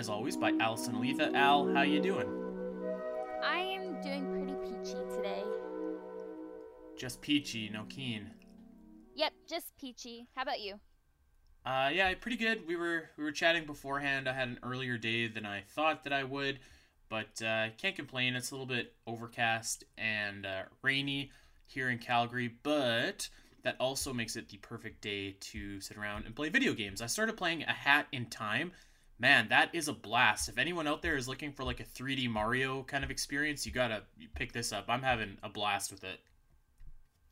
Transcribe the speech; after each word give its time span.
as 0.00 0.08
always, 0.08 0.34
by 0.34 0.50
Alasyn 0.52 0.94
Eletha. 0.94 1.30
Al, 1.34 1.70
how 1.74 1.82
you 1.82 2.00
doing? 2.00 2.26
I 3.44 3.58
am 3.58 4.00
doing 4.00 4.30
pretty 4.30 4.54
peachy 4.64 4.96
today. 5.14 5.44
Just 6.96 7.20
peachy, 7.20 7.68
no 7.68 7.84
keen. 7.90 8.30
Yep, 9.14 9.32
just 9.46 9.76
peachy. 9.78 10.26
How 10.34 10.40
about 10.40 10.60
you? 10.60 10.80
Uh, 11.66 11.90
yeah, 11.92 12.14
pretty 12.14 12.38
good. 12.38 12.66
We 12.66 12.76
were 12.76 13.10
we 13.18 13.24
were 13.24 13.30
chatting 13.30 13.66
beforehand. 13.66 14.26
I 14.26 14.32
had 14.32 14.48
an 14.48 14.58
earlier 14.62 14.96
day 14.96 15.28
than 15.28 15.44
I 15.44 15.64
thought 15.68 16.04
that 16.04 16.14
I 16.14 16.24
would, 16.24 16.60
but 17.10 17.42
uh, 17.42 17.68
can't 17.76 17.94
complain. 17.94 18.36
It's 18.36 18.52
a 18.52 18.54
little 18.54 18.64
bit 18.64 18.94
overcast 19.06 19.84
and 19.98 20.46
uh, 20.46 20.62
rainy 20.80 21.30
here 21.66 21.90
in 21.90 21.98
Calgary, 21.98 22.54
but 22.62 23.28
that 23.64 23.76
also 23.78 24.14
makes 24.14 24.36
it 24.36 24.48
the 24.48 24.56
perfect 24.56 25.02
day 25.02 25.36
to 25.40 25.78
sit 25.82 25.98
around 25.98 26.24
and 26.24 26.34
play 26.34 26.48
video 26.48 26.72
games. 26.72 27.02
I 27.02 27.06
started 27.06 27.36
playing 27.36 27.64
A 27.64 27.72
Hat 27.72 28.06
in 28.12 28.24
Time. 28.24 28.72
Man, 29.20 29.48
that 29.50 29.74
is 29.74 29.86
a 29.86 29.92
blast. 29.92 30.48
If 30.48 30.56
anyone 30.56 30.88
out 30.88 31.02
there 31.02 31.14
is 31.14 31.28
looking 31.28 31.52
for 31.52 31.62
like 31.62 31.78
a 31.78 31.84
3D 31.84 32.30
Mario 32.30 32.82
kind 32.84 33.04
of 33.04 33.10
experience, 33.10 33.66
you 33.66 33.72
gotta 33.72 34.02
pick 34.34 34.52
this 34.54 34.72
up. 34.72 34.86
I'm 34.88 35.02
having 35.02 35.36
a 35.42 35.50
blast 35.50 35.92
with 35.92 36.02
it. 36.04 36.20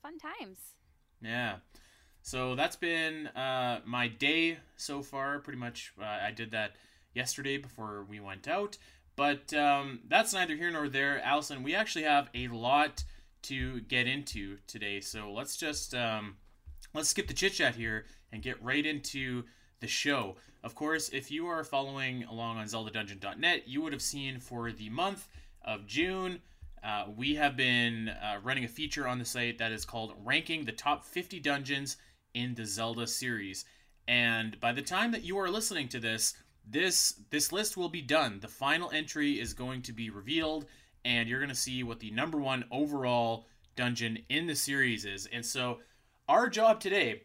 Fun 0.03 0.19
times. 0.19 0.59
Yeah. 1.23 1.57
So 2.21 2.55
that's 2.55 2.77
been 2.77 3.29
uh, 3.29 3.81
my 3.87 4.07
day 4.07 4.59
so 4.77 5.01
far. 5.01 5.39
Pretty 5.39 5.59
much, 5.59 5.95
uh, 5.99 6.05
I 6.05 6.31
did 6.31 6.51
that 6.51 6.73
yesterday 7.15 7.57
before 7.57 8.05
we 8.07 8.21
went 8.21 8.47
out. 8.47 8.77
But 9.17 9.55
um, 9.55 10.01
that's 10.09 10.35
neither 10.35 10.57
here 10.57 10.71
nor 10.71 10.91
there. 10.91 11.23
Alasyn, 11.25 11.65
we 11.65 11.75
actually 11.75 12.05
have 12.05 12.29
a 12.35 12.49
lot 12.49 13.03
to 13.45 13.81
get 13.81 14.07
into 14.07 14.59
today. 14.67 15.01
So 15.01 15.33
let's 15.33 15.57
just 15.57 15.95
um, 15.95 16.37
let's 16.93 17.09
skip 17.09 17.29
the 17.29 17.35
chit 17.35 17.55
chat 17.55 17.77
here 17.77 18.05
and 18.31 18.43
get 18.43 18.63
right 18.63 18.85
into 18.85 19.45
the 19.81 19.87
show. 19.87 20.37
Of 20.63 20.75
course, 20.75 21.09
if 21.11 21.31
you 21.31 21.47
are 21.47 21.63
following 21.65 22.25
along 22.25 22.59
on 22.59 22.67
ZeldaDungeon.net, 22.67 23.69
you 23.69 23.81
would 23.83 23.93
have 23.93 24.03
seen 24.03 24.41
for 24.41 24.73
the 24.73 24.91
month 24.91 25.29
of 25.63 25.87
June. 25.87 26.41
Uh, 26.83 27.07
we 27.17 27.35
have 27.35 27.57
been 27.57 28.09
uh, 28.09 28.39
running 28.43 28.65
a 28.65 28.69
feature 28.69 29.07
on 29.07 29.19
the 29.19 29.25
site 29.25 29.59
that 29.59 29.73
is 29.73 29.85
called 29.85 30.15
Ranking 30.25 30.65
the 30.65 30.73
Top 30.73 31.05
50 31.05 31.41
Dungeons 31.41 31.97
in 32.35 32.55
the 32.55 32.65
Zelda 32.65 33.07
series. 33.07 33.65
And 34.07 34.59
by 34.61 34.73
the 34.73 34.83
time 34.83 35.13
that 35.13 35.25
you 35.25 35.39
are 35.39 35.51
listening 35.51 35.89
to 35.89 36.01
this, 36.01 36.35
this 36.71 37.21
this 37.31 37.53
list 37.53 37.77
will 37.77 37.89
be 37.89 38.03
done. 38.03 38.41
The 38.41 38.49
final 38.49 38.91
entry 38.91 39.41
is 39.41 39.55
going 39.55 39.83
to 39.83 39.93
be 39.93 40.11
revealed 40.11 40.67
and 41.05 41.29
you're 41.29 41.41
going 41.41 41.49
to 41.49 41.55
see 41.55 41.83
what 41.83 42.01
the 42.01 42.11
number 42.11 42.39
one 42.39 42.65
overall 42.71 43.47
dungeon 43.77 44.19
in 44.29 44.47
the 44.47 44.55
series 44.57 45.05
is. 45.05 45.27
And 45.27 45.45
so, 45.45 45.79
our 46.29 46.49
job 46.49 46.81
today 46.81 47.23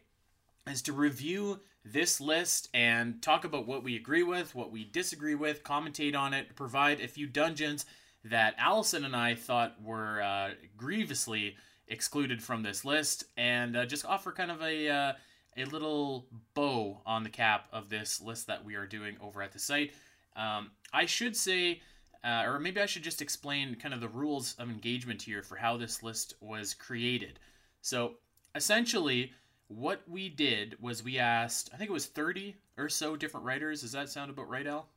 is 0.66 0.80
to 0.82 0.92
review 0.92 1.60
this 1.84 2.20
list 2.20 2.68
and 2.72 3.22
talk 3.22 3.44
about 3.44 3.66
what 3.66 3.82
we 3.82 3.96
agree 3.96 4.22
with, 4.22 4.54
what 4.54 4.70
we 4.70 4.84
disagree 4.84 5.34
with, 5.34 5.62
commentate 5.62 6.16
on 6.16 6.32
it, 6.32 6.56
provide 6.56 7.00
a 7.00 7.08
few 7.08 7.26
dungeons 7.26 7.84
that 8.24 8.58
Alasyn 8.58 9.04
and 9.04 9.14
I 9.14 9.34
thought 9.34 9.82
were 9.82 10.22
uh, 10.22 10.50
grievously 10.76 11.56
excluded 11.88 12.42
from 12.42 12.62
this 12.62 12.84
list, 12.84 13.24
and 13.36 13.76
uh, 13.76 13.84
just 13.84 14.06
offer 14.06 14.32
kind 14.32 14.50
of 14.50 14.62
a 14.62 14.88
uh, 14.88 15.12
a 15.56 15.64
little 15.66 16.26
bow 16.54 17.00
on 17.04 17.22
the 17.22 17.30
cap 17.30 17.68
of 17.72 17.90
this 17.90 18.20
list 18.20 18.46
that 18.46 18.64
we 18.64 18.74
are 18.74 18.86
doing 18.86 19.16
over 19.20 19.42
at 19.42 19.52
the 19.52 19.58
site. 19.58 19.92
Um, 20.36 20.70
I 20.92 21.06
should 21.06 21.36
say 21.36 21.80
uh, 22.24 22.44
or 22.46 22.58
maybe 22.58 22.80
I 22.80 22.86
should 22.86 23.02
just 23.02 23.20
explain 23.20 23.74
kind 23.74 23.92
of 23.92 24.00
the 24.00 24.08
rules 24.08 24.56
of 24.58 24.70
engagement 24.70 25.20
here 25.20 25.42
for 25.42 25.56
how 25.56 25.76
this 25.76 26.02
list 26.02 26.34
was 26.40 26.72
created. 26.72 27.38
So 27.82 28.14
essentially, 28.54 29.32
what 29.68 30.02
we 30.08 30.28
did 30.28 30.76
was 30.80 31.02
we 31.02 31.18
asked, 31.18 31.70
I 31.72 31.76
think 31.76 31.90
it 31.90 31.94
was 31.94 32.06
30 32.06 32.56
or 32.76 32.88
so 32.88 33.16
different 33.16 33.46
writers. 33.46 33.80
Does 33.80 33.92
that 33.92 34.08
sound 34.08 34.30
about 34.30 34.48
right, 34.48 34.66
Al? 34.66 34.88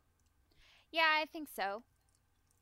Yeah, 0.92 1.08
I 1.22 1.26
think 1.26 1.50
so. 1.56 1.84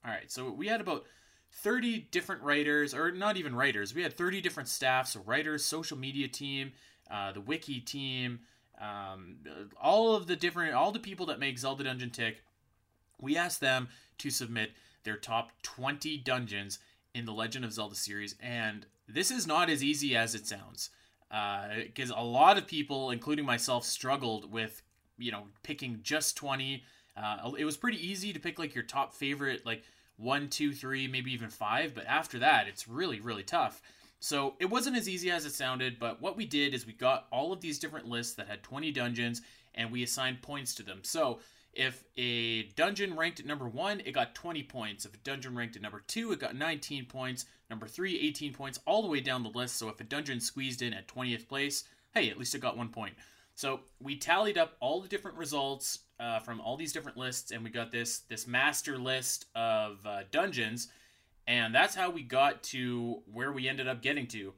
All 0.03 0.11
right, 0.11 0.31
so 0.31 0.51
we 0.51 0.67
had 0.67 0.81
about 0.81 1.05
30 1.51 2.07
different 2.11 2.41
writers, 2.43 2.93
or 2.93 3.11
not 3.11 3.37
even 3.37 3.55
writers. 3.55 3.95
We 3.95 4.03
had 4.03 4.15
30 4.15 4.41
different 4.41 4.69
staffs 4.69 5.11
so 5.11 5.21
writers, 5.21 5.65
social 5.65 5.97
media 5.97 6.27
team, 6.27 6.73
uh, 7.09 7.31
the 7.31 7.41
wiki 7.41 7.79
team, 7.79 8.41
um, 8.79 9.37
all 9.81 10.15
of 10.15 10.27
the 10.27 10.35
different, 10.35 10.73
all 10.73 10.91
the 10.91 10.99
people 10.99 11.27
that 11.27 11.39
make 11.39 11.57
Zelda 11.57 11.83
Dungeon 11.83 12.11
tick 12.11 12.41
we 13.19 13.37
asked 13.37 13.61
them 13.61 13.89
to 14.19 14.29
submit 14.29 14.71
their 15.03 15.17
top 15.17 15.51
20 15.63 16.17
dungeons 16.17 16.79
in 17.13 17.25
the 17.25 17.33
Legend 17.33 17.63
of 17.63 17.73
Zelda 17.73 17.95
series, 17.95 18.35
and 18.41 18.85
this 19.07 19.31
is 19.31 19.47
not 19.47 19.69
as 19.69 19.83
easy 19.83 20.15
as 20.15 20.35
it 20.35 20.47
sounds. 20.47 20.89
Because 21.29 22.11
uh, 22.11 22.15
a 22.17 22.23
lot 22.23 22.57
of 22.57 22.67
people, 22.67 23.11
including 23.11 23.45
myself, 23.45 23.85
struggled 23.85 24.51
with, 24.51 24.81
you 25.17 25.31
know, 25.31 25.43
picking 25.63 25.99
just 26.03 26.37
20. 26.37 26.83
Uh, 27.17 27.51
it 27.57 27.65
was 27.65 27.77
pretty 27.77 28.05
easy 28.05 28.33
to 28.33 28.39
pick 28.39 28.59
like 28.59 28.75
your 28.75 28.83
top 28.83 29.13
favorite, 29.13 29.65
like 29.65 29.83
one, 30.17 30.49
two, 30.49 30.73
three, 30.73 31.07
maybe 31.07 31.31
even 31.31 31.49
five. 31.49 31.93
But 31.95 32.05
after 32.07 32.39
that, 32.39 32.67
it's 32.67 32.87
really, 32.87 33.19
really 33.19 33.43
tough. 33.43 33.81
So 34.19 34.55
it 34.59 34.69
wasn't 34.69 34.97
as 34.97 35.09
easy 35.09 35.29
as 35.29 35.45
it 35.45 35.53
sounded. 35.53 35.99
But 35.99 36.21
what 36.21 36.37
we 36.37 36.45
did 36.45 36.73
is 36.73 36.85
we 36.85 36.93
got 36.93 37.27
all 37.31 37.51
of 37.51 37.61
these 37.61 37.79
different 37.79 38.07
lists 38.07 38.33
that 38.35 38.47
had 38.47 38.63
20 38.63 38.91
dungeons 38.91 39.41
and 39.75 39.91
we 39.91 40.03
assigned 40.03 40.41
points 40.41 40.73
to 40.75 40.83
them. 40.83 40.99
So 41.03 41.39
if 41.75 42.05
a 42.17 42.63
dungeon 42.75 43.15
ranked 43.15 43.39
at 43.39 43.45
number 43.45 43.67
one, 43.67 44.01
it 44.05 44.13
got 44.13 44.33
20 44.33 44.63
points. 44.63 45.05
If 45.05 45.13
a 45.13 45.17
dungeon 45.17 45.55
ranked 45.55 45.75
at 45.75 45.81
number 45.81 46.01
two, 46.07 46.31
it 46.31 46.39
got 46.39 46.55
19 46.55 47.05
points. 47.05 47.45
Number 47.69 47.87
three, 47.87 48.19
18 48.19 48.53
points, 48.53 48.79
all 48.85 49.01
the 49.01 49.07
way 49.09 49.19
down 49.19 49.43
the 49.43 49.49
list. 49.49 49.77
So 49.77 49.89
if 49.89 49.99
a 49.99 50.03
dungeon 50.03 50.39
squeezed 50.39 50.81
in 50.81 50.93
at 50.93 51.07
20th 51.07 51.47
place, 51.47 51.83
hey, 52.13 52.29
at 52.29 52.37
least 52.37 52.55
it 52.55 52.61
got 52.61 52.77
one 52.77 52.89
point. 52.89 53.15
So 53.55 53.81
we 54.01 54.17
tallied 54.17 54.57
up 54.57 54.75
all 54.79 55.01
the 55.01 55.07
different 55.07 55.37
results 55.37 55.99
uh, 56.19 56.39
from 56.39 56.61
all 56.61 56.77
these 56.77 56.93
different 56.93 57.17
lists, 57.17 57.51
and 57.51 57.63
we 57.63 57.69
got 57.69 57.91
this 57.91 58.19
this 58.19 58.47
master 58.47 58.97
list 58.97 59.45
of 59.55 60.05
uh, 60.05 60.23
dungeons, 60.29 60.89
and 61.47 61.73
that's 61.73 61.95
how 61.95 62.09
we 62.09 62.21
got 62.21 62.63
to 62.63 63.21
where 63.31 63.51
we 63.51 63.67
ended 63.67 63.87
up 63.87 64.01
getting 64.01 64.27
to. 64.27 64.53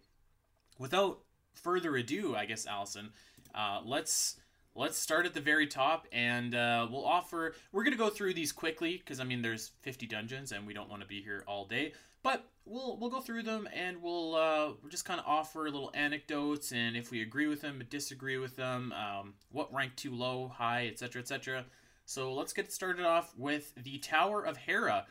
Without 0.80 1.20
further 1.54 1.96
ado, 1.96 2.36
I 2.36 2.46
guess 2.46 2.66
Alasyn, 2.66 3.10
uh, 3.54 3.82
let's 3.86 4.38
let's 4.78 4.98
start 4.98 5.26
at 5.26 5.34
the 5.34 5.42
very 5.42 5.66
top 5.66 6.08
and 6.12 6.54
uh, 6.54 6.88
we'll 6.90 7.04
offer 7.04 7.56
we're 7.72 7.84
going 7.84 7.92
to 7.92 7.98
go 7.98 8.10
through 8.10 8.34
these 8.34 8.52
quickly 8.52 8.98
because 8.98 9.20
i 9.20 9.24
mean 9.24 9.42
there's 9.42 9.72
50 9.82 10.06
dungeons 10.06 10.52
and 10.52 10.66
we 10.66 10.74
don't 10.74 10.90
want 10.90 11.02
to 11.02 11.08
be 11.08 11.22
here 11.22 11.44
all 11.48 11.66
day 11.66 11.94
but 12.22 12.48
we'll 12.64 12.96
we'll 12.98 13.10
go 13.10 13.20
through 13.20 13.42
them 13.42 13.68
and 13.74 14.02
we'll 14.02 14.36
uh, 14.36 14.70
just 14.90 15.04
kind 15.04 15.20
of 15.20 15.26
offer 15.26 15.64
little 15.64 15.92
anecdotes 15.96 16.72
and 16.72 16.96
if 16.96 17.10
we 17.10 17.24
agree 17.24 17.48
with 17.48 17.62
them 17.62 17.84
disagree 17.90 18.38
with 18.38 18.56
them 18.56 18.94
um, 18.94 19.34
what 19.52 19.74
ranked 19.74 19.98
too 19.98 20.14
low 20.14 20.48
high 20.48 20.88
etc 20.88 21.22
etc 21.22 21.66
so 22.06 22.32
let's 22.32 22.54
get 22.54 22.72
started 22.72 23.06
off 23.06 23.34
with 23.36 23.74
the 23.84 23.98
tower 23.98 24.46
of 24.46 24.58
hera 24.58 25.08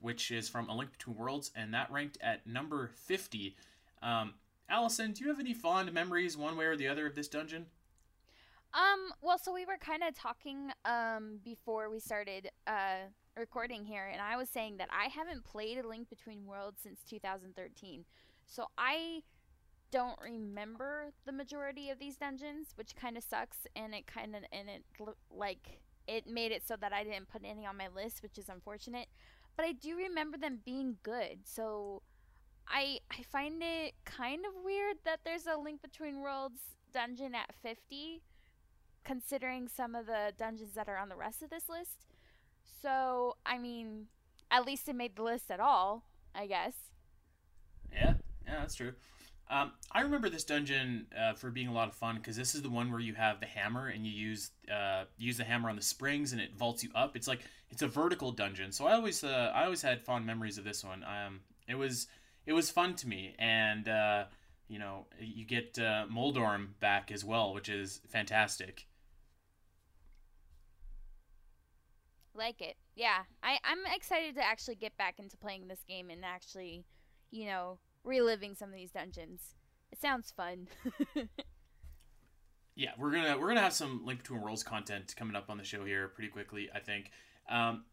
which 0.00 0.32
is 0.32 0.48
from 0.48 0.68
a 0.68 0.76
link 0.76 0.90
between 0.90 1.16
worlds 1.16 1.52
and 1.54 1.72
that 1.72 1.90
ranked 1.90 2.18
at 2.20 2.44
number 2.46 2.90
50 3.06 3.54
um, 4.02 4.34
alasyn 4.68 5.14
do 5.14 5.22
you 5.22 5.30
have 5.30 5.38
any 5.38 5.54
fond 5.54 5.92
memories 5.92 6.36
one 6.36 6.56
way 6.56 6.64
or 6.64 6.76
the 6.76 6.88
other 6.88 7.06
of 7.06 7.14
this 7.14 7.28
dungeon 7.28 7.66
um, 8.74 9.12
well, 9.22 9.38
so 9.38 9.52
we 9.52 9.64
were 9.64 9.78
kind 9.78 10.02
of 10.02 10.16
talking 10.16 10.70
um 10.84 11.38
before 11.44 11.90
we 11.90 12.00
started 12.00 12.50
uh 12.66 13.06
recording 13.36 13.84
here 13.84 14.06
and 14.12 14.20
I 14.20 14.36
was 14.36 14.48
saying 14.48 14.76
that 14.76 14.88
I 14.92 15.06
haven't 15.06 15.44
played 15.44 15.78
A 15.78 15.86
Link 15.86 16.08
Between 16.08 16.46
Worlds 16.46 16.80
since 16.82 17.00
2013. 17.08 18.04
So 18.46 18.66
I 18.78 19.22
don't 19.90 20.18
remember 20.20 21.10
the 21.24 21.32
majority 21.32 21.90
of 21.90 21.98
these 21.98 22.16
dungeons, 22.16 22.68
which 22.74 22.96
kind 22.96 23.16
of 23.16 23.22
sucks 23.22 23.58
and 23.76 23.94
it 23.94 24.06
kind 24.06 24.34
of 24.34 24.42
and 24.52 24.68
it 24.68 24.84
like 25.30 25.80
it 26.06 26.26
made 26.26 26.52
it 26.52 26.66
so 26.66 26.76
that 26.80 26.92
I 26.92 27.04
didn't 27.04 27.28
put 27.28 27.42
any 27.44 27.64
on 27.64 27.76
my 27.76 27.88
list, 27.94 28.22
which 28.22 28.38
is 28.38 28.48
unfortunate. 28.48 29.06
But 29.56 29.66
I 29.66 29.72
do 29.72 29.96
remember 29.96 30.36
them 30.36 30.58
being 30.64 30.96
good. 31.02 31.38
So 31.44 32.02
I 32.68 32.98
I 33.10 33.22
find 33.22 33.62
it 33.62 33.94
kind 34.04 34.44
of 34.46 34.64
weird 34.64 34.96
that 35.04 35.20
there's 35.24 35.46
a 35.46 35.56
Link 35.56 35.82
Between 35.82 36.20
Worlds 36.20 36.60
dungeon 36.92 37.34
at 37.34 37.54
50 37.62 38.22
considering 39.04 39.68
some 39.68 39.94
of 39.94 40.06
the 40.06 40.32
dungeons 40.38 40.74
that 40.74 40.88
are 40.88 40.96
on 40.96 41.08
the 41.08 41.16
rest 41.16 41.42
of 41.42 41.50
this 41.50 41.68
list. 41.68 42.06
So, 42.82 43.36
I 43.46 43.58
mean, 43.58 44.06
at 44.50 44.66
least 44.66 44.88
it 44.88 44.94
made 44.94 45.16
the 45.16 45.22
list 45.22 45.50
at 45.50 45.60
all, 45.60 46.04
I 46.34 46.46
guess. 46.46 46.74
Yeah, 47.92 48.14
yeah, 48.46 48.60
that's 48.60 48.74
true. 48.74 48.92
Um, 49.50 49.72
I 49.92 50.00
remember 50.00 50.30
this 50.30 50.44
dungeon 50.44 51.06
uh, 51.18 51.34
for 51.34 51.50
being 51.50 51.68
a 51.68 51.72
lot 51.72 51.88
of 51.88 51.94
fun 51.94 52.16
because 52.16 52.36
this 52.36 52.54
is 52.54 52.62
the 52.62 52.70
one 52.70 52.90
where 52.90 53.00
you 53.00 53.14
have 53.14 53.40
the 53.40 53.46
hammer 53.46 53.88
and 53.88 54.06
you 54.06 54.12
use 54.12 54.50
uh, 54.72 55.04
use 55.18 55.36
the 55.36 55.44
hammer 55.44 55.68
on 55.68 55.76
the 55.76 55.82
springs 55.82 56.32
and 56.32 56.40
it 56.40 56.56
vaults 56.56 56.82
you 56.82 56.90
up. 56.94 57.14
It's 57.14 57.28
like 57.28 57.40
it's 57.70 57.82
a 57.82 57.88
vertical 57.88 58.32
dungeon, 58.32 58.72
so 58.72 58.86
I 58.86 58.94
always 58.94 59.22
uh, 59.22 59.52
I 59.54 59.64
always 59.64 59.82
had 59.82 60.00
fond 60.00 60.24
memories 60.24 60.56
of 60.56 60.64
this 60.64 60.82
one. 60.82 61.04
Um, 61.04 61.40
it 61.68 61.74
was 61.74 62.06
it 62.46 62.54
was 62.54 62.70
fun 62.70 62.94
to 62.96 63.08
me, 63.08 63.34
and 63.38 63.86
uh, 63.86 64.24
you 64.66 64.78
know 64.78 65.06
you 65.20 65.44
get 65.44 65.78
uh, 65.78 66.06
Moldorm 66.08 66.74
back 66.80 67.12
as 67.12 67.22
well, 67.22 67.52
which 67.52 67.68
is 67.68 68.00
fantastic. 68.08 68.86
Like 72.34 72.60
it. 72.60 72.76
Yeah. 72.96 73.22
I, 73.42 73.58
I'm 73.64 73.80
excited 73.94 74.34
to 74.36 74.44
actually 74.44 74.76
get 74.76 74.96
back 74.96 75.18
into 75.18 75.36
playing 75.36 75.68
this 75.68 75.84
game 75.88 76.10
and 76.10 76.24
actually, 76.24 76.84
you 77.30 77.46
know, 77.46 77.78
reliving 78.04 78.54
some 78.54 78.68
of 78.68 78.74
these 78.74 78.90
dungeons. 78.90 79.54
It 79.92 80.00
sounds 80.00 80.32
fun. 80.36 80.68
yeah, 82.74 82.90
we're 82.98 83.12
gonna 83.12 83.38
we're 83.38 83.48
gonna 83.48 83.60
have 83.60 83.72
some 83.72 84.04
Link 84.04 84.22
Between 84.22 84.40
Worlds 84.40 84.62
content 84.62 85.14
coming 85.16 85.36
up 85.36 85.48
on 85.48 85.58
the 85.58 85.64
show 85.64 85.84
here 85.84 86.08
pretty 86.08 86.28
quickly, 86.30 86.68
I 86.74 86.80
think. 86.80 87.10
Um, 87.48 87.84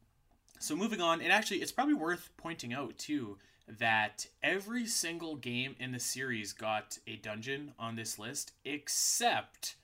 so 0.59 0.75
moving 0.75 1.01
on, 1.01 1.21
and 1.21 1.31
actually, 1.31 1.61
it's 1.61 1.71
probably 1.71 1.93
worth 1.93 2.29
pointing 2.37 2.73
out 2.73 2.97
too 2.97 3.37
that 3.67 4.25
every 4.43 4.85
single 4.85 5.35
game 5.35 5.75
in 5.79 5.91
the 5.91 5.99
series 5.99 6.53
got 6.53 6.97
a 7.07 7.15
dungeon 7.15 7.73
on 7.79 7.95
this 7.95 8.19
list, 8.19 8.53
except 8.65 9.75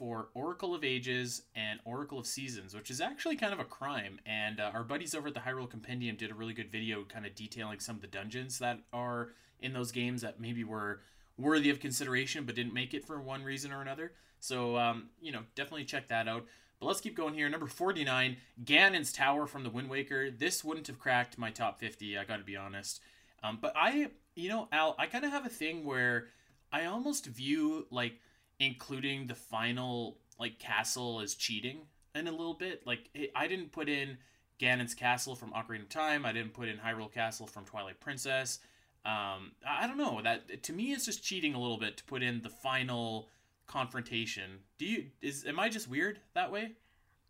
for 0.00 0.30
Oracle 0.32 0.74
of 0.74 0.82
Ages 0.82 1.42
and 1.54 1.78
Oracle 1.84 2.18
of 2.18 2.26
Seasons, 2.26 2.74
which 2.74 2.90
is 2.90 3.02
actually 3.02 3.36
kind 3.36 3.52
of 3.52 3.60
a 3.60 3.64
crime. 3.64 4.18
And 4.24 4.58
uh, 4.58 4.70
our 4.72 4.82
buddies 4.82 5.14
over 5.14 5.28
at 5.28 5.34
the 5.34 5.40
Hyrule 5.40 5.68
Compendium 5.68 6.16
did 6.16 6.30
a 6.30 6.34
really 6.34 6.54
good 6.54 6.72
video 6.72 7.04
kind 7.04 7.26
of 7.26 7.34
detailing 7.34 7.80
some 7.80 7.96
of 7.96 8.00
the 8.00 8.08
dungeons 8.08 8.58
that 8.60 8.78
are 8.94 9.32
in 9.60 9.74
those 9.74 9.92
games 9.92 10.22
that 10.22 10.40
maybe 10.40 10.64
were 10.64 11.02
worthy 11.36 11.68
of 11.68 11.80
consideration 11.80 12.44
but 12.44 12.54
didn't 12.54 12.72
make 12.72 12.94
it 12.94 13.04
for 13.04 13.20
one 13.20 13.44
reason 13.44 13.72
or 13.72 13.82
another. 13.82 14.12
So, 14.38 14.78
um, 14.78 15.10
you 15.20 15.32
know, 15.32 15.42
definitely 15.54 15.84
check 15.84 16.08
that 16.08 16.26
out. 16.26 16.46
But 16.80 16.86
let's 16.86 17.02
keep 17.02 17.14
going 17.14 17.34
here. 17.34 17.50
Number 17.50 17.66
49, 17.66 18.38
Ganon's 18.64 19.12
Tower 19.12 19.46
from 19.46 19.64
the 19.64 19.70
Wind 19.70 19.90
Waker. 19.90 20.30
This 20.30 20.64
wouldn't 20.64 20.86
have 20.86 20.98
cracked 20.98 21.36
my 21.36 21.50
top 21.50 21.78
50, 21.78 22.16
I 22.16 22.24
gotta 22.24 22.42
be 22.42 22.56
honest. 22.56 23.00
Um, 23.42 23.58
but 23.60 23.74
I, 23.76 24.08
you 24.34 24.48
know, 24.48 24.66
Al, 24.72 24.96
I 24.98 25.04
kind 25.04 25.26
of 25.26 25.30
have 25.30 25.44
a 25.44 25.50
thing 25.50 25.84
where 25.84 26.28
I 26.72 26.86
almost 26.86 27.26
view, 27.26 27.86
like, 27.90 28.14
including 28.60 29.26
the 29.26 29.34
final, 29.34 30.18
like, 30.38 30.60
castle 30.60 31.20
as 31.20 31.34
cheating 31.34 31.80
in 32.14 32.28
a 32.28 32.30
little 32.30 32.54
bit. 32.54 32.86
Like, 32.86 33.10
it, 33.14 33.32
I 33.34 33.48
didn't 33.48 33.72
put 33.72 33.88
in 33.88 34.18
Ganon's 34.60 34.94
Castle 34.94 35.34
from 35.34 35.50
Ocarina 35.52 35.82
of 35.82 35.88
Time. 35.88 36.24
I 36.24 36.32
didn't 36.32 36.52
put 36.52 36.68
in 36.68 36.76
Hyrule 36.76 37.12
Castle 37.12 37.46
from 37.46 37.64
Twilight 37.64 37.98
Princess. 37.98 38.60
Um, 39.04 39.52
I, 39.66 39.84
I 39.84 39.86
don't 39.86 39.96
know. 39.96 40.20
That 40.22 40.62
to 40.64 40.72
me, 40.72 40.92
it's 40.92 41.06
just 41.06 41.24
cheating 41.24 41.54
a 41.54 41.60
little 41.60 41.78
bit 41.78 41.96
to 41.96 42.04
put 42.04 42.22
in 42.22 42.42
the 42.42 42.50
final 42.50 43.28
confrontation. 43.66 44.58
Do 44.78 44.84
you 44.84 45.06
is 45.22 45.46
am 45.46 45.58
I 45.58 45.70
just 45.70 45.88
weird 45.88 46.20
that 46.34 46.52
way? 46.52 46.72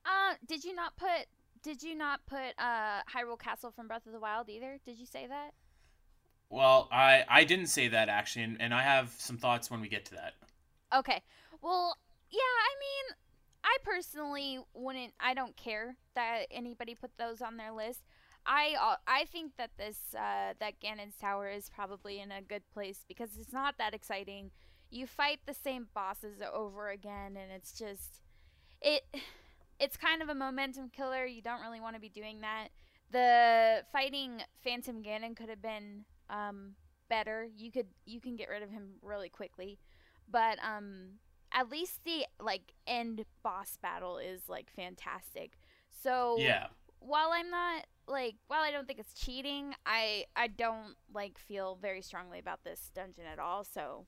Uh, 0.05 0.35
did 0.49 0.65
you 0.65 0.75
not 0.75 0.97
put 0.97 1.27
did 1.63 1.83
you 1.83 1.95
not 1.95 2.21
put 2.27 2.59
uh 2.59 3.03
Hyrule 3.15 3.39
Castle 3.39 3.71
from 3.71 3.87
Breath 3.87 4.07
of 4.07 4.13
the 4.13 4.19
Wild 4.19 4.49
either? 4.49 4.79
Did 4.85 4.99
you 4.99 5.07
say 5.07 5.27
that? 5.29 5.53
Well, 6.49 6.89
I 6.91 7.25
I 7.29 7.45
didn't 7.45 7.69
say 7.69 7.87
that 7.89 8.09
actually, 8.09 8.43
and, 8.43 8.57
and 8.61 8.75
I 8.75 8.83
have 8.83 9.15
some 9.19 9.37
thoughts 9.37 9.71
when 9.71 9.81
we 9.81 9.89
get 9.89 10.07
to 10.07 10.15
that. 10.15 10.35
Okay. 10.95 11.23
Well, 11.63 11.97
yeah, 12.31 12.39
I 12.41 12.73
mean, 12.79 13.17
I 13.65 13.77
personally 13.85 14.59
wouldn't 14.75 15.13
I 15.21 15.35
don't 15.35 15.57
care 15.57 15.97
that 16.15 16.47
anybody 16.51 16.95
put 16.95 17.11
those 17.19 17.41
on 17.43 17.57
their 17.57 17.73
list. 17.73 18.01
I 18.47 18.75
uh, 18.81 18.97
I 19.07 19.27
think 19.27 19.53
that 19.59 19.71
this 19.77 20.15
uh, 20.15 20.55
that 20.59 20.81
Ganon's 20.81 21.17
Tower 21.21 21.51
is 21.51 21.71
probably 21.71 22.21
in 22.21 22.33
a 22.33 22.43
good 22.43 22.63
place 22.73 23.05
because 23.07 23.31
it's 23.39 23.53
not 23.53 23.77
that 23.79 23.95
exciting 23.95 24.51
you 24.91 25.07
fight 25.07 25.39
the 25.47 25.55
same 25.55 25.87
bosses 25.95 26.41
over 26.53 26.91
again 26.91 27.37
and 27.37 27.53
it's 27.55 27.73
just 27.73 28.21
it 28.83 29.03
it's 29.79 29.97
kind 29.97 30.21
of 30.21 30.29
a 30.29 30.35
momentum 30.35 30.91
killer. 30.91 31.25
You 31.25 31.41
don't 31.43 31.63
really 31.63 31.81
want 31.81 31.95
to 31.95 32.01
be 32.01 32.09
doing 32.09 32.41
that. 32.43 32.69
The 33.11 33.83
fighting 33.93 34.43
Phantom 34.63 35.03
Ganon 35.03 35.35
could 35.35 35.49
have 35.49 35.63
been 35.63 36.05
um, 36.29 36.75
better. 37.09 37.49
You 37.57 37.73
could 37.73 37.87
you 38.05 38.21
can 38.21 38.37
get 38.37 38.49
rid 38.49 38.63
of 38.63 38.71
him 38.71 38.95
really 39.03 39.29
quickly, 39.29 39.79
but 40.31 40.59
um, 40.65 41.19
at 41.53 41.71
least 41.71 42.01
the 42.05 42.27
like 42.41 42.73
end 42.87 43.25
boss 43.43 43.79
battle 43.83 44.19
is 44.19 44.49
like 44.49 44.71
fantastic. 44.71 45.59
So 45.91 46.37
yeah, 46.39 46.69
while 47.01 47.31
I'm 47.33 47.51
not 47.51 47.87
like 48.07 48.37
while 48.49 48.63
I 48.63 48.71
don't 48.71 48.87
think 48.87 48.99
it's 48.99 49.15
cheating, 49.15 49.75
I 49.87 50.25
I 50.37 50.47
don't 50.49 50.95
like 51.13 51.39
feel 51.39 51.79
very 51.81 52.03
strongly 52.03 52.39
about 52.39 52.65
this 52.65 52.91
dungeon 52.95 53.25
at 53.31 53.39
all. 53.39 53.65
So 53.65 54.07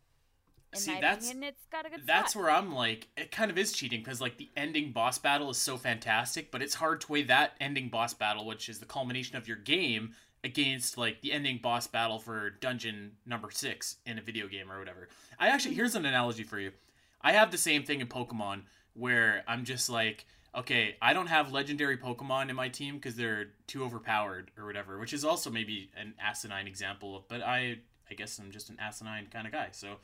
in 0.73 0.79
See, 0.79 0.95
my 0.95 1.01
that's 1.01 1.27
opinion, 1.27 1.43
it's 1.45 1.67
got 1.71 1.87
a 1.87 1.91
good 1.91 2.07
that's 2.07 2.33
spot. 2.33 2.43
where 2.43 2.51
I'm 2.51 2.73
like, 2.75 3.09
it 3.17 3.31
kind 3.31 3.51
of 3.51 3.59
is 3.59 3.73
cheating 3.73 4.01
because 4.01 4.21
like 4.21 4.39
the 4.39 4.51
ending 4.57 4.93
boss 4.93 5.19
battle 5.19 5.51
is 5.51 5.59
so 5.59 5.77
fantastic, 5.77 6.51
but 6.51 6.63
it's 6.63 6.75
hard 6.75 7.03
to 7.03 7.13
weigh 7.13 7.25
that 7.25 7.53
ending 7.61 7.89
boss 7.91 8.15
battle, 8.15 8.47
which 8.47 8.69
is 8.69 8.79
the 8.79 8.87
culmination 8.87 9.37
of 9.37 9.47
your 9.47 9.59
game, 9.59 10.15
against 10.45 10.99
like 10.99 11.21
the 11.21 11.33
ending 11.33 11.59
boss 11.63 11.87
battle 11.87 12.19
for 12.19 12.51
dungeon 12.51 13.13
number 13.25 13.51
six 13.51 13.97
in 14.07 14.19
a 14.19 14.23
video 14.23 14.49
game 14.49 14.71
or 14.71 14.79
whatever. 14.79 15.09
I 15.39 15.49
actually 15.49 15.75
here's 15.75 15.95
an 15.95 16.05
analogy 16.05 16.43
for 16.43 16.59
you. 16.59 16.73
I 17.21 17.33
have 17.33 17.51
the 17.51 17.59
same 17.59 17.85
thing 17.85 18.01
in 18.01 18.09
Pokemon 18.09 18.63
where 18.95 19.45
I'm 19.47 19.65
just 19.65 19.89
like, 19.89 20.27
okay, 20.55 20.97
I 21.01 21.13
don't 21.13 21.29
have 21.29 21.53
legendary 21.53 21.97
Pokemon 21.97 22.51
in 22.51 22.57
my 22.57 22.69
team 22.69 22.97
because 22.97 23.15
they're 23.15 23.51
too 23.67 23.85
overpowered 23.85 24.51
or 24.59 24.67
whatever, 24.67 24.99
which 24.99 25.13
is 25.13 25.25
also 25.25 25.51
maybe 25.51 25.91
an 25.97 26.15
asinine 26.21 26.67
example, 26.67 27.25
but 27.29 27.43
I 27.43 27.79
I 28.11 28.15
guess 28.15 28.39
I'm 28.39 28.51
just 28.51 28.69
an 28.69 28.77
asinine 28.81 29.29
kind 29.33 29.47
of 29.47 29.53
guy. 29.53 29.69
So 29.73 29.97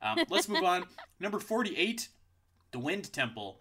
um, 0.00 0.18
let's 0.30 0.48
move 0.48 0.64
on. 0.64 0.84
Number 1.20 1.38
48, 1.38 2.08
the 2.72 2.78
Wind 2.78 3.12
Temple. 3.12 3.60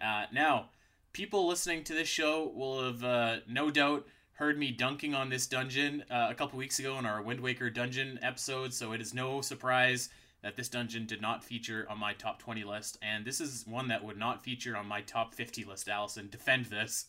Uh, 0.00 0.26
now, 0.32 0.70
people 1.12 1.46
listening 1.46 1.84
to 1.84 1.94
this 1.94 2.08
show 2.08 2.52
will 2.54 2.84
have 2.84 3.04
uh, 3.04 3.36
no 3.48 3.70
doubt 3.70 4.06
heard 4.36 4.58
me 4.58 4.70
dunking 4.70 5.14
on 5.14 5.28
this 5.30 5.46
dungeon 5.46 6.04
uh, 6.10 6.28
a 6.30 6.34
couple 6.34 6.58
weeks 6.58 6.78
ago 6.78 6.98
in 6.98 7.06
our 7.06 7.22
Wind 7.22 7.40
Waker 7.40 7.70
dungeon 7.70 8.18
episode, 8.22 8.72
so 8.72 8.92
it 8.92 9.00
is 9.00 9.14
no 9.14 9.40
surprise 9.40 10.10
that 10.42 10.56
this 10.56 10.68
dungeon 10.68 11.06
did 11.06 11.22
not 11.22 11.42
feature 11.42 11.86
on 11.88 11.98
my 11.98 12.12
top 12.12 12.38
20 12.38 12.62
list, 12.64 12.98
and 13.02 13.24
this 13.24 13.40
is 13.40 13.66
one 13.66 13.88
that 13.88 14.04
would 14.04 14.18
not 14.18 14.44
feature 14.44 14.76
on 14.76 14.86
my 14.86 15.00
top 15.00 15.34
50 15.34 15.64
list, 15.64 15.86
Alasyn. 15.86 16.30
Defend 16.30 16.66
this. 16.66 17.06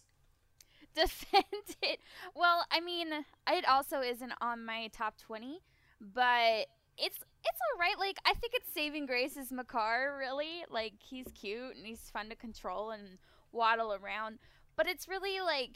defend 0.95 1.43
it. 1.81 1.99
Well, 2.33 2.65
I 2.71 2.79
mean, 2.79 3.09
it 3.49 3.67
also 3.67 3.99
isn't 4.01 4.33
on 4.39 4.65
my 4.65 4.89
top 4.93 5.17
20, 5.17 5.59
but 5.99 6.67
it's 6.97 7.17
it's 7.17 7.59
all 7.73 7.79
right. 7.79 7.99
Like 7.99 8.17
I 8.25 8.33
think 8.33 8.53
it's 8.55 8.71
saving 8.73 9.05
grace 9.05 9.37
is 9.37 9.51
Makar 9.51 10.15
really. 10.17 10.63
Like 10.69 10.93
he's 10.99 11.27
cute 11.35 11.75
and 11.75 11.85
he's 11.85 12.09
fun 12.11 12.29
to 12.29 12.35
control 12.35 12.91
and 12.91 13.17
waddle 13.51 13.93
around, 13.93 14.39
but 14.75 14.87
it's 14.87 15.07
really 15.07 15.39
like 15.41 15.75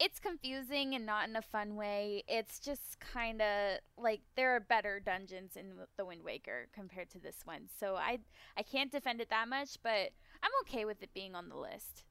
it's 0.00 0.20
confusing 0.20 0.94
and 0.94 1.04
not 1.04 1.28
in 1.28 1.36
a 1.36 1.42
fun 1.42 1.76
way. 1.76 2.22
It's 2.28 2.58
just 2.58 3.00
kind 3.00 3.42
of 3.42 3.78
like 3.96 4.20
there 4.36 4.54
are 4.54 4.60
better 4.60 5.00
dungeons 5.00 5.56
in 5.56 5.72
the 5.96 6.04
Wind 6.04 6.22
Waker 6.24 6.68
compared 6.72 7.10
to 7.10 7.18
this 7.18 7.40
one. 7.44 7.62
So 7.80 7.96
I 7.96 8.18
I 8.56 8.62
can't 8.62 8.92
defend 8.92 9.20
it 9.20 9.30
that 9.30 9.48
much, 9.48 9.78
but 9.82 10.10
I'm 10.42 10.50
okay 10.62 10.84
with 10.84 11.02
it 11.02 11.10
being 11.14 11.34
on 11.34 11.48
the 11.48 11.56
list. 11.56 12.04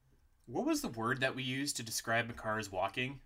What 0.46 0.66
was 0.66 0.80
the 0.80 0.88
word 0.88 1.20
that 1.20 1.34
we 1.34 1.42
used 1.42 1.76
to 1.76 1.82
describe 1.82 2.30
Makar's 2.30 2.70
walking? 2.72 3.20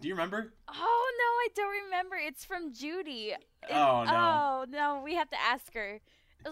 Do 0.00 0.08
you 0.08 0.14
remember? 0.14 0.54
Oh 0.68 1.12
no, 1.18 1.24
I 1.24 1.48
don't 1.54 1.84
remember. 1.84 2.16
It's 2.16 2.44
from 2.44 2.72
Judy. 2.72 3.30
It- 3.30 3.44
Oh, 3.70 4.04
no. 4.04 4.10
Oh 4.12 4.64
no, 4.68 5.02
we 5.04 5.14
have 5.14 5.28
to 5.30 5.40
ask 5.40 5.72
her. 5.74 6.00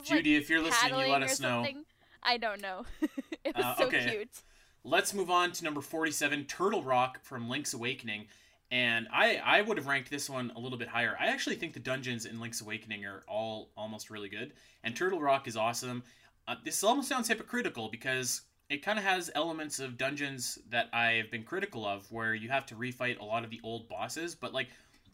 Judy, 0.05 0.35
like, 0.35 0.43
if 0.43 0.51
you're 0.51 0.61
listening, 0.61 0.99
you 1.01 1.07
let 1.13 1.23
us 1.23 1.41
know. 1.41 1.49
something. 1.65 1.85
I 2.23 2.37
don't 2.37 2.61
know. 2.61 2.85
it 3.45 3.57
was 3.57 3.65
Uh, 3.65 3.75
so 3.77 3.87
okay. 3.87 4.11
cute. 4.11 4.43
Let's 4.85 5.13
move 5.13 5.31
on 5.31 5.53
to 5.53 5.65
number 5.65 5.81
47, 5.81 6.45
Turtle 6.45 6.83
Rock 6.83 7.23
from 7.23 7.49
Link's 7.49 7.75
Awakening. 7.75 8.27
And 8.71 9.09
I, 9.13 9.41
I 9.43 9.63
would 9.63 9.77
have 9.77 9.87
ranked 9.87 10.11
this 10.11 10.29
one 10.29 10.53
a 10.55 10.61
little 10.61 10.79
bit 10.79 10.89
higher. 10.89 11.17
I 11.19 11.27
actually 11.27 11.57
think 11.57 11.73
the 11.73 11.81
dungeons 11.81 12.27
in 12.27 12.39
Link's 12.39 12.61
Awakening 12.61 13.05
are 13.05 13.23
all 13.27 13.71
almost 13.77 14.11
really 14.11 14.29
good. 14.29 14.53
And 14.85 14.95
Turtle 14.95 15.21
Rock 15.21 15.49
is 15.49 15.57
awesome. 15.57 16.03
Uh, 16.47 16.57
this 16.65 16.85
almost 16.85 17.09
sounds 17.09 17.29
hypocritical 17.29 17.89
because 17.89 18.43
it 18.71 18.85
kind 18.85 18.99
of 18.99 19.05
has 19.05 19.31
elements 19.35 19.81
of 19.81 19.97
dungeons 19.97 20.59
that 20.71 20.89
I've 20.93 21.31
been 21.31 21.45
critical 21.45 21.87
of, 21.87 22.11
where 22.13 22.35
you 22.35 22.51
have 22.51 22.67
to 22.67 22.75
refight 22.75 23.19
a 23.19 23.25
lot 23.25 23.45
of 23.45 23.51
the 23.51 23.61
old 23.65 23.89
bosses. 23.89 24.35
But, 24.35 24.53
like, 24.53 24.69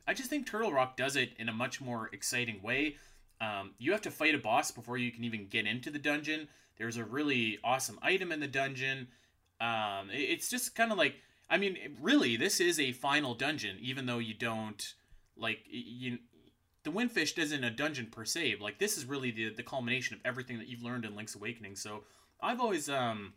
I 0.07 0.15
just 0.15 0.29
think 0.29 0.47
Turtle 0.47 0.73
Rock 0.73 0.97
does 0.97 1.17
it 1.17 1.31
in 1.39 1.49
a 1.49 1.53
much 1.53 1.81
more 1.81 2.11
exciting 2.13 2.61
way. 2.63 2.97
Um, 3.41 3.73
you 3.79 3.93
have 3.93 4.03
to 4.03 4.11
fight 4.11 4.35
a 4.35 4.39
boss 4.39 4.71
before 4.71 4.99
you 4.99 5.11
can 5.13 5.25
even 5.25 5.47
get 5.47 5.67
into 5.67 5.91
the 5.91 5.99
dungeon. 5.99 6.49
There's 6.77 6.97
a 6.97 7.05
really 7.05 7.59
awesome 7.63 7.99
item 8.03 8.33
in 8.33 8.41
the 8.41 8.49
dungeon. 8.49 9.09
Um, 9.61 10.11
it- 10.11 10.31
it's 10.31 10.51
just 10.51 10.75
kind 10.75 10.93
of 10.93 10.99
like, 10.99 11.17
I 11.49 11.57
mean, 11.59 11.77
really, 12.01 12.37
this 12.37 12.61
is 12.61 12.79
a 12.81 12.93
final 12.93 13.35
dungeon, 13.35 13.79
even 13.81 14.07
though 14.07 14.19
you 14.19 14.35
don't 14.35 14.95
like 15.37 15.61
you. 15.67 16.19
The 16.85 16.91
Windfish 16.91 17.39
isn't 17.39 17.65
a 17.65 17.71
dungeon 17.71 18.07
per 18.07 18.25
se. 18.27 18.57
Like 18.61 18.79
this 18.79 18.99
is 18.99 19.05
really 19.07 19.31
the 19.31 19.51
the 19.51 19.63
culmination 19.63 20.15
of 20.17 20.21
everything 20.25 20.59
that 20.59 20.69
you've 20.69 20.83
learned 20.83 21.05
in 21.05 21.17
Link's 21.17 21.35
Awakening. 21.35 21.77
So 21.77 22.05
I've 22.41 22.61
always 22.61 22.89
um. 22.89 23.35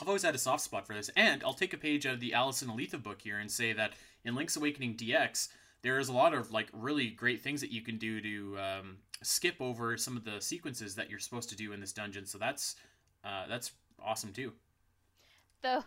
I've 0.00 0.08
always 0.08 0.22
had 0.22 0.34
a 0.34 0.38
soft 0.38 0.64
spot 0.64 0.86
for 0.86 0.94
this, 0.94 1.10
and 1.16 1.44
I'll 1.44 1.52
take 1.52 1.74
a 1.74 1.76
page 1.76 2.06
out 2.06 2.14
of 2.14 2.20
the 2.20 2.32
and 2.32 2.44
Eletha 2.44 3.00
book 3.00 3.20
here 3.22 3.38
and 3.38 3.48
say 3.50 3.72
that 3.74 3.92
in 4.24 4.34
Link's 4.34 4.56
Awakening 4.56 4.96
DX, 4.96 5.48
there 5.82 5.98
is 5.98 6.08
a 6.08 6.12
lot 6.12 6.32
of 6.34 6.50
like 6.50 6.68
really 6.72 7.10
great 7.10 7.42
things 7.42 7.60
that 7.60 7.70
you 7.70 7.82
can 7.82 7.98
do 7.98 8.20
to 8.20 8.58
um, 8.58 8.96
skip 9.22 9.56
over 9.60 9.96
some 9.98 10.16
of 10.16 10.24
the 10.24 10.40
sequences 10.40 10.94
that 10.94 11.10
you're 11.10 11.18
supposed 11.18 11.50
to 11.50 11.56
do 11.56 11.72
in 11.72 11.80
this 11.80 11.92
dungeon. 11.92 12.24
So 12.26 12.38
that's 12.38 12.76
uh, 13.22 13.44
that's 13.48 13.72
awesome 14.02 14.32
too. 14.32 14.52
The 15.62 15.84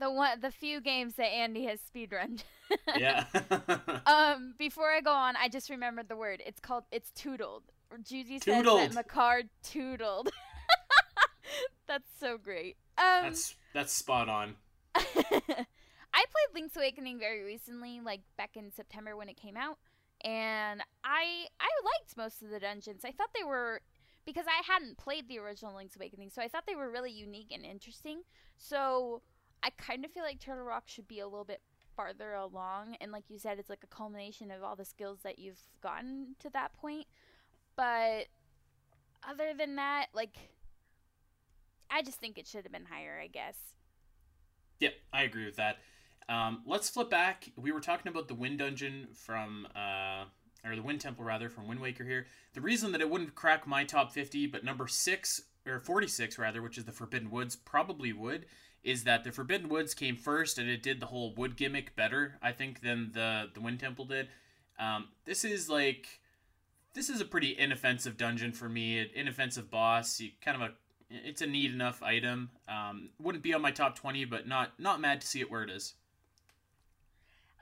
the 0.00 0.10
one 0.10 0.40
the 0.40 0.50
few 0.50 0.80
games 0.80 1.14
that 1.14 1.26
Andy 1.26 1.64
has 1.64 1.80
speedrunned. 1.80 2.42
Yeah. 2.98 3.24
um, 4.06 4.54
before 4.58 4.90
I 4.90 5.00
go 5.00 5.10
on, 5.10 5.36
I 5.36 5.48
just 5.48 5.70
remembered 5.70 6.08
the 6.08 6.16
word. 6.16 6.42
It's 6.44 6.60
called 6.60 6.84
it's 6.92 7.10
tootled. 7.12 7.62
Judy 8.02 8.38
says 8.38 8.44
Tootled. 8.44 8.80
that 8.80 8.94
Makar 8.94 9.44
tootled. 9.62 10.28
That's 11.88 12.08
so 12.20 12.36
great. 12.36 12.76
Um, 12.98 13.22
that's 13.22 13.56
that's 13.72 13.92
spot 13.94 14.28
on. 14.28 14.56
I 14.94 15.02
played 16.12 16.54
Link's 16.54 16.76
Awakening 16.76 17.18
very 17.18 17.42
recently, 17.42 18.00
like 18.00 18.20
back 18.36 18.56
in 18.56 18.70
September 18.70 19.16
when 19.16 19.30
it 19.30 19.36
came 19.38 19.56
out, 19.56 19.78
and 20.22 20.82
I 21.02 21.46
I 21.58 21.70
liked 21.84 22.16
most 22.16 22.42
of 22.42 22.50
the 22.50 22.60
dungeons. 22.60 23.04
I 23.06 23.12
thought 23.12 23.30
they 23.34 23.44
were 23.44 23.80
because 24.28 24.44
I 24.46 24.60
hadn't 24.70 24.98
played 24.98 25.26
the 25.26 25.38
original 25.38 25.74
Link's 25.74 25.96
Awakening, 25.96 26.28
so 26.28 26.42
I 26.42 26.48
thought 26.48 26.64
they 26.66 26.76
were 26.76 26.90
really 26.90 27.10
unique 27.10 27.50
and 27.50 27.64
interesting. 27.64 28.20
So 28.58 29.22
I 29.62 29.70
kind 29.70 30.04
of 30.04 30.10
feel 30.10 30.22
like 30.22 30.38
Turtle 30.38 30.66
Rock 30.66 30.82
should 30.84 31.08
be 31.08 31.20
a 31.20 31.26
little 31.26 31.46
bit 31.46 31.62
farther 31.96 32.34
along, 32.34 32.98
and 33.00 33.10
like 33.10 33.24
you 33.30 33.38
said, 33.38 33.58
it's 33.58 33.70
like 33.70 33.82
a 33.82 33.86
culmination 33.86 34.50
of 34.50 34.62
all 34.62 34.76
the 34.76 34.84
skills 34.84 35.20
that 35.24 35.38
you've 35.38 35.62
gotten 35.82 36.36
to 36.40 36.50
that 36.50 36.74
point. 36.74 37.06
But 37.74 38.26
other 39.26 39.54
than 39.56 39.76
that, 39.76 40.08
like 40.12 40.36
I 41.90 42.02
just 42.02 42.20
think 42.20 42.36
it 42.36 42.46
should 42.46 42.64
have 42.64 42.72
been 42.72 42.84
higher, 42.84 43.18
I 43.22 43.28
guess. 43.28 43.56
Yep, 44.80 44.92
I 45.10 45.22
agree 45.22 45.46
with 45.46 45.56
that. 45.56 45.78
Um, 46.28 46.60
let's 46.66 46.90
flip 46.90 47.08
back. 47.08 47.50
We 47.56 47.72
were 47.72 47.80
talking 47.80 48.10
about 48.12 48.28
the 48.28 48.34
Wind 48.34 48.58
Dungeon 48.58 49.08
from, 49.14 49.66
uh, 49.74 50.24
or 50.64 50.74
the 50.76 50.82
Wind 50.82 51.00
Temple 51.00 51.24
rather, 51.24 51.48
from 51.48 51.68
Wind 51.68 51.80
Waker 51.80 52.04
here. 52.04 52.26
The 52.54 52.60
reason 52.60 52.92
that 52.92 53.00
it 53.00 53.10
wouldn't 53.10 53.34
crack 53.34 53.66
my 53.66 53.84
top 53.84 54.12
50, 54.12 54.46
but 54.46 54.64
number 54.64 54.86
6, 54.86 55.42
or 55.66 55.78
46 55.78 56.38
rather, 56.38 56.62
which 56.62 56.78
is 56.78 56.84
the 56.84 56.92
Forbidden 56.92 57.30
Woods, 57.30 57.56
probably 57.56 58.12
would, 58.12 58.46
is 58.82 59.04
that 59.04 59.24
the 59.24 59.32
Forbidden 59.32 59.68
Woods 59.68 59.94
came 59.94 60.16
first 60.16 60.58
and 60.58 60.68
it 60.68 60.82
did 60.82 61.00
the 61.00 61.06
whole 61.06 61.34
wood 61.34 61.56
gimmick 61.56 61.94
better, 61.96 62.38
I 62.42 62.52
think, 62.52 62.80
than 62.80 63.10
the, 63.12 63.50
the 63.54 63.60
Wind 63.60 63.80
Temple 63.80 64.04
did. 64.04 64.28
Um, 64.78 65.08
this 65.24 65.44
is 65.44 65.68
like, 65.68 66.20
this 66.94 67.08
is 67.10 67.20
a 67.20 67.24
pretty 67.24 67.56
inoffensive 67.58 68.16
dungeon 68.16 68.52
for 68.52 68.68
me, 68.68 68.98
an 68.98 69.08
inoffensive 69.14 69.70
boss, 69.70 70.20
you, 70.20 70.30
kind 70.40 70.62
of 70.62 70.68
a 70.68 70.72
it's 71.10 71.40
a 71.40 71.46
neat 71.46 71.72
enough 71.72 72.02
item. 72.02 72.50
Um, 72.68 73.10
wouldn't 73.18 73.42
be 73.42 73.54
on 73.54 73.62
my 73.62 73.70
top 73.70 73.96
twenty, 73.96 74.24
but 74.24 74.46
not 74.46 74.78
not 74.78 75.00
mad 75.00 75.20
to 75.20 75.26
see 75.26 75.40
it 75.40 75.50
where 75.50 75.62
it 75.62 75.70
is. 75.70 75.94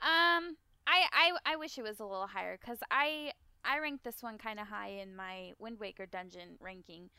Um, 0.01 0.57
I 0.87 1.05
I, 1.11 1.53
I 1.53 1.55
wish 1.57 1.77
it 1.77 1.83
was 1.83 1.99
a 1.99 2.05
little 2.05 2.27
higher 2.27 2.57
because 2.59 2.79
I 2.89 3.31
I 3.65 3.79
ranked 3.79 4.03
this 4.03 4.23
one 4.23 4.37
kind 4.37 4.59
of 4.59 4.67
high 4.67 4.89
in 4.89 5.15
my 5.15 5.51
Wind 5.59 5.79
Waker 5.79 6.05
dungeon 6.05 6.57
ranking, 6.59 7.09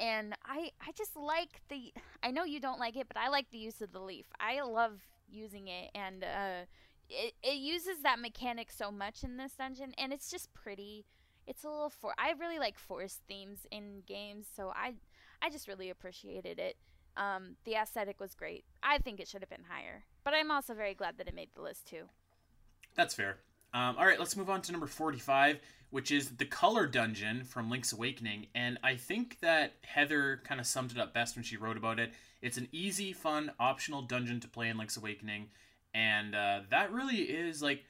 and 0.00 0.34
I 0.44 0.70
I 0.80 0.92
just 0.96 1.16
like 1.16 1.60
the 1.68 1.92
I 2.22 2.30
know 2.30 2.44
you 2.44 2.60
don't 2.60 2.80
like 2.80 2.96
it, 2.96 3.08
but 3.08 3.18
I 3.18 3.28
like 3.28 3.50
the 3.50 3.58
use 3.58 3.80
of 3.82 3.92
the 3.92 4.00
leaf. 4.00 4.26
I 4.40 4.60
love 4.62 5.02
using 5.30 5.68
it, 5.68 5.90
and 5.94 6.24
uh, 6.24 6.64
it 7.10 7.34
it 7.42 7.56
uses 7.56 8.02
that 8.02 8.18
mechanic 8.18 8.70
so 8.72 8.90
much 8.90 9.22
in 9.22 9.36
this 9.36 9.52
dungeon, 9.52 9.92
and 9.98 10.12
it's 10.12 10.30
just 10.30 10.52
pretty. 10.54 11.04
It's 11.46 11.64
a 11.64 11.68
little 11.70 11.90
for 11.90 12.14
I 12.18 12.32
really 12.38 12.58
like 12.58 12.78
forest 12.78 13.20
themes 13.28 13.66
in 13.70 14.02
games, 14.06 14.46
so 14.54 14.72
I 14.74 14.94
I 15.42 15.50
just 15.50 15.68
really 15.68 15.90
appreciated 15.90 16.58
it. 16.58 16.76
Um, 17.16 17.56
the 17.64 17.74
aesthetic 17.74 18.20
was 18.20 18.34
great. 18.34 18.64
I 18.82 18.98
think 18.98 19.18
it 19.20 19.28
should 19.28 19.42
have 19.42 19.50
been 19.50 19.66
higher, 19.68 20.04
but 20.24 20.34
I'm 20.34 20.50
also 20.50 20.72
very 20.74 20.94
glad 20.94 21.18
that 21.18 21.28
it 21.28 21.34
made 21.34 21.50
the 21.54 21.62
list 21.62 21.86
too. 21.86 22.08
That's 22.98 23.14
fair. 23.14 23.38
Um, 23.72 23.94
all 23.96 24.04
right, 24.04 24.18
let's 24.18 24.36
move 24.36 24.50
on 24.50 24.60
to 24.62 24.72
number 24.72 24.88
45, 24.88 25.60
which 25.90 26.10
is 26.10 26.30
the 26.30 26.44
Color 26.44 26.88
Dungeon 26.88 27.44
from 27.44 27.70
Link's 27.70 27.92
Awakening. 27.92 28.48
And 28.56 28.76
I 28.82 28.96
think 28.96 29.38
that 29.38 29.74
Heather 29.84 30.40
kind 30.42 30.60
of 30.60 30.66
summed 30.66 30.90
it 30.90 30.98
up 30.98 31.14
best 31.14 31.36
when 31.36 31.44
she 31.44 31.56
wrote 31.56 31.76
about 31.76 32.00
it. 32.00 32.12
It's 32.42 32.56
an 32.56 32.66
easy, 32.72 33.12
fun, 33.12 33.52
optional 33.60 34.02
dungeon 34.02 34.40
to 34.40 34.48
play 34.48 34.68
in 34.68 34.76
Link's 34.76 34.96
Awakening. 34.96 35.46
And 35.94 36.34
uh, 36.34 36.62
that 36.70 36.92
really 36.92 37.18
is 37.18 37.62
like, 37.62 37.84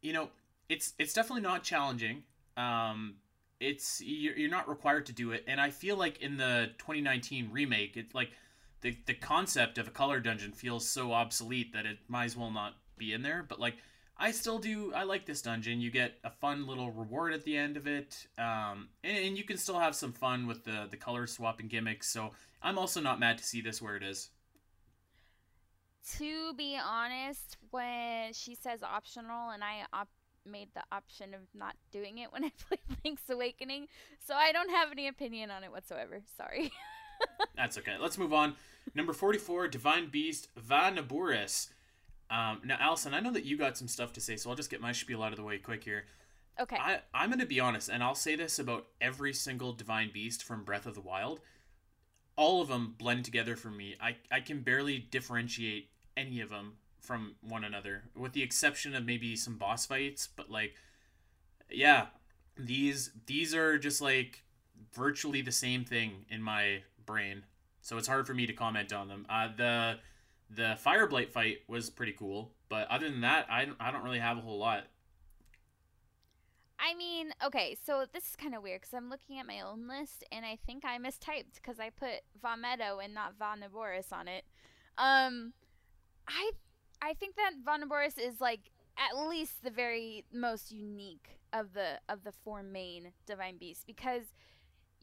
you 0.00 0.12
know, 0.12 0.30
it's 0.68 0.94
it's 0.98 1.12
definitely 1.12 1.42
not 1.42 1.62
challenging. 1.62 2.24
Um, 2.56 3.14
it's 3.60 4.02
you're 4.04 4.50
not 4.50 4.68
required 4.68 5.06
to 5.06 5.12
do 5.12 5.30
it 5.30 5.44
and 5.46 5.60
i 5.60 5.70
feel 5.70 5.96
like 5.96 6.20
in 6.20 6.36
the 6.36 6.68
2019 6.78 7.48
remake 7.52 7.96
it's 7.96 8.12
like 8.12 8.32
the, 8.80 8.96
the 9.06 9.14
concept 9.14 9.78
of 9.78 9.86
a 9.86 9.90
color 9.92 10.18
dungeon 10.18 10.50
feels 10.50 10.88
so 10.88 11.12
obsolete 11.12 11.72
that 11.72 11.86
it 11.86 11.98
might 12.08 12.24
as 12.24 12.36
well 12.36 12.50
not 12.50 12.74
be 12.98 13.12
in 13.12 13.22
there 13.22 13.44
but 13.48 13.60
like 13.60 13.76
i 14.22 14.30
still 14.30 14.58
do 14.58 14.92
i 14.94 15.02
like 15.02 15.26
this 15.26 15.42
dungeon 15.42 15.80
you 15.80 15.90
get 15.90 16.14
a 16.24 16.30
fun 16.30 16.66
little 16.66 16.90
reward 16.90 17.32
at 17.32 17.44
the 17.44 17.56
end 17.56 17.76
of 17.76 17.86
it 17.86 18.26
um, 18.38 18.88
and, 19.04 19.18
and 19.18 19.38
you 19.38 19.44
can 19.44 19.56
still 19.56 19.78
have 19.78 19.94
some 19.94 20.12
fun 20.12 20.46
with 20.46 20.64
the 20.64 20.86
the 20.90 20.96
color 20.96 21.26
swapping 21.26 21.68
gimmicks 21.68 22.08
so 22.08 22.30
i'm 22.62 22.78
also 22.78 23.00
not 23.00 23.20
mad 23.20 23.36
to 23.36 23.44
see 23.44 23.60
this 23.60 23.82
where 23.82 23.96
it 23.96 24.02
is 24.02 24.30
to 26.16 26.54
be 26.54 26.78
honest 26.82 27.56
when 27.70 28.32
she 28.32 28.54
says 28.54 28.82
optional 28.82 29.50
and 29.50 29.62
i 29.62 29.84
op- 29.92 30.08
made 30.44 30.68
the 30.74 30.82
option 30.90 31.34
of 31.34 31.40
not 31.54 31.76
doing 31.90 32.18
it 32.18 32.32
when 32.32 32.44
I 32.44 32.52
played 32.68 32.80
Link's 33.04 33.28
Awakening, 33.30 33.88
so 34.18 34.34
I 34.34 34.52
don't 34.52 34.70
have 34.70 34.90
any 34.90 35.08
opinion 35.08 35.50
on 35.50 35.64
it 35.64 35.70
whatsoever. 35.70 36.20
Sorry. 36.36 36.72
That's 37.56 37.78
okay. 37.78 37.96
Let's 38.00 38.18
move 38.18 38.32
on. 38.32 38.54
Number 38.94 39.12
44, 39.12 39.68
Divine 39.68 40.08
Beast, 40.08 40.48
Vah 40.56 40.90
Naboris. 40.90 41.68
Um, 42.32 42.62
now, 42.64 42.78
Alasyn, 42.78 43.12
I 43.12 43.20
know 43.20 43.30
that 43.32 43.44
you 43.44 43.58
got 43.58 43.76
some 43.76 43.88
stuff 43.88 44.14
to 44.14 44.20
say, 44.20 44.36
so 44.36 44.48
I'll 44.48 44.56
just 44.56 44.70
get 44.70 44.80
my 44.80 44.92
spiel 44.92 45.22
out 45.22 45.32
of 45.32 45.36
the 45.36 45.44
way 45.44 45.58
quick 45.58 45.84
here. 45.84 46.06
Okay. 46.58 46.76
I, 46.76 47.00
I'm 47.12 47.28
going 47.28 47.40
to 47.40 47.46
be 47.46 47.60
honest, 47.60 47.90
and 47.90 48.02
I'll 48.02 48.14
say 48.14 48.36
this 48.36 48.58
about 48.58 48.86
every 49.02 49.34
single 49.34 49.74
Divine 49.74 50.10
Beast 50.12 50.42
from 50.42 50.64
Breath 50.64 50.86
of 50.86 50.94
the 50.94 51.02
Wild. 51.02 51.40
All 52.34 52.62
of 52.62 52.68
them 52.68 52.94
blend 52.98 53.26
together 53.26 53.54
for 53.54 53.68
me. 53.68 53.96
I, 54.00 54.16
I 54.30 54.40
can 54.40 54.62
barely 54.62 54.98
differentiate 54.98 55.90
any 56.16 56.40
of 56.40 56.48
them 56.48 56.78
from 56.98 57.34
one 57.42 57.64
another, 57.64 58.04
with 58.16 58.32
the 58.32 58.42
exception 58.42 58.94
of 58.94 59.04
maybe 59.04 59.36
some 59.36 59.58
boss 59.58 59.84
fights. 59.84 60.26
But 60.34 60.50
like, 60.50 60.74
yeah, 61.70 62.06
these 62.56 63.10
these 63.26 63.54
are 63.54 63.76
just 63.76 64.00
like 64.00 64.42
virtually 64.94 65.42
the 65.42 65.52
same 65.52 65.84
thing 65.84 66.24
in 66.30 66.42
my 66.42 66.82
brain, 67.04 67.44
so 67.82 67.98
it's 67.98 68.08
hard 68.08 68.26
for 68.26 68.34
me 68.34 68.46
to 68.46 68.52
comment 68.54 68.92
on 68.92 69.08
them. 69.08 69.26
Uh, 69.28 69.48
the 69.54 69.98
the 70.54 70.78
Fireblight 70.84 71.30
fight 71.30 71.58
was 71.66 71.90
pretty 71.90 72.12
cool, 72.12 72.52
but 72.68 72.88
other 72.88 73.10
than 73.10 73.22
that, 73.22 73.46
I 73.50 73.66
I 73.80 73.90
don't 73.90 74.04
really 74.04 74.18
have 74.18 74.38
a 74.38 74.40
whole 74.40 74.58
lot. 74.58 74.84
I 76.78 76.94
mean, 76.94 77.32
okay, 77.44 77.76
so 77.86 78.06
this 78.12 78.30
is 78.30 78.36
kind 78.36 78.56
of 78.56 78.62
weird 78.62 78.80
because 78.80 78.92
I'm 78.92 79.08
looking 79.08 79.38
at 79.38 79.46
my 79.46 79.60
own 79.60 79.86
list 79.86 80.24
and 80.32 80.44
I 80.44 80.58
think 80.66 80.84
I 80.84 80.98
mistyped 80.98 81.54
because 81.54 81.78
I 81.78 81.90
put 81.90 82.22
Vah 82.40 82.56
Medoh 82.56 83.02
and 83.02 83.14
not 83.14 83.38
Vah 83.38 83.54
Naboris 83.54 84.12
on 84.12 84.26
it. 84.26 84.44
Um, 84.98 85.52
I 86.26 86.50
I 87.00 87.14
think 87.14 87.36
that 87.36 87.52
Vah 87.64 87.78
Naboris 87.78 88.18
is 88.18 88.40
like 88.40 88.72
at 88.98 89.28
least 89.28 89.62
the 89.62 89.70
very 89.70 90.24
most 90.32 90.72
unique 90.72 91.38
of 91.52 91.72
the 91.72 92.00
of 92.08 92.24
the 92.24 92.32
four 92.32 92.62
main 92.62 93.12
divine 93.26 93.58
beasts 93.58 93.84
because 93.84 94.34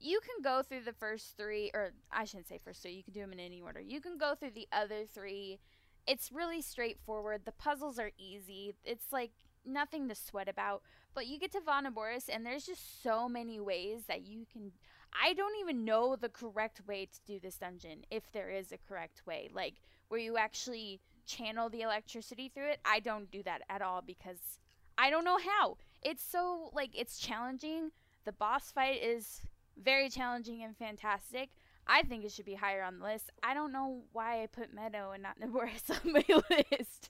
you 0.02 0.20
can 0.22 0.42
go 0.44 0.62
through 0.62 0.84
the 0.84 0.94
first 0.94 1.38
three 1.38 1.72
or 1.74 1.92
I 2.12 2.26
shouldn't 2.26 2.48
say 2.48 2.60
first 2.64 2.82
three, 2.82 2.94
you 2.94 3.04
can 3.04 3.14
do 3.14 3.22
them 3.22 3.34
in 3.34 3.40
any 3.40 3.62
order. 3.62 3.80
You 3.80 4.02
can 4.02 4.18
go 4.18 4.36
through 4.36 4.52
the 4.52 4.68
other 4.72 5.06
three. 5.06 5.60
It's 6.08 6.32
really 6.32 6.62
straightforward. 6.62 7.42
The 7.46 7.52
puzzles 7.52 8.00
are 8.00 8.12
easy. 8.18 8.74
It's 8.84 9.12
like 9.12 9.32
nothing 9.66 10.08
to 10.10 10.16
sweat 10.16 10.48
about. 10.48 10.82
But 11.14 11.28
you 11.28 11.40
get 11.40 11.52
to 11.54 11.62
Vah 11.62 11.82
Naboris 11.82 12.30
and 12.32 12.46
there's 12.46 12.66
just 12.66 13.04
so 13.04 13.28
many 13.28 13.60
ways 13.60 14.04
that 14.08 14.26
you 14.26 14.46
can 14.52 14.72
I 15.12 15.34
don't 15.34 15.60
even 15.60 15.86
know 15.86 16.16
the 16.16 16.30
correct 16.30 16.82
way 16.88 17.08
to 17.08 17.20
do 17.26 17.40
this 17.40 17.58
dungeon 17.58 18.06
if 18.12 18.32
there 18.32 18.50
is 18.50 18.72
a 18.72 18.78
correct 18.78 19.24
way. 19.26 19.50
Like 19.54 19.76
where 20.08 20.20
you 20.20 20.38
actually 20.38 21.02
channel 21.26 21.70
the 21.70 21.82
electricity 21.82 22.50
through 22.50 22.70
it. 22.72 22.80
I 22.86 23.00
don't 23.00 23.32
do 23.32 23.44
that 23.44 23.62
at 23.70 23.82
all 23.82 24.02
because 24.02 24.60
I 24.98 25.10
don't 25.10 25.24
know 25.24 25.38
how. 25.38 25.78
It's 26.02 26.24
so 26.24 26.72
like 26.74 26.92
it's 26.94 27.20
challenging. 27.20 27.92
The 28.26 28.32
boss 28.32 28.72
fight 28.72 29.02
is 29.02 29.42
very 29.84 30.10
challenging 30.10 30.64
and 30.64 30.76
fantastic. 30.76 31.50
I 31.88 32.04
think 32.04 32.24
it 32.24 32.32
should 32.32 32.46
be 32.46 32.54
higher 32.54 32.84
on 32.84 33.00
the 33.00 33.06
list. 33.06 33.32
I 33.42 33.54
don't 33.54 33.72
know 33.72 34.02
why 34.14 34.44
I 34.44 34.48
put 34.48 34.76
Medoh 34.76 35.14
and 35.14 35.24
not 35.24 35.40
Naboris 35.42 35.90
on 35.90 36.14
my 36.14 36.26
list. 36.50 37.10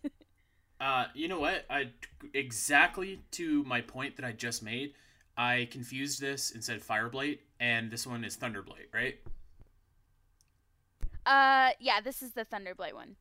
uh, 0.80 1.06
you 1.14 1.28
know 1.28 1.40
what? 1.40 1.66
I 1.70 1.92
exactly 2.34 3.22
to 3.32 3.64
my 3.64 3.82
point 3.82 4.16
that 4.16 4.26
I 4.26 4.32
just 4.32 4.64
made. 4.64 4.94
I 5.38 5.68
confused 5.72 6.20
this 6.20 6.52
and 6.52 6.64
said 6.64 6.82
Fireblight, 6.82 7.40
and 7.60 7.92
this 7.92 8.06
one 8.06 8.26
is 8.26 8.36
Thunderblight, 8.36 8.94
right? 8.94 9.20
Uh, 11.26 11.70
yeah, 11.80 12.02
this 12.02 12.22
is 12.22 12.32
the 12.32 12.44
Thunderblight 12.44 12.94
one. 12.94 13.16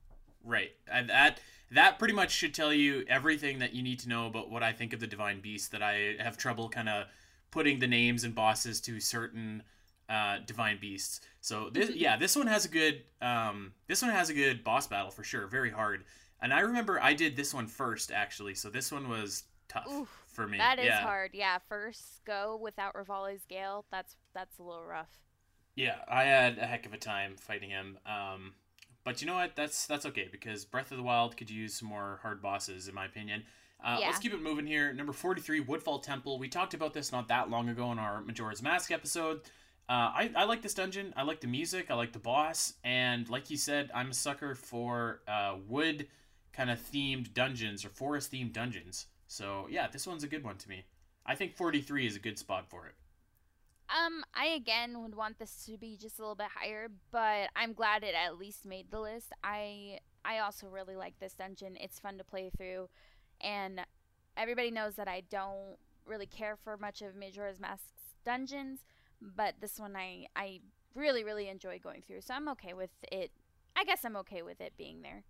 Right. 0.44 0.70
And 0.90 1.10
that 1.10 1.40
that 1.70 1.98
pretty 1.98 2.14
much 2.14 2.30
should 2.30 2.54
tell 2.54 2.72
you 2.72 3.04
everything 3.08 3.58
that 3.58 3.74
you 3.74 3.82
need 3.82 3.98
to 4.00 4.08
know 4.08 4.26
about 4.26 4.50
what 4.50 4.62
I 4.62 4.72
think 4.72 4.92
of 4.92 5.00
the 5.00 5.06
Divine 5.06 5.40
Beast. 5.40 5.72
That 5.72 5.82
I 5.82 6.16
have 6.18 6.38
trouble 6.38 6.68
kind 6.68 6.88
of 6.88 7.06
putting 7.50 7.78
the 7.78 7.86
names 7.86 8.24
and 8.24 8.34
bosses 8.34 8.80
to 8.82 9.00
certain 9.00 9.62
uh, 10.08 10.38
Divine 10.46 10.78
Beasts. 10.80 11.20
So 11.40 11.70
this, 11.70 11.90
yeah, 11.90 12.16
this 12.16 12.36
one 12.36 12.46
has 12.46 12.64
a 12.64 12.68
good 12.68 13.02
um, 13.20 13.72
this 13.86 14.02
one 14.02 14.10
has 14.10 14.30
a 14.30 14.34
good 14.34 14.64
boss 14.64 14.86
battle 14.86 15.10
for 15.10 15.24
sure. 15.24 15.46
Very 15.46 15.70
hard. 15.70 16.04
And 16.40 16.52
I 16.52 16.60
remember 16.60 17.00
I 17.00 17.14
did 17.14 17.36
this 17.36 17.52
one 17.52 17.66
first 17.66 18.10
actually. 18.12 18.54
So 18.54 18.70
this 18.70 18.92
one 18.92 19.08
was 19.08 19.44
tough 19.68 19.88
Oof, 19.90 20.08
for 20.26 20.46
me. 20.46 20.58
That 20.58 20.78
is 20.78 20.86
yeah. 20.86 21.02
hard. 21.02 21.30
Yeah, 21.34 21.58
first 21.68 22.24
go 22.24 22.58
without 22.60 22.94
Revali's 22.94 23.44
Gale. 23.48 23.84
That's 23.90 24.16
that's 24.34 24.58
a 24.58 24.62
little 24.62 24.84
rough. 24.84 25.20
Yeah, 25.74 25.96
I 26.08 26.24
had 26.24 26.58
a 26.58 26.66
heck 26.66 26.86
of 26.86 26.92
a 26.92 26.98
time 26.98 27.36
fighting 27.36 27.70
him. 27.70 27.98
Um, 28.04 28.54
but 29.04 29.20
you 29.20 29.26
know 29.26 29.36
what? 29.36 29.56
That's 29.56 29.86
that's 29.86 30.06
okay 30.06 30.28
because 30.30 30.64
Breath 30.64 30.90
of 30.90 30.96
the 30.96 31.04
Wild 31.04 31.36
could 31.36 31.50
use 31.50 31.74
some 31.74 31.88
more 31.88 32.18
hard 32.22 32.42
bosses, 32.42 32.88
in 32.88 32.94
my 32.94 33.04
opinion. 33.04 33.44
Uh, 33.82 33.98
yeah. 34.00 34.06
Let's 34.06 34.18
keep 34.18 34.34
it 34.34 34.42
moving 34.42 34.66
here. 34.66 34.92
Number 34.92 35.12
43, 35.12 35.60
Woodfall 35.60 36.00
Temple. 36.00 36.38
We 36.38 36.48
talked 36.48 36.74
about 36.74 36.92
this 36.92 37.12
not 37.12 37.28
that 37.28 37.48
long 37.48 37.68
ago 37.68 37.92
in 37.92 37.98
our 37.98 38.20
Majora's 38.22 38.62
Mask 38.62 38.90
episode. 38.90 39.40
Uh, 39.88 40.12
I, 40.12 40.30
I 40.36 40.44
like 40.44 40.62
this 40.62 40.74
dungeon. 40.74 41.14
I 41.16 41.22
like 41.22 41.40
the 41.40 41.46
music. 41.46 41.90
I 41.90 41.94
like 41.94 42.12
the 42.12 42.18
boss. 42.18 42.74
And 42.84 43.28
like 43.30 43.50
you 43.50 43.56
said, 43.56 43.90
I'm 43.94 44.10
a 44.10 44.14
sucker 44.14 44.54
for 44.54 45.20
uh, 45.28 45.56
wood 45.66 46.08
kind 46.52 46.70
of 46.70 46.78
themed 46.78 47.32
dungeons 47.34 47.84
or 47.84 47.88
forest 47.88 48.32
themed 48.32 48.52
dungeons. 48.52 49.06
So 49.28 49.66
yeah, 49.70 49.86
this 49.86 50.06
one's 50.06 50.24
a 50.24 50.28
good 50.28 50.44
one 50.44 50.56
to 50.56 50.68
me. 50.68 50.84
I 51.24 51.34
think 51.34 51.54
43 51.54 52.06
is 52.06 52.16
a 52.16 52.18
good 52.18 52.38
spot 52.38 52.68
for 52.68 52.86
it. 52.86 52.94
Um, 53.90 54.22
I 54.34 54.46
again 54.46 55.00
would 55.02 55.14
want 55.14 55.38
this 55.38 55.64
to 55.66 55.78
be 55.78 55.96
just 55.96 56.18
a 56.18 56.22
little 56.22 56.34
bit 56.34 56.48
higher, 56.54 56.88
but 57.10 57.48
I'm 57.56 57.72
glad 57.72 58.04
it 58.04 58.14
at 58.14 58.38
least 58.38 58.66
made 58.66 58.90
the 58.90 59.00
list. 59.00 59.32
I 59.42 60.00
I 60.24 60.40
also 60.40 60.68
really 60.68 60.96
like 60.96 61.18
this 61.20 61.32
dungeon. 61.32 61.76
It's 61.80 61.98
fun 61.98 62.18
to 62.18 62.24
play 62.24 62.50
through, 62.54 62.88
and 63.40 63.80
everybody 64.36 64.70
knows 64.70 64.94
that 64.96 65.08
I 65.08 65.22
don't 65.30 65.76
really 66.06 66.26
care 66.26 66.56
for 66.56 66.76
much 66.76 67.02
of 67.02 67.14
Majora's 67.14 67.60
Mask's 67.60 68.14
dungeons, 68.24 68.80
but 69.20 69.54
this 69.60 69.78
one 69.78 69.96
I 69.96 70.26
I 70.36 70.60
really 70.94 71.24
really 71.24 71.48
enjoy 71.48 71.78
going 71.78 72.02
through. 72.06 72.22
So 72.22 72.34
I'm 72.34 72.48
okay 72.50 72.74
with 72.74 72.90
it. 73.10 73.30
I 73.76 73.84
guess 73.84 74.04
I'm 74.04 74.16
okay 74.16 74.42
with 74.42 74.60
it 74.60 74.72
being 74.76 75.02
there. 75.02 75.24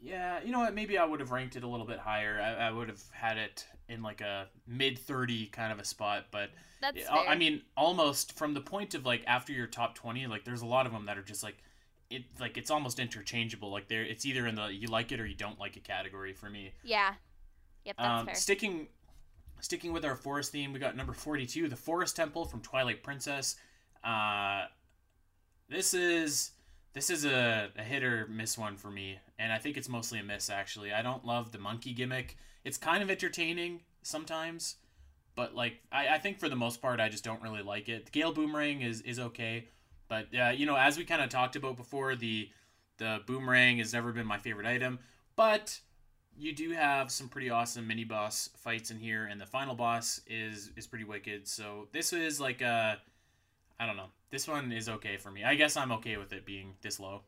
Yeah, 0.00 0.40
you 0.44 0.52
know 0.52 0.60
what? 0.60 0.74
Maybe 0.74 0.96
I 0.96 1.04
would 1.04 1.18
have 1.20 1.32
ranked 1.32 1.56
it 1.56 1.64
a 1.64 1.68
little 1.68 1.86
bit 1.86 1.98
higher. 1.98 2.40
I, 2.40 2.68
I 2.68 2.70
would 2.70 2.88
have 2.88 3.02
had 3.10 3.36
it 3.36 3.66
in 3.88 4.02
like 4.02 4.20
a 4.20 4.46
mid 4.66 4.98
30 4.98 5.46
kind 5.46 5.72
of 5.72 5.80
a 5.80 5.84
spot, 5.84 6.26
but 6.30 6.50
That's 6.80 7.08
I. 7.10 7.26
I 7.28 7.34
mean, 7.36 7.62
almost 7.76 8.38
from 8.38 8.54
the 8.54 8.60
point 8.60 8.94
of 8.94 9.04
like 9.04 9.24
after 9.26 9.52
your 9.52 9.66
top 9.66 9.96
20, 9.96 10.26
like 10.28 10.44
there's 10.44 10.62
a 10.62 10.66
lot 10.66 10.86
of 10.86 10.92
them 10.92 11.06
that 11.06 11.18
are 11.18 11.22
just 11.22 11.42
like 11.42 11.56
it 12.10 12.24
like 12.40 12.56
it's 12.56 12.70
almost 12.70 12.98
interchangeable. 12.98 13.70
Like 13.70 13.88
there 13.88 14.02
it's 14.02 14.24
either 14.26 14.46
in 14.46 14.54
the 14.54 14.66
you 14.66 14.88
like 14.88 15.12
it 15.12 15.20
or 15.20 15.26
you 15.26 15.34
don't 15.34 15.58
like 15.58 15.76
it 15.76 15.84
category 15.84 16.32
for 16.32 16.48
me. 16.50 16.72
yeah. 16.84 17.14
Yep, 17.84 17.96
that's 17.98 18.20
Um, 18.20 18.26
fair. 18.26 18.34
sticking 18.34 18.88
sticking 19.60 19.92
with 19.92 20.04
our 20.04 20.14
forest 20.16 20.52
theme, 20.52 20.72
we 20.72 20.78
got 20.78 20.96
number 20.96 21.12
42, 21.12 21.68
the 21.68 21.76
Forest 21.76 22.14
Temple 22.16 22.44
from 22.44 22.60
Twilight 22.60 23.02
Princess. 23.02 23.56
Uh 24.04 24.66
this 25.68 25.92
is 25.94 26.52
this 26.94 27.10
is 27.10 27.24
a, 27.24 27.70
a 27.76 27.82
hit 27.82 28.02
or 28.02 28.26
miss 28.28 28.56
one 28.56 28.76
for 28.76 28.90
me, 28.90 29.18
and 29.38 29.52
I 29.52 29.58
think 29.58 29.76
it's 29.76 29.88
mostly 29.88 30.18
a 30.18 30.24
miss 30.24 30.48
actually. 30.50 30.92
I 30.92 31.02
don't 31.02 31.24
love 31.24 31.52
the 31.52 31.58
monkey 31.58 31.92
gimmick. 31.92 32.36
It's 32.64 32.78
kind 32.78 33.02
of 33.02 33.10
entertaining 33.10 33.80
sometimes, 34.02 34.76
but 35.36 35.54
like 35.54 35.80
I, 35.92 36.08
I 36.08 36.18
think 36.18 36.38
for 36.38 36.48
the 36.48 36.56
most 36.56 36.80
part 36.80 37.00
I 37.00 37.08
just 37.08 37.24
don't 37.24 37.42
really 37.42 37.62
like 37.62 37.88
it. 37.88 38.06
The 38.06 38.10
Gale 38.10 38.32
Boomerang 38.32 38.80
is, 38.80 39.00
is 39.02 39.18
okay, 39.18 39.68
but 40.08 40.26
uh, 40.38 40.48
you 40.50 40.66
know, 40.66 40.76
as 40.76 40.96
we 40.96 41.04
kind 41.04 41.22
of 41.22 41.28
talked 41.28 41.56
about 41.56 41.76
before, 41.76 42.16
the 42.16 42.48
the 42.98 43.20
boomerang 43.26 43.78
has 43.78 43.92
never 43.92 44.12
been 44.12 44.26
my 44.26 44.38
favorite 44.38 44.66
item, 44.66 44.98
but 45.36 45.80
you 46.36 46.54
do 46.54 46.70
have 46.70 47.10
some 47.10 47.28
pretty 47.28 47.50
awesome 47.50 47.86
mini 47.86 48.04
boss 48.04 48.50
fights 48.56 48.90
in 48.90 48.98
here, 48.98 49.26
and 49.26 49.40
the 49.40 49.46
final 49.46 49.74
boss 49.74 50.20
is 50.26 50.70
is 50.76 50.86
pretty 50.86 51.04
wicked. 51.04 51.48
So 51.48 51.88
this 51.92 52.12
is 52.12 52.40
like 52.40 52.60
a, 52.60 52.98
I 53.78 53.86
don't 53.86 53.96
know. 53.96 54.10
This 54.30 54.46
one 54.46 54.72
is 54.72 54.88
okay 54.88 55.16
for 55.16 55.30
me. 55.30 55.44
I 55.44 55.54
guess 55.54 55.76
I'm 55.76 55.92
okay 55.92 56.16
with 56.16 56.32
it 56.32 56.46
being 56.46 56.74
this 56.82 57.00
low. 57.00 57.22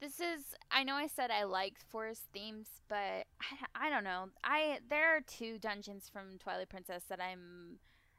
This 0.00 0.20
is 0.20 0.54
I 0.70 0.84
know 0.84 0.94
I 0.94 1.08
said 1.08 1.30
I 1.30 1.44
liked 1.44 1.82
forest 1.82 2.22
themes, 2.32 2.68
but 2.88 2.96
I, 3.76 3.86
I 3.86 3.90
don't 3.90 4.04
know. 4.04 4.28
I 4.44 4.78
there 4.88 5.16
are 5.16 5.20
two 5.20 5.58
dungeons 5.58 6.08
from 6.12 6.38
Twilight 6.38 6.68
Princess 6.68 7.04
that 7.08 7.20
I'm 7.20 7.78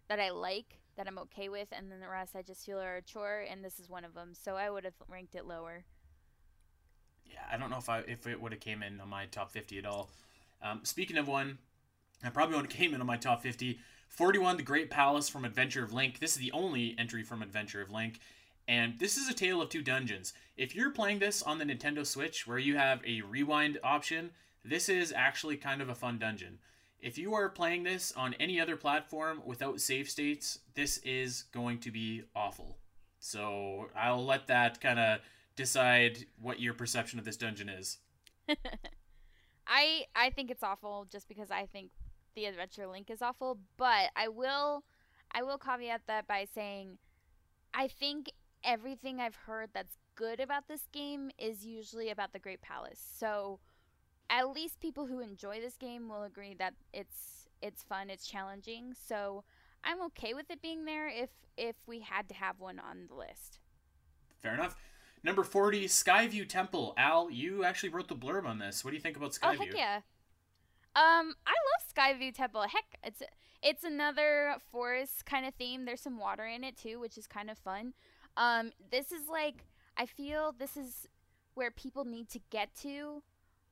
that 0.10 0.20
I 0.20 0.32
like 0.32 0.80
that 1.00 1.08
I'm 1.08 1.18
okay 1.18 1.48
with, 1.48 1.70
and 1.72 1.90
then 1.90 2.02
the 2.02 2.10
rest 2.10 2.36
I 2.36 2.42
just 2.42 2.66
feel 2.66 2.78
are 2.78 2.98
a 2.98 3.02
chore, 3.02 3.46
and 3.50 3.64
this 3.64 3.80
is 3.80 3.90
one 3.90 4.04
of 4.04 4.14
them. 4.14 4.34
So 4.34 4.58
I 4.58 4.70
would 4.70 4.84
have 4.84 4.96
ranked 5.08 5.34
it 5.34 5.46
lower. 5.46 5.86
Yeah, 7.26 7.40
I 7.50 7.56
don't 7.56 7.70
know 7.70 7.78
if 7.78 7.88
I 7.88 8.00
if 8.00 8.28
it 8.28 8.40
would 8.40 8.52
have 8.52 8.60
came 8.60 8.84
in 8.84 9.00
on 9.00 9.08
my 9.08 9.26
top 9.28 9.50
50 9.50 9.78
at 9.80 9.86
all. 9.86 10.10
Um, 10.62 10.82
speaking 10.84 11.18
of 11.18 11.26
one, 11.26 11.58
I 12.22 12.30
probably 12.30 12.58
would 12.58 12.66
have 12.66 12.76
came 12.76 12.94
in 12.94 13.00
on 13.00 13.08
my 13.08 13.16
top 13.16 13.42
50. 13.42 13.80
41, 14.10 14.58
The 14.58 14.64
Great 14.64 14.90
Palace 14.90 15.30
from 15.30 15.46
Adventure 15.46 15.86
of 15.86 15.94
Link. 15.94 16.20
This 16.20 16.34
is 16.34 16.40
the 16.40 16.52
only 16.52 16.96
entry 17.00 17.24
from 17.24 17.42
Adventure 17.42 17.82
of 17.82 17.90
Link. 17.90 18.20
And 18.68 19.00
this 19.00 19.16
is 19.16 19.30
a 19.30 19.34
tale 19.34 19.62
of 19.62 19.70
two 19.70 19.82
dungeons. 19.82 20.34
If 20.58 20.76
you're 20.76 20.92
playing 20.92 21.20
this 21.20 21.42
on 21.42 21.60
the 21.60 21.66
Nintendo 21.66 22.06
Switch, 22.06 22.46
where 22.46 22.58
you 22.58 22.76
have 22.76 23.00
a 23.06 23.22
rewind 23.22 23.78
option, 23.86 24.32
this 24.66 24.90
is 24.90 25.14
actually 25.16 25.56
kind 25.56 25.82
of 25.82 25.88
a 25.88 25.96
fun 25.96 26.20
dungeon. 26.20 26.60
If 27.02 27.18
you 27.18 27.34
are 27.34 27.50
playing 27.50 27.84
this 27.84 28.12
on 28.16 28.34
any 28.36 28.60
other 28.60 28.76
platform 28.76 29.42
without 29.46 29.80
save 29.80 30.10
states, 30.10 30.60
this 30.74 30.98
is 31.00 31.44
going 31.54 31.80
to 31.80 31.92
be 31.92 32.24
awful. 32.36 32.78
So 33.20 33.90
I'll 33.96 34.26
let 34.26 34.48
that 34.48 34.82
kind 34.82 35.00
of 35.00 35.20
decide 35.56 36.26
what 36.42 36.60
your 36.60 36.74
perception 36.74 37.20
of 37.20 37.26
this 37.26 37.38
dungeon 37.38 37.70
is. 37.70 37.98
I 39.68 40.06
I 40.16 40.30
think 40.32 40.50
it's 40.50 40.64
awful 40.64 41.08
just 41.12 41.28
because 41.28 41.52
I 41.52 41.68
think 41.68 41.92
the 42.36 42.46
Adventure 42.46 42.88
Link 42.88 43.10
is 43.10 43.22
awful, 43.22 43.60
but 43.78 44.10
I 44.16 44.28
will 44.28 44.84
I 45.32 45.44
will 45.44 45.58
caveat 45.58 46.02
that 46.08 46.28
by 46.28 46.48
saying 46.54 46.98
I 47.74 47.88
think 47.88 48.32
everything 48.64 49.20
I've 49.20 49.36
heard 49.36 49.70
that's 49.74 49.98
good 50.16 50.40
about 50.40 50.68
this 50.68 50.82
game 50.92 51.32
is 51.38 51.66
usually 51.66 52.10
about 52.10 52.34
the 52.34 52.40
Great 52.40 52.62
Palace. 52.62 53.02
So 53.18 53.60
at 54.30 54.50
least 54.50 54.80
people 54.80 55.08
who 55.08 55.20
enjoy 55.20 55.60
this 55.60 55.76
game 55.76 56.08
will 56.08 56.24
agree 56.24 56.56
that 56.56 56.74
it's 56.94 57.48
it's 57.62 57.84
fun, 57.84 58.10
it's 58.10 58.28
challenging. 58.28 58.94
So 59.08 59.44
I'm 59.84 60.02
okay 60.04 60.34
with 60.34 60.50
it 60.50 60.62
being 60.62 60.86
there 60.86 61.08
if 61.08 61.30
if 61.58 61.76
we 61.88 62.02
had 62.02 62.30
to 62.30 62.36
have 62.36 62.60
one 62.60 62.80
on 62.80 63.08
the 63.08 63.16
list. 63.16 63.60
Fair 64.42 64.54
enough. 64.54 64.76
Number 65.22 65.44
40, 65.44 65.86
Skyview 65.88 66.48
Temple. 66.48 66.94
Al, 66.98 67.30
you 67.30 67.66
actually 67.66 67.90
wrote 67.90 68.08
the 68.08 68.16
blurb 68.16 68.46
on 68.46 68.58
this. 68.58 68.86
What 68.86 68.92
do 68.92 68.96
you 68.96 69.02
think 69.02 69.18
about 69.18 69.32
Skyview? 69.32 69.56
Oh 69.56 69.66
heck 69.66 69.76
yeah. 69.76 69.96
Um, 70.96 71.36
I 71.46 71.54
love 71.54 71.94
Skyview 71.94 72.34
Temple. 72.34 72.62
Heck, 72.62 72.98
it's 73.04 73.22
it's 73.62 73.84
another 73.84 74.56
forest 74.72 75.26
kind 75.26 75.46
of 75.46 75.54
theme. 75.56 75.86
There's 75.86 76.02
some 76.02 76.18
water 76.18 76.46
in 76.46 76.64
it 76.64 76.78
too, 76.78 77.00
which 77.00 77.18
is 77.18 77.28
kind 77.28 77.50
of 77.50 77.58
fun. 77.58 77.94
Um, 78.38 78.72
this 78.92 79.12
is 79.12 79.28
like 79.30 79.66
I 79.98 80.06
feel 80.06 80.56
this 80.58 80.78
is 80.78 81.08
where 81.56 81.72
people 81.72 82.06
need 82.06 82.30
to 82.30 82.40
get 82.50 82.74
to. 82.82 83.22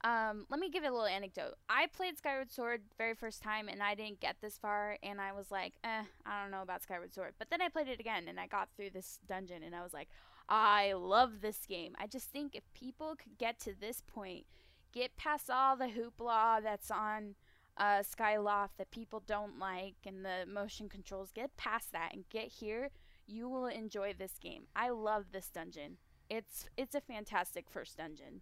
Um, 0.03 0.45
let 0.49 0.59
me 0.59 0.69
give 0.69 0.83
you 0.83 0.91
a 0.91 0.93
little 0.93 1.07
anecdote. 1.07 1.55
I 1.69 1.87
played 1.87 2.17
Skyward 2.17 2.51
Sword 2.51 2.81
very 2.97 3.15
first 3.15 3.41
time 3.41 3.67
and 3.67 3.81
I 3.81 3.95
didn't 3.95 4.19
get 4.19 4.35
this 4.41 4.57
far 4.57 4.97
and 5.01 5.19
I 5.19 5.33
was 5.33 5.49
like, 5.49 5.73
eh, 5.83 6.03
I 6.25 6.41
don't 6.41 6.51
know 6.51 6.61
about 6.61 6.83
Skyward 6.83 7.13
Sword. 7.13 7.33
But 7.39 7.49
then 7.49 7.61
I 7.61 7.69
played 7.69 7.87
it 7.87 7.99
again 7.99 8.27
and 8.27 8.39
I 8.39 8.47
got 8.47 8.69
through 8.75 8.91
this 8.91 9.19
dungeon 9.27 9.63
and 9.63 9.75
I 9.75 9.81
was 9.83 9.93
like, 9.93 10.09
I 10.47 10.93
love 10.93 11.41
this 11.41 11.65
game. 11.67 11.95
I 11.99 12.07
just 12.07 12.29
think 12.29 12.55
if 12.55 12.63
people 12.73 13.15
could 13.15 13.37
get 13.37 13.59
to 13.61 13.73
this 13.73 14.01
point, 14.05 14.45
get 14.93 15.17
past 15.17 15.49
all 15.49 15.75
the 15.75 15.87
hoopla 15.87 16.61
that's 16.63 16.91
on 16.91 17.35
uh, 17.75 18.01
Skyloft 18.01 18.77
that 18.77 18.91
people 18.91 19.21
don't 19.25 19.59
like 19.59 19.95
and 20.05 20.23
the 20.23 20.45
motion 20.47 20.89
controls, 20.89 21.31
get 21.31 21.57
past 21.57 21.91
that 21.91 22.13
and 22.13 22.29
get 22.29 22.47
here, 22.47 22.91
you 23.25 23.49
will 23.49 23.67
enjoy 23.67 24.13
this 24.13 24.37
game. 24.39 24.63
I 24.75 24.89
love 24.89 25.25
this 25.31 25.49
dungeon. 25.49 25.97
It's 26.29 26.65
it's 26.77 26.95
a 26.95 27.01
fantastic 27.01 27.69
first 27.69 27.97
dungeon. 27.97 28.41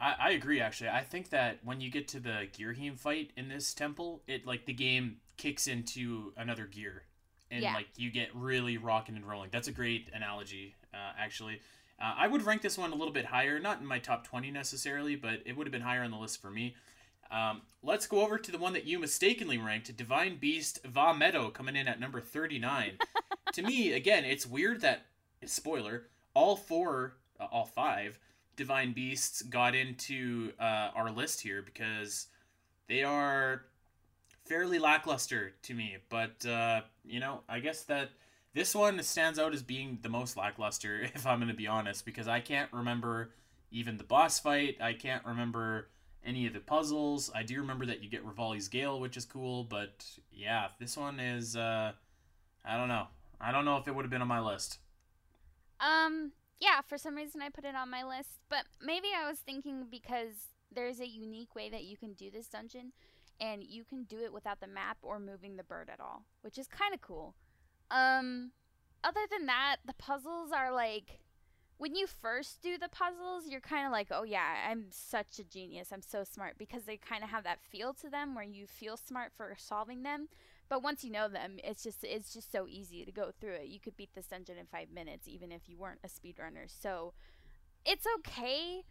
I, 0.00 0.14
I 0.18 0.30
agree, 0.30 0.60
actually. 0.60 0.90
I 0.90 1.02
think 1.02 1.30
that 1.30 1.58
when 1.64 1.80
you 1.80 1.90
get 1.90 2.08
to 2.08 2.20
the 2.20 2.48
Ghirahim 2.52 2.98
fight 2.98 3.30
in 3.36 3.48
this 3.48 3.72
temple, 3.74 4.22
it 4.26 4.46
like 4.46 4.66
the 4.66 4.72
game 4.72 5.18
kicks 5.36 5.66
into 5.66 6.32
another 6.36 6.66
gear. 6.66 7.04
And 7.50 7.62
Yeah. 7.62 7.74
like 7.74 7.88
you 7.96 8.10
get 8.10 8.34
really 8.34 8.78
rocking 8.78 9.16
and 9.16 9.26
rolling. 9.26 9.50
That's 9.52 9.68
a 9.68 9.72
great 9.72 10.10
analogy, 10.12 10.74
uh, 10.92 11.12
actually. 11.18 11.60
Uh, 12.00 12.14
I 12.16 12.26
would 12.26 12.42
rank 12.42 12.62
this 12.62 12.76
one 12.76 12.90
a 12.92 12.96
little 12.96 13.12
bit 13.12 13.26
higher, 13.26 13.60
not 13.60 13.80
in 13.80 13.86
my 13.86 13.98
top 14.00 14.26
20 14.26 14.50
necessarily, 14.50 15.14
but 15.14 15.40
it 15.44 15.56
would 15.56 15.66
have 15.66 15.72
been 15.72 15.82
higher 15.82 16.02
on 16.02 16.10
the 16.10 16.16
list 16.16 16.42
for 16.42 16.50
me. 16.50 16.74
Um, 17.30 17.62
let's 17.82 18.06
go 18.06 18.20
over 18.22 18.38
to 18.38 18.52
the 18.52 18.58
one 18.58 18.72
that 18.72 18.84
you 18.84 18.98
mistakenly 18.98 19.58
ranked, 19.58 19.96
Divine 19.96 20.36
Beast 20.36 20.80
Vah 20.84 21.14
Medoh, 21.14 21.52
coming 21.52 21.76
in 21.76 21.86
at 21.88 22.00
number 22.00 22.20
39. 22.20 22.98
to 23.52 23.62
me, 23.62 23.92
again, 23.92 24.24
it's 24.24 24.46
weird 24.46 24.80
that, 24.80 25.06
spoiler, 25.44 26.08
all 26.34 26.56
four, 26.56 27.14
uh, 27.38 27.46
all 27.50 27.64
five 27.64 28.18
Divine 28.56 28.92
Beasts 28.92 29.42
got 29.42 29.74
into 29.74 30.52
uh, 30.58 30.90
our 30.94 31.10
list 31.10 31.40
here 31.40 31.62
because 31.62 32.28
they 32.88 33.02
are 33.02 33.62
fairly 34.44 34.78
lackluster 34.78 35.54
to 35.62 35.74
me. 35.74 35.96
But, 36.08 36.44
uh, 36.46 36.82
you 37.04 37.20
know, 37.20 37.40
I 37.48 37.60
guess 37.60 37.82
that 37.84 38.10
this 38.52 38.74
one 38.74 39.02
stands 39.02 39.38
out 39.38 39.52
as 39.52 39.62
being 39.62 39.98
the 40.02 40.08
most 40.08 40.36
lackluster, 40.36 41.02
if 41.14 41.26
I'm 41.26 41.38
going 41.38 41.48
to 41.48 41.54
be 41.54 41.66
honest, 41.66 42.04
because 42.04 42.28
I 42.28 42.40
can't 42.40 42.72
remember 42.72 43.30
even 43.70 43.96
the 43.96 44.04
boss 44.04 44.38
fight. 44.38 44.76
I 44.80 44.92
can't 44.92 45.24
remember 45.24 45.88
any 46.24 46.46
of 46.46 46.52
the 46.52 46.60
puzzles. 46.60 47.30
I 47.34 47.42
do 47.42 47.60
remember 47.60 47.86
that 47.86 48.02
you 48.02 48.08
get 48.08 48.24
Revali's 48.24 48.68
Gale, 48.68 48.98
which 49.00 49.16
is 49.16 49.24
cool, 49.24 49.64
but 49.64 50.04
yeah, 50.32 50.68
this 50.78 50.96
one 50.96 51.20
is, 51.20 51.56
uh, 51.56 51.92
I 52.64 52.76
don't 52.76 52.88
know. 52.88 53.08
I 53.40 53.52
don't 53.52 53.64
know 53.64 53.76
if 53.76 53.88
it 53.88 53.94
would 53.94 54.04
have 54.04 54.10
been 54.10 54.22
on 54.22 54.28
my 54.28 54.40
list. 54.40 54.78
Um, 55.80 56.32
yeah, 56.60 56.80
for 56.86 56.98
some 56.98 57.14
reason 57.14 57.42
I 57.42 57.48
put 57.48 57.64
it 57.64 57.74
on 57.74 57.90
my 57.90 58.04
list, 58.04 58.40
but 58.48 58.64
maybe 58.80 59.08
I 59.16 59.28
was 59.28 59.38
thinking 59.38 59.86
because 59.90 60.48
there's 60.72 61.00
a 61.00 61.08
unique 61.08 61.54
way 61.54 61.68
that 61.70 61.84
you 61.84 61.96
can 61.96 62.12
do 62.14 62.30
this 62.30 62.48
dungeon, 62.48 62.92
and 63.40 63.62
you 63.62 63.84
can 63.84 64.04
do 64.04 64.18
it 64.20 64.32
without 64.32 64.60
the 64.60 64.66
map 64.66 64.98
or 65.02 65.18
moving 65.18 65.56
the 65.56 65.64
bird 65.64 65.90
at 65.92 66.00
all, 66.00 66.24
which 66.42 66.58
is 66.58 66.66
kind 66.68 66.94
of 66.94 67.00
cool. 67.00 67.34
Um, 67.90 68.52
other 69.02 69.26
than 69.30 69.46
that, 69.46 69.76
the 69.84 69.94
puzzles 69.94 70.50
are 70.52 70.72
like 70.72 71.20
when 71.76 71.96
you 71.96 72.06
first 72.06 72.62
do 72.62 72.78
the 72.78 72.88
puzzles, 72.88 73.48
you're 73.48 73.60
kind 73.60 73.84
of 73.84 73.92
like, 73.92 74.08
oh 74.10 74.22
yeah, 74.22 74.68
I'm 74.70 74.86
such 74.90 75.38
a 75.38 75.44
genius, 75.44 75.88
I'm 75.92 76.02
so 76.02 76.22
smart, 76.24 76.56
because 76.56 76.84
they 76.84 76.96
kind 76.96 77.24
of 77.24 77.30
have 77.30 77.44
that 77.44 77.60
feel 77.60 77.92
to 77.94 78.08
them 78.08 78.34
where 78.34 78.44
you 78.44 78.66
feel 78.66 78.96
smart 78.96 79.32
for 79.36 79.54
solving 79.58 80.02
them. 80.02 80.28
But 80.68 80.82
once 80.82 81.04
you 81.04 81.10
know 81.10 81.28
them, 81.28 81.58
it's 81.62 81.82
just 81.82 82.02
it's 82.02 82.32
just 82.32 82.50
so 82.50 82.66
easy 82.68 83.04
to 83.04 83.12
go 83.12 83.30
through 83.38 83.54
it. 83.54 83.66
You 83.66 83.80
could 83.80 83.96
beat 83.96 84.14
this 84.14 84.26
dungeon 84.26 84.56
in 84.58 84.66
five 84.66 84.90
minutes, 84.90 85.28
even 85.28 85.52
if 85.52 85.68
you 85.68 85.76
weren't 85.76 86.00
a 86.02 86.08
speedrunner. 86.08 86.66
So 86.66 87.12
it's 87.84 88.06
okay. 88.18 88.84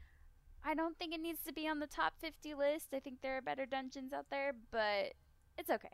I 0.65 0.75
don't 0.75 0.97
think 0.97 1.13
it 1.13 1.19
needs 1.19 1.43
to 1.45 1.53
be 1.53 1.67
on 1.67 1.79
the 1.79 1.87
top 1.87 2.13
50 2.19 2.53
list. 2.53 2.87
I 2.93 2.99
think 2.99 3.21
there 3.21 3.37
are 3.37 3.41
better 3.41 3.65
dungeons 3.65 4.13
out 4.13 4.27
there, 4.29 4.53
but 4.71 5.13
it's 5.57 5.69
okay. 5.69 5.89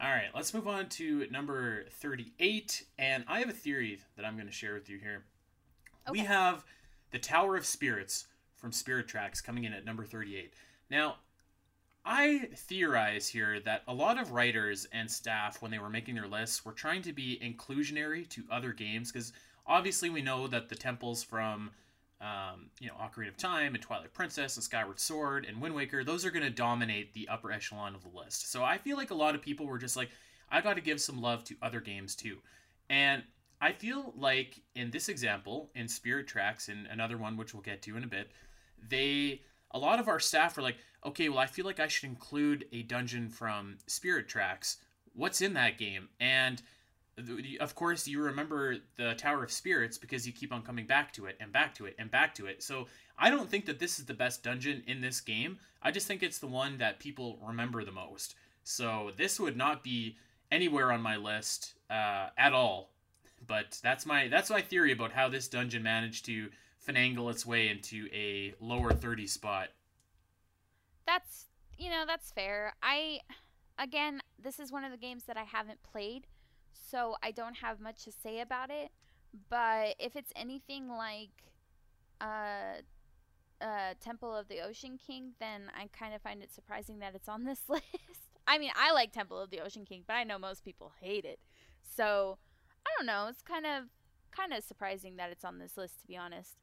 All 0.00 0.10
right, 0.10 0.28
let's 0.34 0.52
move 0.52 0.68
on 0.68 0.88
to 0.90 1.26
number 1.30 1.84
38. 1.90 2.84
And 2.98 3.24
I 3.26 3.40
have 3.40 3.48
a 3.48 3.54
theory 3.54 3.98
that 4.16 4.24
I'm 4.24 4.34
going 4.34 4.46
to 4.46 4.52
share 4.52 4.74
with 4.74 4.88
you 4.88 4.98
here. 4.98 5.24
Okay. 6.06 6.12
We 6.12 6.18
have 6.20 6.64
the 7.10 7.18
Tower 7.18 7.56
of 7.56 7.64
Spirits 7.64 8.26
from 8.56 8.72
Spirit 8.72 9.08
Tracks 9.08 9.40
coming 9.40 9.64
in 9.64 9.72
at 9.72 9.84
number 9.84 10.04
38. 10.04 10.52
Now, 10.90 11.16
I 12.08 12.48
theorize 12.54 13.26
here 13.26 13.58
that 13.60 13.82
a 13.88 13.92
lot 13.92 14.16
of 14.16 14.30
writers 14.30 14.86
and 14.92 15.10
staff, 15.10 15.60
when 15.60 15.72
they 15.72 15.80
were 15.80 15.90
making 15.90 16.14
their 16.14 16.28
lists, 16.28 16.64
were 16.64 16.72
trying 16.72 17.02
to 17.02 17.12
be 17.12 17.38
inclusionary 17.42 18.28
to 18.28 18.44
other 18.48 18.72
games 18.72 19.10
because 19.10 19.32
obviously 19.66 20.08
we 20.08 20.22
know 20.22 20.46
that 20.46 20.68
the 20.68 20.76
temples 20.76 21.24
from 21.24 21.72
um, 22.20 22.70
you 22.80 22.86
know, 22.86 22.94
Ocarina 22.94 23.28
of 23.28 23.36
Time 23.36 23.74
and 23.74 23.82
Twilight 23.82 24.14
Princess 24.14 24.56
and 24.56 24.62
Skyward 24.62 25.00
Sword 25.00 25.44
and 25.46 25.60
Wind 25.60 25.74
Waker, 25.74 26.04
those 26.04 26.24
are 26.24 26.30
going 26.30 26.44
to 26.44 26.50
dominate 26.50 27.12
the 27.12 27.28
upper 27.28 27.50
echelon 27.50 27.94
of 27.94 28.02
the 28.02 28.16
list. 28.16 28.50
So 28.50 28.62
I 28.62 28.78
feel 28.78 28.96
like 28.96 29.10
a 29.10 29.14
lot 29.14 29.34
of 29.34 29.42
people 29.42 29.66
were 29.66 29.76
just 29.76 29.96
like, 29.96 30.10
I 30.50 30.60
got 30.60 30.74
to 30.74 30.80
give 30.80 31.00
some 31.00 31.20
love 31.20 31.44
to 31.44 31.56
other 31.60 31.80
games 31.80 32.14
too. 32.14 32.38
And 32.88 33.24
I 33.60 33.72
feel 33.72 34.14
like 34.16 34.60
in 34.76 34.90
this 34.92 35.08
example, 35.08 35.70
in 35.74 35.88
Spirit 35.88 36.28
Tracks 36.28 36.68
and 36.68 36.86
another 36.86 37.18
one 37.18 37.36
which 37.36 37.52
we'll 37.52 37.62
get 37.62 37.82
to 37.82 37.96
in 37.96 38.04
a 38.04 38.08
bit, 38.08 38.30
they 38.88 39.42
a 39.72 39.78
lot 39.78 39.98
of 39.98 40.08
our 40.08 40.20
staff 40.20 40.56
were 40.56 40.62
like, 40.62 40.76
okay, 41.06 41.28
well 41.28 41.38
I 41.38 41.46
feel 41.46 41.64
like 41.64 41.80
I 41.80 41.88
should 41.88 42.08
include 42.08 42.66
a 42.72 42.82
dungeon 42.82 43.28
from 43.28 43.78
Spirit 43.86 44.28
Tracks. 44.28 44.78
What's 45.14 45.40
in 45.40 45.54
that 45.54 45.78
game? 45.78 46.08
And 46.20 46.62
of 47.60 47.74
course 47.74 48.06
you 48.06 48.20
remember 48.20 48.76
the 48.96 49.14
tower 49.14 49.42
of 49.42 49.50
spirits 49.50 49.96
because 49.96 50.26
you 50.26 50.32
keep 50.32 50.52
on 50.52 50.62
coming 50.62 50.86
back 50.86 51.12
to 51.12 51.24
it 51.26 51.36
and 51.40 51.50
back 51.50 51.74
to 51.74 51.86
it 51.86 51.96
and 51.98 52.10
back 52.10 52.34
to 52.34 52.44
it 52.44 52.62
so 52.62 52.86
i 53.18 53.30
don't 53.30 53.48
think 53.48 53.64
that 53.64 53.78
this 53.78 53.98
is 53.98 54.04
the 54.04 54.12
best 54.12 54.42
dungeon 54.42 54.82
in 54.86 55.00
this 55.00 55.22
game 55.22 55.56
i 55.82 55.90
just 55.90 56.06
think 56.06 56.22
it's 56.22 56.38
the 56.38 56.46
one 56.46 56.76
that 56.76 56.98
people 56.98 57.38
remember 57.42 57.82
the 57.84 57.92
most 57.92 58.34
so 58.64 59.10
this 59.16 59.40
would 59.40 59.56
not 59.56 59.82
be 59.82 60.14
anywhere 60.52 60.92
on 60.92 61.00
my 61.00 61.16
list 61.16 61.72
uh, 61.88 62.28
at 62.36 62.52
all 62.52 62.90
but 63.46 63.78
that's 63.82 64.04
my 64.04 64.28
that's 64.28 64.50
my 64.50 64.60
theory 64.60 64.92
about 64.92 65.12
how 65.12 65.26
this 65.26 65.48
dungeon 65.48 65.82
managed 65.82 66.26
to 66.26 66.50
finagle 66.86 67.30
its 67.30 67.46
way 67.46 67.68
into 67.68 68.08
a 68.12 68.52
lower 68.60 68.92
30 68.92 69.26
spot 69.26 69.68
that's 71.06 71.46
you 71.78 71.90
know 71.90 72.04
that's 72.06 72.30
fair 72.30 72.74
i 72.82 73.20
again 73.78 74.20
this 74.42 74.58
is 74.58 74.72
one 74.72 74.84
of 74.84 74.90
the 74.90 74.96
games 74.96 75.24
that 75.24 75.36
i 75.36 75.44
haven't 75.44 75.82
played 75.82 76.26
so 76.88 77.16
I 77.22 77.30
don't 77.30 77.56
have 77.56 77.80
much 77.80 78.04
to 78.04 78.12
say 78.12 78.40
about 78.40 78.70
it. 78.70 78.90
But 79.50 79.96
if 79.98 80.16
it's 80.16 80.32
anything 80.34 80.88
like 80.88 81.30
uh, 82.20 82.80
uh, 83.60 83.94
Temple 84.00 84.34
of 84.34 84.48
the 84.48 84.60
Ocean 84.60 84.98
King, 85.04 85.32
then 85.40 85.70
I 85.76 85.88
kind 85.98 86.14
of 86.14 86.22
find 86.22 86.42
it 86.42 86.52
surprising 86.52 87.00
that 87.00 87.14
it's 87.14 87.28
on 87.28 87.44
this 87.44 87.60
list. 87.68 87.84
I 88.46 88.58
mean, 88.58 88.70
I 88.76 88.92
like 88.92 89.12
Temple 89.12 89.40
of 89.40 89.50
the 89.50 89.60
Ocean 89.60 89.84
King, 89.84 90.04
but 90.06 90.14
I 90.14 90.24
know 90.24 90.38
most 90.38 90.64
people 90.64 90.92
hate 91.00 91.24
it. 91.24 91.40
So 91.82 92.38
I 92.86 92.90
don't 92.96 93.06
know. 93.06 93.26
It's 93.28 93.42
kind 93.42 93.66
of 93.66 93.84
kind 94.30 94.52
of 94.52 94.62
surprising 94.62 95.16
that 95.16 95.30
it's 95.30 95.44
on 95.44 95.58
this 95.58 95.76
list, 95.76 96.00
to 96.02 96.06
be 96.06 96.16
honest. 96.16 96.54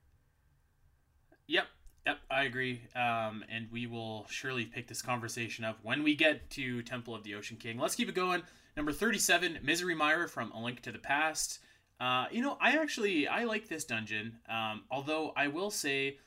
Yep, 1.48 1.68
yep, 2.06 2.20
I 2.30 2.44
agree. 2.44 2.82
Um, 2.96 3.44
and 3.50 3.68
we 3.72 3.88
will 3.88 4.26
surely 4.30 4.66
pick 4.66 4.88
this 4.88 5.02
conversation 5.02 5.66
up 5.66 5.80
when 5.84 6.04
we 6.04 6.16
get 6.16 6.50
to 6.52 6.82
Temple 6.82 7.16
of 7.16 7.24
the 7.24 7.36
Ocean 7.36 7.58
King. 7.58 7.78
Let's 7.78 7.96
keep 7.96 8.10
it 8.10 8.16
going. 8.16 8.44
Number 8.76 8.92
37, 8.92 9.60
Misery 9.64 9.96
Mire 9.96 10.28
from 10.28 10.52
A 10.52 10.62
Link 10.62 10.82
to 10.82 10.92
the 10.92 11.00
Past. 11.00 11.60
Uh, 12.00 12.26
you 12.32 12.42
know, 12.42 12.58
I 12.60 12.78
actually 12.78 13.28
I 13.28 13.44
like 13.44 13.68
this 13.68 13.86
dungeon. 13.86 14.40
Um, 14.50 14.84
although 14.90 15.32
I 15.36 15.48
will 15.48 15.72
say, 15.72 16.18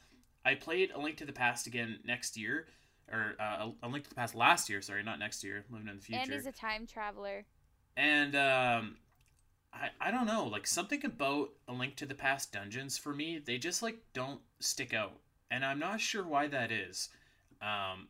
I 0.45 0.55
played 0.55 0.93
A 0.93 0.99
Link 0.99 1.17
to 1.19 1.27
the 1.27 1.33
Past 1.33 1.67
again 1.67 1.99
next 2.05 2.37
year, 2.37 2.67
or 3.13 3.35
uh, 3.41 3.71
A 3.83 3.89
Link 3.89 4.05
to 4.05 4.11
the 4.11 4.17
Past 4.17 4.35
last 4.35 4.71
year. 4.71 4.81
Sorry, 4.81 5.03
not 5.03 5.19
next 5.19 5.43
year. 5.43 5.65
Living 5.71 5.89
in 5.89 5.97
the 5.97 6.03
future. 6.03 6.23
And 6.23 6.33
he's 6.33 6.47
a 6.47 6.53
time 6.53 6.87
traveler. 6.87 7.45
And 7.97 8.37
um, 8.37 8.97
I 9.73 9.91
I 10.01 10.11
don't 10.11 10.27
know, 10.27 10.45
like 10.47 10.67
something 10.67 11.05
about 11.05 11.51
A 11.69 11.73
Link 11.73 11.97
to 11.97 12.07
the 12.07 12.15
Past 12.15 12.53
dungeons 12.53 12.97
for 12.97 13.13
me, 13.13 13.39
they 13.45 13.59
just 13.59 13.83
like 13.83 13.99
don't 14.13 14.41
stick 14.61 14.95
out, 14.95 15.19
and 15.51 15.65
I'm 15.65 15.79
not 15.79 16.01
sure 16.01 16.27
why 16.27 16.49
that 16.49 16.71
is. 16.73 17.09
Um, 17.61 18.09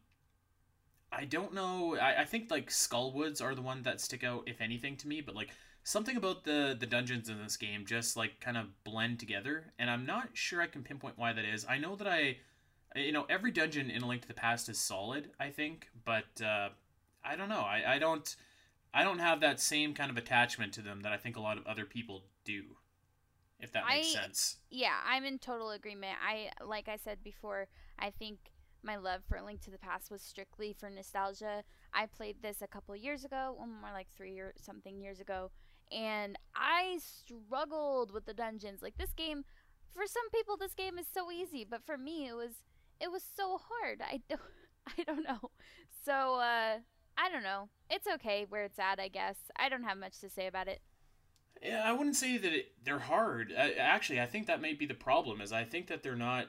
I 1.13 1.25
don't 1.25 1.55
know. 1.55 1.97
I, 1.97 2.23
I 2.23 2.25
think 2.25 2.51
like 2.51 2.71
Skullwoods 2.71 3.43
are 3.43 3.55
the 3.55 3.63
one 3.63 3.83
that 3.83 4.01
stick 4.01 4.25
out, 4.25 4.45
if 4.47 4.61
anything, 4.61 4.97
to 4.99 5.09
me. 5.09 5.21
But 5.21 5.35
like 5.35 5.51
something 5.85 6.17
about 6.17 6.45
the 6.45 6.77
the 6.79 6.87
dungeons 6.87 7.29
in 7.29 7.43
this 7.43 7.57
game 7.57 7.87
just 7.87 8.17
like 8.17 8.41
kind 8.41 8.57
of 8.57 8.67
blend 8.85 9.21
together, 9.21 9.73
and 9.79 9.91
I'm 9.91 10.05
not 10.05 10.31
sure 10.35 10.61
I 10.61 10.67
can 10.67 10.83
pinpoint 10.83 11.19
why 11.19 11.33
that 11.33 11.45
is. 11.45 11.65
I 11.69 11.79
know 11.79 11.97
that 11.97 12.09
I, 12.09 12.39
you 12.95 13.13
know, 13.13 13.27
every 13.29 13.51
dungeon 13.51 13.91
in 13.91 14.03
A 14.03 14.09
Link 14.09 14.23
to 14.23 14.29
the 14.29 14.35
Past 14.35 14.69
is 14.69 14.79
solid. 14.79 15.31
I 15.39 15.51
think, 15.51 15.89
but 16.05 16.43
uh, 16.45 16.71
I 17.25 17.37
don't 17.37 17.49
know. 17.49 17.63
I, 17.63 17.95
I 17.95 17.99
don't. 17.99 18.35
I 18.95 19.05
don't 19.05 19.19
have 19.19 19.41
that 19.41 19.61
same 19.61 19.93
kind 19.93 20.11
of 20.11 20.17
attachment 20.17 20.73
to 20.75 20.83
them 20.83 21.03
that 21.03 21.13
I 21.13 21.19
think 21.19 21.37
a 21.37 21.41
lot 21.41 21.59
of 21.59 21.67
other 21.67 21.85
people 21.85 22.25
do. 22.45 22.63
If 23.61 23.73
that 23.73 23.85
makes 23.89 24.15
I, 24.15 24.21
sense. 24.21 24.59
Yeah, 24.71 24.97
I'm 25.07 25.25
in 25.25 25.39
total 25.39 25.71
agreement. 25.71 26.19
I 26.27 26.51
like 26.65 26.89
I 26.89 26.97
said 26.97 27.19
before, 27.25 27.69
I 27.99 28.11
think 28.11 28.39
my 28.83 28.97
love 28.97 29.23
for 29.29 29.41
Link 29.41 29.63
to 29.63 29.71
the 29.71 29.79
Past 29.79 30.11
was 30.11 30.23
strictly 30.23 30.75
for 30.79 30.91
nostalgia. 30.91 31.65
I 31.93 32.07
played 32.07 32.37
this 32.43 32.63
a 32.63 32.67
couple 32.67 32.95
years 32.95 33.25
ago, 33.25 33.57
well, 33.59 33.67
more 33.67 33.93
like 33.93 34.09
three 34.17 34.39
or 34.39 34.53
something 34.59 35.01
years 35.01 35.21
ago, 35.21 35.51
and 35.91 36.39
I 36.55 36.99
struggled 37.01 38.13
with 38.13 38.27
the 38.27 38.35
dungeons. 38.35 38.83
Like 38.83 38.99
this 38.99 39.13
game, 39.13 39.45
for 39.95 40.07
some 40.07 40.29
people, 40.31 40.57
this 40.57 40.75
game 40.75 40.99
is 40.99 41.07
so 41.13 41.31
easy, 41.31 41.67
but 41.69 41.85
for 41.85 41.97
me, 41.97 42.29
it 42.29 42.35
was 42.35 42.53
it 43.01 43.11
was 43.11 43.23
so 43.23 43.59
hard. 43.59 44.01
I 44.03 44.21
don't 44.29 44.41
I 44.99 45.03
don't 45.03 45.25
know. 45.25 45.51
So 46.05 46.37
uh, 46.37 46.79
I 47.19 47.31
don't 47.31 47.43
know. 47.43 47.69
It's 47.91 48.07
okay 48.07 48.47
where 48.49 48.65
it's 48.65 48.79
at, 48.79 49.01
I 49.01 49.09
guess. 49.09 49.37
I 49.57 49.69
don't 49.69 49.85
have 49.85 49.99
much 49.99 50.21
to 50.21 50.29
say 50.29 50.47
about 50.47 50.69
it. 50.69 50.81
Yeah, 51.63 51.83
I 51.85 51.93
wouldn't 51.93 52.17
say 52.17 52.37
that 52.37 52.53
it, 52.53 52.73
they're 52.85 52.99
hard. 52.99 53.53
I, 53.57 53.73
actually, 53.73 54.21
I 54.21 54.27
think 54.27 54.47
that 54.47 54.61
may 54.61 54.75
be 54.75 54.87
the 54.87 54.95
problem. 54.95 55.41
Is 55.41 55.53
I 55.53 55.65
think 55.65 55.89
that 55.89 56.03
they're 56.03 56.17
not 56.17 56.49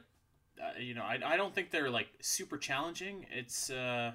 uh, 0.60 0.80
you 0.80 0.94
know, 0.94 1.04
I, 1.04 1.20
I 1.24 1.38
don't 1.38 1.54
think 1.54 1.72
they're 1.72 1.90
like 1.90 2.08
super 2.22 2.58
challenging. 2.58 3.26
It's 3.32 3.70
uh, 3.70 4.12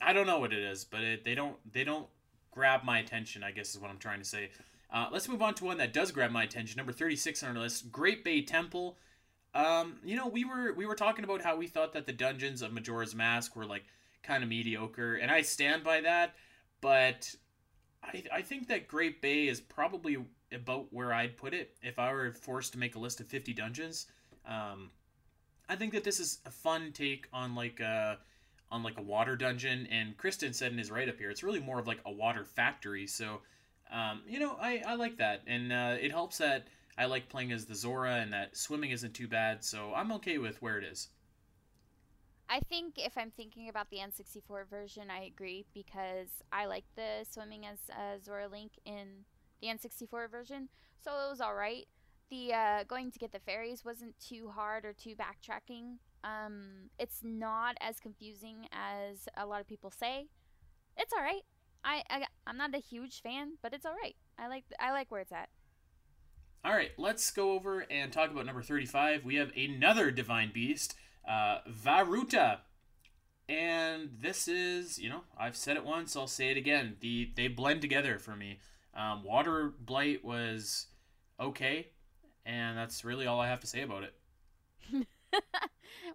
I 0.00 0.12
don't 0.12 0.26
know 0.26 0.38
what 0.38 0.52
it 0.52 0.62
is, 0.62 0.84
but 0.84 1.00
it, 1.02 1.24
they 1.24 1.34
don't 1.34 1.56
they 1.70 1.84
don't 1.84 2.06
grab 2.50 2.84
my 2.84 2.98
attention. 2.98 3.42
I 3.42 3.50
guess 3.50 3.74
is 3.74 3.80
what 3.80 3.90
I'm 3.90 3.98
trying 3.98 4.20
to 4.20 4.24
say. 4.24 4.50
Uh, 4.92 5.08
let's 5.10 5.28
move 5.28 5.42
on 5.42 5.54
to 5.54 5.64
one 5.64 5.78
that 5.78 5.92
does 5.92 6.12
grab 6.12 6.30
my 6.30 6.44
attention. 6.44 6.76
Number 6.76 6.92
36 6.92 7.42
on 7.42 7.56
our 7.56 7.62
list, 7.62 7.90
Great 7.90 8.24
Bay 8.24 8.42
Temple. 8.42 8.98
Um, 9.54 9.96
you 10.04 10.16
know, 10.16 10.28
we 10.28 10.44
were 10.44 10.72
we 10.72 10.86
were 10.86 10.94
talking 10.94 11.24
about 11.24 11.42
how 11.42 11.56
we 11.56 11.66
thought 11.66 11.92
that 11.92 12.06
the 12.06 12.12
dungeons 12.12 12.62
of 12.62 12.72
Majora's 12.72 13.14
Mask 13.14 13.54
were 13.54 13.66
like 13.66 13.84
kind 14.22 14.42
of 14.42 14.48
mediocre, 14.48 15.16
and 15.16 15.30
I 15.30 15.42
stand 15.42 15.84
by 15.84 16.00
that. 16.02 16.34
But 16.80 17.34
I 18.02 18.22
I 18.32 18.42
think 18.42 18.68
that 18.68 18.88
Great 18.88 19.20
Bay 19.20 19.48
is 19.48 19.60
probably 19.60 20.18
about 20.52 20.92
where 20.92 21.12
I'd 21.12 21.36
put 21.36 21.54
it 21.54 21.76
if 21.82 21.98
I 21.98 22.12
were 22.12 22.32
forced 22.32 22.72
to 22.72 22.78
make 22.78 22.94
a 22.94 22.98
list 22.98 23.20
of 23.20 23.26
50 23.26 23.52
dungeons. 23.54 24.06
Um, 24.46 24.90
I 25.68 25.76
think 25.76 25.92
that 25.92 26.04
this 26.04 26.20
is 26.20 26.38
a 26.44 26.50
fun 26.50 26.92
take 26.92 27.28
on 27.32 27.54
like 27.54 27.80
a 27.80 28.18
on 28.70 28.82
like 28.82 28.98
a 28.98 29.02
water 29.02 29.36
dungeon. 29.36 29.86
And 29.90 30.16
Kristen 30.16 30.52
said 30.52 30.72
in 30.72 30.78
his 30.78 30.90
write 30.90 31.08
up 31.08 31.18
here, 31.18 31.30
it's 31.30 31.42
really 31.42 31.60
more 31.60 31.78
of 31.78 31.86
like 31.86 32.00
a 32.06 32.12
water 32.12 32.44
factory. 32.44 33.06
So, 33.06 33.40
um, 33.92 34.22
you 34.26 34.40
know, 34.40 34.56
I 34.60 34.82
I 34.86 34.94
like 34.94 35.18
that, 35.18 35.42
and 35.46 35.72
uh, 35.72 35.96
it 36.00 36.10
helps 36.10 36.38
that 36.38 36.68
I 36.98 37.06
like 37.06 37.28
playing 37.28 37.52
as 37.52 37.66
the 37.66 37.74
Zora, 37.74 38.16
and 38.16 38.32
that 38.32 38.56
swimming 38.56 38.90
isn't 38.90 39.14
too 39.14 39.28
bad. 39.28 39.64
So 39.64 39.92
I'm 39.94 40.12
okay 40.12 40.38
with 40.38 40.60
where 40.60 40.78
it 40.78 40.84
is. 40.84 41.08
I 42.52 42.60
think 42.60 42.94
if 42.98 43.16
I'm 43.16 43.30
thinking 43.30 43.70
about 43.70 43.88
the 43.90 43.96
N64 43.96 44.68
version, 44.68 45.04
I 45.10 45.24
agree 45.24 45.64
because 45.72 46.28
I 46.52 46.66
like 46.66 46.84
the 46.96 47.24
swimming 47.30 47.64
as 47.64 47.78
uh, 47.90 48.18
Zora 48.22 48.48
Link 48.48 48.72
in 48.84 49.24
the 49.62 49.68
N64 49.68 50.30
version, 50.30 50.68
so 51.02 51.12
it 51.12 51.30
was 51.30 51.40
all 51.40 51.54
right 51.54 51.86
the 52.32 52.54
uh, 52.54 52.84
going 52.84 53.10
to 53.10 53.18
get 53.18 53.30
the 53.30 53.38
fairies 53.40 53.84
wasn't 53.84 54.18
too 54.18 54.48
hard 54.48 54.86
or 54.86 54.94
too 54.94 55.14
backtracking. 55.14 55.96
Um, 56.24 56.88
it's 56.98 57.20
not 57.22 57.76
as 57.78 58.00
confusing 58.00 58.68
as 58.72 59.28
a 59.36 59.44
lot 59.44 59.60
of 59.60 59.68
people 59.68 59.90
say. 59.90 60.28
It's 60.96 61.12
all 61.12 61.22
right. 61.22 61.42
I, 61.84 62.02
I 62.08 62.24
I'm 62.46 62.56
not 62.56 62.74
a 62.74 62.78
huge 62.78 63.20
fan, 63.20 63.58
but 63.60 63.74
it's 63.74 63.84
all 63.84 63.94
right. 64.02 64.16
I 64.38 64.48
like 64.48 64.64
I 64.80 64.92
like 64.92 65.10
where 65.10 65.20
it's 65.20 65.32
at. 65.32 65.50
All 66.64 66.72
right, 66.72 66.92
let's 66.96 67.30
go 67.32 67.52
over 67.52 67.84
and 67.90 68.10
talk 68.10 68.30
about 68.30 68.46
number 68.46 68.62
35. 68.62 69.24
We 69.24 69.34
have 69.34 69.50
another 69.54 70.10
divine 70.10 70.52
beast, 70.54 70.94
uh, 71.28 71.58
Vah 71.66 72.00
Ruta. 72.00 72.60
And 73.48 74.10
this 74.20 74.48
is, 74.48 74.98
you 74.98 75.08
know, 75.08 75.22
I've 75.36 75.56
said 75.56 75.76
it 75.76 75.84
once, 75.84 76.16
I'll 76.16 76.26
say 76.26 76.50
it 76.50 76.56
again. 76.56 76.96
The 77.00 77.32
they 77.34 77.48
blend 77.48 77.82
together 77.82 78.18
for 78.18 78.36
me. 78.36 78.60
Um, 78.94 79.24
Water 79.24 79.72
Blight 79.78 80.24
was 80.24 80.86
okay 81.40 81.88
and 82.44 82.76
that's 82.76 83.04
really 83.04 83.26
all 83.26 83.40
I 83.40 83.48
have 83.48 83.60
to 83.60 83.66
say 83.66 83.82
about 83.82 84.04
it. 84.04 84.14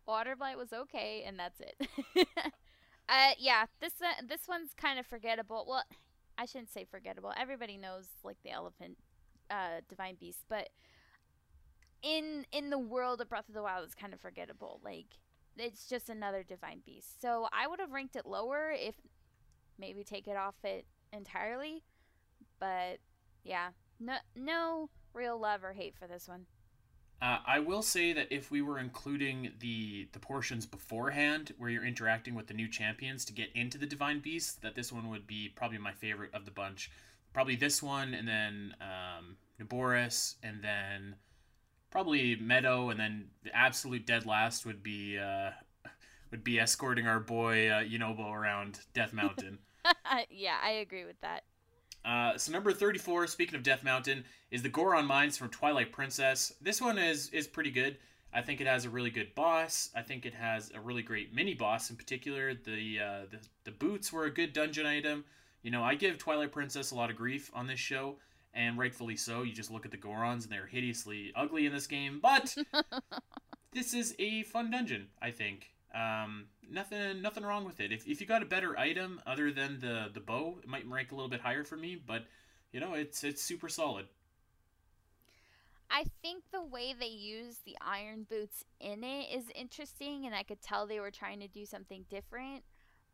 Water 0.08 0.36
Blight 0.36 0.58
was 0.58 0.74
okay, 0.74 1.24
and 1.26 1.40
that's 1.40 1.60
it. 1.60 1.88
uh, 3.10 3.32
yeah, 3.38 3.66
this 3.80 3.94
uh, 4.02 4.22
this 4.28 4.48
one's 4.48 4.72
kind 4.76 5.00
of 5.00 5.06
forgettable. 5.06 5.66
Well, 5.68 5.84
I 6.38 6.46
shouldn't 6.46 6.72
say 6.72 6.86
forgettable. 6.90 7.34
Everybody 7.38 7.78
knows 7.78 8.06
like 8.24 8.38
the 8.44 8.52
elephant, 8.52 8.98
uh, 9.50 9.82
divine 9.90 10.16
beast, 10.20 10.44
but 10.50 10.70
in 12.04 12.46
in 12.52 12.70
the 12.70 12.80
world 12.80 13.22
of 13.22 13.30
Breath 13.30 13.48
of 13.48 13.56
the 13.56 13.64
Wild 13.64 13.88
is 13.88 13.96
kind 13.96 14.14
of 14.14 14.20
forgettable. 14.20 14.80
Like 14.84 15.08
it's 15.58 15.88
just 15.88 16.10
another 16.10 16.44
divine 16.44 16.82
beast. 16.86 17.22
So 17.22 17.48
I 17.52 17.68
would 17.68 17.80
have 17.80 17.92
ranked 17.92 18.16
it 18.16 18.26
lower 18.26 18.72
if 18.72 18.96
maybe 19.80 20.04
take 20.04 20.28
it 20.28 20.38
off 20.38 20.56
it 20.64 20.86
entirely. 21.14 21.84
But 22.60 23.00
yeah, 23.44 23.70
no 24.00 24.16
no 24.36 24.90
real 25.14 25.40
love 25.40 25.64
or 25.64 25.74
hate 25.74 25.96
for 25.98 26.08
this 26.08 26.28
one. 26.28 26.46
Uh, 27.20 27.40
I 27.48 27.60
will 27.60 27.82
say 27.82 28.14
that 28.14 28.28
if 28.30 28.52
we 28.52 28.62
were 28.62 28.78
including 28.78 29.54
the 29.60 30.08
the 30.12 30.20
portions 30.20 30.68
beforehand 30.68 31.54
where 31.58 31.70
you're 31.70 31.86
interacting 31.86 32.36
with 32.36 32.48
the 32.48 32.54
new 32.54 32.70
champions 32.70 33.26
to 33.26 33.34
get 33.34 33.50
into 33.56 33.78
the 33.80 33.88
divine 33.88 34.20
beast, 34.20 34.62
that 34.62 34.76
this 34.76 34.92
one 34.92 35.10
would 35.10 35.26
be 35.26 35.50
probably 35.56 35.80
my 35.80 35.94
favorite 35.94 36.34
of 36.34 36.46
the 36.46 36.52
bunch. 36.52 36.92
Probably 37.34 37.56
this 37.56 37.82
one, 37.82 38.14
and 38.14 38.28
then 38.28 38.76
um, 38.82 39.38
Naboris, 39.60 40.36
and 40.44 40.64
then 40.64 41.16
probably 41.90 42.36
Medoh, 42.36 42.92
and 42.92 43.00
then 43.00 43.26
the 43.44 43.56
absolute 43.56 44.06
dead 44.06 44.26
last 44.26 44.66
would 44.66 44.84
be 44.84 45.18
uh, 45.18 45.52
would 46.32 46.44
be 46.44 46.60
escorting 46.60 47.08
our 47.08 47.20
boy 47.20 47.70
uh, 47.70 47.84
Yunobo 47.84 48.32
around 48.32 48.80
Death 48.94 49.14
Mountain. 49.14 49.60
yeah, 50.30 50.58
I 50.64 50.72
agree 50.72 51.06
with 51.06 51.20
that. 51.22 51.44
Uh, 52.06 52.38
so 52.38 52.52
number 52.52 52.72
34, 52.72 53.28
speaking 53.28 53.56
of 53.56 53.64
Death 53.64 53.84
Mountain, 53.84 54.24
is 54.50 54.62
the 54.62 54.70
Goron 54.70 55.06
Mines 55.06 55.38
from 55.38 55.50
Twilight 55.50 55.92
Princess. 55.92 56.54
This 56.62 56.82
one 56.82 56.98
is 56.98 57.30
is 57.30 57.48
pretty 57.48 57.72
good. 57.72 57.98
I 58.34 58.42
think 58.42 58.62
it 58.62 58.68
has 58.68 58.86
a 58.86 58.90
really 58.90 59.10
good 59.10 59.34
boss. 59.36 59.90
I 59.96 60.02
think 60.02 60.26
it 60.26 60.34
has 60.34 60.72
a 60.76 60.80
really 60.80 61.02
great 61.02 61.34
mini 61.34 61.54
boss 61.54 61.90
in 61.90 61.96
particular. 61.96 62.54
The 62.54 63.00
uh, 63.00 63.22
the 63.32 63.40
the 63.66 63.72
boots 63.72 64.12
were 64.14 64.26
a 64.26 64.34
good 64.34 64.54
dungeon 64.54 64.86
item. 64.86 65.26
You 65.64 65.72
know, 65.72 65.84
I 65.84 65.96
give 65.96 66.18
Twilight 66.18 66.52
Princess 66.52 66.92
a 66.92 66.96
lot 66.96 67.10
of 67.10 67.16
grief 67.16 67.52
on 67.54 67.68
this 67.68 67.80
show, 67.80 68.18
and 68.58 68.78
rightfully 68.78 69.16
so. 69.16 69.44
You 69.44 69.54
just 69.54 69.72
look 69.72 69.86
at 69.86 69.92
the 69.92 69.98
Gorons 69.98 70.44
and 70.44 70.52
they're 70.52 70.66
hideously 70.66 71.32
ugly 71.36 71.68
in 71.68 71.72
this 71.72 71.88
game, 71.88 72.20
but 72.22 72.58
this 73.72 73.94
is 73.94 74.16
a 74.18 74.44
fun 74.44 74.72
dungeon, 74.72 75.08
I 75.22 75.32
think. 75.32 75.70
Um, 75.94 76.48
nothing, 76.70 77.22
nothing 77.22 77.44
wrong 77.44 77.64
with 77.66 77.80
it. 77.80 77.92
If, 77.92 78.08
if 78.08 78.20
you 78.20 78.28
got 78.28 78.42
a 78.42 78.48
better 78.48 78.78
item 78.78 79.22
other 79.26 79.52
than 79.52 79.80
the 79.80 80.10
the 80.14 80.20
bow, 80.20 80.58
it 80.62 80.68
might 80.68 80.88
rank 80.88 81.12
a 81.12 81.16
little 81.16 81.30
bit 81.30 81.40
higher 81.40 81.64
for 81.64 81.78
me. 81.78 81.96
But 81.96 82.26
you 82.72 82.80
know, 82.80 82.96
it's 82.96 83.24
it's 83.24 83.42
super 83.42 83.70
solid. 83.70 84.08
I 85.90 86.04
think 86.22 86.44
the 86.52 86.64
way 86.64 86.94
they 87.00 87.08
use 87.08 87.60
the 87.66 87.78
iron 87.80 88.26
boots 88.30 88.66
in 88.82 89.04
it 89.04 89.30
is 89.34 89.46
interesting, 89.56 90.26
and 90.26 90.36
I 90.36 90.44
could 90.44 90.62
tell 90.62 90.86
they 90.86 91.00
were 91.00 91.12
trying 91.12 91.40
to 91.40 91.48
do 91.48 91.66
something 91.66 92.06
different. 92.10 92.64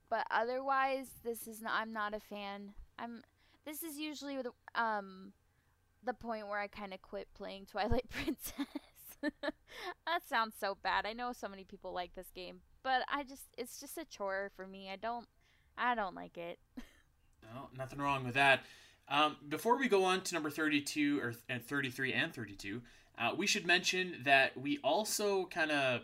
But 0.09 0.25
otherwise, 0.31 1.07
this 1.23 1.47
is 1.47 1.61
not. 1.61 1.73
I'm 1.75 1.93
not 1.93 2.13
a 2.13 2.19
fan. 2.19 2.73
I'm. 2.97 3.23
This 3.65 3.83
is 3.83 3.97
usually 3.97 4.37
the 4.41 4.51
um, 4.81 5.33
the 6.03 6.13
point 6.13 6.47
where 6.47 6.59
I 6.59 6.67
kind 6.67 6.93
of 6.93 7.01
quit 7.01 7.27
playing 7.33 7.65
Twilight 7.71 8.09
Princess. 8.09 8.65
that 9.21 10.27
sounds 10.27 10.55
so 10.59 10.77
bad. 10.83 11.05
I 11.05 11.13
know 11.13 11.31
so 11.31 11.47
many 11.47 11.63
people 11.63 11.93
like 11.93 12.13
this 12.15 12.29
game, 12.35 12.59
but 12.83 13.03
I 13.11 13.23
just 13.23 13.43
it's 13.57 13.79
just 13.79 13.97
a 13.97 14.05
chore 14.05 14.51
for 14.55 14.67
me. 14.67 14.89
I 14.91 14.97
don't 14.97 15.27
I 15.77 15.95
don't 15.95 16.15
like 16.15 16.37
it. 16.37 16.59
no, 17.43 17.69
nothing 17.77 17.99
wrong 17.99 18.23
with 18.25 18.35
that. 18.35 18.61
Um, 19.09 19.35
before 19.49 19.77
we 19.77 19.87
go 19.87 20.05
on 20.05 20.21
to 20.21 20.33
number 20.33 20.49
32 20.49 21.19
or 21.19 21.33
and 21.49 21.61
33 21.61 22.13
and 22.13 22.33
32, 22.33 22.81
uh, 23.17 23.31
we 23.35 23.47
should 23.47 23.65
mention 23.65 24.17
that 24.23 24.57
we 24.57 24.79
also 24.83 25.45
kind 25.45 25.71
of 25.71 26.01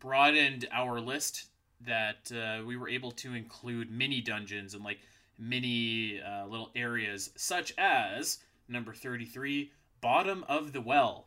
broadened 0.00 0.66
our 0.72 1.00
list 1.00 1.46
that 1.84 2.32
uh, 2.32 2.64
we 2.64 2.76
were 2.76 2.88
able 2.88 3.10
to 3.12 3.34
include 3.34 3.90
mini 3.90 4.20
dungeons 4.20 4.74
and 4.74 4.84
like 4.84 4.98
mini 5.38 6.20
uh, 6.20 6.46
little 6.46 6.70
areas 6.74 7.30
such 7.36 7.72
as 7.78 8.38
number 8.68 8.94
33 8.94 9.70
bottom 10.00 10.44
of 10.48 10.72
the 10.72 10.80
well 10.80 11.26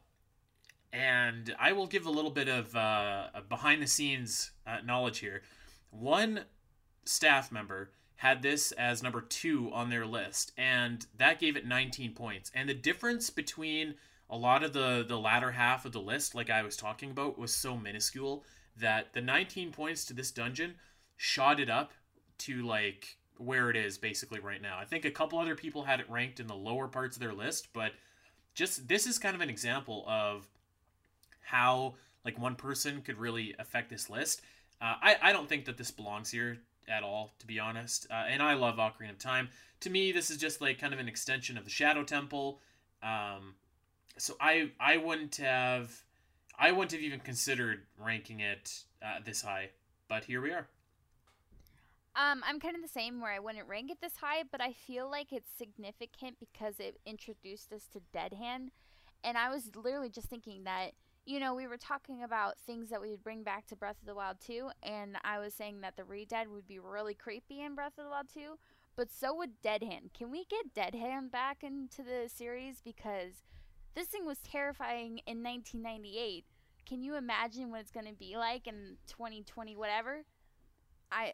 and 0.91 1.55
I 1.59 1.71
will 1.73 1.87
give 1.87 2.05
a 2.05 2.11
little 2.11 2.31
bit 2.31 2.47
of 2.47 2.75
uh, 2.75 3.27
behind 3.47 3.81
the 3.81 3.87
scenes 3.87 4.51
uh, 4.65 4.77
knowledge 4.83 5.19
here. 5.19 5.43
One 5.91 6.45
staff 7.05 7.51
member 7.51 7.91
had 8.17 8.41
this 8.41 8.71
as 8.73 9.01
number 9.01 9.21
two 9.21 9.69
on 9.71 9.89
their 9.89 10.05
list, 10.05 10.51
and 10.57 11.05
that 11.17 11.39
gave 11.39 11.55
it 11.55 11.65
19 11.65 12.13
points. 12.13 12.51
And 12.53 12.67
the 12.67 12.73
difference 12.73 13.29
between 13.29 13.95
a 14.29 14.37
lot 14.37 14.63
of 14.63 14.73
the 14.73 15.05
the 15.07 15.19
latter 15.19 15.51
half 15.51 15.85
of 15.85 15.91
the 15.91 16.01
list, 16.01 16.35
like 16.35 16.49
I 16.49 16.63
was 16.63 16.75
talking 16.75 17.11
about, 17.11 17.39
was 17.39 17.53
so 17.53 17.77
minuscule 17.77 18.43
that 18.77 19.13
the 19.13 19.21
19 19.21 19.71
points 19.71 20.05
to 20.05 20.13
this 20.13 20.31
dungeon 20.31 20.75
shot 21.17 21.59
it 21.59 21.69
up 21.69 21.91
to 22.39 22.65
like 22.65 23.17
where 23.39 23.69
it 23.69 23.75
is 23.75 23.97
basically 23.97 24.39
right 24.39 24.61
now. 24.61 24.77
I 24.77 24.85
think 24.85 25.05
a 25.05 25.11
couple 25.11 25.39
other 25.39 25.55
people 25.55 25.83
had 25.83 25.99
it 25.99 26.09
ranked 26.09 26.39
in 26.39 26.47
the 26.47 26.55
lower 26.55 26.87
parts 26.87 27.15
of 27.15 27.21
their 27.21 27.33
list, 27.33 27.69
but 27.73 27.93
just 28.53 28.87
this 28.87 29.07
is 29.07 29.17
kind 29.17 29.35
of 29.35 29.41
an 29.41 29.49
example 29.49 30.05
of 30.07 30.47
how 31.41 31.95
like 32.25 32.37
one 32.37 32.55
person 32.55 33.01
could 33.01 33.17
really 33.17 33.55
affect 33.57 33.89
this 33.89 34.09
list. 34.09 34.41
Uh, 34.81 34.95
I, 35.01 35.15
I 35.21 35.33
don't 35.33 35.47
think 35.47 35.65
that 35.65 35.77
this 35.77 35.91
belongs 35.91 36.29
here 36.29 36.59
at 36.87 37.03
all, 37.03 37.31
to 37.39 37.47
be 37.47 37.59
honest. 37.59 38.07
Uh, 38.09 38.25
and 38.27 38.41
I 38.41 38.53
love 38.55 38.75
Ocarina 38.75 39.11
of 39.11 39.19
Time. 39.19 39.49
To 39.81 39.89
me, 39.89 40.11
this 40.11 40.29
is 40.29 40.37
just 40.37 40.61
like 40.61 40.79
kind 40.79 40.93
of 40.93 40.99
an 40.99 41.07
extension 41.07 41.57
of 41.57 41.63
the 41.63 41.69
Shadow 41.69 42.03
Temple. 42.03 42.59
Um, 43.01 43.55
so 44.17 44.35
I 44.41 44.71
I 44.79 44.97
wouldn't 44.97 45.37
have 45.37 46.01
I 46.57 46.71
wouldn't 46.71 46.91
have 46.91 47.01
even 47.01 47.21
considered 47.21 47.83
ranking 47.97 48.41
it 48.41 48.83
uh, 49.01 49.19
this 49.23 49.41
high, 49.41 49.69
but 50.09 50.25
here 50.25 50.41
we 50.41 50.51
are. 50.51 50.67
Um, 52.15 52.43
I'm 52.45 52.59
kind 52.59 52.75
of 52.75 52.81
the 52.81 52.87
same 52.87 53.21
where 53.21 53.31
I 53.31 53.39
wouldn't 53.39 53.67
rank 53.67 53.91
it 53.91 54.01
this 54.01 54.17
high, 54.17 54.43
but 54.49 54.61
I 54.61 54.73
feel 54.73 55.09
like 55.09 55.31
it's 55.31 55.51
significant 55.57 56.37
because 56.39 56.79
it 56.79 56.97
introduced 57.05 57.71
us 57.71 57.87
to 57.93 58.01
Dead 58.11 58.33
Hand, 58.33 58.71
and 59.23 59.37
I 59.37 59.49
was 59.49 59.75
literally 59.75 60.09
just 60.09 60.27
thinking 60.27 60.63
that 60.63 60.91
you 61.25 61.39
know, 61.39 61.53
we 61.53 61.67
were 61.67 61.77
talking 61.77 62.23
about 62.23 62.57
things 62.65 62.89
that 62.89 63.01
we 63.01 63.11
would 63.11 63.23
bring 63.23 63.43
back 63.43 63.67
to 63.67 63.75
Breath 63.75 63.97
of 64.01 64.07
the 64.07 64.15
Wild 64.15 64.37
2, 64.45 64.71
and 64.81 65.15
I 65.23 65.37
was 65.37 65.53
saying 65.53 65.81
that 65.81 65.95
the 65.95 66.03
Redead 66.03 66.47
would 66.47 66.67
be 66.67 66.79
really 66.79 67.13
creepy 67.13 67.61
in 67.61 67.75
Breath 67.75 67.99
of 67.99 68.05
the 68.05 68.09
Wild 68.09 68.29
2, 68.33 68.57
but 68.95 69.11
so 69.11 69.35
would 69.35 69.61
Dead 69.61 69.83
Hand. 69.83 70.09
Can 70.17 70.31
we 70.31 70.45
get 70.45 70.73
Dead 70.73 70.95
Hand 70.95 71.31
back 71.31 71.63
into 71.63 72.01
the 72.01 72.27
series? 72.27 72.81
Because 72.83 73.43
this 73.95 74.07
thing 74.07 74.25
was 74.25 74.39
terrifying 74.39 75.19
in 75.27 75.43
1998. 75.43 76.45
Can 76.87 77.03
you 77.03 77.15
imagine 77.15 77.69
what 77.69 77.81
it's 77.81 77.91
going 77.91 78.07
to 78.07 78.13
be 78.13 78.35
like 78.35 78.65
in 78.65 78.97
2020, 79.07 79.75
whatever? 79.75 80.23
I. 81.11 81.33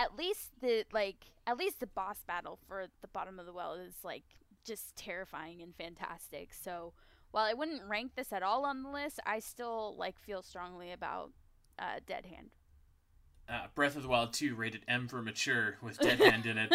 At 0.00 0.16
least 0.16 0.50
the 0.62 0.84
like, 0.92 1.26
at 1.46 1.58
least 1.58 1.80
the 1.80 1.86
boss 1.86 2.22
battle 2.26 2.58
for 2.66 2.86
the 3.02 3.08
bottom 3.08 3.38
of 3.38 3.46
the 3.46 3.52
well 3.52 3.74
is 3.74 3.94
like 4.02 4.24
just 4.64 4.96
terrifying 4.96 5.60
and 5.60 5.74
fantastic. 5.74 6.54
So, 6.54 6.94
while 7.32 7.44
I 7.44 7.52
wouldn't 7.52 7.82
rank 7.86 8.12
this 8.16 8.32
at 8.32 8.42
all 8.42 8.64
on 8.64 8.82
the 8.82 8.88
list, 8.88 9.20
I 9.26 9.40
still 9.40 9.94
like 9.98 10.18
feel 10.18 10.42
strongly 10.42 10.92
about 10.92 11.32
uh, 11.78 12.00
Dead 12.06 12.26
Hand. 12.26 12.50
Uh, 13.48 13.66
Breath 13.74 13.96
of 13.96 14.02
the 14.02 14.08
Wild 14.08 14.32
2 14.32 14.54
rated 14.54 14.84
M 14.88 15.08
for 15.08 15.20
mature 15.20 15.76
with 15.82 15.98
Dead 16.00 16.18
Hand 16.20 16.46
in 16.46 16.56
it. 16.56 16.72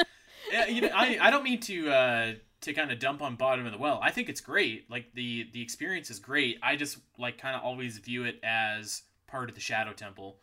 Yeah, 0.52 0.68
you 0.68 0.82
know, 0.82 0.90
I, 0.94 1.18
I 1.20 1.32
don't 1.32 1.44
mean 1.44 1.62
to 1.62 1.90
uh, 1.90 2.34
to 2.62 2.74
kind 2.74 2.92
of 2.92 3.00
dump 3.00 3.22
on 3.22 3.36
Bottom 3.36 3.66
of 3.66 3.72
the 3.72 3.78
Well. 3.78 4.00
I 4.04 4.12
think 4.12 4.30
it's 4.30 4.42
great. 4.42 4.90
Like 4.90 5.14
the 5.14 5.50
the 5.52 5.62
experience 5.62 6.12
is 6.12 6.20
great. 6.20 6.60
I 6.62 6.76
just 6.76 6.98
like 7.18 7.38
kind 7.38 7.56
of 7.56 7.64
always 7.64 7.98
view 7.98 8.26
it 8.26 8.40
as 8.44 9.04
part 9.28 9.50
of 9.50 9.56
the 9.56 9.62
Shadow 9.62 9.94
Temple. 9.94 10.38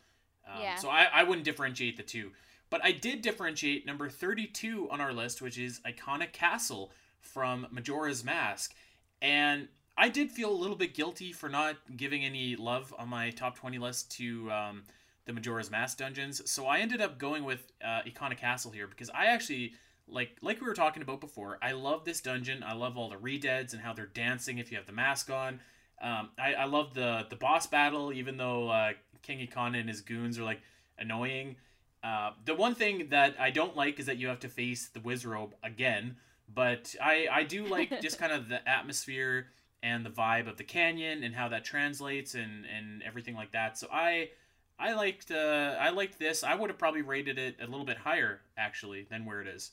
Um, 0.47 0.61
yeah. 0.61 0.75
So 0.75 0.89
I, 0.89 1.07
I 1.13 1.23
wouldn't 1.23 1.45
differentiate 1.45 1.97
the 1.97 2.03
two. 2.03 2.31
But 2.73 2.83
I 2.83 2.91
did 2.91 3.21
differentiate 3.21 3.85
number 3.85 4.09
32 4.09 4.89
on 4.89 4.99
our 4.99 5.13
list, 5.13 5.43
which 5.43 5.59
is 5.59 5.79
Ikana 5.81 6.31
Castle 6.31 6.91
from 7.19 7.67
Majora's 7.69 8.23
Mask. 8.23 8.73
And 9.21 9.67
I 9.95 10.09
did 10.09 10.31
feel 10.31 10.49
a 10.49 10.57
little 10.57 10.75
bit 10.75 10.95
guilty 10.95 11.33
for 11.33 11.49
not 11.49 11.75
giving 11.95 12.25
any 12.25 12.55
love 12.55 12.91
on 12.97 13.09
my 13.09 13.29
top 13.29 13.59
20 13.59 13.77
list 13.77 14.09
to 14.13 14.51
um, 14.51 14.83
the 15.25 15.33
Majora's 15.33 15.69
Mask 15.69 15.99
dungeons. 15.99 16.49
So 16.49 16.65
I 16.65 16.79
ended 16.79 16.99
up 16.99 17.19
going 17.19 17.43
with 17.43 17.71
uh, 17.85 18.01
Ikana 18.07 18.35
Castle 18.35 18.71
here 18.71 18.87
because 18.87 19.11
I 19.11 19.27
actually 19.27 19.73
like 20.07 20.39
like 20.41 20.59
we 20.59 20.65
were 20.65 20.73
talking 20.73 21.03
about 21.03 21.21
before. 21.21 21.59
I 21.61 21.73
love 21.73 22.05
this 22.05 22.21
dungeon. 22.21 22.63
I 22.65 22.73
love 22.73 22.97
all 22.97 23.07
the 23.07 23.17
redeads 23.17 23.73
and 23.73 23.83
how 23.83 23.93
they're 23.93 24.07
dancing 24.07 24.57
if 24.57 24.71
you 24.71 24.77
have 24.77 24.87
the 24.87 24.93
mask 24.93 25.29
on. 25.29 25.59
Um, 26.01 26.31
I, 26.39 26.55
I 26.55 26.65
love 26.65 26.95
the 26.95 27.27
the 27.29 27.35
boss 27.35 27.67
battle, 27.67 28.11
even 28.11 28.37
though 28.37 28.69
uh, 28.69 28.93
King 29.21 29.47
Ikana 29.47 29.79
and 29.79 29.87
his 29.87 30.01
goons 30.01 30.39
are 30.39 30.43
like 30.43 30.63
annoying. 30.97 31.57
Uh, 32.03 32.31
the 32.43 32.53
one 32.53 32.75
thing 32.75 33.07
that 33.09 33.35
I 33.39 33.49
don't 33.49 33.75
like 33.75 33.99
is 33.99 34.07
that 34.07 34.17
you 34.17 34.27
have 34.27 34.39
to 34.41 34.49
face 34.49 34.89
the 34.89 34.99
Wizzrobe 34.99 35.51
again. 35.63 36.17
But 36.53 36.95
I 37.01 37.27
I 37.31 37.43
do 37.43 37.65
like 37.65 38.01
just 38.01 38.19
kind 38.19 38.33
of 38.33 38.49
the 38.49 38.67
atmosphere 38.67 39.47
and 39.81 40.05
the 40.05 40.09
vibe 40.09 40.47
of 40.47 40.57
the 40.57 40.63
canyon 40.63 41.23
and 41.23 41.33
how 41.33 41.49
that 41.49 41.63
translates 41.63 42.35
and 42.35 42.65
and 42.65 43.01
everything 43.03 43.35
like 43.35 43.51
that. 43.51 43.77
So 43.77 43.87
I 43.91 44.29
I 44.77 44.93
liked 44.93 45.31
uh, 45.31 45.75
I 45.79 45.89
liked 45.89 46.19
this. 46.19 46.43
I 46.43 46.55
would 46.55 46.69
have 46.69 46.77
probably 46.77 47.01
rated 47.01 47.39
it 47.39 47.55
a 47.61 47.65
little 47.67 47.85
bit 47.85 47.97
higher 47.97 48.41
actually 48.57 49.07
than 49.09 49.25
where 49.25 49.41
it 49.41 49.47
is. 49.47 49.71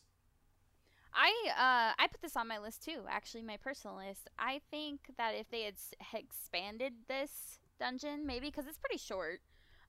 I 1.12 1.32
uh 1.48 2.00
I 2.00 2.06
put 2.06 2.22
this 2.22 2.36
on 2.36 2.46
my 2.46 2.58
list 2.58 2.84
too, 2.84 3.00
actually 3.08 3.42
my 3.42 3.56
personal 3.56 3.96
list. 3.96 4.28
I 4.38 4.60
think 4.70 5.00
that 5.18 5.34
if 5.34 5.50
they 5.50 5.62
had 5.62 5.74
expanded 6.14 6.92
this 7.08 7.58
dungeon, 7.80 8.26
maybe 8.26 8.46
because 8.46 8.66
it's 8.66 8.78
pretty 8.78 8.98
short. 8.98 9.40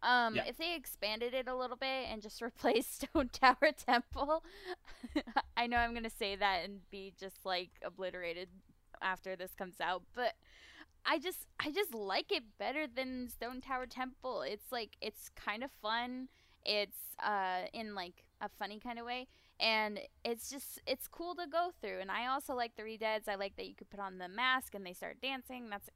Um, 0.04 0.36
yeah. 0.36 0.44
if 0.48 0.58
they 0.58 0.76
expanded 0.76 1.34
it 1.34 1.48
a 1.48 1.56
little 1.56 1.78
bit 1.78 2.08
and 2.12 2.22
just 2.22 2.42
replaced 2.42 3.04
Stone 3.04 3.30
Tower 3.34 3.72
Temple, 3.86 4.44
I 5.58 5.68
know 5.68 5.78
I'm 5.78 5.94
gonna 5.94 6.10
say 6.10 6.36
that 6.36 6.62
and 6.64 6.80
be 6.90 7.14
just 7.20 7.46
like 7.46 7.70
obliterated 7.84 8.50
after 9.02 9.36
this 9.36 9.54
comes 9.54 9.80
out, 9.82 10.04
but 10.16 10.34
I 11.06 11.20
just 11.20 11.46
I 11.60 11.72
just 11.72 11.94
like 11.94 12.32
it 12.32 12.44
better 12.58 12.86
than 12.88 13.30
Stone 13.30 13.62
Tower 13.62 13.86
Temple. 13.86 14.44
It's 14.44 14.72
like 14.72 14.98
it's 15.02 15.30
kind 15.36 15.64
of 15.64 15.72
fun. 15.82 16.28
It's 16.66 16.98
uh 17.24 17.68
in 17.74 17.96
like 17.96 18.24
a 18.40 18.50
funny 18.50 18.80
kind 18.80 19.00
of 19.00 19.06
way 19.06 19.28
and 19.60 20.00
it's 20.26 20.50
just 20.50 20.82
it's 20.88 21.08
cool 21.08 21.36
to 21.36 21.46
go 21.52 21.70
through 21.82 22.00
and 22.00 22.10
I 22.10 22.28
also 22.28 22.54
like 22.56 22.76
the 22.76 22.84
redeads. 22.84 23.28
I 23.28 23.36
like 23.36 23.56
that 23.58 23.68
you 23.68 23.76
could 23.76 23.90
put 23.90 24.00
on 24.00 24.18
the 24.18 24.28
mask 24.28 24.76
and 24.76 24.86
they 24.86 24.94
start 24.94 25.18
dancing. 25.22 25.70
That's 25.70 25.90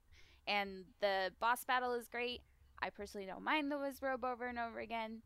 and 0.48 0.86
the 1.02 1.32
boss 1.40 1.66
battle 1.66 1.94
is 1.94 2.08
great. 2.08 2.42
I 2.82 2.90
personally 2.90 3.28
don't 3.28 3.44
mind 3.44 3.72
the 3.72 3.76
Wizrobe 3.76 4.24
over 4.24 4.46
and 4.46 4.60
over 4.60 4.80
again, 4.80 5.22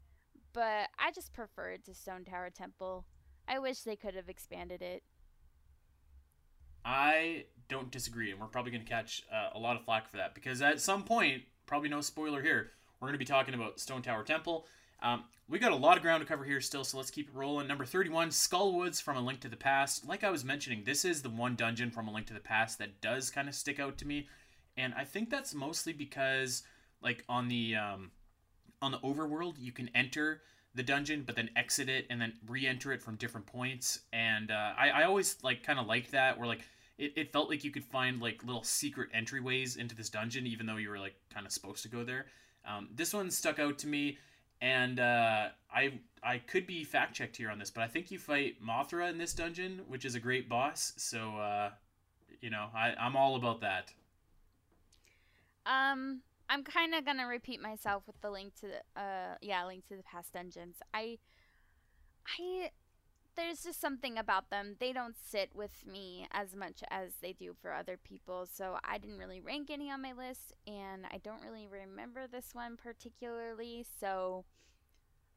but 0.53 0.89
I 0.97 1.11
just 1.13 1.33
prefer 1.33 1.71
it 1.71 1.85
to 1.85 1.93
Stone 1.93 2.25
Tower 2.25 2.49
Temple. 2.49 3.05
I 3.47 3.59
wish 3.59 3.81
they 3.81 3.95
could 3.95 4.15
have 4.15 4.29
expanded 4.29 4.81
it. 4.81 5.03
I 6.85 7.45
don't 7.67 7.91
disagree, 7.91 8.31
and 8.31 8.39
we're 8.39 8.47
probably 8.47 8.71
going 8.71 8.83
to 8.83 8.89
catch 8.89 9.23
uh, 9.31 9.49
a 9.53 9.59
lot 9.59 9.75
of 9.75 9.83
flack 9.83 10.09
for 10.09 10.17
that 10.17 10.33
because 10.33 10.61
at 10.61 10.79
some 10.79 11.03
point, 11.03 11.43
probably 11.65 11.89
no 11.89 12.01
spoiler 12.01 12.41
here, 12.41 12.71
we're 12.99 13.07
going 13.07 13.13
to 13.13 13.19
be 13.19 13.25
talking 13.25 13.53
about 13.53 13.79
Stone 13.79 14.01
Tower 14.01 14.23
Temple. 14.23 14.65
Um, 15.01 15.23
we 15.47 15.59
got 15.59 15.71
a 15.71 15.75
lot 15.75 15.97
of 15.97 16.03
ground 16.03 16.21
to 16.21 16.27
cover 16.27 16.43
here 16.43 16.61
still, 16.61 16.83
so 16.83 16.97
let's 16.97 17.11
keep 17.11 17.29
it 17.29 17.35
rolling. 17.35 17.67
Number 17.67 17.85
31, 17.85 18.29
Skullwoods 18.29 19.01
from 19.01 19.17
A 19.17 19.21
Link 19.21 19.39
to 19.41 19.49
the 19.49 19.55
Past. 19.55 20.07
Like 20.07 20.23
I 20.23 20.29
was 20.29 20.43
mentioning, 20.43 20.83
this 20.83 21.05
is 21.05 21.21
the 21.21 21.29
one 21.29 21.55
dungeon 21.55 21.91
from 21.91 22.07
A 22.07 22.13
Link 22.13 22.27
to 22.27 22.33
the 22.33 22.39
Past 22.39 22.77
that 22.79 23.01
does 23.01 23.29
kind 23.29 23.47
of 23.47 23.55
stick 23.55 23.79
out 23.79 23.97
to 23.99 24.07
me, 24.07 24.27
and 24.77 24.93
I 24.95 25.05
think 25.05 25.29
that's 25.29 25.55
mostly 25.55 25.93
because, 25.93 26.63
like 27.01 27.23
on 27.29 27.47
the 27.47 27.75
um, 27.75 28.11
on 28.81 28.91
the 28.91 28.99
overworld, 28.99 29.55
you 29.59 29.71
can 29.71 29.89
enter 29.95 30.41
the 30.75 30.83
dungeon, 30.83 31.23
but 31.25 31.35
then 31.35 31.49
exit 31.55 31.89
it 31.89 32.05
and 32.09 32.21
then 32.21 32.33
re-enter 32.47 32.91
it 32.91 33.01
from 33.01 33.15
different 33.15 33.47
points. 33.47 34.01
And 34.13 34.51
uh, 34.51 34.73
I, 34.77 34.89
I 34.89 35.03
always 35.03 35.37
like 35.43 35.63
kind 35.63 35.79
of 35.79 35.87
liked 35.87 36.11
that, 36.11 36.37
where 36.37 36.47
like 36.47 36.61
it, 36.97 37.13
it 37.15 37.33
felt 37.33 37.49
like 37.49 37.63
you 37.63 37.71
could 37.71 37.83
find 37.83 38.21
like 38.21 38.43
little 38.43 38.63
secret 38.63 39.09
entryways 39.13 39.77
into 39.77 39.95
this 39.95 40.09
dungeon, 40.09 40.45
even 40.45 40.65
though 40.65 40.77
you 40.77 40.89
were 40.89 40.99
like 40.99 41.15
kind 41.33 41.45
of 41.45 41.51
supposed 41.51 41.83
to 41.83 41.89
go 41.89 42.03
there. 42.03 42.27
Um, 42.67 42.89
this 42.93 43.13
one 43.13 43.31
stuck 43.31 43.57
out 43.57 43.79
to 43.79 43.87
me, 43.87 44.17
and 44.61 44.99
uh, 44.99 45.47
I 45.73 45.99
I 46.21 46.37
could 46.39 46.67
be 46.67 46.83
fact 46.83 47.15
checked 47.15 47.37
here 47.37 47.49
on 47.49 47.57
this, 47.57 47.71
but 47.71 47.83
I 47.83 47.87
think 47.87 48.11
you 48.11 48.19
fight 48.19 48.61
Mothra 48.63 49.09
in 49.09 49.17
this 49.17 49.33
dungeon, 49.33 49.81
which 49.87 50.05
is 50.05 50.15
a 50.15 50.19
great 50.19 50.47
boss. 50.47 50.93
So 50.97 51.37
uh, 51.37 51.71
you 52.41 52.49
know 52.49 52.67
I 52.75 52.93
I'm 52.99 53.15
all 53.15 53.35
about 53.35 53.61
that. 53.61 53.91
Um, 55.65 56.21
I'm 56.49 56.63
kind 56.63 56.95
of 56.95 57.05
gonna 57.05 57.27
repeat 57.27 57.61
myself 57.61 58.03
with 58.07 58.19
the 58.21 58.31
link 58.31 58.55
to 58.55 58.67
the 58.67 59.01
uh 59.01 59.35
yeah 59.41 59.65
link 59.65 59.87
to 59.87 59.95
the 59.95 60.03
past 60.03 60.33
dungeons. 60.33 60.77
I 60.93 61.19
I 62.39 62.71
there's 63.35 63.63
just 63.63 63.79
something 63.79 64.17
about 64.17 64.49
them. 64.49 64.75
They 64.79 64.91
don't 64.91 65.15
sit 65.17 65.51
with 65.55 65.85
me 65.85 66.27
as 66.31 66.55
much 66.55 66.83
as 66.89 67.11
they 67.21 67.31
do 67.31 67.55
for 67.61 67.73
other 67.73 67.97
people. 67.97 68.45
So 68.51 68.77
I 68.83 68.97
didn't 68.97 69.17
really 69.17 69.39
rank 69.39 69.69
any 69.71 69.89
on 69.89 70.01
my 70.01 70.11
list, 70.11 70.53
and 70.67 71.05
I 71.09 71.19
don't 71.23 71.41
really 71.41 71.65
remember 71.65 72.27
this 72.27 72.49
one 72.53 72.75
particularly. 72.75 73.85
So 73.99 74.43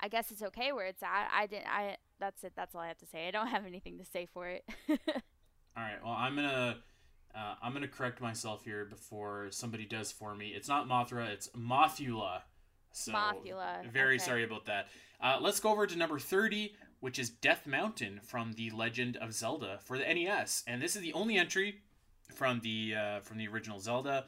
I 0.00 0.08
guess 0.08 0.32
it's 0.32 0.42
okay 0.42 0.72
where 0.72 0.86
it's 0.86 1.02
at. 1.02 1.28
I 1.32 1.46
didn't. 1.46 1.68
I 1.68 1.96
that's 2.18 2.42
it. 2.42 2.54
That's 2.56 2.74
all 2.74 2.80
I 2.80 2.88
have 2.88 2.98
to 2.98 3.06
say. 3.06 3.28
I 3.28 3.30
don't 3.30 3.48
have 3.48 3.66
anything 3.66 3.98
to 3.98 4.04
say 4.04 4.26
for 4.32 4.48
it. 4.48 4.64
all 4.88 4.96
right. 5.76 5.98
Well, 6.02 6.12
I'm 6.12 6.34
gonna. 6.34 6.78
Uh, 7.34 7.54
I'm 7.62 7.72
gonna 7.72 7.88
correct 7.88 8.20
myself 8.20 8.64
here 8.64 8.84
before 8.84 9.48
somebody 9.50 9.84
does 9.84 10.12
for 10.12 10.34
me. 10.34 10.48
It's 10.48 10.68
not 10.68 10.88
Mothra, 10.88 11.28
it's 11.28 11.48
Mothula. 11.48 12.42
So 12.92 13.12
Mothula. 13.12 13.90
Very 13.90 14.16
okay. 14.16 14.24
sorry 14.24 14.44
about 14.44 14.66
that. 14.66 14.88
Uh, 15.20 15.38
let's 15.40 15.60
go 15.60 15.70
over 15.70 15.86
to 15.86 15.96
number 15.96 16.18
30, 16.18 16.74
which 17.00 17.18
is 17.18 17.30
Death 17.30 17.66
Mountain 17.66 18.20
from 18.22 18.52
The 18.52 18.70
Legend 18.70 19.16
of 19.16 19.32
Zelda 19.32 19.78
for 19.82 19.96
the 19.96 20.04
NES, 20.04 20.64
and 20.66 20.82
this 20.82 20.94
is 20.94 21.02
the 21.02 21.12
only 21.14 21.36
entry 21.36 21.80
from 22.34 22.60
the 22.60 22.94
uh, 22.94 23.20
from 23.20 23.38
the 23.38 23.48
original 23.48 23.78
Zelda, 23.78 24.26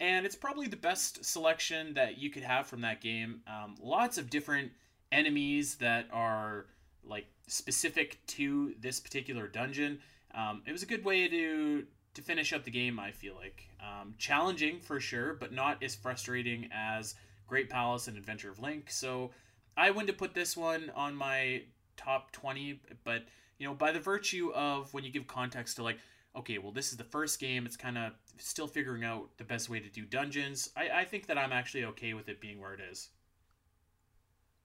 and 0.00 0.26
it's 0.26 0.36
probably 0.36 0.68
the 0.68 0.76
best 0.76 1.24
selection 1.24 1.94
that 1.94 2.18
you 2.18 2.30
could 2.30 2.42
have 2.42 2.66
from 2.66 2.82
that 2.82 3.00
game. 3.00 3.40
Um, 3.46 3.76
lots 3.80 4.18
of 4.18 4.30
different 4.30 4.72
enemies 5.12 5.76
that 5.76 6.08
are 6.12 6.66
like 7.04 7.26
specific 7.46 8.18
to 8.26 8.74
this 8.80 9.00
particular 9.00 9.48
dungeon. 9.48 10.00
Um, 10.34 10.62
it 10.66 10.72
was 10.72 10.82
a 10.82 10.86
good 10.86 11.04
way 11.04 11.28
to 11.28 11.84
to 12.14 12.22
finish 12.22 12.52
up 12.52 12.64
the 12.64 12.70
game. 12.70 12.98
I 12.98 13.10
feel 13.10 13.34
like 13.34 13.68
um, 13.80 14.14
challenging 14.18 14.80
for 14.80 15.00
sure, 15.00 15.34
but 15.34 15.52
not 15.52 15.82
as 15.82 15.94
frustrating 15.94 16.68
as 16.72 17.14
Great 17.46 17.68
Palace 17.68 18.08
and 18.08 18.16
Adventure 18.16 18.50
of 18.50 18.60
Link. 18.60 18.90
So 18.90 19.30
I 19.76 19.90
went 19.90 20.08
to 20.08 20.14
put 20.14 20.34
this 20.34 20.56
one 20.56 20.90
on 20.94 21.14
my 21.14 21.62
top 21.96 22.32
20 22.32 22.80
but 23.04 23.24
you 23.58 23.66
know 23.66 23.74
by 23.74 23.92
the 23.92 24.00
virtue 24.00 24.50
of 24.54 24.92
when 24.92 25.04
you 25.04 25.10
give 25.10 25.26
context 25.26 25.76
to 25.76 25.82
like 25.82 25.98
okay 26.36 26.58
well 26.58 26.72
this 26.72 26.90
is 26.90 26.96
the 26.96 27.04
first 27.04 27.38
game 27.38 27.66
it's 27.66 27.76
kind 27.76 27.96
of 27.96 28.12
still 28.38 28.66
figuring 28.66 29.04
out 29.04 29.28
the 29.38 29.44
best 29.44 29.68
way 29.68 29.78
to 29.80 29.88
do 29.88 30.04
dungeons 30.04 30.70
I, 30.76 30.88
I 31.00 31.04
think 31.04 31.26
that 31.26 31.38
i'm 31.38 31.52
actually 31.52 31.84
okay 31.86 32.14
with 32.14 32.28
it 32.28 32.40
being 32.40 32.60
where 32.60 32.74
it 32.74 32.80
is 32.90 33.10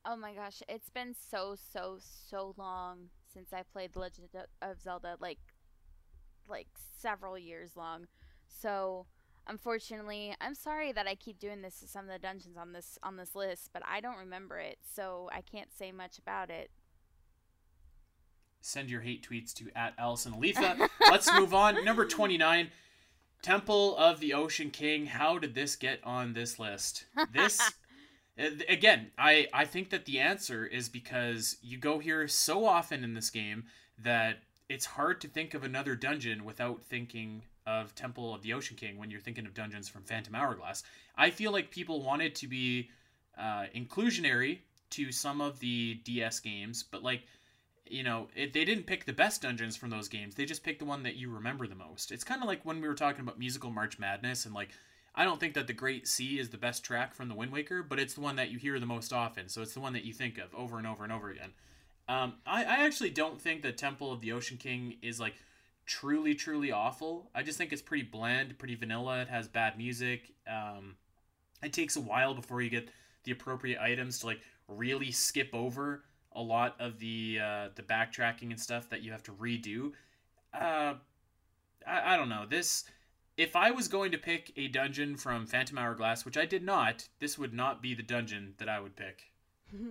oh 0.05 0.15
my 0.15 0.33
gosh 0.33 0.61
it's 0.67 0.89
been 0.89 1.13
so 1.29 1.55
so 1.71 1.97
so 1.99 2.53
long 2.57 3.09
since 3.33 3.53
i 3.53 3.63
played 3.71 3.93
the 3.93 3.99
legend 3.99 4.29
of 4.61 4.81
zelda 4.81 5.17
like 5.19 5.39
like 6.49 6.67
several 6.97 7.37
years 7.37 7.75
long 7.75 8.07
so 8.47 9.05
unfortunately 9.47 10.35
i'm 10.41 10.55
sorry 10.55 10.91
that 10.91 11.07
i 11.07 11.15
keep 11.15 11.39
doing 11.39 11.61
this 11.61 11.79
to 11.79 11.87
some 11.87 12.05
of 12.05 12.11
the 12.11 12.19
dungeons 12.19 12.57
on 12.57 12.73
this 12.73 12.97
on 13.03 13.17
this 13.17 13.35
list 13.35 13.69
but 13.73 13.81
i 13.89 13.99
don't 13.99 14.17
remember 14.17 14.57
it 14.57 14.77
so 14.95 15.29
i 15.33 15.41
can't 15.41 15.69
say 15.75 15.91
much 15.91 16.17
about 16.17 16.49
it 16.49 16.69
send 18.61 18.89
your 18.89 19.01
hate 19.01 19.27
tweets 19.27 19.53
to 19.53 19.69
at 19.75 19.97
Alasyn 19.97 20.37
Eletha. 20.37 20.89
Let's 21.09 21.31
move 21.33 21.53
on. 21.53 21.83
Number 21.83 22.05
29, 22.05 22.69
Temple 23.41 23.97
of 23.97 24.19
the 24.19 24.33
Ocean 24.33 24.69
King. 24.69 25.07
How 25.07 25.37
did 25.37 25.55
this 25.55 25.75
get 25.75 26.03
on 26.03 26.33
this 26.33 26.59
list? 26.59 27.05
This 27.33 27.59
uh, 28.39 28.49
again, 28.67 29.11
I 29.17 29.47
I 29.53 29.65
think 29.65 29.89
that 29.89 30.05
the 30.05 30.19
answer 30.19 30.65
is 30.65 30.89
because 30.89 31.57
you 31.61 31.77
go 31.77 31.99
here 31.99 32.27
so 32.27 32.65
often 32.65 33.03
in 33.03 33.13
this 33.13 33.29
game 33.29 33.65
that 33.97 34.43
it's 34.69 34.85
hard 34.85 35.19
to 35.21 35.27
think 35.27 35.53
of 35.53 35.63
another 35.63 35.95
dungeon 35.95 36.45
without 36.45 36.83
thinking 36.83 37.43
of 37.65 37.93
Temple 37.95 38.33
of 38.33 38.43
the 38.43 38.53
Ocean 38.53 38.77
King 38.77 38.97
when 38.97 39.11
you're 39.11 39.19
thinking 39.19 39.45
of 39.45 39.53
dungeons 39.53 39.89
from 39.89 40.03
Phantom 40.03 40.33
Hourglass. 40.35 40.83
I 41.17 41.31
feel 41.31 41.51
like 41.51 41.71
people 41.71 42.03
wanted 42.03 42.35
to 42.35 42.47
be 42.47 42.89
uh, 43.37 43.65
inclusionary 43.75 44.59
to 44.91 45.11
some 45.11 45.41
of 45.41 45.59
the 45.59 45.95
DS 46.03 46.39
games, 46.39 46.83
but 46.83 47.03
like 47.03 47.23
you 47.89 48.03
know, 48.03 48.27
it, 48.35 48.53
they 48.53 48.63
didn't 48.65 48.85
pick 48.85 49.05
the 49.05 49.13
best 49.13 49.41
dungeons 49.41 49.75
from 49.75 49.89
those 49.89 50.07
games. 50.07 50.35
They 50.35 50.45
just 50.45 50.63
picked 50.63 50.79
the 50.79 50.85
one 50.85 51.03
that 51.03 51.15
you 51.15 51.29
remember 51.31 51.65
the 51.65 51.75
most. 51.75 52.11
It's 52.11 52.23
kind 52.23 52.41
of 52.41 52.47
like 52.47 52.63
when 52.63 52.79
we 52.81 52.87
were 52.87 52.93
talking 52.93 53.21
about 53.21 53.39
musical 53.39 53.71
March 53.71 53.97
Madness, 53.97 54.45
and 54.45 54.53
like, 54.53 54.69
I 55.15 55.25
don't 55.25 55.39
think 55.39 55.55
that 55.55 55.65
the 55.65 55.73
Great 55.73 56.07
Sea 56.07 56.39
is 56.39 56.49
the 56.49 56.57
best 56.57 56.83
track 56.83 57.15
from 57.15 57.29
the 57.29 57.35
Wind 57.35 57.51
Waker, 57.51 57.81
but 57.81 57.99
it's 57.99 58.13
the 58.13 58.21
one 58.21 58.35
that 58.35 58.51
you 58.51 58.59
hear 58.59 58.79
the 58.79 58.85
most 58.85 59.11
often. 59.11 59.49
So 59.49 59.63
it's 59.63 59.73
the 59.73 59.79
one 59.79 59.93
that 59.93 60.05
you 60.05 60.13
think 60.13 60.37
of 60.37 60.53
over 60.53 60.77
and 60.77 60.85
over 60.85 61.03
and 61.03 61.11
over 61.11 61.31
again. 61.31 61.51
Um, 62.09 62.33
I, 62.45 62.63
I 62.63 62.85
actually 62.85 63.11
don't 63.11 63.39
think 63.39 63.61
the 63.61 63.71
Temple 63.71 64.11
of 64.11 64.19
the 64.19 64.31
Ocean 64.31 64.57
King 64.57 64.95
is 65.03 65.19
like 65.19 65.35
truly, 65.85 66.33
truly 66.33 66.71
awful. 66.71 67.29
I 67.35 67.43
just 67.43 67.57
think 67.57 67.71
it's 67.71 67.83
pretty 67.83 68.03
bland, 68.03 68.57
pretty 68.57 68.73
vanilla. 68.73 69.21
It 69.21 69.29
has 69.29 69.47
bad 69.47 69.77
music. 69.77 70.33
Um, 70.51 70.95
it 71.61 71.71
takes 71.71 71.95
a 71.95 72.01
while 72.01 72.33
before 72.33 72.63
you 72.63 72.71
get 72.71 72.89
the 73.25 73.31
appropriate 73.31 73.79
items 73.79 74.19
to 74.19 74.25
like 74.25 74.41
really 74.67 75.11
skip 75.11 75.51
over 75.53 76.03
a 76.33 76.41
lot 76.41 76.75
of 76.79 76.97
the 76.97 77.39
uh, 77.41 77.67
the 77.75 77.83
backtracking 77.83 78.49
and 78.49 78.59
stuff 78.59 78.89
that 78.89 79.03
you 79.03 79.11
have 79.11 79.23
to 79.23 79.31
redo. 79.33 79.91
Uh, 80.51 80.95
I, 81.85 82.13
I 82.13 82.17
don't 82.17 82.29
know 82.29 82.47
this. 82.49 82.85
If 83.37 83.55
I 83.55 83.69
was 83.69 83.87
going 83.87 84.11
to 84.11 84.17
pick 84.17 84.51
a 84.57 84.67
dungeon 84.67 85.15
from 85.15 85.45
Phantom 85.45 85.77
Hourglass, 85.77 86.25
which 86.25 86.37
I 86.37 86.45
did 86.45 86.63
not, 86.63 87.07
this 87.19 87.37
would 87.37 87.53
not 87.53 87.83
be 87.83 87.93
the 87.93 88.03
dungeon 88.03 88.55
that 88.57 88.67
I 88.67 88.79
would 88.79 88.95
pick. 88.95 89.31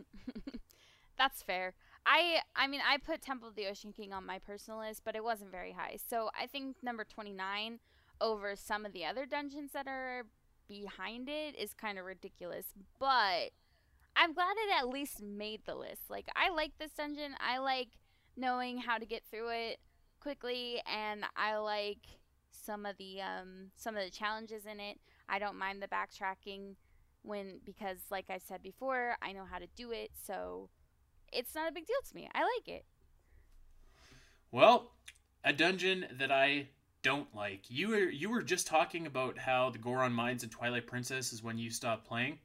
That's 1.16 1.42
fair. 1.42 1.74
I 2.08 2.40
I 2.56 2.66
mean 2.66 2.80
I 2.88 2.96
put 2.96 3.20
Temple 3.20 3.48
of 3.48 3.54
the 3.54 3.66
Ocean 3.66 3.92
King 3.92 4.14
on 4.14 4.24
my 4.24 4.38
personal 4.38 4.80
list, 4.80 5.02
but 5.04 5.14
it 5.14 5.22
wasn't 5.22 5.52
very 5.52 5.72
high. 5.72 5.98
So 6.08 6.30
I 6.38 6.46
think 6.46 6.76
number 6.82 7.04
29 7.04 7.80
over 8.20 8.56
some 8.56 8.86
of 8.86 8.92
the 8.92 9.04
other 9.04 9.26
dungeons 9.26 9.72
that 9.72 9.86
are 9.86 10.24
behind 10.66 11.28
it 11.28 11.54
is 11.56 11.74
kind 11.74 11.98
of 11.98 12.06
ridiculous. 12.06 12.66
But 12.98 13.50
I'm 14.16 14.32
glad 14.32 14.56
it 14.56 14.74
at 14.74 14.88
least 14.88 15.22
made 15.22 15.60
the 15.66 15.74
list. 15.74 16.08
Like 16.08 16.28
I 16.34 16.48
like 16.48 16.72
this 16.78 16.92
dungeon. 16.92 17.34
I 17.40 17.58
like 17.58 17.88
knowing 18.36 18.78
how 18.78 18.96
to 18.96 19.04
get 19.04 19.22
through 19.30 19.50
it 19.50 19.78
quickly 20.20 20.80
and 20.90 21.24
I 21.36 21.56
like 21.58 22.06
some 22.50 22.86
of 22.86 22.96
the 22.96 23.20
um 23.20 23.70
some 23.76 23.96
of 23.98 24.02
the 24.02 24.10
challenges 24.10 24.64
in 24.64 24.80
it. 24.80 24.98
I 25.28 25.38
don't 25.38 25.58
mind 25.58 25.82
the 25.82 25.88
backtracking 25.88 26.76
when 27.20 27.60
because 27.66 27.98
like 28.10 28.30
I 28.30 28.38
said 28.38 28.62
before, 28.62 29.16
I 29.20 29.32
know 29.32 29.44
how 29.44 29.58
to 29.58 29.66
do 29.76 29.90
it, 29.90 30.10
so 30.14 30.70
it's 31.32 31.54
not 31.54 31.68
a 31.68 31.72
big 31.72 31.86
deal 31.86 31.96
to 32.08 32.14
me. 32.14 32.28
I 32.34 32.40
like 32.40 32.68
it. 32.68 32.84
Well, 34.50 34.92
a 35.44 35.52
dungeon 35.52 36.06
that 36.18 36.32
I 36.32 36.68
don't 37.02 37.34
like. 37.34 37.62
You 37.68 37.88
were 37.88 38.10
you 38.10 38.30
were 38.30 38.42
just 38.42 38.66
talking 38.66 39.06
about 39.06 39.38
how 39.38 39.70
the 39.70 39.78
Goron 39.78 40.12
Mines 40.12 40.42
and 40.42 40.50
Twilight 40.52 40.86
Princess 40.86 41.32
is 41.32 41.42
when 41.42 41.58
you 41.58 41.70
stop 41.70 42.06
playing. 42.06 42.38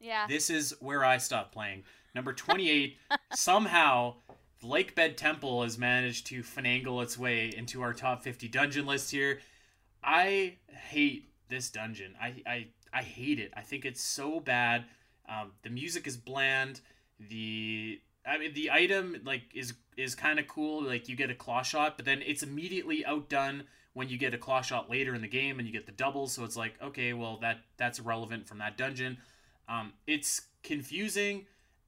Yeah. 0.00 0.26
This 0.26 0.50
is 0.50 0.74
where 0.80 1.04
I 1.04 1.18
stopped 1.18 1.52
playing. 1.52 1.82
Number 2.14 2.32
28, 2.32 2.96
somehow 3.34 4.14
the 4.60 4.66
Lakebed 4.66 5.16
Temple 5.16 5.62
has 5.62 5.78
managed 5.78 6.26
to 6.28 6.42
finagle 6.42 7.02
its 7.02 7.18
way 7.18 7.52
into 7.56 7.82
our 7.82 7.92
top 7.92 8.22
50 8.22 8.48
dungeon 8.48 8.86
list 8.86 9.10
here. 9.10 9.40
I 10.02 10.56
hate 10.68 11.30
this 11.48 11.70
dungeon. 11.70 12.14
I 12.20 12.42
I 12.46 12.66
I 12.92 13.02
hate 13.02 13.38
it. 13.38 13.52
I 13.56 13.60
think 13.60 13.84
it's 13.84 14.02
so 14.02 14.40
bad. 14.40 14.84
Um, 15.28 15.52
the 15.62 15.70
music 15.70 16.06
is 16.06 16.16
bland. 16.16 16.80
The 17.20 18.00
I 18.28 18.38
mean 18.38 18.52
the 18.54 18.70
item 18.70 19.16
like 19.24 19.42
is 19.54 19.74
is 19.96 20.14
kind 20.14 20.38
of 20.38 20.46
cool. 20.46 20.82
Like 20.82 21.08
you 21.08 21.16
get 21.16 21.30
a 21.30 21.34
claw 21.34 21.62
shot, 21.62 21.96
but 21.96 22.04
then 22.04 22.22
it's 22.24 22.42
immediately 22.42 23.04
outdone 23.04 23.64
when 23.94 24.08
you 24.08 24.18
get 24.18 24.34
a 24.34 24.38
claw 24.38 24.60
shot 24.60 24.90
later 24.90 25.14
in 25.14 25.22
the 25.22 25.28
game 25.28 25.58
and 25.58 25.66
you 25.66 25.72
get 25.72 25.86
the 25.86 25.92
doubles. 25.92 26.32
So 26.32 26.44
it's 26.44 26.56
like 26.56 26.74
okay, 26.82 27.12
well 27.12 27.38
that 27.40 27.58
that's 27.76 27.98
irrelevant 27.98 28.46
from 28.46 28.58
that 28.58 28.76
dungeon. 28.76 29.18
Um, 29.68 29.92
it's 30.06 30.42
confusing. 30.62 31.46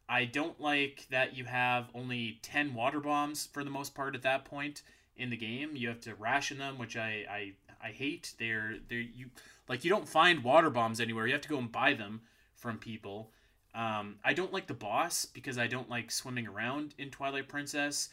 I 0.09 0.25
don't 0.25 0.61
like 0.61 1.07
that 1.11 1.37
you 1.37 1.45
have 1.45 1.89
only 1.95 2.41
10 2.43 2.75
water 2.75 2.99
bombs 2.99 3.49
for 3.53 3.63
the 3.63 3.71
most 3.71 3.95
part 3.95 4.17
at 4.17 4.23
that 4.23 4.45
point 4.45 4.83
in 5.17 5.31
the 5.31 5.37
game. 5.37 5.77
You 5.77 5.89
have 5.89 6.01
to 6.01 6.17
ration 6.17 6.59
them, 6.59 6.79
which 6.79 6.97
I 6.97 7.25
I, 7.31 7.53
I 7.89 7.91
hate. 7.93 8.35
They're 8.39 8.77
they're 8.89 8.99
you 8.99 9.31
like 9.69 9.85
you 9.85 9.91
don't 9.91 10.09
find 10.09 10.43
water 10.43 10.71
bombs 10.71 11.01
anywhere. 11.01 11.27
You 11.27 11.33
have 11.35 11.43
to 11.43 11.49
go 11.49 11.59
and 11.59 11.71
buy 11.71 11.95
them 11.95 12.23
from 12.55 12.79
people. 12.79 13.31
Um, 13.75 14.17
I 14.25 14.33
don't 14.33 14.53
like 14.53 14.67
the 14.67 14.75
boss 14.75 15.25
because 15.25 15.59
I 15.59 15.67
don't 15.67 15.89
like 15.89 16.11
swimming 16.11 16.47
around 16.47 16.95
in 16.99 17.11
Twilight 17.11 17.49
Princess. 17.49 18.09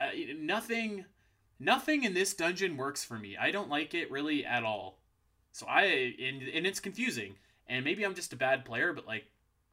Uh, 0.00 0.10
nothing 0.38 1.04
nothing 1.58 2.04
in 2.04 2.14
this 2.14 2.34
dungeon 2.34 2.76
works 2.76 3.04
for 3.04 3.18
me. 3.18 3.36
I 3.36 3.50
don't 3.50 3.68
like 3.68 3.94
it 3.94 4.10
really 4.10 4.44
at 4.44 4.64
all. 4.64 4.98
So 5.52 5.66
I 5.66 6.14
and, 6.20 6.42
and 6.42 6.66
it's 6.66 6.80
confusing. 6.80 7.34
And 7.66 7.84
maybe 7.84 8.04
I'm 8.04 8.14
just 8.14 8.32
a 8.32 8.36
bad 8.36 8.64
player, 8.64 8.92
but 8.92 9.06
like 9.06 9.26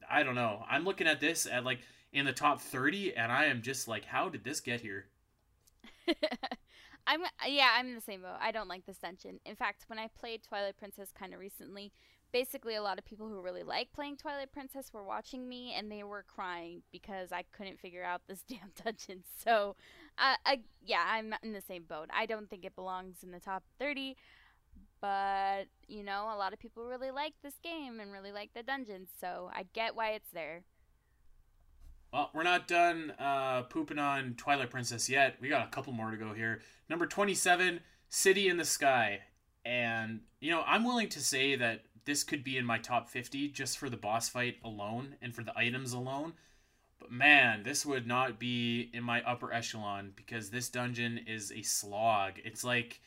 I 0.10 0.24
don't 0.24 0.36
know. 0.36 0.64
I'm 0.70 0.86
looking 0.86 1.08
at 1.08 1.20
this 1.20 1.46
at 1.46 1.64
like 1.64 1.80
in 2.14 2.26
the 2.26 2.34
top 2.34 2.60
30 2.60 3.16
and 3.16 3.32
I 3.32 3.46
am 3.46 3.62
just 3.62 3.88
like 3.88 4.06
how 4.06 4.30
did 4.30 4.44
this 4.44 4.60
get 4.60 4.82
here? 4.82 5.06
I'm 7.08 7.22
yeah, 7.48 7.74
I'm 7.76 7.88
in 7.90 7.96
the 7.96 8.02
same 8.02 8.22
boat. 8.22 8.38
I 8.40 8.52
don't 8.52 8.68
like 8.68 8.86
this 8.86 8.98
dungeon. 8.98 9.40
In 9.46 9.56
fact, 9.56 9.86
when 9.88 10.00
I 10.00 10.08
played 10.20 10.44
Twilight 10.44 10.78
Princess 10.78 11.10
kind 11.18 11.34
of 11.34 11.40
recently, 11.40 11.92
basically 12.32 12.76
a 12.76 12.82
lot 12.82 12.98
of 12.98 13.06
people 13.06 13.28
who 13.28 13.42
really 13.42 13.64
like 13.64 13.92
playing 13.94 14.18
Twilight 14.18 14.52
Princess 14.52 14.92
were 14.94 15.04
watching 15.04 15.48
me 15.48 15.74
and 15.78 15.92
they 15.92 16.04
were 16.04 16.24
crying 16.28 16.82
because 16.92 17.32
I 17.32 17.44
couldn't 17.52 17.80
figure 17.80 18.04
out 18.04 18.22
this 18.28 18.44
damn 18.48 18.72
dungeon. 18.84 19.24
So, 19.44 19.76
uh, 20.18 20.36
I 20.46 20.62
yeah, 20.86 21.04
I'm 21.08 21.34
in 21.44 21.54
the 21.54 21.62
same 21.62 21.84
boat. 21.84 22.10
I 22.14 22.26
don't 22.26 22.50
think 22.50 22.66
it 22.66 22.76
belongs 22.76 23.24
in 23.24 23.32
the 23.32 23.40
top 23.40 23.64
30 23.80 24.16
but 25.02 25.66
you 25.88 26.04
know 26.04 26.30
a 26.34 26.38
lot 26.38 26.54
of 26.54 26.60
people 26.60 26.86
really 26.86 27.12
like 27.12 27.34
this 27.42 27.56
game 27.64 28.00
and 28.00 28.12
really 28.12 28.32
like 28.32 28.54
the 28.54 28.64
dungeons 28.64 29.10
so 29.20 29.50
i 29.54 29.66
get 29.74 29.96
why 29.96 30.12
it's 30.12 30.30
there 30.32 30.64
well 32.14 32.30
we're 32.34 32.44
not 32.44 32.68
done 32.68 33.12
uh, 33.20 33.64
pooping 33.64 33.98
on 33.98 34.36
twilight 34.36 34.70
princess 34.70 35.10
yet 35.10 35.36
we 35.42 35.50
got 35.50 35.66
a 35.66 35.70
couple 35.72 35.92
more 35.92 36.12
to 36.12 36.18
go 36.18 36.34
here 36.34 36.62
number 36.88 37.06
27 37.06 37.80
city 38.10 38.48
in 38.48 38.58
the 38.58 38.66
sky 38.66 39.20
and 39.66 40.22
you 40.40 40.52
know 40.52 40.64
i'm 40.66 40.84
willing 40.84 41.10
to 41.10 41.20
say 41.20 41.56
that 41.56 41.84
this 42.06 42.24
could 42.24 42.44
be 42.44 42.58
in 42.58 42.66
my 42.66 42.78
top 42.80 43.10
50 43.10 43.50
just 43.50 43.78
for 43.78 43.90
the 43.90 43.98
boss 43.98 44.28
fight 44.30 44.58
alone 44.64 45.16
and 45.22 45.36
for 45.36 45.44
the 45.44 45.58
items 45.58 45.94
alone 45.94 46.34
but 47.00 47.12
man 47.12 47.64
this 47.64 47.86
would 47.86 48.08
not 48.08 48.40
be 48.40 48.90
in 48.94 49.04
my 49.04 49.22
upper 49.24 49.54
echelon 49.54 50.12
because 50.16 50.50
this 50.50 50.70
dungeon 50.70 51.20
is 51.28 51.52
a 51.52 51.62
slog 51.62 52.34
it's 52.44 52.64
like 52.64 53.02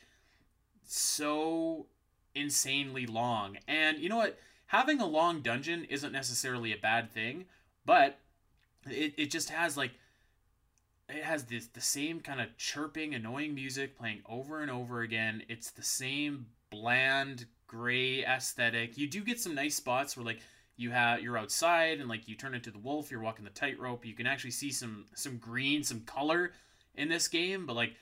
so 0.87 1.87
insanely 2.35 3.05
long. 3.05 3.57
And 3.67 3.97
you 3.97 4.09
know 4.09 4.17
what? 4.17 4.37
Having 4.67 4.99
a 4.99 5.05
long 5.05 5.41
dungeon 5.41 5.85
isn't 5.85 6.11
necessarily 6.11 6.73
a 6.73 6.77
bad 6.77 7.11
thing, 7.11 7.45
but 7.85 8.19
it, 8.89 9.13
it 9.17 9.31
just 9.31 9.49
has 9.49 9.77
like 9.77 9.91
it 11.09 11.23
has 11.23 11.43
this 11.45 11.67
the 11.67 11.81
same 11.81 12.19
kind 12.19 12.41
of 12.41 12.55
chirping, 12.57 13.13
annoying 13.13 13.53
music 13.53 13.97
playing 13.97 14.21
over 14.27 14.61
and 14.61 14.71
over 14.71 15.01
again. 15.01 15.43
It's 15.47 15.71
the 15.71 15.83
same 15.83 16.47
bland 16.69 17.45
gray 17.67 18.23
aesthetic. 18.23 18.97
You 18.97 19.07
do 19.07 19.23
get 19.23 19.39
some 19.39 19.55
nice 19.55 19.75
spots 19.75 20.15
where 20.15 20.25
like 20.25 20.39
you 20.77 20.91
have 20.91 21.21
you're 21.21 21.37
outside 21.37 21.99
and 21.99 22.09
like 22.09 22.27
you 22.27 22.35
turn 22.35 22.55
into 22.55 22.71
the 22.71 22.79
wolf, 22.79 23.11
you're 23.11 23.21
walking 23.21 23.45
the 23.45 23.51
tightrope. 23.51 24.05
You 24.05 24.13
can 24.13 24.27
actually 24.27 24.51
see 24.51 24.71
some 24.71 25.05
some 25.13 25.37
green, 25.37 25.83
some 25.83 26.01
color 26.01 26.53
in 26.95 27.09
this 27.09 27.27
game, 27.27 27.65
but 27.65 27.75
like 27.75 27.95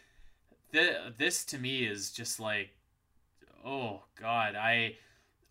the, 0.73 1.13
this 1.17 1.45
to 1.45 1.57
me 1.57 1.85
is 1.85 2.11
just 2.11 2.39
like 2.39 2.71
oh 3.65 4.01
god 4.19 4.55
i 4.55 4.95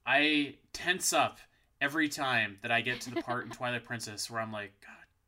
i 0.05 0.55
tense 0.73 1.13
up 1.13 1.39
every 1.81 2.09
time 2.09 2.59
that 2.61 2.71
i 2.71 2.81
get 2.81 3.01
to 3.01 3.15
the 3.15 3.23
part 3.23 3.45
in 3.45 3.51
twilight 3.53 3.85
princess 3.85 4.31
where 4.31 4.43
i'm 4.43 4.53
like 4.53 4.73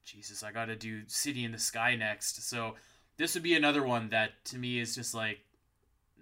jesus 0.05 0.43
i 0.43 0.53
gotta 0.53 0.77
do 0.77 1.03
city 1.07 1.45
in 1.45 1.53
the 1.53 1.59
sky 1.59 1.95
next 1.97 2.49
so 2.49 2.75
this 3.17 3.35
would 3.35 3.43
be 3.43 3.55
another 3.55 3.83
one 3.83 4.09
that 4.11 4.45
to 4.45 4.57
me 4.57 4.79
is 4.79 4.95
just 4.95 5.15
like 5.15 5.41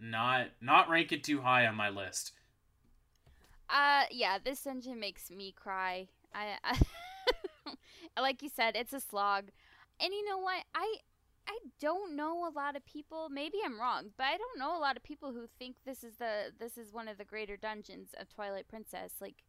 not 0.01 0.47
not 0.61 0.89
rank 0.89 1.13
it 1.13 1.25
too 1.25 1.41
high 1.41 1.67
on 1.67 1.75
my 1.75 1.89
list 1.89 2.33
uh 3.71 4.05
yeah 4.11 4.39
this 4.43 4.67
engine 4.67 4.99
makes 4.99 5.31
me 5.31 5.53
cry 5.53 6.07
i, 6.35 6.57
I 6.65 8.21
like 8.21 8.43
you 8.43 8.49
said 8.49 8.77
it's 8.77 8.93
a 8.93 9.01
slog 9.01 9.45
and 10.01 10.13
you 10.13 10.25
know 10.29 10.39
what 10.39 10.63
i 10.75 10.97
I 11.47 11.59
don't 11.81 12.15
know 12.15 12.47
a 12.47 12.53
lot 12.55 12.77
of 12.77 12.87
people. 12.87 13.29
Maybe 13.29 13.59
I'm 13.65 13.81
wrong, 13.81 14.11
but 14.17 14.25
I 14.25 14.37
don't 14.37 14.59
know 14.59 14.77
a 14.77 14.81
lot 14.81 14.97
of 14.97 15.03
people 15.03 15.33
who 15.33 15.47
think 15.59 15.77
this 15.85 16.05
is 16.05 16.15
the 16.17 16.53
this 16.59 16.79
is 16.79 16.93
one 16.93 17.09
of 17.09 17.19
the 17.19 17.25
greater 17.25 17.57
dungeons 17.57 18.11
of 18.19 18.29
Twilight 18.29 18.69
Princess. 18.69 19.15
Like 19.21 19.43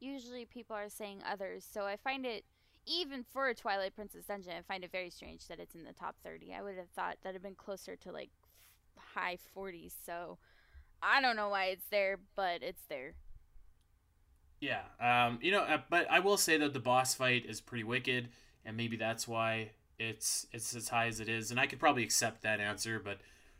usually 0.00 0.44
people 0.44 0.76
are 0.76 0.88
saying 0.88 1.22
others, 1.30 1.66
so 1.70 1.84
I 1.84 1.96
find 1.96 2.24
it 2.24 2.44
even 2.86 3.24
for 3.32 3.48
a 3.48 3.54
Twilight 3.54 3.94
Princess 3.94 4.24
dungeon, 4.26 4.52
I 4.58 4.62
find 4.62 4.84
it 4.84 4.92
very 4.92 5.10
strange 5.10 5.46
that 5.48 5.60
it's 5.60 5.74
in 5.74 5.84
the 5.84 5.92
top 5.92 6.16
30. 6.24 6.54
I 6.54 6.62
would 6.62 6.76
have 6.76 6.90
thought 6.90 7.18
that 7.22 7.34
had 7.34 7.42
been 7.42 7.54
closer 7.54 7.96
to 7.96 8.12
like 8.12 8.30
high 8.98 9.38
40s. 9.56 9.92
So 10.04 10.38
I 11.02 11.20
don't 11.20 11.36
know 11.36 11.48
why 11.48 11.66
it's 11.66 11.86
there, 11.90 12.18
but 12.34 12.62
it's 12.62 12.82
there. 12.88 13.14
Yeah, 14.60 14.82
um, 15.00 15.38
you 15.42 15.52
know, 15.52 15.62
uh, 15.62 15.82
but 15.90 16.10
I 16.10 16.20
will 16.20 16.38
say 16.38 16.56
that 16.56 16.72
the 16.72 16.80
boss 16.80 17.14
fight 17.14 17.44
is 17.46 17.60
pretty 17.60 17.84
wicked, 17.84 18.30
and 18.64 18.76
maybe 18.76 18.96
that's 18.96 19.28
why 19.28 19.72
it's 19.98 20.46
it's 20.50 20.74
as 20.74 20.88
high 20.88 21.08
as 21.08 21.20
it 21.20 21.28
is, 21.28 21.50
and 21.50 21.60
I 21.60 21.66
could 21.66 21.78
probably 21.78 22.02
accept 22.02 22.42
that 22.42 22.58
answer, 22.58 22.98
but 22.98 23.18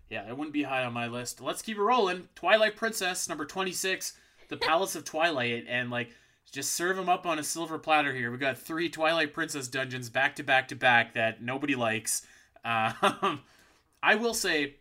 yeah, 0.09 0.27
it 0.27 0.37
wouldn't 0.37 0.55
be 0.55 0.63
high 0.63 0.85
on 0.85 0.95
my 0.95 1.07
list. 1.07 1.41
Let's 1.41 1.61
keep 1.61 1.77
it 1.77 1.83
rolling. 1.83 2.29
Twilight 2.35 2.77
Princess, 2.77 3.29
number 3.29 3.45
twenty 3.45 3.73
six, 3.73 4.15
the 4.49 4.57
Palace 4.57 4.97
of 4.97 5.05
Twilight, 5.05 5.67
and 5.69 5.91
like 5.91 6.13
just 6.53 6.73
serve 6.73 6.97
them 6.97 7.09
up 7.09 7.27
on 7.27 7.39
a 7.39 7.43
silver 7.43 7.79
platter 7.79 8.15
here. 8.15 8.31
We 8.31 8.39
got 8.39 8.59
three 8.59 8.89
Twilight 8.89 9.35
Princess 9.35 9.69
dungeons 9.69 10.09
back 10.09 10.37
to 10.37 10.43
back 10.43 10.69
to 10.69 10.77
back 10.77 11.15
that 11.15 11.43
nobody 11.43 11.75
likes. 11.75 12.23
Um, 12.65 13.41
I 14.03 14.15
will 14.15 14.35
say 14.35 14.77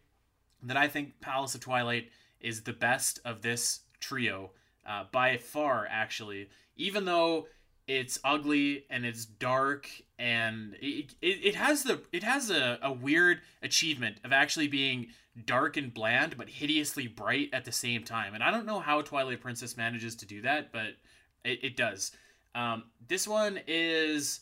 that 0.63 0.77
I 0.77 0.87
think 0.87 1.21
Palace 1.21 1.55
of 1.55 1.61
Twilight 1.61 2.09
is 2.39 2.63
the 2.63 2.73
best 2.73 3.19
of 3.25 3.41
this 3.41 3.81
trio 3.99 4.51
uh, 4.87 5.05
by 5.11 5.37
far, 5.37 5.87
actually. 5.89 6.49
Even 6.77 7.05
though 7.05 7.47
it's 7.87 8.19
ugly 8.23 8.85
and 8.89 9.05
it's 9.05 9.25
dark 9.25 9.89
and 10.17 10.75
it, 10.81 11.13
it, 11.21 11.45
it 11.45 11.55
has 11.55 11.83
the 11.83 12.01
it 12.11 12.23
has 12.23 12.49
a, 12.49 12.79
a 12.81 12.91
weird 12.91 13.41
achievement 13.61 14.17
of 14.23 14.31
actually 14.31 14.67
being 14.67 15.07
dark 15.45 15.77
and 15.77 15.93
bland 15.93 16.35
but 16.35 16.49
hideously 16.49 17.07
bright 17.07 17.49
at 17.53 17.63
the 17.63 17.71
same 17.71 18.03
time 18.03 18.33
and 18.33 18.43
i 18.43 18.49
don't 18.49 18.65
know 18.65 18.79
how 18.79 19.01
twilight 19.01 19.39
princess 19.39 19.77
manages 19.77 20.15
to 20.15 20.25
do 20.25 20.41
that 20.41 20.71
but 20.71 20.93
it, 21.45 21.59
it 21.63 21.77
does 21.77 22.11
um, 22.55 22.83
this 23.07 23.27
one 23.27 23.59
is 23.67 24.41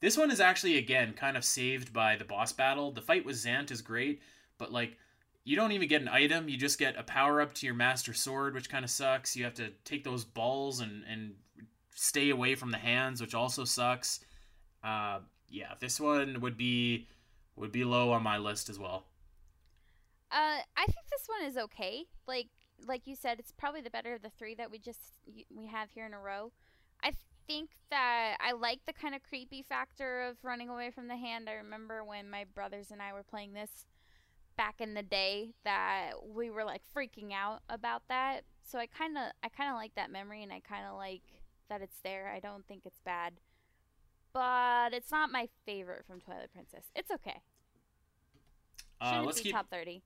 this 0.00 0.16
one 0.16 0.30
is 0.30 0.40
actually 0.40 0.78
again 0.78 1.12
kind 1.12 1.36
of 1.36 1.44
saved 1.44 1.92
by 1.92 2.16
the 2.16 2.24
boss 2.24 2.52
battle 2.52 2.92
the 2.92 3.00
fight 3.00 3.24
with 3.24 3.36
zant 3.36 3.70
is 3.70 3.82
great 3.82 4.22
but 4.58 4.72
like 4.72 4.96
you 5.44 5.56
don't 5.56 5.72
even 5.72 5.88
get 5.88 6.02
an 6.02 6.08
item 6.08 6.48
you 6.48 6.56
just 6.56 6.78
get 6.78 6.96
a 6.96 7.02
power 7.02 7.40
up 7.40 7.52
to 7.52 7.66
your 7.66 7.74
master 7.74 8.14
sword 8.14 8.54
which 8.54 8.70
kind 8.70 8.84
of 8.84 8.90
sucks 8.90 9.36
you 9.36 9.42
have 9.42 9.54
to 9.54 9.70
take 9.84 10.04
those 10.04 10.24
balls 10.24 10.80
and 10.80 11.02
and 11.10 11.34
stay 11.94 12.30
away 12.30 12.54
from 12.54 12.70
the 12.70 12.78
hands, 12.78 13.20
which 13.20 13.34
also 13.34 13.64
sucks. 13.64 14.20
Uh, 14.82 15.20
yeah, 15.48 15.74
this 15.80 16.00
one 16.00 16.40
would 16.40 16.56
be 16.56 17.08
would 17.56 17.72
be 17.72 17.84
low 17.84 18.12
on 18.12 18.22
my 18.22 18.38
list 18.38 18.68
as 18.68 18.78
well. 18.78 19.04
Uh, 20.30 20.60
I 20.76 20.86
think 20.86 21.06
this 21.10 21.26
one 21.26 21.44
is 21.44 21.56
okay. 21.58 22.04
Like 22.26 22.48
like 22.86 23.06
you 23.06 23.16
said, 23.16 23.38
it's 23.38 23.52
probably 23.52 23.80
the 23.80 23.90
better 23.90 24.14
of 24.14 24.22
the 24.22 24.30
three 24.30 24.54
that 24.54 24.70
we 24.70 24.78
just 24.78 25.00
we 25.54 25.66
have 25.66 25.90
here 25.90 26.06
in 26.06 26.14
a 26.14 26.20
row. 26.20 26.52
I 27.02 27.12
think 27.46 27.70
that 27.90 28.36
I 28.40 28.52
like 28.52 28.80
the 28.86 28.92
kind 28.92 29.14
of 29.14 29.22
creepy 29.22 29.62
factor 29.62 30.22
of 30.22 30.36
running 30.42 30.68
away 30.68 30.90
from 30.90 31.08
the 31.08 31.16
hand. 31.16 31.48
I 31.48 31.54
remember 31.54 32.04
when 32.04 32.30
my 32.30 32.44
brothers 32.54 32.90
and 32.90 33.02
I 33.02 33.12
were 33.12 33.22
playing 33.22 33.52
this 33.52 33.86
back 34.56 34.80
in 34.80 34.94
the 34.94 35.02
day 35.02 35.50
that 35.64 36.12
we 36.26 36.50
were 36.50 36.64
like 36.64 36.82
freaking 36.94 37.32
out 37.32 37.60
about 37.68 38.02
that. 38.08 38.42
So 38.62 38.78
I 38.78 38.86
kind 38.86 39.16
of 39.16 39.24
I 39.42 39.48
kind 39.48 39.70
of 39.70 39.76
like 39.76 39.94
that 39.96 40.10
memory 40.10 40.42
and 40.42 40.52
I 40.52 40.60
kind 40.60 40.86
of 40.88 40.96
like 40.96 41.22
that 41.68 41.82
it's 41.82 41.98
there. 42.02 42.32
I 42.34 42.40
don't 42.40 42.66
think 42.66 42.82
it's 42.84 43.00
bad. 43.00 43.34
But 44.32 44.94
it's 44.94 45.10
not 45.10 45.30
my 45.30 45.48
favorite 45.66 46.06
from 46.06 46.20
Twilight 46.20 46.52
Princess. 46.52 46.86
It's 46.94 47.10
okay. 47.10 47.42
Uh, 49.00 49.22
let's 49.24 49.40
keep 49.40 49.52
top 49.52 49.68
30. 49.68 50.02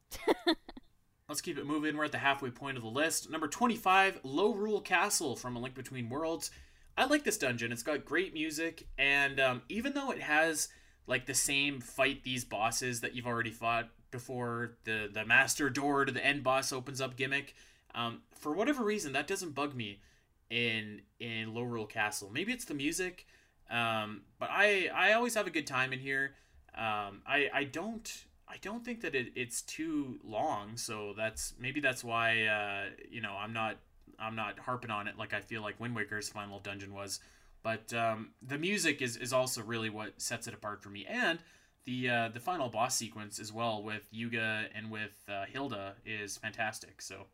let's 1.28 1.40
keep 1.40 1.58
it 1.58 1.66
moving. 1.66 1.96
We're 1.96 2.04
at 2.04 2.12
the 2.12 2.18
halfway 2.18 2.50
point 2.50 2.76
of 2.76 2.82
the 2.82 2.88
list. 2.88 3.30
Number 3.30 3.48
25, 3.48 4.22
Lorule 4.22 4.84
Castle 4.84 5.36
from 5.36 5.56
A 5.56 5.58
Link 5.58 5.74
Between 5.74 6.08
Worlds. 6.08 6.50
I 6.96 7.04
like 7.06 7.24
this 7.24 7.36
dungeon. 7.36 7.72
It's 7.72 7.82
got 7.82 8.04
great 8.04 8.32
music, 8.32 8.86
and 8.96 9.38
um, 9.38 9.62
even 9.68 9.92
though 9.92 10.10
it 10.10 10.22
has 10.22 10.68
like 11.06 11.26
the 11.26 11.34
same 11.34 11.80
fight 11.80 12.24
these 12.24 12.44
bosses 12.44 13.00
that 13.00 13.14
you've 13.14 13.26
already 13.26 13.50
fought 13.50 13.90
before, 14.10 14.76
the 14.84 15.10
the 15.12 15.24
master 15.24 15.68
door 15.68 16.04
to 16.04 16.12
the 16.12 16.24
end 16.24 16.42
boss 16.42 16.72
opens 16.72 17.00
up 17.00 17.16
gimmick, 17.16 17.54
Um, 17.94 18.22
for 18.34 18.52
whatever 18.52 18.82
reason, 18.82 19.12
that 19.12 19.26
doesn't 19.26 19.54
bug 19.54 19.74
me 19.74 20.00
in 20.48 21.02
in 21.20 21.52
Lorule 21.52 21.88
Castle. 21.88 22.30
Maybe 22.32 22.52
it's 22.52 22.64
the 22.64 22.74
music, 22.74 23.26
um, 23.68 24.22
but 24.38 24.48
I 24.50 24.88
I 24.94 25.12
always 25.12 25.34
have 25.34 25.46
a 25.46 25.50
good 25.50 25.66
time 25.66 25.92
in 25.92 25.98
here. 25.98 26.34
Um, 26.74 27.20
I 27.26 27.50
I 27.52 27.64
don't 27.64 28.24
I 28.49 28.57
don't 28.62 28.84
think 28.84 29.01
that 29.01 29.14
it, 29.14 29.32
it's 29.34 29.62
too 29.62 30.20
long, 30.24 30.76
so 30.76 31.14
that's 31.16 31.55
maybe 31.59 31.80
that's 31.80 32.05
why 32.05 32.44
uh, 32.44 32.90
you 33.11 33.20
know 33.20 33.34
I'm 33.38 33.53
not 33.53 33.76
I'm 34.18 34.36
not 34.36 34.59
harping 34.59 34.90
on 34.90 35.09
it 35.09 35.18
like 35.18 35.34
I 35.34 35.40
feel 35.40 35.62
like 35.62 35.80
Wind 35.80 35.94
Waker's 35.94 36.28
final 36.28 36.61
dungeon 36.61 36.94
was. 36.94 37.20
But 37.62 37.92
um, 37.92 38.30
the 38.47 38.59
music 38.59 39.03
is, 39.03 39.16
is 39.16 39.32
also 39.32 39.61
really 39.61 39.90
what 39.90 40.20
sets 40.22 40.47
it 40.47 40.55
apart 40.55 40.80
for 40.80 40.88
me, 40.88 41.05
and 41.09 41.40
the 41.84 42.09
uh, 42.09 42.28
the 42.28 42.40
final 42.40 42.68
boss 42.68 42.97
sequence 42.97 43.40
as 43.40 43.53
well 43.53 43.82
with 43.82 44.07
Yuga 44.12 44.66
and 44.74 44.90
with 44.90 45.24
uh, 45.28 45.47
Hilda 45.47 45.94
is 46.05 46.36
fantastic. 46.36 47.03
So 47.03 47.26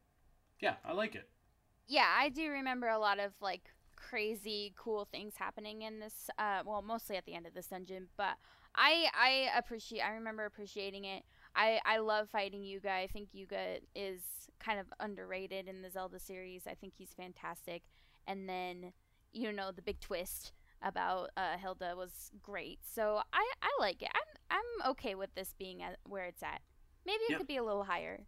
yeah, 0.61 0.77
I 0.85 0.93
like 0.93 1.15
it. 1.15 1.29
Yeah, 1.87 2.07
I 2.17 2.31
do 2.31 2.49
remember 2.49 2.89
a 2.89 2.99
lot 2.99 3.19
of 3.19 3.33
like 3.43 3.75
crazy 3.97 4.73
cool 4.77 5.07
things 5.11 5.35
happening 5.37 5.83
in 5.83 6.01
this. 6.01 6.31
Uh, 6.39 6.63
well, 6.65 6.83
mostly 6.83 7.17
at 7.17 7.27
the 7.27 7.35
end 7.35 7.47
of 7.47 7.55
this 7.55 7.67
dungeon, 7.67 8.09
but 8.17 8.37
I 8.75 9.07
I 9.15 9.59
appreciate. 9.59 10.01
I 10.01 10.13
remember 10.13 10.45
appreciating 10.45 11.05
it. 11.05 11.23
I 11.55 11.81
I 11.85 11.99
love 11.99 12.29
fighting 12.31 12.63
Yuga. 12.63 12.91
I 12.91 13.07
think 13.07 13.29
Yuga 13.33 13.79
is 13.95 14.23
kind 14.59 14.79
of 14.79 14.87
underrated 15.01 15.69
in 15.69 15.83
the 15.83 15.91
Zelda 15.91 16.19
series. 16.19 16.67
I 16.67 16.75
think 16.75 16.95
he's 16.97 17.13
fantastic. 17.17 17.83
And 18.27 18.49
then 18.49 18.93
you 19.33 19.53
know 19.53 19.73
the 19.73 19.83
big 19.83 20.01
twist 20.01 20.53
about 20.83 21.31
uh, 21.37 21.57
Hilda 21.59 21.95
was 21.97 22.31
great. 22.43 22.81
So 22.85 23.21
I 23.33 23.53
I 23.63 23.71
like 23.81 24.03
it. 24.03 24.11
I'm 24.15 24.59
I'm 24.59 24.91
okay 24.93 25.15
with 25.15 25.35
this 25.35 25.55
being 25.59 25.83
at 25.83 25.99
where 26.09 26.25
it's 26.25 26.43
at. 26.43 26.61
Maybe 27.05 27.23
it 27.25 27.31
yep. 27.31 27.39
could 27.39 27.49
be 27.49 27.57
a 27.57 27.65
little 27.65 27.85
higher. 27.85 28.25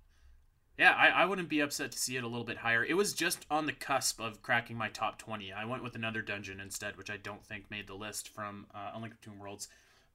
Yeah, 0.76 0.92
I, 0.92 1.22
I 1.22 1.24
wouldn't 1.24 1.48
be 1.48 1.60
upset 1.60 1.92
to 1.92 1.98
see 1.98 2.16
it 2.16 2.24
a 2.24 2.28
little 2.28 2.44
bit 2.44 2.58
higher. 2.58 2.84
It 2.84 2.94
was 2.94 3.12
just 3.12 3.46
on 3.48 3.66
the 3.66 3.72
cusp 3.72 4.20
of 4.20 4.42
cracking 4.42 4.76
my 4.76 4.88
top 4.88 5.18
20. 5.18 5.52
I 5.52 5.64
went 5.64 5.84
with 5.84 5.94
another 5.94 6.20
dungeon 6.20 6.58
instead, 6.58 6.96
which 6.96 7.10
I 7.10 7.16
don't 7.16 7.44
think 7.44 7.70
made 7.70 7.86
the 7.86 7.94
list 7.94 8.28
from 8.28 8.66
uh, 8.74 8.90
A 8.92 8.98
Link 8.98 9.14
Between 9.20 9.38
Worlds. 9.38 9.68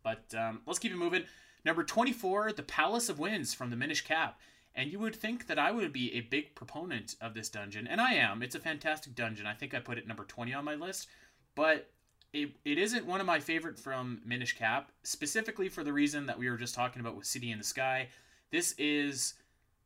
But 0.03 0.33
um, 0.37 0.61
let's 0.65 0.79
keep 0.79 0.91
it 0.91 0.97
moving. 0.97 1.23
Number 1.65 1.83
24, 1.83 2.53
The 2.53 2.63
Palace 2.63 3.09
of 3.09 3.19
Winds 3.19 3.53
from 3.53 3.69
the 3.69 3.75
Minish 3.75 4.01
Cap. 4.01 4.39
And 4.75 4.91
you 4.91 4.99
would 4.99 5.15
think 5.15 5.47
that 5.47 5.59
I 5.59 5.71
would 5.71 5.91
be 5.91 6.13
a 6.13 6.21
big 6.21 6.55
proponent 6.55 7.15
of 7.19 7.33
this 7.33 7.49
dungeon, 7.49 7.87
and 7.87 7.99
I 7.99 8.13
am. 8.13 8.41
It's 8.41 8.55
a 8.55 8.59
fantastic 8.59 9.15
dungeon. 9.15 9.45
I 9.45 9.53
think 9.53 9.73
I 9.73 9.79
put 9.79 9.97
it 9.97 10.07
number 10.07 10.23
20 10.23 10.53
on 10.53 10.63
my 10.63 10.75
list, 10.75 11.07
but 11.55 11.89
it, 12.31 12.51
it 12.63 12.77
isn't 12.77 13.05
one 13.05 13.19
of 13.19 13.25
my 13.25 13.39
favorite 13.39 13.79
from 13.79 14.21
Minish 14.23 14.57
Cap, 14.57 14.91
specifically 15.03 15.69
for 15.69 15.83
the 15.83 15.91
reason 15.91 16.27
that 16.27 16.37
we 16.37 16.49
were 16.49 16.57
just 16.57 16.75
talking 16.75 17.01
about 17.01 17.17
with 17.17 17.25
City 17.25 17.51
in 17.51 17.57
the 17.57 17.63
Sky. 17.63 18.07
This 18.51 18.73
is 18.77 19.33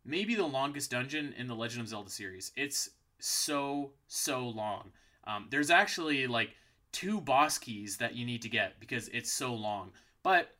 maybe 0.05 0.36
the 0.36 0.45
longest 0.45 0.91
dungeon 0.91 1.34
in 1.38 1.47
the 1.47 1.55
Legend 1.55 1.82
of 1.82 1.88
Zelda 1.88 2.09
series. 2.09 2.51
It's 2.55 2.89
so, 3.20 3.91
so 4.07 4.47
long. 4.47 4.91
Um, 5.26 5.47
there's 5.49 5.70
actually 5.70 6.28
like 6.28 6.55
two 6.94 7.20
boss 7.20 7.58
keys 7.58 7.98
that 7.98 8.16
you 8.16 8.26
need 8.26 8.41
to 8.44 8.50
get 8.50 8.80
because 8.80 9.10
it's 9.10 9.32
so 9.32 9.54
long. 9.54 9.91
But 10.24 10.56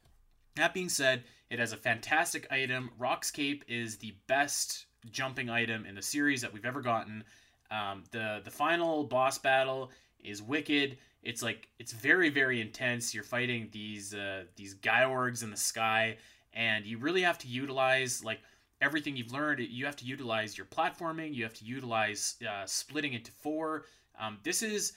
that 0.56 0.74
being 0.74 0.90
said, 0.90 1.24
it 1.50 1.60
has 1.60 1.72
a 1.72 1.78
fantastic 1.78 2.52
item. 2.52 2.90
Roc's 2.98 3.32
Cape 3.32 3.64
is 3.68 3.98
the 3.98 4.16
best 4.28 4.88
jumping 5.12 5.50
item 5.50 5.86
in 5.86 5.96
the 5.96 6.02
series 6.02 6.42
that 6.42 6.52
we've 6.52 6.66
ever 6.66 6.82
gotten. 6.82 7.24
Um, 7.72 8.04
the 8.12 8.42
the 8.44 8.52
final 8.52 9.04
boss 9.04 9.38
battle 9.38 9.92
is 10.24 10.42
wicked. 10.42 10.98
It's 11.22 11.42
like 11.42 11.70
it's 11.80 11.94
very 11.94 12.30
very 12.30 12.60
intense. 12.60 13.14
You're 13.14 13.24
fighting 13.24 13.70
these 13.72 14.14
uh, 14.14 14.44
these 14.56 14.76
Gyorgs 14.76 15.44
in 15.44 15.50
the 15.50 15.58
sky, 15.58 16.18
and 16.54 16.86
you 16.86 16.98
really 16.98 17.22
have 17.22 17.38
to 17.40 17.48
utilize 17.48 18.24
like 18.24 18.40
everything 18.82 19.16
you've 19.16 19.32
learned. 19.32 19.60
You 19.60 19.86
have 19.86 19.96
to 19.98 20.06
utilize 20.06 20.58
your 20.58 20.68
platforming. 20.68 21.34
You 21.34 21.44
have 21.44 21.54
to 21.56 21.66
utilize 21.66 22.36
uh, 22.48 22.66
splitting 22.66 23.14
into 23.14 23.32
four. 23.32 23.86
Um, 24.20 24.38
this 24.44 24.62
is 24.62 24.94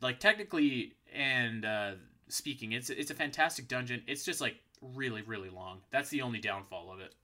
like 0.00 0.20
technically 0.20 0.94
and 1.14 1.64
uh, 1.64 1.92
speaking, 2.28 2.72
it's 2.72 2.90
it's 2.90 3.10
a 3.10 3.14
fantastic 3.14 3.68
dungeon. 3.68 4.02
It's 4.06 4.24
just 4.24 4.40
like 4.40 4.56
really 4.80 5.22
really 5.22 5.50
long. 5.50 5.80
That's 5.90 6.10
the 6.10 6.22
only 6.22 6.38
downfall 6.38 6.92
of 6.92 7.00
it. 7.00 7.14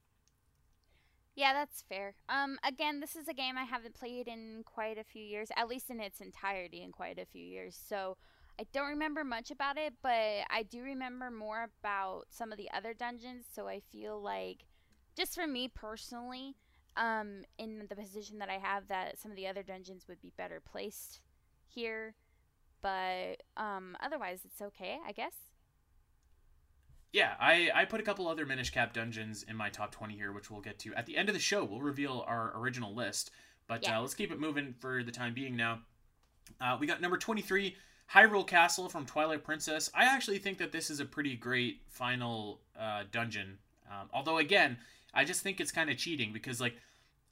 Yeah, 1.34 1.54
that's 1.54 1.82
fair. 1.88 2.14
Um, 2.28 2.58
again, 2.62 3.00
this 3.00 3.16
is 3.16 3.26
a 3.26 3.32
game 3.32 3.56
I 3.56 3.64
haven't 3.64 3.94
played 3.94 4.28
in 4.28 4.64
quite 4.66 4.98
a 4.98 5.04
few 5.04 5.22
years, 5.22 5.48
at 5.56 5.68
least 5.68 5.88
in 5.88 5.98
its 5.98 6.20
entirety 6.20 6.82
in 6.82 6.92
quite 6.92 7.18
a 7.18 7.24
few 7.24 7.42
years. 7.42 7.78
So 7.88 8.18
I 8.60 8.66
don't 8.72 8.88
remember 8.88 9.24
much 9.24 9.50
about 9.50 9.78
it, 9.78 9.94
but 10.02 10.44
I 10.50 10.62
do 10.68 10.82
remember 10.82 11.30
more 11.30 11.68
about 11.80 12.24
some 12.28 12.52
of 12.52 12.58
the 12.58 12.70
other 12.70 12.92
dungeons. 12.92 13.46
So 13.50 13.66
I 13.66 13.80
feel 13.80 14.20
like, 14.20 14.66
just 15.16 15.34
for 15.34 15.46
me 15.46 15.68
personally, 15.68 16.54
um, 16.98 17.44
in 17.58 17.86
the 17.88 17.96
position 17.96 18.38
that 18.40 18.50
I 18.50 18.58
have, 18.58 18.88
that 18.88 19.18
some 19.18 19.30
of 19.30 19.36
the 19.36 19.46
other 19.46 19.62
dungeons 19.62 20.04
would 20.08 20.20
be 20.20 20.32
better 20.36 20.60
placed 20.60 21.20
here. 21.66 22.14
But 22.82 23.42
um, 23.56 23.96
otherwise, 24.02 24.40
it's 24.44 24.60
okay, 24.60 24.98
I 25.06 25.12
guess 25.12 25.34
yeah, 27.12 27.34
I, 27.38 27.70
I 27.74 27.84
put 27.84 28.00
a 28.00 28.02
couple 28.02 28.26
other 28.26 28.46
Minish 28.46 28.70
Cap 28.70 28.94
dungeons 28.94 29.44
in 29.46 29.54
my 29.54 29.68
top 29.68 29.92
20 29.92 30.14
here, 30.14 30.32
which 30.32 30.50
we'll 30.50 30.62
get 30.62 30.78
to. 30.80 30.94
At 30.94 31.06
the 31.06 31.16
end 31.16 31.28
of 31.28 31.34
the 31.34 31.40
show, 31.40 31.62
we'll 31.64 31.82
reveal 31.82 32.24
our 32.26 32.52
original 32.56 32.94
list. 32.94 33.30
But 33.66 33.82
yeah. 33.82 33.98
uh, 33.98 34.00
let's 34.00 34.14
keep 34.14 34.32
it 34.32 34.40
moving 34.40 34.74
for 34.80 35.02
the 35.02 35.12
time 35.12 35.34
being 35.34 35.54
now. 35.54 35.80
Uh, 36.60 36.76
we 36.80 36.86
got 36.86 37.00
number 37.00 37.18
23, 37.18 37.76
Hyrule 38.12 38.46
Castle 38.46 38.88
from 38.88 39.04
Twilight 39.04 39.44
Princess. 39.44 39.90
I 39.94 40.06
actually 40.06 40.38
think 40.38 40.58
that 40.58 40.72
this 40.72 40.90
is 40.90 41.00
a 41.00 41.04
pretty 41.04 41.36
great 41.36 41.82
final 41.88 42.60
uh, 42.78 43.04
dungeon. 43.12 43.58
Um, 43.90 44.08
although, 44.12 44.38
again, 44.38 44.78
I 45.12 45.24
just 45.24 45.42
think 45.42 45.60
it's 45.60 45.72
kind 45.72 45.90
of 45.90 45.98
cheating 45.98 46.32
because, 46.32 46.62
like, 46.62 46.76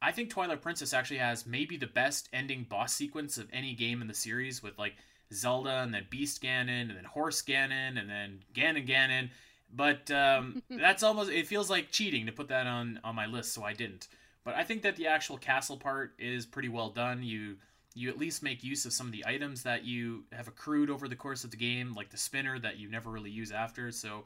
I 0.03 0.13
think 0.13 0.29
Twilight 0.29 0.61
Princess 0.61 0.93
actually 0.93 1.19
has 1.19 1.47
maybe 1.47 1.79
the 1.79 1.87
best 1.87 2.29
ending 2.35 2.67
boss 2.69 2.93
sequence 2.93 3.39
of 3.39 3.49
any 3.51 3.75
game 3.75 4.03
in 4.03 4.09
the 4.09 4.15
series 4.15 4.63
with, 4.63 4.79
like, 4.79 4.95
Zelda 5.33 5.81
and 5.83 5.95
then 5.95 6.07
Beast 6.11 6.43
Ganon 6.43 6.89
and 6.89 6.97
then 6.97 7.05
Horse 7.05 7.43
Ganon 7.43 7.99
and 7.99 8.09
then 8.09 8.41
Ganon 8.55 8.87
Ganon 8.87 9.31
but 9.75 10.11
um, 10.11 10.63
that's 10.71 11.03
almost 11.03 11.31
it 11.31 11.47
feels 11.47 11.71
like 11.71 11.91
cheating 11.91 12.27
to 12.27 12.33
put 12.33 12.49
that 12.49 12.67
on 12.67 13.01
on 13.05 13.15
my 13.15 13.27
list, 13.27 13.53
so 13.53 13.63
I 13.63 13.73
didn't. 13.73 14.09
But 14.45 14.55
I 14.55 14.65
think 14.65 14.83
that 14.83 14.97
the 14.97 15.07
actual 15.07 15.39
castle 15.39 15.77
part 15.77 16.15
is 16.19 16.47
pretty 16.47 16.69
well 16.69 16.91
done. 16.91 17.23
You 17.23 17.57
you 17.95 18.09
at 18.09 18.19
least 18.19 18.43
make 18.43 18.63
use 18.63 18.85
of 18.87 18.93
some 18.93 19.07
of 19.07 19.13
the 19.13 19.25
items 19.27 19.63
that 19.65 19.85
you 19.85 20.25
have 20.33 20.49
accrued 20.49 20.91
over 20.91 21.09
the 21.09 21.17
course 21.17 21.45
of 21.45 21.51
the 21.51 21.57
game, 21.57 21.93
like 21.95 22.11
the 22.11 22.17
spinner 22.17 22.59
that 22.61 22.79
you 22.79 22.89
never 22.89 23.11
really 23.11 23.31
use 23.31 23.51
after. 23.51 23.91
So 23.91 24.25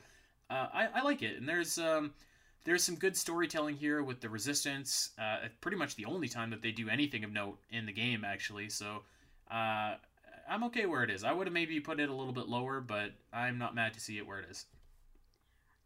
uh, 0.51 0.69
I, 0.73 0.89
I 0.97 1.03
like 1.03 1.23
it, 1.23 1.39
and 1.39 1.49
there's 1.49 1.79
um, 1.79 2.13
there's 2.65 2.83
some 2.83 2.97
good 2.97 3.17
storytelling 3.17 3.77
here 3.77 4.03
with 4.03 4.21
the 4.21 4.29
resistance. 4.29 5.11
Uh, 5.19 5.49
pretty 5.61 5.77
much 5.77 5.97
the 5.97 6.07
only 6.07 6.29
time 6.29 6.51
that 6.51 6.63
they 6.63 6.73
do 6.73 6.89
anything 6.89 7.25
of 7.25 7.33
note 7.33 7.59
in 7.71 7.87
the 7.87 7.93
game, 7.93 8.25
actually. 8.25 8.71
So 8.71 9.03
uh, 9.51 9.95
I'm 10.49 10.65
okay 10.65 10.87
where 10.87 11.03
it 11.03 11.11
is. 11.11 11.25
I 11.25 11.33
would 11.33 11.47
have 11.47 11.55
maybe 11.55 11.81
put 11.81 12.01
it 12.01 12.09
a 12.09 12.15
little 12.15 12.33
bit 12.33 12.49
lower, 12.49 12.81
but 12.81 13.13
I'm 13.33 13.59
not 13.59 13.75
mad 13.75 13.95
to 13.95 14.01
see 14.01 14.19
it 14.19 14.27
where 14.27 14.39
it 14.39 14.47
is. 14.51 14.67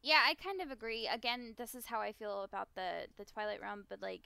Yeah, 0.03 0.21
I 0.27 0.35
kind 0.35 0.61
of 0.61 0.71
agree. 0.71 1.09
Again, 1.13 1.55
this 1.57 1.75
is 1.75 1.87
how 1.87 2.01
I 2.01 2.13
feel 2.13 2.43
about 2.43 2.69
the 2.75 3.07
the 3.17 3.25
Twilight 3.25 3.61
Realm, 3.61 3.85
but 3.89 4.01
like 4.01 4.23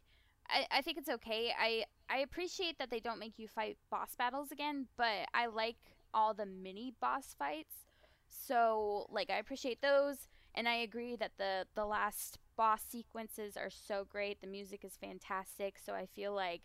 I, 0.48 0.66
I 0.70 0.82
think 0.82 0.98
it's 0.98 1.08
okay. 1.08 1.52
I 1.58 1.84
I 2.10 2.18
appreciate 2.18 2.78
that 2.78 2.90
they 2.90 3.00
don't 3.00 3.18
make 3.18 3.38
you 3.38 3.48
fight 3.48 3.78
boss 3.90 4.14
battles 4.16 4.52
again, 4.52 4.86
but 4.96 5.26
I 5.34 5.46
like 5.46 5.76
all 6.14 6.34
the 6.34 6.46
mini 6.46 6.94
boss 7.00 7.34
fights. 7.38 7.86
So 8.28 9.06
like 9.10 9.30
I 9.30 9.38
appreciate 9.38 9.80
those 9.82 10.28
and 10.54 10.68
I 10.68 10.74
agree 10.76 11.16
that 11.16 11.32
the 11.38 11.66
the 11.74 11.86
last 11.86 12.38
boss 12.56 12.82
sequences 12.88 13.56
are 13.56 13.70
so 13.70 14.04
great. 14.08 14.40
The 14.40 14.46
music 14.46 14.84
is 14.84 14.96
fantastic, 15.00 15.78
so 15.78 15.94
I 15.94 16.06
feel 16.06 16.34
like 16.34 16.62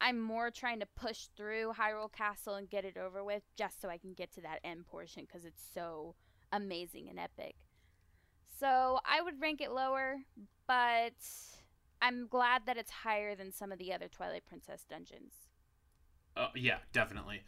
I'm 0.00 0.20
more 0.20 0.50
trying 0.50 0.80
to 0.80 0.86
push 0.86 1.26
through 1.36 1.72
Hyrule 1.78 2.12
Castle 2.12 2.54
and 2.54 2.70
get 2.70 2.84
it 2.84 2.96
over 2.96 3.24
with 3.24 3.42
just 3.56 3.80
so 3.80 3.88
I 3.88 3.98
can 3.98 4.14
get 4.14 4.32
to 4.34 4.40
that 4.42 4.60
end 4.64 4.86
portion 4.86 5.26
cuz 5.26 5.44
it's 5.44 5.62
so 5.74 6.14
amazing 6.52 7.08
and 7.08 7.18
epic. 7.18 7.56
So 8.58 8.98
I 9.04 9.20
would 9.20 9.40
rank 9.40 9.60
it 9.60 9.70
lower, 9.70 10.18
but 10.66 11.14
I'm 12.02 12.26
glad 12.26 12.62
that 12.66 12.76
it's 12.76 12.90
higher 12.90 13.34
than 13.34 13.52
some 13.52 13.72
of 13.72 13.78
the 13.78 13.92
other 13.92 14.08
Twilight 14.08 14.46
Princess 14.46 14.84
dungeons. 14.88 15.32
Uh, 16.36 16.48
yeah, 16.54 16.78
definitely. 16.92 17.42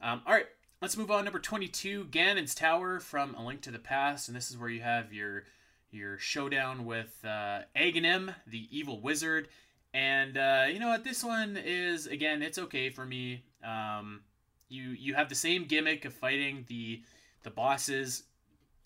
Um, 0.00 0.22
all 0.26 0.34
right, 0.34 0.46
let's 0.80 0.96
move 0.96 1.10
on. 1.10 1.24
Number 1.24 1.38
22, 1.38 2.06
Ganon's 2.06 2.54
Tower 2.54 3.00
from 3.00 3.34
A 3.34 3.44
Link 3.44 3.60
to 3.62 3.70
the 3.70 3.78
Past, 3.78 4.28
and 4.28 4.36
this 4.36 4.50
is 4.50 4.58
where 4.58 4.68
you 4.68 4.80
have 4.82 5.12
your 5.12 5.44
your 5.90 6.18
showdown 6.18 6.84
with 6.84 7.24
uh, 7.24 7.60
Aghanim, 7.76 8.34
the 8.46 8.68
evil 8.76 9.00
wizard. 9.00 9.48
And 9.96 10.36
uh, 10.36 10.66
you 10.70 10.78
know 10.78 10.88
what? 10.88 11.04
This 11.04 11.24
one 11.24 11.56
is 11.56 12.06
again, 12.06 12.42
it's 12.42 12.58
okay 12.58 12.90
for 12.90 13.06
me. 13.06 13.44
Um, 13.64 14.20
you 14.68 14.90
you 14.90 15.14
have 15.14 15.30
the 15.30 15.34
same 15.34 15.64
gimmick 15.64 16.04
of 16.04 16.12
fighting 16.12 16.66
the 16.68 17.02
the 17.44 17.50
bosses 17.50 18.24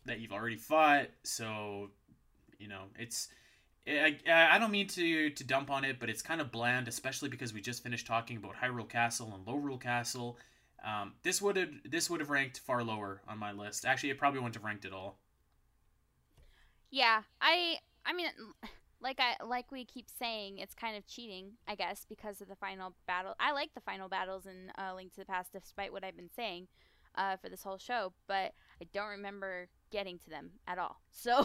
that 0.06 0.20
you've 0.20 0.30
already 0.30 0.54
fought. 0.54 1.08
So, 1.24 1.90
you 2.60 2.68
know, 2.68 2.82
it's 2.96 3.26
I, 3.88 4.18
I 4.28 4.60
don't 4.60 4.70
mean 4.70 4.86
to 4.86 5.30
to 5.30 5.42
dump 5.42 5.68
on 5.68 5.84
it, 5.84 5.98
but 5.98 6.08
it's 6.08 6.22
kind 6.22 6.40
of 6.40 6.52
bland, 6.52 6.86
especially 6.86 7.28
because 7.28 7.52
we 7.52 7.60
just 7.60 7.82
finished 7.82 8.06
talking 8.06 8.36
about 8.36 8.54
Hyrule 8.54 8.88
Castle 8.88 9.32
and 9.34 9.44
Lorule 9.44 9.80
Castle. 9.80 10.38
Um, 10.86 11.14
this 11.24 11.42
would 11.42 11.56
have 11.56 11.70
this 11.84 12.08
would 12.08 12.20
have 12.20 12.30
ranked 12.30 12.60
far 12.60 12.84
lower 12.84 13.20
on 13.26 13.36
my 13.36 13.50
list. 13.50 13.84
Actually, 13.84 14.10
it 14.10 14.18
probably 14.18 14.38
wouldn't 14.38 14.54
have 14.54 14.64
ranked 14.64 14.84
at 14.84 14.92
all. 14.92 15.18
Yeah, 16.88 17.22
I 17.40 17.78
I 18.06 18.12
mean, 18.12 18.28
like 19.02 19.20
I 19.20 19.42
like 19.44 19.70
we 19.72 19.84
keep 19.84 20.08
saying, 20.10 20.58
it's 20.58 20.74
kind 20.74 20.96
of 20.96 21.06
cheating, 21.06 21.52
I 21.66 21.74
guess, 21.74 22.04
because 22.08 22.40
of 22.40 22.48
the 22.48 22.56
final 22.56 22.94
battle. 23.06 23.34
I 23.40 23.52
like 23.52 23.74
the 23.74 23.80
final 23.80 24.08
battles 24.08 24.46
in 24.46 24.70
uh, 24.78 24.94
Link 24.94 25.12
to 25.14 25.20
the 25.20 25.26
Past, 25.26 25.52
despite 25.52 25.92
what 25.92 26.04
I've 26.04 26.16
been 26.16 26.30
saying 26.34 26.68
uh, 27.16 27.36
for 27.36 27.48
this 27.48 27.62
whole 27.62 27.78
show, 27.78 28.12
but 28.28 28.52
I 28.80 28.86
don't 28.92 29.08
remember 29.08 29.68
getting 29.90 30.18
to 30.20 30.30
them 30.30 30.50
at 30.66 30.78
all. 30.78 31.00
So, 31.12 31.44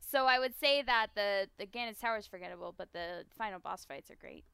so 0.00 0.26
I 0.26 0.38
would 0.38 0.54
say 0.58 0.82
that 0.82 1.08
the 1.14 1.48
the 1.58 1.66
Ganon's 1.66 1.98
Tower 1.98 2.18
is 2.18 2.26
forgettable, 2.26 2.74
but 2.76 2.92
the 2.92 3.24
final 3.36 3.58
boss 3.60 3.84
fights 3.84 4.10
are 4.10 4.16
great. 4.20 4.44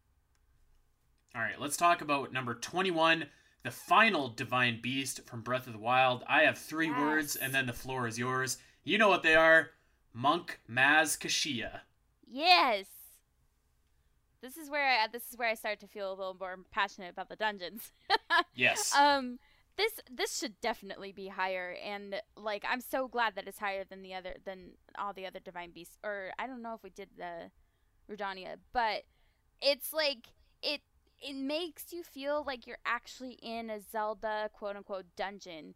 All 1.34 1.43
right, 1.43 1.61
let's 1.61 1.76
talk 1.76 2.01
about 2.01 2.32
number 2.32 2.55
twenty-one, 2.55 3.26
the 3.62 3.70
final 3.70 4.28
divine 4.28 4.80
beast 4.80 5.26
from 5.26 5.43
Breath 5.43 5.66
of 5.66 5.72
the 5.72 5.78
Wild. 5.78 6.24
I 6.26 6.43
have 6.43 6.59
three 6.59 6.91
Yes. 6.91 6.97
words, 6.99 7.36
and 7.36 7.55
then 7.55 7.66
the 7.66 7.72
floor 7.72 8.07
is 8.07 8.18
yours. 8.18 8.59
You 8.84 8.99
know 8.99 9.09
what 9.09 9.22
they 9.22 9.34
are: 9.34 9.70
Monk 10.19 10.59
Maz 10.69 11.16
Koshia. 11.16 11.83
Yes. 12.27 12.87
This 14.43 14.57
is 14.57 14.69
where 14.69 14.85
I, 14.85 15.07
this 15.07 15.31
is 15.31 15.39
where 15.39 15.49
I 15.49 15.55
start 15.55 15.79
to 15.79 15.87
feel 15.87 16.11
a 16.11 16.14
little 16.14 16.37
more 16.39 16.59
passionate 16.73 17.11
about 17.11 17.29
the 17.29 17.37
dungeons. 17.37 17.93
Yes. 18.55 18.93
um 18.95 19.39
this 19.77 19.93
this 20.11 20.37
should 20.37 20.61
definitely 20.61 21.12
be 21.12 21.29
higher 21.29 21.77
and 21.85 22.21
like 22.37 22.64
i'm 22.69 22.81
so 22.81 23.07
glad 23.07 23.37
that 23.37 23.47
it's 23.47 23.61
higher 23.61 23.85
than 23.85 24.03
the 24.03 24.12
other 24.12 24.35
than 24.45 24.73
all 24.99 25.12
the 25.12 25.25
other 25.27 25.39
divine 25.39 25.71
beasts 25.71 25.97
or 26.03 26.31
i 26.39 26.47
don't 26.47 26.62
know 26.62 26.75
if 26.75 26.83
we 26.83 26.91
did 26.91 27.09
the 27.16 27.51
rudania 28.11 28.57
but 28.73 29.05
it's 29.62 29.93
like 29.93 30.29
it 30.62 30.81
it 31.21 31.37
makes 31.37 31.93
you 31.93 32.03
feel 32.03 32.43
like 32.45 32.66
you're 32.66 32.85
actually 32.85 33.39
in 33.41 33.71
a 33.71 33.81
zelda 33.81 34.51
quote 34.53 34.75
unquote 34.75 35.07
dungeon 35.16 35.75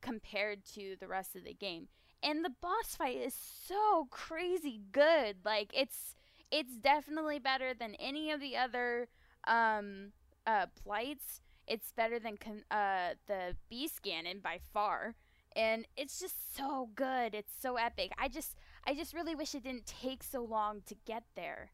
compared 0.00 0.64
to 0.64 0.94
the 1.00 1.08
rest 1.08 1.34
of 1.34 1.44
the 1.44 1.54
game 1.54 1.88
and 2.22 2.44
the 2.44 2.52
boss 2.60 2.94
fight 2.96 3.16
is 3.16 3.34
so 3.34 4.06
crazy 4.10 4.80
good 4.92 5.36
like 5.44 5.70
it's 5.74 6.14
it's 6.50 6.76
definitely 6.76 7.38
better 7.38 7.72
than 7.74 7.94
any 7.96 8.30
of 8.30 8.40
the 8.40 8.56
other 8.56 9.08
um 9.46 10.12
uh 10.46 10.66
blights 10.84 11.40
it's 11.70 11.92
better 11.92 12.18
than 12.18 12.36
con- 12.36 12.64
uh 12.70 13.14
the 13.28 13.54
Beast 13.70 14.02
Ganon 14.02 14.42
by 14.42 14.58
far, 14.72 15.14
and 15.54 15.86
it's 15.96 16.18
just 16.18 16.56
so 16.56 16.90
good. 16.96 17.32
It's 17.34 17.52
so 17.58 17.76
epic. 17.76 18.10
I 18.18 18.28
just 18.28 18.56
I 18.84 18.94
just 18.94 19.14
really 19.14 19.36
wish 19.36 19.54
it 19.54 19.62
didn't 19.62 19.86
take 19.86 20.24
so 20.24 20.42
long 20.42 20.82
to 20.86 20.96
get 21.06 21.22
there. 21.36 21.70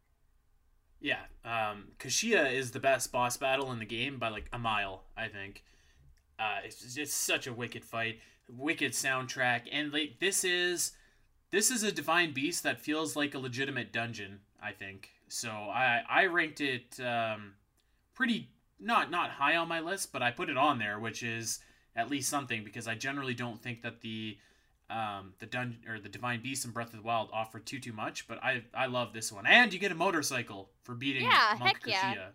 Yeah, 1.00 1.20
um, 1.44 1.88
Koshia 1.98 2.52
is 2.52 2.70
the 2.70 2.80
best 2.80 3.10
boss 3.10 3.36
battle 3.36 3.72
in 3.72 3.78
the 3.78 3.86
game 3.86 4.18
by 4.18 4.28
like 4.28 4.48
a 4.52 4.58
mile, 4.58 5.04
I 5.16 5.28
think. 5.28 5.64
Uh, 6.38 6.58
it's 6.64 6.96
it's 6.98 7.14
such 7.14 7.46
a 7.46 7.52
wicked 7.52 7.82
fight, 7.82 8.20
wicked 8.48 8.92
soundtrack, 8.92 9.62
and 9.70 9.92
like 9.92 10.18
this 10.20 10.44
is 10.44 10.92
this 11.50 11.70
is 11.70 11.82
a 11.82 11.92
divine 11.92 12.32
beast 12.32 12.62
that 12.62 12.80
feels 12.80 13.16
like 13.16 13.34
a 13.34 13.38
legitimate 13.38 13.92
dungeon. 13.92 14.40
I 14.62 14.72
think 14.72 15.10
so. 15.28 15.50
I 15.50 16.02
I 16.08 16.26
ranked 16.26 16.60
it 16.60 16.98
um, 17.00 17.54
pretty 18.14 18.50
not 18.78 19.10
not 19.10 19.30
high 19.30 19.56
on 19.56 19.68
my 19.68 19.80
list, 19.80 20.12
but 20.12 20.22
I 20.22 20.30
put 20.30 20.50
it 20.50 20.56
on 20.56 20.78
there, 20.78 20.98
which 20.98 21.22
is 21.22 21.60
at 21.94 22.10
least 22.10 22.28
something 22.28 22.64
because 22.64 22.86
I 22.86 22.94
generally 22.94 23.34
don't 23.34 23.60
think 23.60 23.82
that 23.82 24.00
the 24.00 24.38
um, 24.88 25.34
the 25.38 25.46
dun 25.46 25.78
or 25.88 25.98
the 25.98 26.08
divine 26.08 26.42
beast 26.42 26.64
in 26.64 26.70
Breath 26.70 26.92
of 26.92 27.00
the 27.00 27.06
Wild 27.06 27.30
offer 27.32 27.58
too 27.58 27.80
too 27.80 27.92
much, 27.92 28.28
but 28.28 28.42
I 28.42 28.62
I 28.74 28.86
love 28.86 29.12
this 29.12 29.32
one, 29.32 29.46
and 29.46 29.72
you 29.72 29.78
get 29.78 29.92
a 29.92 29.96
motorcycle 29.96 30.70
for 30.82 30.94
beating 30.94 31.24
Yeah, 31.24 31.56
Monk 31.58 31.78
heck 31.84 31.86
yeah. 31.86 32.28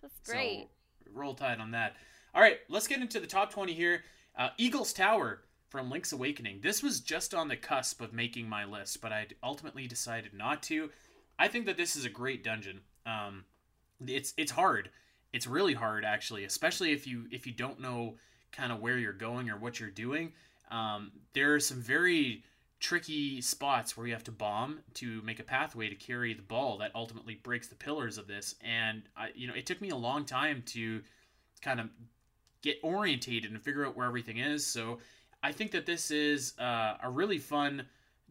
That's 0.00 0.20
great. 0.24 0.68
So 1.04 1.10
roll 1.12 1.34
tide 1.34 1.60
on 1.60 1.72
that. 1.72 1.96
All 2.34 2.40
right, 2.40 2.58
let's 2.68 2.86
get 2.86 3.00
into 3.00 3.20
the 3.20 3.26
top 3.26 3.50
20 3.50 3.72
here. 3.72 4.04
Uh, 4.36 4.50
Eagles 4.58 4.92
Tower 4.92 5.40
from 5.68 5.90
Link's 5.90 6.12
Awakening. 6.12 6.60
This 6.62 6.82
was 6.82 7.00
just 7.00 7.34
on 7.34 7.48
the 7.48 7.56
cusp 7.56 8.00
of 8.00 8.12
making 8.12 8.48
my 8.48 8.64
list, 8.64 9.00
but 9.00 9.12
I 9.12 9.26
ultimately 9.42 9.86
decided 9.86 10.32
not 10.34 10.62
to. 10.64 10.90
I 11.38 11.48
think 11.48 11.66
that 11.66 11.76
this 11.76 11.94
is 11.94 12.04
a 12.04 12.10
great 12.10 12.42
dungeon. 12.42 12.80
Um, 13.06 13.44
it's 14.06 14.34
it's 14.36 14.52
hard. 14.52 14.90
It's 15.32 15.46
really 15.46 15.74
hard 15.74 16.04
actually, 16.04 16.44
especially 16.44 16.92
if 16.92 17.06
you 17.06 17.26
if 17.30 17.46
you 17.46 17.52
don't 17.52 17.80
know 17.80 18.16
kind 18.50 18.72
of 18.72 18.80
where 18.80 18.98
you're 18.98 19.12
going 19.12 19.50
or 19.50 19.56
what 19.56 19.78
you're 19.78 19.90
doing. 19.90 20.32
Um, 20.70 21.12
there 21.34 21.54
are 21.54 21.60
some 21.60 21.80
very 21.80 22.44
tricky 22.80 23.40
spots 23.40 23.96
where 23.96 24.06
you 24.06 24.12
have 24.12 24.24
to 24.24 24.32
bomb 24.32 24.80
to 24.94 25.20
make 25.22 25.40
a 25.40 25.44
pathway 25.44 25.88
to 25.88 25.94
carry 25.94 26.32
the 26.32 26.42
ball 26.42 26.78
that 26.78 26.92
ultimately 26.94 27.34
breaks 27.34 27.66
the 27.66 27.74
pillars 27.74 28.18
of 28.18 28.26
this. 28.26 28.54
And 28.62 29.02
I, 29.16 29.30
you 29.34 29.48
know, 29.48 29.54
it 29.54 29.66
took 29.66 29.80
me 29.80 29.90
a 29.90 29.96
long 29.96 30.24
time 30.24 30.62
to 30.66 31.02
kind 31.60 31.80
of 31.80 31.88
get 32.62 32.78
orientated 32.82 33.50
and 33.50 33.62
figure 33.62 33.84
out 33.84 33.96
where 33.96 34.06
everything 34.06 34.38
is. 34.38 34.64
So 34.64 34.98
I 35.42 35.52
think 35.52 35.70
that 35.72 35.86
this 35.86 36.10
is 36.10 36.54
uh, 36.58 36.94
a 37.02 37.10
really 37.10 37.38
fun 37.38 37.86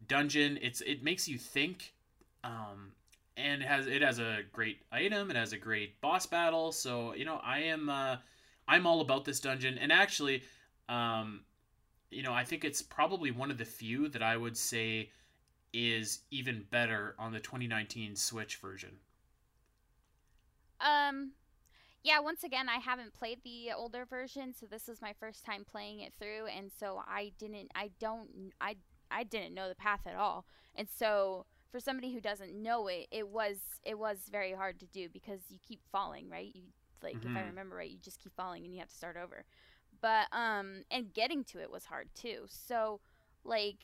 dungeon. 0.06 0.58
It's 0.60 0.80
it 0.82 1.02
makes 1.02 1.26
you 1.28 1.38
think, 1.38 1.94
um, 2.44 2.92
and 3.36 3.62
it 3.62 3.68
has 3.68 3.86
it 3.86 4.02
has 4.02 4.18
a 4.18 4.40
great 4.52 4.80
item. 4.92 5.30
It 5.30 5.36
has 5.36 5.52
a 5.52 5.58
great 5.58 6.00
boss 6.00 6.26
battle. 6.26 6.72
So 6.72 7.14
you 7.14 7.24
know, 7.24 7.40
I 7.42 7.60
am 7.60 7.88
uh, 7.88 8.16
I'm 8.68 8.86
all 8.86 9.00
about 9.00 9.24
this 9.24 9.40
dungeon. 9.40 9.78
And 9.78 9.90
actually, 9.90 10.42
um, 10.88 11.40
you 12.10 12.22
know, 12.22 12.32
I 12.32 12.44
think 12.44 12.64
it's 12.64 12.82
probably 12.82 13.30
one 13.30 13.50
of 13.50 13.58
the 13.58 13.64
few 13.64 14.08
that 14.08 14.22
I 14.22 14.36
would 14.36 14.56
say 14.56 15.10
is 15.72 16.20
even 16.30 16.64
better 16.70 17.14
on 17.18 17.32
the 17.32 17.40
2019 17.40 18.14
Switch 18.14 18.56
version. 18.56 18.90
Um, 20.80 21.32
yeah. 22.02 22.20
Once 22.20 22.44
again, 22.44 22.68
I 22.68 22.78
haven't 22.78 23.14
played 23.14 23.38
the 23.44 23.70
older 23.76 24.04
version, 24.04 24.54
so 24.58 24.66
this 24.66 24.88
is 24.88 25.00
my 25.02 25.12
first 25.18 25.44
time 25.44 25.64
playing 25.70 26.00
it 26.00 26.12
through, 26.18 26.46
and 26.46 26.70
so 26.78 27.02
I 27.06 27.32
didn't, 27.38 27.70
I 27.74 27.90
don't, 28.00 28.52
I, 28.60 28.76
I 29.10 29.24
didn't 29.24 29.54
know 29.54 29.68
the 29.68 29.74
path 29.74 30.00
at 30.06 30.14
all, 30.16 30.44
and 30.74 30.88
so 30.88 31.46
for 31.70 31.80
somebody 31.80 32.12
who 32.12 32.20
doesn't 32.20 32.54
know 32.54 32.86
it, 32.88 33.06
it 33.10 33.28
was, 33.28 33.56
it 33.84 33.98
was 33.98 34.18
very 34.30 34.52
hard 34.52 34.80
to 34.80 34.86
do 34.86 35.08
because 35.12 35.40
you 35.50 35.58
keep 35.66 35.80
falling, 35.92 36.28
right? 36.30 36.50
You 36.54 36.62
like, 37.02 37.24
if 37.24 37.36
I 37.36 37.40
Mhm. 37.40 37.46
remember 37.46 37.76
right, 37.76 37.90
you 37.90 37.98
just 37.98 38.18
keep 38.20 38.34
falling 38.34 38.64
and 38.64 38.72
you 38.72 38.80
have 38.80 38.88
to 38.88 38.96
start 38.96 39.16
over. 39.16 39.44
But 40.00 40.26
um, 40.32 40.84
and 40.90 41.12
getting 41.12 41.44
to 41.44 41.60
it 41.60 41.70
was 41.70 41.84
hard 41.86 42.08
too. 42.14 42.46
So, 42.48 43.00
like. 43.44 43.78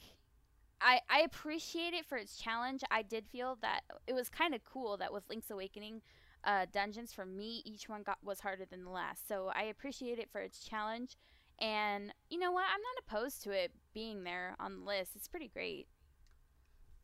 I, 0.80 1.00
I 1.08 1.20
appreciate 1.20 1.94
it 1.94 2.04
for 2.06 2.18
its 2.18 2.36
challenge. 2.36 2.82
I 2.90 3.02
did 3.02 3.26
feel 3.26 3.56
that 3.62 3.80
it 4.06 4.12
was 4.12 4.28
kind 4.28 4.54
of 4.54 4.64
cool 4.64 4.96
that 4.98 5.12
with 5.12 5.24
Link's 5.30 5.50
Awakening, 5.50 6.02
uh, 6.44 6.66
dungeons 6.72 7.12
for 7.12 7.24
me 7.24 7.62
each 7.64 7.88
one 7.88 8.02
got 8.02 8.18
was 8.22 8.40
harder 8.40 8.64
than 8.64 8.84
the 8.84 8.90
last. 8.90 9.26
So 9.28 9.50
i 9.54 9.64
appreciate 9.64 10.18
it 10.18 10.30
for 10.30 10.40
its 10.40 10.64
challenge. 10.64 11.16
And 11.60 12.12
you 12.30 12.38
know 12.38 12.52
what? 12.52 12.64
I'm 12.64 12.80
not 12.80 13.04
opposed 13.06 13.42
to 13.44 13.50
it 13.52 13.72
being 13.92 14.24
there 14.24 14.56
on 14.58 14.80
the 14.80 14.84
list. 14.84 15.12
It's 15.14 15.28
pretty 15.28 15.48
great. 15.48 15.86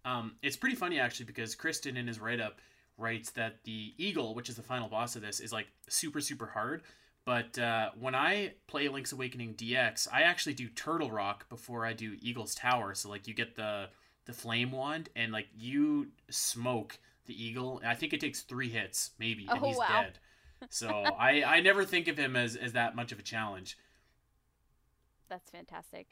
Um, 0.05 0.36
it's 0.43 0.57
pretty 0.57 0.76
funny 0.76 0.99
actually 0.99 1.26
because 1.26 1.55
Kristen 1.55 1.97
in 1.97 2.07
his 2.07 2.18
write 2.18 2.41
up 2.41 2.61
writes 2.97 3.30
that 3.32 3.64
the 3.64 3.95
eagle, 3.97 4.34
which 4.34 4.49
is 4.49 4.57
the 4.57 4.62
final 4.62 4.88
boss 4.88 5.16
of 5.16 5.22
this, 5.22 5.41
is 5.41 5.53
like 5.53 5.68
super 5.88 6.20
super 6.20 6.47
hard. 6.47 6.82
But 7.26 7.59
uh, 7.59 7.91
when 7.99 8.14
I 8.14 8.55
play 8.66 8.88
Link's 8.88 9.12
Awakening 9.12 9.55
DX, 9.55 10.09
I 10.12 10.22
actually 10.22 10.55
do 10.55 10.68
Turtle 10.68 11.11
Rock 11.11 11.49
before 11.49 11.84
I 11.84 11.93
do 11.93 12.16
Eagle's 12.20 12.55
Tower. 12.55 12.95
So 12.95 13.09
like 13.09 13.28
you 13.28 13.34
get 13.34 13.57
the 13.57 13.88
the 14.26 14.32
flame 14.32 14.70
wand 14.70 15.09
and 15.16 15.32
like 15.32 15.49
you 15.57 16.09
smoke 16.30 16.99
the 17.27 17.45
eagle. 17.45 17.81
I 17.85 17.95
think 17.95 18.12
it 18.12 18.21
takes 18.21 18.43
three 18.43 18.68
hits 18.71 19.11
maybe, 19.18 19.47
and 19.49 19.59
Oh, 19.62 19.66
he's 19.66 19.77
wow. 19.77 20.03
dead. 20.03 20.18
So 20.68 20.89
I 21.18 21.43
I 21.43 21.61
never 21.61 21.85
think 21.85 22.09
of 22.09 22.18
him 22.18 22.37
as 22.37 22.57
as 22.57 22.73
that 22.73 22.95
much 22.97 23.12
of 23.12 23.18
a 23.18 23.23
challenge. 23.23 23.77
that's 25.29 25.51
fantastic 25.51 26.09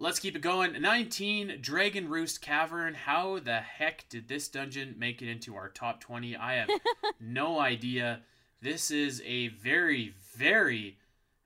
Let's 0.00 0.20
keep 0.20 0.36
it 0.36 0.42
going. 0.42 0.80
19 0.80 1.58
Dragon 1.60 2.08
Roost 2.08 2.40
Cavern. 2.40 2.94
How 2.94 3.40
the 3.40 3.58
heck 3.58 4.08
did 4.08 4.28
this 4.28 4.46
dungeon 4.46 4.94
make 4.96 5.20
it 5.22 5.28
into 5.28 5.56
our 5.56 5.68
top 5.68 6.00
20? 6.00 6.36
I 6.36 6.54
have 6.54 6.68
no 7.20 7.58
idea. 7.58 8.20
This 8.62 8.92
is 8.92 9.20
a 9.26 9.48
very, 9.48 10.14
very 10.36 10.98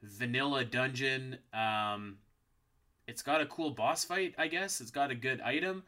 vanilla 0.03 0.67
dungeon. 0.67 1.39
Um, 1.55 2.19
it's 3.07 3.23
got 3.23 3.41
a 3.41 3.47
cool 3.47 3.71
boss 3.71 4.05
fight, 4.05 4.35
I 4.37 4.49
guess. 4.49 4.83
It's 4.83 4.91
got 4.91 5.11
a 5.11 5.15
good 5.15 5.41
item, 5.41 5.83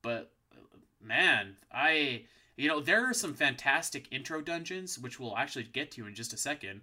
but 0.00 0.30
man, 1.02 1.56
I 1.72 2.24
you 2.56 2.68
know 2.68 2.80
there 2.80 3.08
are 3.08 3.14
some 3.14 3.34
fantastic 3.34 4.08
intro 4.10 4.40
dungeons 4.40 4.98
which 4.98 5.20
we'll 5.20 5.36
actually 5.36 5.64
get 5.64 5.90
to 5.92 6.06
in 6.06 6.14
just 6.14 6.32
a 6.32 6.36
second, 6.36 6.82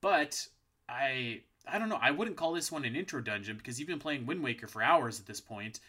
but 0.00 0.48
I 0.88 1.42
I 1.66 1.78
don't 1.78 1.88
know. 1.88 1.98
I 2.00 2.10
wouldn't 2.10 2.36
call 2.36 2.52
this 2.52 2.72
one 2.72 2.84
an 2.84 2.96
intro 2.96 3.20
dungeon 3.20 3.56
because 3.56 3.78
you've 3.78 3.88
been 3.88 3.98
playing 3.98 4.26
Wind 4.26 4.42
Waker 4.42 4.66
for 4.66 4.82
hours 4.82 5.20
at 5.20 5.26
this 5.26 5.40
point, 5.40 5.80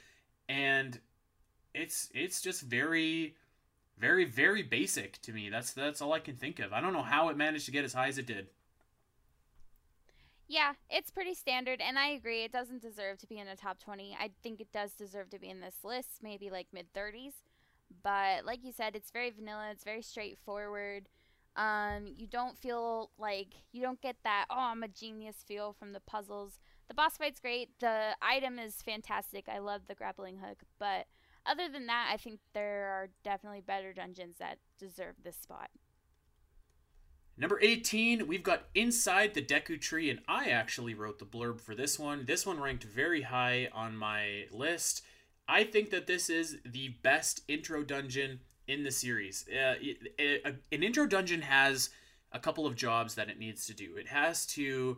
and 0.49 0.99
it's 1.73 2.09
it's 2.13 2.41
just 2.41 2.61
very 2.61 3.35
very 3.97 4.25
very 4.25 4.63
basic 4.63 5.21
to 5.23 5.31
me. 5.33 5.49
That's 5.49 5.73
that's 5.73 6.01
all 6.01 6.13
I 6.13 6.19
can 6.19 6.35
think 6.35 6.59
of. 6.59 6.73
I 6.73 6.81
don't 6.81 6.93
know 6.93 7.03
how 7.03 7.29
it 7.29 7.37
managed 7.37 7.65
to 7.65 7.71
get 7.71 7.85
as 7.85 7.93
high 7.93 8.07
as 8.07 8.17
it 8.17 8.27
did. 8.27 8.47
yeah 10.47 10.73
it's 10.89 11.09
pretty 11.11 11.33
standard 11.33 11.81
and 11.81 11.97
i 11.97 12.07
agree 12.07 12.43
it 12.43 12.51
doesn't 12.51 12.81
deserve 12.81 13.17
to 13.17 13.27
be 13.27 13.39
in 13.39 13.47
the 13.47 13.55
top 13.55 13.79
20 13.79 14.15
i 14.19 14.29
think 14.43 14.59
it 14.59 14.71
does 14.71 14.91
deserve 14.93 15.29
to 15.29 15.39
be 15.39 15.49
in 15.49 15.61
this 15.61 15.77
list 15.83 16.19
maybe 16.21 16.49
like 16.49 16.67
mid 16.73 16.91
30s 16.93 17.33
but 18.03 18.45
like 18.45 18.63
you 18.63 18.71
said 18.71 18.95
it's 18.95 19.11
very 19.11 19.29
vanilla 19.29 19.69
it's 19.71 19.83
very 19.83 20.01
straightforward 20.01 21.07
um, 21.55 22.07
you 22.17 22.25
don't 22.25 22.57
feel 22.57 23.11
like 23.19 23.49
you 23.71 23.83
don't 23.83 24.01
get 24.01 24.15
that 24.23 24.45
oh 24.49 24.57
i'm 24.57 24.83
a 24.83 24.87
genius 24.87 25.43
feel 25.47 25.73
from 25.73 25.93
the 25.93 25.99
puzzles 25.99 26.59
the 26.87 26.93
boss 26.93 27.17
fight's 27.17 27.39
great 27.39 27.69
the 27.79 28.15
item 28.21 28.57
is 28.57 28.81
fantastic 28.81 29.47
i 29.47 29.59
love 29.59 29.81
the 29.87 29.95
grappling 29.95 30.37
hook 30.37 30.63
but 30.79 31.05
other 31.45 31.67
than 31.69 31.87
that, 31.87 32.09
I 32.11 32.17
think 32.17 32.39
there 32.53 32.85
are 32.87 33.09
definitely 33.23 33.61
better 33.61 33.93
dungeons 33.93 34.37
that 34.39 34.59
deserve 34.79 35.15
this 35.23 35.37
spot. 35.37 35.69
Number 37.35 37.59
18, 37.61 38.27
we've 38.27 38.43
got 38.43 38.67
Inside 38.75 39.33
the 39.33 39.41
Deku 39.41 39.81
Tree, 39.81 40.09
and 40.09 40.19
I 40.27 40.49
actually 40.49 40.93
wrote 40.93 41.19
the 41.19 41.25
blurb 41.25 41.59
for 41.59 41.73
this 41.73 41.97
one. 41.97 42.25
This 42.25 42.45
one 42.45 42.59
ranked 42.59 42.83
very 42.83 43.23
high 43.23 43.69
on 43.73 43.97
my 43.97 44.45
list. 44.51 45.03
I 45.47 45.63
think 45.63 45.89
that 45.91 46.07
this 46.07 46.29
is 46.29 46.57
the 46.65 46.89
best 47.03 47.41
intro 47.47 47.83
dungeon 47.83 48.39
in 48.67 48.83
the 48.83 48.91
series. 48.91 49.45
Uh, 49.49 49.75
an 50.71 50.83
intro 50.83 51.05
dungeon 51.05 51.41
has 51.41 51.89
a 52.31 52.39
couple 52.39 52.65
of 52.65 52.75
jobs 52.75 53.15
that 53.15 53.29
it 53.29 53.39
needs 53.39 53.65
to 53.67 53.73
do. 53.73 53.95
It 53.97 54.07
has 54.07 54.45
to 54.47 54.97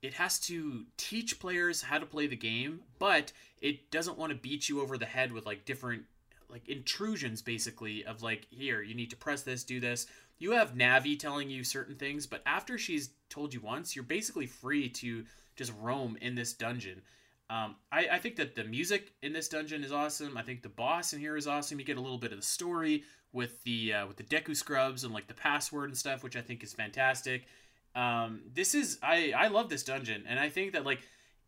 it 0.00 0.14
has 0.14 0.38
to 0.38 0.84
teach 0.96 1.40
players 1.40 1.82
how 1.82 1.98
to 1.98 2.06
play 2.06 2.26
the 2.26 2.36
game, 2.36 2.80
but 2.98 3.32
it 3.60 3.90
doesn't 3.90 4.16
want 4.16 4.30
to 4.30 4.38
beat 4.38 4.68
you 4.68 4.80
over 4.80 4.96
the 4.96 5.06
head 5.06 5.32
with 5.32 5.44
like 5.44 5.64
different 5.64 6.04
like 6.48 6.68
intrusions 6.68 7.42
basically 7.42 8.04
of 8.04 8.22
like 8.22 8.46
here, 8.50 8.80
you 8.80 8.94
need 8.94 9.10
to 9.10 9.16
press 9.16 9.42
this, 9.42 9.64
do 9.64 9.80
this. 9.80 10.06
You 10.38 10.52
have 10.52 10.76
Navi 10.76 11.18
telling 11.18 11.50
you 11.50 11.64
certain 11.64 11.96
things, 11.96 12.26
but 12.26 12.42
after 12.46 12.78
she's 12.78 13.10
told 13.28 13.52
you 13.52 13.60
once, 13.60 13.96
you're 13.96 14.04
basically 14.04 14.46
free 14.46 14.88
to 14.90 15.24
just 15.56 15.72
roam 15.80 16.16
in 16.20 16.36
this 16.36 16.52
dungeon. 16.52 17.02
Um, 17.50 17.76
I, 17.90 18.08
I 18.12 18.18
think 18.18 18.36
that 18.36 18.54
the 18.54 18.64
music 18.64 19.12
in 19.22 19.32
this 19.32 19.48
dungeon 19.48 19.82
is 19.82 19.92
awesome. 19.92 20.36
I 20.36 20.42
think 20.42 20.62
the 20.62 20.68
boss 20.68 21.14
in 21.14 21.20
here 21.20 21.36
is 21.36 21.46
awesome. 21.46 21.78
You 21.78 21.84
get 21.84 21.96
a 21.96 22.00
little 22.00 22.18
bit 22.18 22.32
of 22.32 22.38
the 22.38 22.44
story 22.44 23.04
with 23.32 23.62
the 23.64 23.94
uh, 23.94 24.06
with 24.06 24.16
the 24.16 24.24
Deku 24.24 24.54
scrubs 24.54 25.04
and 25.04 25.14
like 25.14 25.28
the 25.28 25.34
password 25.34 25.88
and 25.88 25.96
stuff, 25.96 26.22
which 26.22 26.36
I 26.36 26.40
think 26.40 26.62
is 26.62 26.74
fantastic. 26.74 27.46
Um, 27.94 28.42
this 28.52 28.74
is 28.74 28.98
I 29.02 29.32
I 29.36 29.48
love 29.48 29.68
this 29.70 29.82
dungeon, 29.82 30.24
and 30.28 30.38
I 30.38 30.50
think 30.50 30.72
that 30.72 30.84
like 30.84 31.00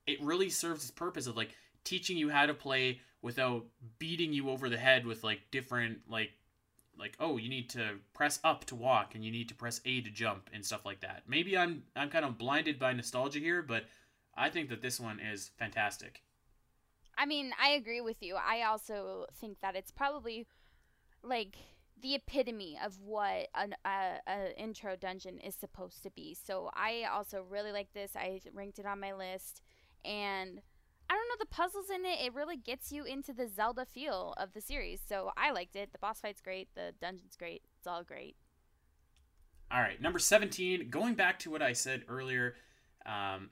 it 0.06 0.22
really 0.22 0.48
serves 0.48 0.82
its 0.82 0.90
purpose 0.90 1.26
of 1.26 1.36
like 1.36 1.54
teaching 1.84 2.16
you 2.16 2.30
how 2.30 2.46
to 2.46 2.54
play 2.54 3.00
without 3.22 3.64
beating 3.98 4.32
you 4.32 4.48
over 4.50 4.68
the 4.68 4.78
head 4.78 5.06
with 5.06 5.22
like 5.22 5.40
different 5.50 5.98
like 6.08 6.30
like 6.98 7.16
oh 7.20 7.36
you 7.36 7.48
need 7.48 7.70
to 7.70 7.90
press 8.12 8.40
up 8.44 8.64
to 8.66 8.74
walk 8.74 9.14
and 9.14 9.24
you 9.24 9.30
need 9.30 9.48
to 9.48 9.54
press 9.54 9.80
A 9.84 10.00
to 10.00 10.10
jump 10.10 10.48
and 10.52 10.64
stuff 10.64 10.84
like 10.84 11.00
that. 11.00 11.22
Maybe 11.26 11.56
I'm 11.56 11.82
I'm 11.94 12.10
kind 12.10 12.24
of 12.24 12.38
blinded 12.38 12.78
by 12.78 12.92
nostalgia 12.92 13.38
here, 13.38 13.62
but 13.62 13.84
I 14.36 14.48
think 14.50 14.68
that 14.68 14.82
this 14.82 15.00
one 15.00 15.20
is 15.20 15.50
fantastic. 15.58 16.22
I 17.18 17.26
mean, 17.26 17.52
I 17.62 17.70
agree 17.70 18.00
with 18.00 18.22
you. 18.22 18.36
I 18.36 18.62
also 18.62 19.26
think 19.34 19.60
that 19.60 19.76
it's 19.76 19.90
probably 19.90 20.46
like 21.22 21.56
the 22.00 22.14
epitome 22.14 22.78
of 22.82 22.98
what 23.02 23.48
an 23.54 23.74
uh, 23.84 24.18
a 24.26 24.58
intro 24.58 24.96
dungeon 24.96 25.38
is 25.38 25.54
supposed 25.54 26.02
to 26.02 26.10
be. 26.10 26.34
So 26.34 26.70
I 26.74 27.04
also 27.12 27.44
really 27.48 27.72
like 27.72 27.92
this. 27.92 28.12
I 28.16 28.40
ranked 28.54 28.78
it 28.78 28.86
on 28.86 29.00
my 29.00 29.12
list, 29.12 29.60
and 30.02 30.62
I 31.10 31.14
don't 31.14 31.28
know 31.28 31.34
the 31.38 31.46
puzzles 31.46 31.90
in 31.90 32.06
it. 32.06 32.24
It 32.24 32.34
really 32.34 32.56
gets 32.56 32.90
you 32.90 33.04
into 33.04 33.34
the 33.34 33.48
Zelda 33.48 33.84
feel 33.84 34.32
of 34.38 34.54
the 34.54 34.62
series. 34.62 35.00
So 35.06 35.30
I 35.36 35.50
liked 35.50 35.76
it. 35.76 35.92
The 35.92 35.98
boss 35.98 36.20
fight's 36.20 36.40
great. 36.40 36.68
The 36.74 36.94
dungeon's 37.02 37.36
great. 37.36 37.62
It's 37.78 37.86
all 37.86 38.02
great. 38.02 38.36
All 39.70 39.80
right, 39.80 40.00
number 40.00 40.18
seventeen. 40.18 40.88
Going 40.88 41.14
back 41.14 41.38
to 41.40 41.50
what 41.50 41.60
I 41.60 41.74
said 41.74 42.04
earlier, 42.08 42.54
um, 43.04 43.50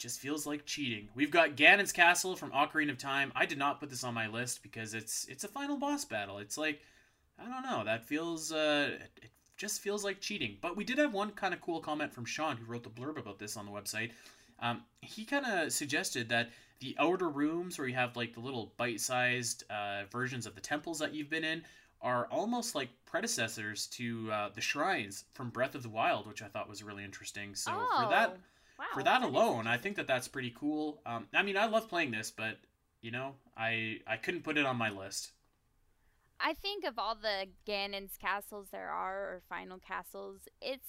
just 0.00 0.18
feels 0.18 0.46
like 0.46 0.64
cheating. 0.64 1.08
We've 1.14 1.30
got 1.30 1.56
Ganon's 1.56 1.92
Castle 1.92 2.34
from 2.34 2.50
Ocarina 2.50 2.90
of 2.90 2.98
Time. 2.98 3.30
I 3.36 3.44
did 3.44 3.58
not 3.58 3.78
put 3.78 3.90
this 3.90 4.02
on 4.02 4.14
my 4.14 4.26
list 4.26 4.62
because 4.62 4.94
it's 4.94 5.26
it's 5.28 5.44
a 5.44 5.48
final 5.48 5.76
boss 5.76 6.04
battle. 6.04 6.38
It's 6.38 6.58
like 6.58 6.80
I 7.38 7.44
don't 7.44 7.62
know. 7.62 7.84
That 7.84 8.06
feels 8.06 8.50
uh, 8.50 8.98
it 9.22 9.30
just 9.58 9.82
feels 9.82 10.02
like 10.02 10.20
cheating. 10.20 10.56
But 10.60 10.76
we 10.76 10.84
did 10.84 10.98
have 10.98 11.12
one 11.12 11.30
kind 11.32 11.52
of 11.52 11.60
cool 11.60 11.80
comment 11.80 12.12
from 12.12 12.24
Sean 12.24 12.56
who 12.56 12.64
wrote 12.64 12.82
the 12.82 12.90
blurb 12.90 13.18
about 13.18 13.38
this 13.38 13.56
on 13.56 13.66
the 13.66 13.72
website. 13.72 14.10
Um, 14.58 14.82
he 15.02 15.24
kind 15.24 15.44
of 15.46 15.72
suggested 15.72 16.30
that 16.30 16.50
the 16.80 16.96
outer 16.98 17.28
rooms 17.28 17.78
where 17.78 17.86
you 17.86 17.94
have 17.94 18.16
like 18.16 18.32
the 18.32 18.40
little 18.40 18.72
bite-sized 18.78 19.64
uh, 19.70 20.04
versions 20.10 20.46
of 20.46 20.54
the 20.54 20.60
temples 20.62 20.98
that 20.98 21.14
you've 21.14 21.30
been 21.30 21.44
in 21.44 21.62
are 22.00 22.26
almost 22.30 22.74
like 22.74 22.88
predecessors 23.04 23.86
to 23.88 24.32
uh, 24.32 24.48
the 24.54 24.62
shrines 24.62 25.24
from 25.34 25.50
Breath 25.50 25.74
of 25.74 25.82
the 25.82 25.90
Wild, 25.90 26.26
which 26.26 26.40
I 26.40 26.46
thought 26.46 26.68
was 26.70 26.82
really 26.82 27.04
interesting. 27.04 27.54
So 27.54 27.72
oh. 27.74 28.02
for 28.02 28.10
that 28.10 28.38
Wow, 28.80 28.86
for 28.94 29.02
that, 29.02 29.20
that 29.20 29.28
alone, 29.28 29.66
I 29.66 29.76
think 29.76 29.96
that 29.96 30.06
that's 30.06 30.26
pretty 30.26 30.54
cool. 30.58 31.02
Um, 31.04 31.26
I 31.34 31.42
mean, 31.42 31.58
I 31.58 31.66
love 31.66 31.86
playing 31.86 32.12
this, 32.12 32.30
but 32.30 32.56
you 33.02 33.10
know, 33.10 33.34
I 33.54 33.98
I 34.06 34.16
couldn't 34.16 34.42
put 34.42 34.56
it 34.56 34.64
on 34.64 34.76
my 34.76 34.88
list. 34.88 35.32
I 36.40 36.54
think 36.54 36.86
of 36.86 36.98
all 36.98 37.14
the 37.14 37.48
Ganon's 37.66 38.16
castles 38.16 38.68
there 38.72 38.88
are, 38.88 39.18
or 39.18 39.42
final 39.50 39.78
castles, 39.78 40.48
it's 40.62 40.88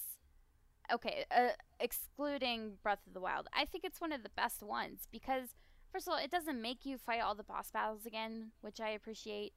okay. 0.89 1.25
Uh, 1.29 1.49
excluding 1.81 2.77
Breath 2.81 3.05
of 3.05 3.13
the 3.13 3.19
Wild, 3.19 3.49
I 3.53 3.65
think 3.65 3.83
it's 3.83 3.99
one 3.99 4.13
of 4.13 4.23
the 4.23 4.29
best 4.37 4.63
ones 4.63 5.09
because 5.11 5.49
first 5.91 6.07
of 6.07 6.13
all, 6.13 6.19
it 6.19 6.31
doesn't 6.31 6.61
make 6.61 6.85
you 6.85 6.97
fight 6.97 7.19
all 7.19 7.35
the 7.35 7.43
boss 7.43 7.71
battles 7.71 8.05
again, 8.05 8.51
which 8.61 8.79
I 8.79 8.91
appreciate 8.91 9.51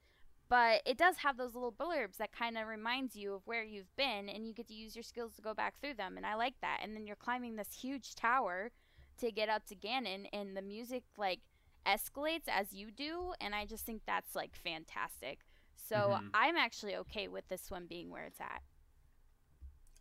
but 0.47 0.81
it 0.85 0.97
does 0.97 1.17
have 1.17 1.37
those 1.37 1.55
little 1.55 1.71
blurbs 1.71 2.17
that 2.17 2.31
kind 2.31 2.57
of 2.57 2.67
reminds 2.67 3.15
you 3.15 3.33
of 3.33 3.41
where 3.45 3.63
you've 3.63 3.95
been 3.95 4.29
and 4.29 4.47
you 4.47 4.53
get 4.53 4.67
to 4.67 4.73
use 4.73 4.95
your 4.95 5.03
skills 5.03 5.33
to 5.35 5.41
go 5.41 5.53
back 5.53 5.79
through 5.81 5.95
them 5.95 6.17
and 6.17 6.25
i 6.25 6.35
like 6.35 6.55
that. 6.61 6.79
And 6.83 6.95
then 6.95 7.07
you're 7.07 7.15
climbing 7.15 7.55
this 7.55 7.73
huge 7.73 8.15
tower 8.15 8.71
to 9.17 9.31
get 9.31 9.49
up 9.49 9.65
to 9.67 9.75
ganon 9.75 10.27
and 10.33 10.55
the 10.55 10.61
music 10.61 11.03
like 11.17 11.39
escalates 11.87 12.47
as 12.47 12.73
you 12.73 12.89
do 12.89 13.33
and 13.39 13.53
i 13.53 13.63
just 13.65 13.85
think 13.85 14.01
that's 14.05 14.35
like 14.35 14.55
fantastic. 14.55 15.39
So 15.75 15.95
mm-hmm. 15.95 16.27
i'm 16.33 16.57
actually 16.57 16.95
okay 16.97 17.27
with 17.27 17.47
this 17.47 17.71
one 17.71 17.85
being 17.87 18.11
where 18.11 18.25
it's 18.25 18.41
at. 18.41 18.61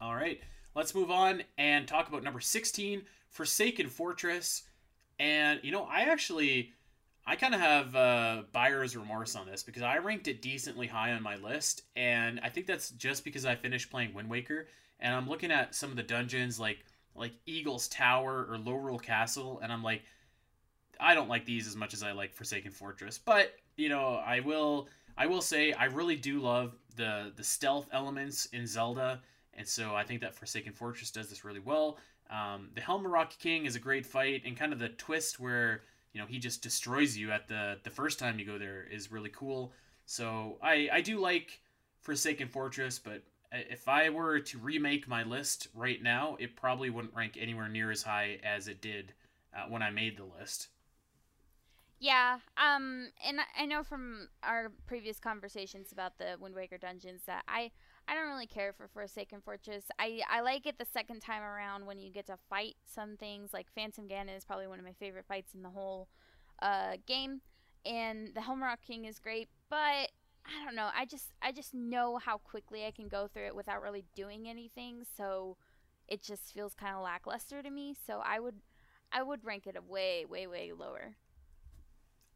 All 0.01 0.15
right 0.15 0.41
let's 0.75 0.95
move 0.95 1.11
on 1.11 1.45
and 1.57 1.89
talk 1.89 2.09
about 2.09 2.23
number 2.23 2.41
16 2.41 3.03
forsaken 3.31 3.89
fortress. 3.89 4.65
And 5.19 5.61
you 5.63 5.73
know 5.73 5.85
i 5.91 6.03
actually 6.03 6.73
I 7.27 7.37
kind 7.37 7.55
of 7.55 7.61
have 7.61 7.97
uh, 7.97 8.43
buyer's 8.53 8.97
remorse 8.97 9.35
on 9.35 9.47
this 9.47 9.63
because 9.63 9.83
I 9.83 9.97
ranked 9.99 10.29
it 10.29 10.43
decently 10.43 10.87
high 10.87 11.13
on 11.13 11.23
my 11.23 11.37
list, 11.37 11.83
and 11.97 12.39
I 12.43 12.51
think 12.51 12.67
that's 12.67 12.91
just 12.91 13.25
because 13.25 13.47
I 13.47 13.55
finished 13.55 13.91
playing 13.91 14.13
Wind 14.13 14.29
Waker, 14.29 14.69
and 15.01 15.15
I'm 15.15 15.29
looking 15.29 15.51
at 15.51 15.75
some 15.75 15.91
of 15.91 15.97
the 15.97 16.03
dungeons 16.03 16.61
like 16.61 16.85
like 17.15 17.33
Eagle's 17.47 17.89
Tower 17.89 18.47
or 18.51 18.59
Lorule 18.59 19.01
Castle, 19.01 19.61
and 19.63 19.73
I'm 19.73 19.83
like, 19.83 20.03
I 21.01 21.15
don't 21.15 21.29
like 21.29 21.47
these 21.47 21.67
as 21.67 21.77
much 21.77 21.95
as 21.95 22.03
I 22.03 22.13
like 22.13 22.35
Forsaken 22.35 22.73
Fortress, 22.73 23.19
but 23.19 23.55
you 23.77 23.89
know, 23.89 24.17
I 24.17 24.41
will 24.41 24.89
I 25.17 25.27
will 25.27 25.41
say 25.41 25.73
I 25.73 25.87
really 25.87 26.17
do 26.17 26.41
love 26.41 26.75
the 26.97 27.33
the 27.37 27.45
stealth 27.45 27.89
elements 27.93 28.47
in 28.47 28.67
Zelda, 28.67 29.23
and 29.55 29.67
so 29.67 29.95
I 29.95 30.05
think 30.05 30.21
that 30.21 30.35
Forsaken 30.35 30.73
Fortress 30.75 31.11
does 31.11 31.31
this 31.31 31.45
really 31.45 31.61
well. 31.61 31.99
Um, 32.31 32.71
the 32.75 32.81
Helmaroc 32.81 33.39
King 33.39 33.65
is 33.67 33.77
a 33.77 33.81
great 33.81 34.05
fight, 34.05 34.43
and 34.45 34.57
kind 34.57 34.73
of 34.73 34.79
the 34.79 34.91
twist 34.91 35.41
where 35.41 35.83
you 36.15 36.21
know 36.21 36.27
he 36.27 36.39
just 36.39 36.63
destroys 36.63 37.17
you 37.17 37.31
at 37.31 37.49
the 37.49 37.79
the 37.83 37.91
first 37.91 38.19
time 38.19 38.39
you 38.39 38.47
go 38.47 38.57
there 38.57 38.87
is 38.91 39.13
really 39.13 39.31
cool. 39.31 39.73
So 40.07 40.59
I 40.63 40.89
I 40.91 41.01
do 41.03 41.19
like 41.19 41.61
Forsaken 42.01 42.49
Fortress, 42.49 42.99
but 42.99 43.23
if 43.53 43.89
I 43.89 44.09
were 44.11 44.41
to 44.41 44.59
remake 44.59 45.07
my 45.07 45.23
list 45.25 45.69
right 45.75 46.03
now, 46.03 46.37
it 46.41 46.57
probably 46.57 46.91
wouldn't 46.91 47.15
rank 47.15 47.37
anywhere 47.39 47.69
near 47.69 47.91
as 47.91 48.03
high 48.03 48.39
as 48.43 48.69
it 48.69 48.81
did 48.81 49.13
uh, 49.57 49.67
when 49.69 49.83
I 49.83 49.91
made 49.91 50.17
the 50.17 50.25
list. 50.25 50.69
Yeah, 52.01 52.39
um, 52.57 53.09
and 53.27 53.41
I 53.59 53.65
know 53.65 53.83
from 53.83 54.29
our 54.43 54.73
previous 54.87 55.19
conversations 55.19 55.93
about 55.93 56.19
the 56.19 56.37
Wind 56.41 56.55
Waker 56.55 56.77
dungeons 56.77 57.23
that 57.27 57.45
I 57.49 57.71
I 58.07 58.15
don't 58.15 58.29
really 58.29 58.47
care 58.47 58.73
for 58.73 58.89
Forsaken 58.89 59.41
Fortress. 59.41 59.85
I, 59.99 60.21
I 60.31 60.41
like 60.41 60.67
it 60.67 60.79
the 60.79 60.85
second 60.85 61.21
time 61.21 61.43
around 61.43 61.87
when 61.87 61.99
you 61.99 62.11
get 62.11 62.27
to 62.27 62.37
fight 62.51 62.77
some 62.85 63.17
things. 63.17 63.53
Like 63.53 63.67
Phantom 63.75 64.07
Ganon 64.07 64.37
is 64.37 64.45
probably 64.45 64.67
one 64.67 64.79
of 64.79 64.85
my 64.85 64.93
favorite 64.93 65.25
fights 65.27 65.55
in 65.55 65.63
the 65.63 65.71
whole 65.71 66.09
uh, 66.61 66.97
game, 67.07 67.41
and 67.87 68.29
the 68.35 68.41
Helmaroc 68.41 68.83
King 68.87 69.07
is 69.07 69.19
great. 69.19 69.49
But 69.71 70.11
I 70.47 70.65
don't 70.65 70.75
know. 70.75 70.91
I 70.97 71.07
just 71.07 71.33
I 71.41 71.53
just 71.53 71.73
know 71.73 72.19
how 72.19 72.39
quickly 72.39 72.85
I 72.85 72.91
can 72.91 73.09
go 73.09 73.27
through 73.27 73.47
it 73.47 73.57
without 73.57 73.83
really 73.83 74.05
doing 74.15 74.49
anything. 74.49 75.05
So 75.17 75.57
it 76.07 76.23
just 76.23 76.53
feels 76.53 76.75
kind 76.75 76.95
of 76.95 77.03
lackluster 77.03 77.63
to 77.63 77.71
me. 77.71 77.95
So 78.07 78.21
I 78.25 78.41
would 78.41 78.57
I 79.13 79.23
would 79.23 79.45
rank 79.45 79.67
it 79.67 79.77
a 79.77 79.83
way 79.83 80.27
way 80.29 80.47
way 80.47 80.73
lower. 80.77 81.17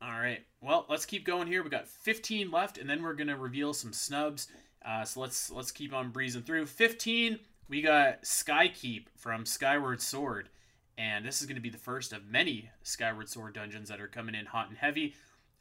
All 0.00 0.18
right. 0.18 0.44
Well, 0.60 0.86
let's 0.88 1.04
keep 1.04 1.26
going 1.26 1.48
here. 1.48 1.62
We 1.64 1.70
got 1.70 1.88
15 1.88 2.52
left, 2.52 2.78
and 2.78 2.88
then 2.88 3.02
we're 3.02 3.14
gonna 3.14 3.36
reveal 3.36 3.74
some 3.74 3.92
snubs. 3.92 4.48
Uh, 4.88 5.04
so 5.04 5.20
let's 5.20 5.50
let's 5.50 5.70
keep 5.70 5.92
on 5.92 6.10
breezing 6.10 6.42
through. 6.42 6.64
15, 6.64 7.38
we 7.68 7.82
got 7.82 8.22
Skykeep 8.22 9.04
from 9.16 9.44
Skyward 9.44 10.00
Sword. 10.00 10.48
And 10.96 11.24
this 11.24 11.40
is 11.40 11.46
going 11.46 11.56
to 11.56 11.62
be 11.62 11.70
the 11.70 11.78
first 11.78 12.12
of 12.12 12.26
many 12.26 12.70
Skyward 12.82 13.28
Sword 13.28 13.54
dungeons 13.54 13.88
that 13.90 14.00
are 14.00 14.08
coming 14.08 14.34
in 14.34 14.46
hot 14.46 14.68
and 14.68 14.78
heavy. 14.78 15.14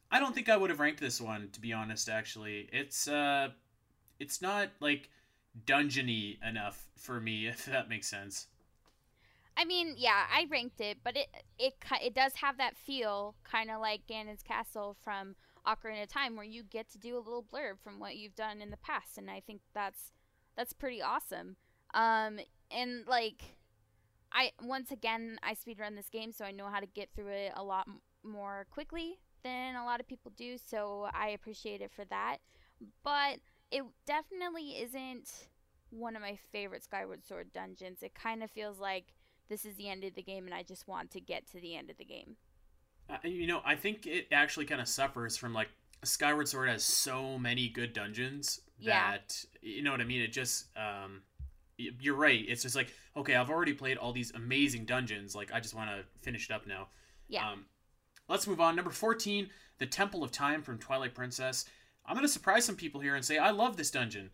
I 0.10 0.20
don't 0.20 0.34
think 0.34 0.48
I 0.48 0.56
would 0.56 0.70
have 0.70 0.80
ranked 0.80 1.02
this 1.02 1.20
one, 1.20 1.50
to 1.52 1.60
be 1.60 1.74
honest, 1.74 2.08
actually. 2.08 2.70
It's 2.72 3.08
uh 3.08 3.50
it's 4.20 4.42
not 4.42 4.70
like 4.80 5.10
dungeony 5.66 6.38
enough 6.48 6.88
for 6.96 7.20
me, 7.20 7.48
if 7.48 7.66
that 7.66 7.90
makes 7.90 8.08
sense. 8.08 8.48
I 9.58 9.66
mean, 9.66 9.96
yeah, 9.98 10.24
I 10.32 10.46
ranked 10.50 10.80
it, 10.80 11.00
but 11.04 11.18
it 11.18 11.28
it 11.60 11.74
it 12.02 12.16
does 12.16 12.36
have 12.36 12.58
that 12.58 12.78
feel, 12.78 13.36
kind 13.44 13.70
of 13.70 13.82
like 13.82 14.08
Ganon's 14.08 14.44
Castle 14.44 14.96
from 15.04 15.36
Ocarina 15.68 16.04
of 16.04 16.10
Time, 16.10 16.36
where 16.36 16.46
you 16.46 16.64
get 16.64 16.90
to 16.92 16.98
do 16.98 17.16
a 17.16 17.20
little 17.20 17.44
blurb 17.44 17.80
from 17.84 18.00
what 18.00 18.16
you've 18.16 18.36
done 18.36 18.62
in 18.62 18.72
the 18.72 18.78
past, 18.78 19.18
and 19.18 19.30
I 19.30 19.40
think 19.40 19.62
that's 19.74 20.12
that's 20.56 20.74
pretty 20.74 21.02
awesome. 21.02 21.58
Um, 21.94 22.40
and 22.72 23.06
like, 23.08 23.44
I 24.32 24.52
once 24.62 24.92
again 24.92 25.40
I 25.44 25.54
speedrun 25.54 25.96
this 25.96 26.10
game, 26.10 26.32
so 26.32 26.46
I 26.46 26.52
know 26.52 26.68
how 26.68 26.80
to 26.80 26.88
get 26.88 27.10
through 27.16 27.30
it 27.30 27.54
a 27.56 27.64
lot 27.64 27.86
m- 27.88 28.02
more 28.24 28.66
quickly 28.72 29.20
than 29.44 29.76
a 29.76 29.86
lot 29.86 30.00
of 30.00 30.08
people 30.08 30.32
do, 30.36 30.58
so 30.58 31.10
I 31.14 31.30
appreciate 31.30 31.82
it 31.82 31.92
for 31.92 32.06
that. 32.06 32.38
But 33.04 33.40
it 33.72 33.84
definitely 34.06 34.80
isn't 34.82 35.50
one 35.90 36.16
of 36.16 36.22
my 36.22 36.38
favorite 36.52 36.84
Skyward 36.84 37.26
Sword 37.26 37.54
dungeons. 37.54 38.00
It 38.02 38.14
kind 38.14 38.44
of 38.44 38.52
feels 38.52 38.80
like 38.80 39.14
this 39.50 39.66
is 39.66 39.76
the 39.76 39.90
end 39.90 40.04
of 40.04 40.16
the 40.16 40.22
game 40.22 40.46
and 40.46 40.54
I 40.54 40.64
just 40.64 40.88
want 40.88 41.12
to 41.12 41.22
get 41.22 41.48
to 41.52 41.60
the 41.60 41.76
end 41.76 41.90
of 41.90 41.98
the 41.98 42.06
game. 42.06 42.36
Uh, 43.10 43.18
you 43.24 43.48
know, 43.48 43.62
I 43.66 43.76
think 43.76 44.06
it 44.06 44.28
actually 44.32 44.66
kind 44.66 44.82
of 44.82 44.88
suffers 44.88 45.38
from 45.38 45.54
like 45.54 45.70
Skyward 46.04 46.48
Sword 46.48 46.70
has 46.70 46.84
so 46.84 47.38
many 47.38 47.70
good 47.70 47.94
dungeons 47.94 48.62
that 48.84 49.44
yeah. 49.62 49.70
you 49.70 49.84
know 49.84 49.92
what 49.92 50.02
I 50.02 50.06
mean. 50.06 50.22
It 50.22 50.32
just 50.32 50.68
um, 50.78 51.22
you're 51.78 52.16
right. 52.16 52.44
It's 52.48 52.64
just 52.64 52.76
like 52.76 52.94
okay, 53.16 53.36
I've 53.36 53.50
already 53.50 53.74
played 53.74 53.98
all 53.98 54.14
these 54.14 54.32
amazing 54.34 54.86
dungeons. 54.86 55.36
Like 55.36 55.52
I 55.54 55.60
just 55.60 55.74
want 55.74 55.90
to 55.90 56.04
finish 56.22 56.50
it 56.50 56.54
up 56.54 56.68
now. 56.68 56.88
Yeah. 57.28 57.50
Um, 57.50 57.66
let's 58.28 58.48
move 58.48 58.62
on. 58.62 58.76
Number 58.76 58.92
fourteen, 58.92 59.50
the 59.80 59.86
Temple 59.86 60.24
of 60.24 60.32
Time 60.32 60.62
from 60.62 60.78
Twilight 60.78 61.16
Princess. 61.16 61.66
I'm 62.06 62.16
gonna 62.16 62.28
surprise 62.28 62.66
some 62.66 62.76
people 62.76 63.02
here 63.02 63.16
and 63.16 63.26
say 63.26 63.38
I 63.38 63.52
love 63.52 63.78
this 63.78 63.92
dungeon. 63.92 64.32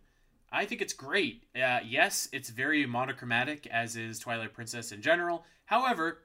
I 0.52 0.66
think 0.66 0.80
it's 0.80 0.92
great. 0.92 1.44
Uh, 1.56 1.80
yes, 1.84 2.28
it's 2.32 2.48
very 2.48 2.86
monochromatic, 2.86 3.66
as 3.66 3.96
is 3.96 4.20
Twilight 4.20 4.52
Princess 4.52 4.92
in 4.92 5.02
general. 5.02 5.44
However, 5.64 6.20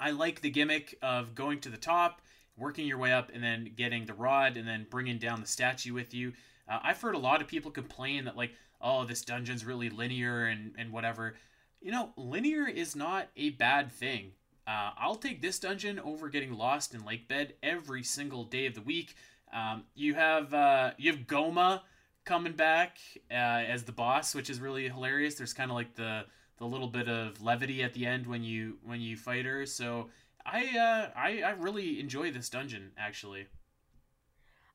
I 0.00 0.10
like 0.10 0.40
the 0.40 0.50
gimmick 0.50 0.96
of 1.02 1.34
going 1.34 1.60
to 1.60 1.68
the 1.68 1.76
top, 1.76 2.22
working 2.56 2.86
your 2.86 2.98
way 2.98 3.12
up, 3.12 3.30
and 3.32 3.42
then 3.42 3.72
getting 3.76 4.06
the 4.06 4.14
rod, 4.14 4.56
and 4.56 4.66
then 4.66 4.86
bringing 4.90 5.18
down 5.18 5.40
the 5.40 5.46
statue 5.46 5.92
with 5.92 6.14
you. 6.14 6.32
Uh, 6.68 6.78
I've 6.82 7.00
heard 7.00 7.14
a 7.14 7.18
lot 7.18 7.42
of 7.42 7.48
people 7.48 7.70
complain 7.70 8.24
that, 8.24 8.36
like, 8.36 8.52
oh, 8.80 9.04
this 9.04 9.22
dungeon's 9.22 9.64
really 9.64 9.90
linear 9.90 10.46
and, 10.46 10.74
and 10.78 10.90
whatever. 10.92 11.34
You 11.80 11.92
know, 11.92 12.12
linear 12.16 12.66
is 12.66 12.96
not 12.96 13.28
a 13.36 13.50
bad 13.50 13.92
thing. 13.92 14.32
Uh, 14.66 14.90
I'll 14.98 15.16
take 15.16 15.42
this 15.42 15.58
dungeon 15.58 15.98
over 15.98 16.28
getting 16.28 16.52
lost 16.52 16.94
in 16.94 17.04
Lake 17.04 17.28
Bed 17.28 17.54
every 17.62 18.02
single 18.02 18.44
day 18.44 18.66
of 18.66 18.74
the 18.74 18.82
week. 18.82 19.14
Um, 19.52 19.84
you 19.94 20.14
have 20.14 20.54
uh, 20.54 20.92
you 20.96 21.10
have 21.10 21.22
Goma 21.26 21.80
coming 22.24 22.52
back 22.52 22.98
uh, 23.30 23.34
as 23.34 23.82
the 23.82 23.92
boss, 23.92 24.34
which 24.34 24.48
is 24.48 24.60
really 24.60 24.88
hilarious. 24.88 25.34
There's 25.34 25.52
kind 25.52 25.70
of 25.70 25.74
like 25.74 25.94
the 25.94 26.24
the 26.60 26.66
little 26.66 26.88
bit 26.88 27.08
of 27.08 27.42
levity 27.42 27.82
at 27.82 27.94
the 27.94 28.06
end 28.06 28.26
when 28.26 28.44
you 28.44 28.78
when 28.84 29.00
you 29.00 29.16
fight 29.16 29.46
her. 29.46 29.66
So 29.66 30.10
I 30.46 30.78
uh, 30.78 31.10
I 31.18 31.42
I 31.42 31.50
really 31.52 31.98
enjoy 31.98 32.30
this 32.30 32.48
dungeon 32.48 32.92
actually. 32.96 33.48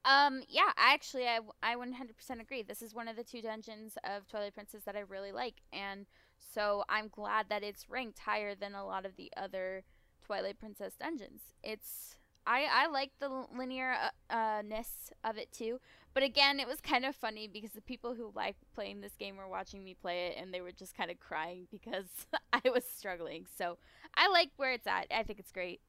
Um, 0.04 0.44
yeah, 0.48 0.70
actually, 0.78 1.26
I, 1.26 1.40
I 1.64 1.76
100% 1.76 2.40
agree. 2.40 2.62
This 2.62 2.84
is 2.84 2.94
one 2.94 3.08
of 3.08 3.16
the 3.16 3.24
two 3.24 3.42
dungeons 3.42 3.98
of 4.04 4.28
Twilight 4.28 4.54
Princess 4.54 4.84
that 4.84 4.96
I 4.96 5.00
really 5.00 5.32
like, 5.32 5.56
and 5.74 6.06
so 6.54 6.84
I'm 6.88 7.08
glad 7.08 7.48
that 7.50 7.64
it's 7.64 7.90
ranked 7.90 8.20
higher 8.20 8.54
than 8.54 8.76
a 8.76 8.86
lot 8.86 9.08
of 9.08 9.16
the 9.16 9.32
other 9.36 9.84
Twilight 10.24 10.60
Princess 10.60 10.94
dungeons. 11.00 11.42
It's 11.64 12.18
I 12.46 12.68
I 12.72 12.88
like 12.88 13.14
the 13.20 13.30
linearness 13.30 14.12
uh, 14.30 15.30
of 15.30 15.38
it 15.38 15.52
too, 15.52 15.80
but 16.16 16.24
again, 16.24 16.62
it 16.62 16.68
was 16.68 16.80
kind 16.80 17.04
of 17.04 17.14
funny 17.14 17.46
because 17.46 17.72
the 17.72 17.82
people 17.82 18.16
who 18.16 18.32
like 18.34 18.56
playing 18.74 19.02
this 19.02 19.16
game 19.20 19.36
were 19.36 19.50
watching 19.50 19.84
me 19.84 19.94
play 19.94 20.28
it, 20.28 20.38
and 20.42 20.52
they 20.52 20.62
were 20.62 20.72
just 20.72 20.96
kind 20.96 21.12
of 21.12 21.20
crying 21.20 21.68
because 21.72 22.06
I 22.54 22.62
was 22.70 22.86
struggling. 22.86 23.46
So 23.58 23.78
I 24.16 24.30
like 24.30 24.50
where 24.56 24.72
it's 24.72 24.88
at. 24.88 25.08
I 25.16 25.22
think 25.24 25.40
it's 25.40 25.52
great. 25.52 25.82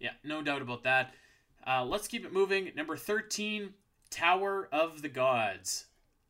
Yeah, 0.00 0.12
no 0.24 0.42
doubt 0.42 0.62
about 0.62 0.82
that. 0.84 1.14
Uh, 1.66 1.84
let's 1.84 2.08
keep 2.08 2.24
it 2.24 2.32
moving. 2.32 2.72
Number 2.74 2.96
thirteen, 2.96 3.74
Tower 4.08 4.68
of 4.72 5.02
the 5.02 5.08
Gods, 5.10 5.84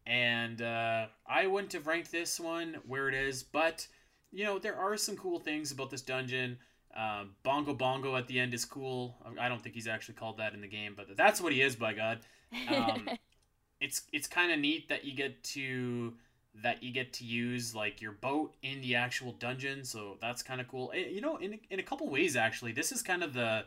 and 0.04 0.60
uh, 0.60 1.06
I 1.26 1.46
wouldn't 1.46 1.72
have 1.72 1.86
ranked 1.86 2.10
this 2.10 2.40
one 2.40 2.78
where 2.84 3.08
it 3.08 3.14
is, 3.14 3.44
but 3.44 3.86
you 4.32 4.44
know 4.44 4.58
there 4.58 4.76
are 4.76 4.96
some 4.96 5.16
cool 5.16 5.38
things 5.38 5.70
about 5.70 5.90
this 5.90 6.02
dungeon. 6.02 6.58
Uh, 6.96 7.24
bongo 7.42 7.74
Bongo 7.74 8.16
at 8.16 8.28
the 8.28 8.38
end 8.38 8.54
is 8.54 8.64
cool. 8.64 9.16
I 9.38 9.48
don't 9.48 9.60
think 9.60 9.74
he's 9.74 9.88
actually 9.88 10.14
called 10.14 10.38
that 10.38 10.54
in 10.54 10.60
the 10.60 10.68
game, 10.68 10.94
but 10.96 11.16
that's 11.16 11.40
what 11.40 11.52
he 11.52 11.60
is. 11.60 11.74
By 11.74 11.92
God, 11.92 12.20
um, 12.68 13.08
it's 13.80 14.02
it's 14.12 14.28
kind 14.28 14.52
of 14.52 14.60
neat 14.60 14.88
that 14.88 15.04
you 15.04 15.12
get 15.12 15.42
to 15.44 16.14
that 16.62 16.84
you 16.84 16.92
get 16.92 17.12
to 17.14 17.24
use 17.24 17.74
like 17.74 18.00
your 18.00 18.12
boat 18.12 18.54
in 18.62 18.80
the 18.80 18.94
actual 18.94 19.32
dungeon. 19.32 19.84
So 19.84 20.18
that's 20.20 20.42
kind 20.42 20.60
of 20.60 20.68
cool. 20.68 20.92
Eh, 20.94 21.08
you 21.10 21.20
know, 21.20 21.36
in 21.36 21.58
in 21.68 21.80
a 21.80 21.82
couple 21.82 22.08
ways 22.08 22.36
actually, 22.36 22.70
this 22.70 22.92
is 22.92 23.02
kind 23.02 23.24
of 23.24 23.34
the 23.34 23.64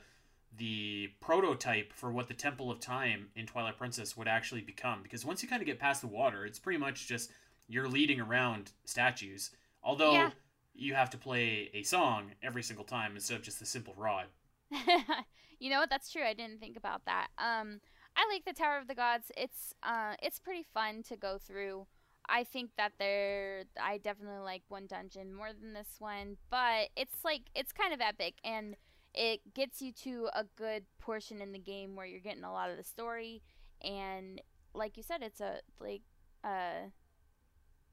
the 0.55 1.09
prototype 1.19 1.91
for 1.91 2.11
what 2.11 2.29
the 2.29 2.33
Temple 2.33 2.71
of 2.71 2.79
Time 2.79 3.27
in 3.35 3.45
Twilight 3.45 3.77
Princess 3.77 4.15
would 4.15 4.29
actually 4.29 4.61
become. 4.61 5.03
Because 5.03 5.25
once 5.25 5.43
you 5.43 5.49
kind 5.49 5.61
of 5.61 5.65
get 5.65 5.79
past 5.79 5.99
the 5.99 6.07
water, 6.07 6.45
it's 6.45 6.59
pretty 6.59 6.79
much 6.79 7.07
just 7.07 7.29
you're 7.67 7.89
leading 7.89 8.21
around 8.21 8.71
statues. 8.85 9.51
Although. 9.83 10.13
Yeah 10.13 10.29
you 10.77 10.93
have 10.93 11.09
to 11.11 11.17
play 11.17 11.69
a 11.73 11.83
song 11.83 12.31
every 12.41 12.63
single 12.63 12.85
time 12.85 13.15
instead 13.15 13.35
of 13.35 13.43
just 13.43 13.59
the 13.59 13.65
simple 13.65 13.93
rod. 13.97 14.25
you 15.59 15.69
know 15.69 15.79
what? 15.79 15.89
That's 15.89 16.11
true. 16.11 16.23
I 16.23 16.33
didn't 16.33 16.59
think 16.59 16.77
about 16.77 17.05
that. 17.05 17.27
Um, 17.37 17.79
I 18.15 18.27
like 18.31 18.45
the 18.45 18.53
Tower 18.53 18.77
of 18.77 18.87
the 18.87 18.95
Gods. 18.95 19.31
It's 19.35 19.73
uh, 19.83 20.15
it's 20.21 20.39
pretty 20.39 20.65
fun 20.73 21.03
to 21.03 21.15
go 21.15 21.37
through. 21.37 21.87
I 22.29 22.43
think 22.43 22.71
that 22.77 22.93
there, 22.99 23.63
I 23.81 23.99
definitely 23.99 24.39
like 24.39 24.63
one 24.67 24.85
dungeon 24.85 25.33
more 25.33 25.51
than 25.53 25.73
this 25.73 25.95
one, 25.99 26.37
but 26.49 26.89
it's 26.95 27.23
like 27.23 27.43
it's 27.55 27.71
kind 27.71 27.93
of 27.93 28.01
epic 28.01 28.35
and 28.43 28.75
it 29.13 29.53
gets 29.53 29.81
you 29.81 29.91
to 29.93 30.29
a 30.35 30.43
good 30.57 30.85
portion 30.99 31.41
in 31.41 31.53
the 31.53 31.59
game 31.59 31.95
where 31.95 32.05
you're 32.05 32.19
getting 32.19 32.43
a 32.43 32.51
lot 32.51 32.69
of 32.69 32.77
the 32.77 32.83
story 32.83 33.41
and 33.81 34.41
like 34.73 34.97
you 34.97 35.03
said, 35.03 35.21
it's 35.23 35.39
a 35.39 35.59
like 35.79 36.01
uh 36.43 36.89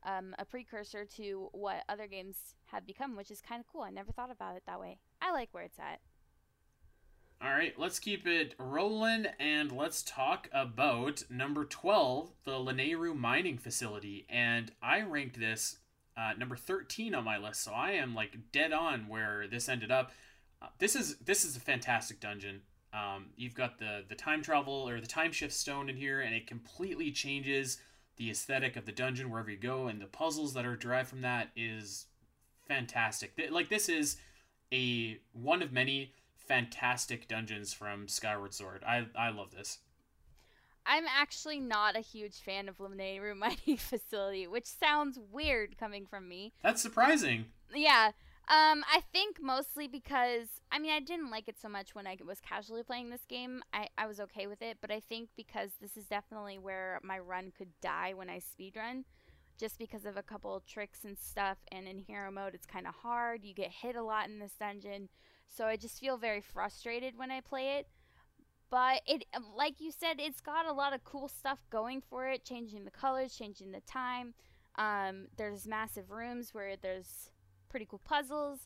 um, 0.05 0.35
a 0.39 0.45
precursor 0.45 1.05
to 1.17 1.49
what 1.53 1.83
other 1.89 2.07
games 2.07 2.55
have 2.67 2.87
become, 2.87 3.17
which 3.17 3.31
is 3.31 3.41
kind 3.41 3.61
of 3.61 3.67
cool. 3.73 3.83
I 3.83 3.91
never 3.91 4.13
thought 4.13 4.31
about 4.31 4.57
it 4.57 4.63
that 4.67 4.81
way. 4.81 4.99
I 5.21 5.33
like 5.33 5.49
where 5.53 5.65
it's 5.65 5.79
at. 5.79 6.01
All 7.43 7.51
right, 7.51 7.75
let's 7.79 7.99
keep 7.99 8.27
it 8.27 8.55
rolling 8.59 9.27
and 9.39 9.71
let's 9.71 10.03
talk 10.03 10.49
about 10.53 11.25
number 11.29 11.65
12, 11.65 12.31
the 12.45 12.53
Lanayru 12.53 13.15
mining 13.15 13.59
facility. 13.59 14.25
And 14.31 14.73
I 14.81 15.03
ranked 15.03 15.39
this 15.39 15.79
uh, 16.17 16.33
number 16.39 16.57
13 16.57 17.15
on 17.15 17.25
my 17.25 17.37
list, 17.37 17.63
so 17.63 17.73
I 17.73 17.93
am 17.93 18.15
like 18.15 18.39
dead 18.53 18.73
on 18.73 19.09
where 19.09 19.47
this 19.47 19.69
ended 19.69 19.91
up. 19.91 20.13
Uh, 20.63 20.69
this 20.79 20.97
is 20.97 21.19
this 21.19 21.45
is 21.45 21.57
a 21.57 21.61
fantastic 21.61 22.21
dungeon. 22.21 22.63
Um, 22.93 23.27
you've 23.37 23.55
got 23.55 23.79
the 23.79 24.05
the 24.09 24.15
time 24.15 24.41
travel 24.41 24.89
or 24.89 25.01
the 25.01 25.07
time 25.07 25.33
shift 25.33 25.53
stone 25.53 25.89
in 25.89 25.97
here, 25.97 26.21
and 26.21 26.35
it 26.35 26.47
completely 26.47 27.11
changes 27.11 27.79
the 28.17 28.31
aesthetic 28.31 28.77
of 28.77 28.87
the 28.87 28.93
dungeon 28.93 29.31
wherever 29.31 29.51
you 29.51 29.57
go 29.57 29.87
and 29.89 30.01
the 30.01 30.07
puzzles 30.07 30.55
that 30.55 30.65
are 30.65 30.77
derived 30.77 31.09
from 31.09 31.23
that 31.23 31.51
is 31.57 32.07
fantastic. 32.67 33.33
Like 33.51 33.69
this 33.69 33.89
is 33.89 34.17
a 34.73 35.19
one 35.33 35.63
of 35.63 35.73
many 35.73 36.13
fantastic 36.37 37.29
dungeons 37.29 37.73
from 37.73 38.09
Skyward 38.09 38.55
Sword. 38.55 38.83
I 38.87 39.07
I 39.17 39.31
love 39.31 39.51
this. 39.53 39.79
I'm 40.87 41.05
actually 41.09 41.61
not 41.61 41.97
a 41.97 42.01
huge 42.01 42.41
fan 42.41 42.69
of 42.69 42.79
Lanayru 42.79 43.37
Mining 43.39 43.79
Facility, 43.79 44.47
which 44.47 44.67
sounds 44.67 45.19
weird 45.33 45.79
coming 45.79 46.07
from 46.07 46.29
me. 46.29 46.53
That's 46.63 46.83
surprising. 46.83 47.47
Yeah, 47.75 48.13
um, 48.49 48.85
I 48.93 49.01
think 49.11 49.39
mostly 49.41 49.89
because 49.89 50.49
I 50.71 50.79
mean 50.79 50.93
I 50.93 51.01
didn't 51.01 51.31
like 51.31 51.49
it 51.49 51.57
so 51.61 51.69
much 51.69 51.95
when 51.95 52.07
I 52.07 52.19
was 52.27 52.41
casually 52.41 52.83
playing 52.83 53.09
this 53.09 53.25
game. 53.27 53.63
I, 53.73 53.89
I 53.97 54.07
was 54.07 54.21
okay 54.21 54.47
with 54.47 54.61
it, 54.61 54.79
but 54.83 54.91
I 54.91 55.01
think 55.01 55.31
because 55.35 55.71
this 55.81 55.97
is 55.97 56.05
definitely 56.05 56.59
where 56.59 57.01
my 57.03 57.19
run 57.19 57.53
could 57.57 57.71
die 57.81 58.13
when 58.15 58.29
I 58.29 58.41
speed 58.41 58.77
run, 58.77 59.05
just 59.59 59.79
because 59.79 60.05
of 60.05 60.19
a 60.19 60.23
couple 60.23 60.63
tricks 60.69 61.05
and 61.05 61.19
stuff. 61.19 61.57
And 61.73 61.89
in 61.89 61.99
hero 61.99 62.31
mode, 62.31 62.55
it's 62.55 62.67
kind 62.67 62.87
of 62.87 62.95
hard. 62.95 63.45
You 63.45 63.55
get 63.55 63.71
hit 63.71 63.97
a 63.97 64.03
lot 64.03 64.29
in 64.29 64.39
this 64.39 64.57
dungeon, 64.61 65.09
so 65.49 65.65
I 65.65 65.77
just 65.77 65.99
feel 65.99 66.19
very 66.19 66.43
frustrated 66.43 67.17
when 67.17 67.31
I 67.31 67.41
play 67.41 67.79
it. 67.79 67.89
But 68.71 69.01
it, 69.07 69.25
um, 69.35 69.47
like 69.57 69.81
you 69.81 69.91
said, 69.91 70.17
it's 70.19 70.41
got 70.43 70.67
a 70.67 70.73
lot 70.73 70.93
of 70.93 71.05
cool 71.05 71.29
stuff 71.29 71.61
going 71.71 72.03
for 72.03 72.29
it, 72.29 72.45
changing 72.45 72.85
the 72.85 72.91
colors, 72.91 73.35
changing 73.37 73.73
the 73.73 73.81
time. 73.81 74.35
Um, 74.77 75.29
there's 75.37 75.67
massive 75.67 76.11
rooms 76.11 76.53
where 76.53 76.75
there's 76.77 77.31
pretty 77.75 77.87
cool 77.91 78.01
puzzles. 78.05 78.61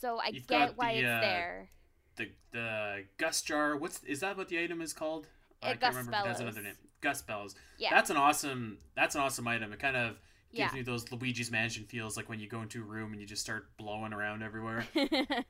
So 0.00 0.18
I 0.18 0.28
You've 0.28 0.46
get 0.46 0.78
why 0.78 0.94
the, 0.94 1.00
it's 1.00 1.08
uh, 1.08 1.20
there. 1.20 1.68
The 2.16 2.28
the 2.52 3.04
gust 3.18 3.46
jar. 3.46 3.76
What's 3.76 4.02
is 4.04 4.20
that? 4.20 4.38
What 4.38 4.48
the 4.48 4.58
item 4.58 4.80
is 4.80 4.94
called? 4.94 5.26
I 5.62 5.74
can't 5.74 5.94
remember 5.94 6.12
bellows. 6.12 6.24
it 6.24 6.28
has 6.30 6.40
another 6.40 6.62
name. 6.62 6.74
Gust 7.02 7.26
bells. 7.26 7.54
Yeah. 7.78 7.90
That's 7.90 8.08
an 8.08 8.16
awesome. 8.16 8.78
That's 8.94 9.14
an 9.14 9.20
awesome 9.20 9.46
item. 9.46 9.74
It 9.74 9.78
kind 9.78 9.94
of 9.94 10.16
gives 10.54 10.72
yeah. 10.72 10.78
me 10.78 10.82
those 10.82 11.12
Luigi's 11.12 11.50
Mansion 11.50 11.84
feels 11.84 12.16
like 12.16 12.30
when 12.30 12.40
you 12.40 12.48
go 12.48 12.62
into 12.62 12.80
a 12.80 12.84
room 12.84 13.12
and 13.12 13.20
you 13.20 13.26
just 13.26 13.42
start 13.42 13.76
blowing 13.76 14.14
around 14.14 14.42
everywhere. 14.42 14.86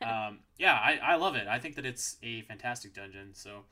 um, 0.03 0.41
yeah, 0.59 0.75
I, 0.75 0.99
I 1.01 1.15
love 1.15 1.37
it. 1.37 1.47
I 1.47 1.61
think 1.61 1.77
that 1.77 1.87
it's 1.87 2.17
a 2.25 2.43
fantastic 2.43 2.93
dungeon. 2.93 3.35
So 3.35 3.67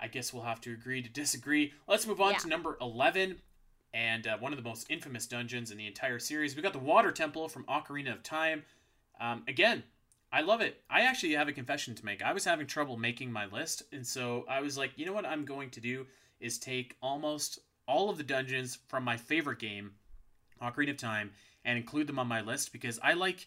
I 0.00 0.08
guess 0.08 0.32
we'll 0.32 0.44
have 0.44 0.62
to 0.62 0.72
agree 0.72 1.02
to 1.02 1.10
disagree. 1.10 1.74
Let's 1.86 2.06
move 2.06 2.22
on 2.22 2.32
yeah. 2.32 2.38
to 2.38 2.48
number 2.48 2.78
11 2.80 3.36
and 3.96 4.26
uh, 4.26 4.36
one 4.36 4.52
of 4.52 4.62
the 4.62 4.68
most 4.68 4.90
infamous 4.90 5.26
dungeons 5.26 5.70
in 5.70 5.78
the 5.78 5.86
entire 5.86 6.18
series. 6.18 6.54
We 6.54 6.60
got 6.60 6.74
the 6.74 6.78
Water 6.78 7.10
Temple 7.10 7.48
from 7.48 7.64
Ocarina 7.64 8.12
of 8.12 8.22
Time. 8.22 8.62
Um, 9.18 9.42
again, 9.48 9.82
I 10.30 10.42
love 10.42 10.60
it. 10.60 10.82
I 10.90 11.02
actually 11.02 11.32
have 11.32 11.48
a 11.48 11.52
confession 11.52 11.94
to 11.94 12.04
make. 12.04 12.22
I 12.22 12.34
was 12.34 12.44
having 12.44 12.66
trouble 12.66 12.98
making 12.98 13.32
my 13.32 13.46
list, 13.46 13.84
and 13.92 14.06
so 14.06 14.44
I 14.50 14.60
was 14.60 14.76
like, 14.76 14.92
you 14.96 15.06
know 15.06 15.14
what 15.14 15.24
I'm 15.24 15.46
going 15.46 15.70
to 15.70 15.80
do 15.80 16.06
is 16.40 16.58
take 16.58 16.94
almost 17.00 17.60
all 17.88 18.10
of 18.10 18.18
the 18.18 18.22
dungeons 18.22 18.76
from 18.86 19.02
my 19.02 19.16
favorite 19.16 19.60
game, 19.60 19.92
Ocarina 20.60 20.90
of 20.90 20.98
Time, 20.98 21.30
and 21.64 21.78
include 21.78 22.06
them 22.06 22.18
on 22.18 22.26
my 22.26 22.42
list 22.42 22.74
because 22.74 23.00
I 23.02 23.14
like, 23.14 23.46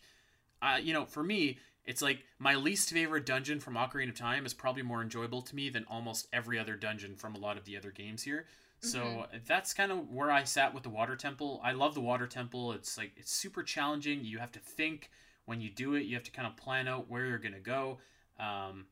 uh, 0.64 0.80
you 0.82 0.94
know, 0.94 1.06
for 1.06 1.22
me, 1.22 1.60
it's 1.90 2.04
like 2.04 2.24
my 2.38 2.54
least 2.54 2.92
favorite 2.92 3.26
dungeon 3.26 3.60
from 3.60 3.74
Ocarina 3.74 4.10
of 4.10 4.16
Time 4.16 4.46
is 4.46 4.54
probably 4.54 4.84
more 4.84 5.02
enjoyable 5.02 5.42
to 5.42 5.56
me 5.56 5.70
than 5.70 5.86
almost 5.90 6.28
every 6.32 6.60
other 6.60 6.76
dungeon 6.76 7.16
from 7.16 7.34
a 7.34 7.40
lot 7.40 7.58
of 7.58 7.66
the 7.66 7.76
other 7.76 7.90
games 7.90 8.22
here. 8.22 8.46
So 8.80 9.00
mm-hmm. 9.00 9.38
that's 9.48 9.74
kind 9.74 9.92
of 9.92 10.08
where 10.08 10.30
I 10.30 10.44
sat 10.44 10.72
with 10.72 10.84
the 10.84 10.90
water 10.90 11.16
temple. 11.16 11.60
I 11.64 11.72
love 11.72 11.96
the 11.96 12.02
water 12.02 12.28
temple. 12.28 12.74
It's 12.74 12.96
like 12.96 13.14
it's 13.18 13.34
super 13.34 13.64
challenging. 13.64 14.24
You 14.24 14.38
have 14.38 14.52
to 14.52 14.60
think 14.60 15.10
when 15.46 15.62
you 15.62 15.72
do 15.72 15.96
it. 15.96 16.04
You 16.04 16.14
have 16.14 16.24
to 16.26 16.32
kind 16.32 16.48
of 16.48 16.56
plan 16.58 16.88
out 16.88 17.10
where 17.10 17.26
you're 17.26 17.40
gonna 17.40 17.60
go. 17.60 17.98
Um, 18.40 18.86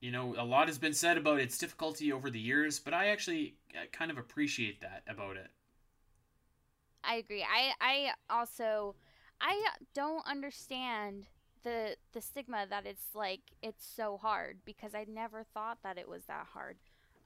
you 0.00 0.10
know, 0.12 0.34
a 0.36 0.44
lot 0.44 0.68
has 0.68 0.76
been 0.76 0.92
said 0.92 1.16
about 1.16 1.40
its 1.40 1.56
difficulty 1.56 2.12
over 2.12 2.28
the 2.28 2.38
years, 2.38 2.78
but 2.78 2.92
I 2.92 3.06
actually 3.06 3.54
uh, 3.74 3.86
kind 3.92 4.10
of 4.10 4.18
appreciate 4.18 4.82
that 4.82 5.04
about 5.08 5.38
it. 5.38 5.48
I 7.02 7.14
agree. 7.14 7.42
I 7.42 7.72
I 7.80 8.10
also 8.28 8.94
I 9.40 9.58
don't 9.94 10.26
understand 10.26 11.24
the 11.64 11.96
the 12.12 12.20
stigma 12.20 12.66
that 12.68 12.86
it's 12.86 13.14
like 13.14 13.40
it's 13.62 13.84
so 13.84 14.18
hard 14.20 14.58
because 14.64 14.94
I 14.94 15.06
never 15.08 15.42
thought 15.42 15.78
that 15.82 15.98
it 15.98 16.08
was 16.08 16.24
that 16.26 16.46
hard. 16.52 16.76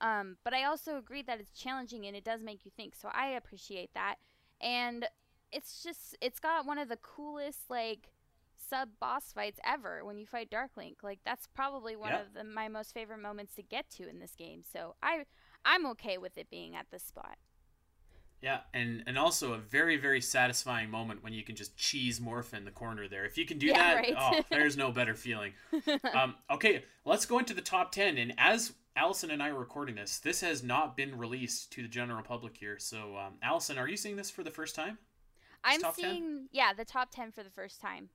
Um, 0.00 0.36
but 0.44 0.54
I 0.54 0.64
also 0.64 0.96
agree 0.96 1.22
that 1.22 1.40
it's 1.40 1.58
challenging 1.58 2.06
and 2.06 2.16
it 2.16 2.24
does 2.24 2.42
make 2.42 2.64
you 2.64 2.70
think. 2.76 2.94
So 2.94 3.08
I 3.12 3.28
appreciate 3.30 3.90
that. 3.94 4.16
And 4.60 5.06
it's 5.52 5.82
just 5.82 6.16
it's 6.20 6.40
got 6.40 6.66
one 6.66 6.78
of 6.78 6.88
the 6.88 6.96
coolest 6.96 7.68
like 7.68 8.10
sub 8.56 8.90
boss 9.00 9.32
fights 9.32 9.60
ever 9.64 10.04
when 10.04 10.18
you 10.18 10.26
fight 10.26 10.50
Dark 10.50 10.72
Link. 10.76 10.98
Like 11.02 11.20
that's 11.24 11.46
probably 11.46 11.96
one 11.96 12.12
of 12.12 12.34
the, 12.34 12.44
my 12.44 12.68
most 12.68 12.92
favorite 12.94 13.20
moments 13.20 13.54
to 13.54 13.62
get 13.62 13.90
to 13.90 14.08
in 14.08 14.18
this 14.20 14.34
game. 14.36 14.62
So 14.70 14.94
I 15.02 15.24
I'm 15.64 15.86
okay 15.86 16.18
with 16.18 16.38
it 16.38 16.50
being 16.50 16.76
at 16.76 16.86
this 16.90 17.02
spot. 17.02 17.36
Yeah, 18.40 18.60
and 18.72 19.02
and 19.06 19.18
also 19.18 19.52
a 19.52 19.58
very 19.58 19.96
very 19.96 20.20
satisfying 20.20 20.90
moment 20.90 21.24
when 21.24 21.32
you 21.32 21.42
can 21.42 21.56
just 21.56 21.76
cheese 21.76 22.20
Morpha 22.20 22.54
in 22.54 22.64
the 22.64 22.70
corner 22.70 23.08
there. 23.08 23.24
If 23.24 23.36
you 23.36 23.44
can 23.44 23.58
do 23.58 23.66
yeah, 23.66 23.78
that, 23.78 23.96
right. 23.96 24.14
oh, 24.16 24.40
there's 24.50 24.76
no 24.76 24.92
better 24.92 25.14
feeling. 25.14 25.54
um, 26.14 26.36
okay, 26.50 26.84
let's 27.04 27.26
go 27.26 27.40
into 27.40 27.52
the 27.52 27.60
top 27.60 27.90
ten. 27.90 28.16
And 28.16 28.34
as 28.38 28.74
Alasyn 28.96 29.32
and 29.32 29.42
I 29.42 29.48
are 29.48 29.58
recording 29.58 29.96
this, 29.96 30.20
this 30.20 30.40
has 30.42 30.62
not 30.62 30.96
been 30.96 31.18
released 31.18 31.72
to 31.72 31.82
the 31.82 31.88
general 31.88 32.22
public 32.22 32.56
here. 32.56 32.78
So, 32.78 33.16
um, 33.16 33.34
Alasyn, 33.44 33.76
are 33.76 33.88
you 33.88 33.96
seeing 33.96 34.16
this 34.16 34.30
for 34.30 34.44
the 34.44 34.50
first 34.50 34.76
time? 34.76 34.98
This 35.64 35.82
I'm 35.84 35.92
seeing 35.92 36.22
10? 36.22 36.48
yeah 36.52 36.72
the 36.72 36.84
top 36.84 37.10
ten 37.10 37.32
for 37.32 37.42
the 37.42 37.50
first 37.50 37.80
time. 37.80 38.08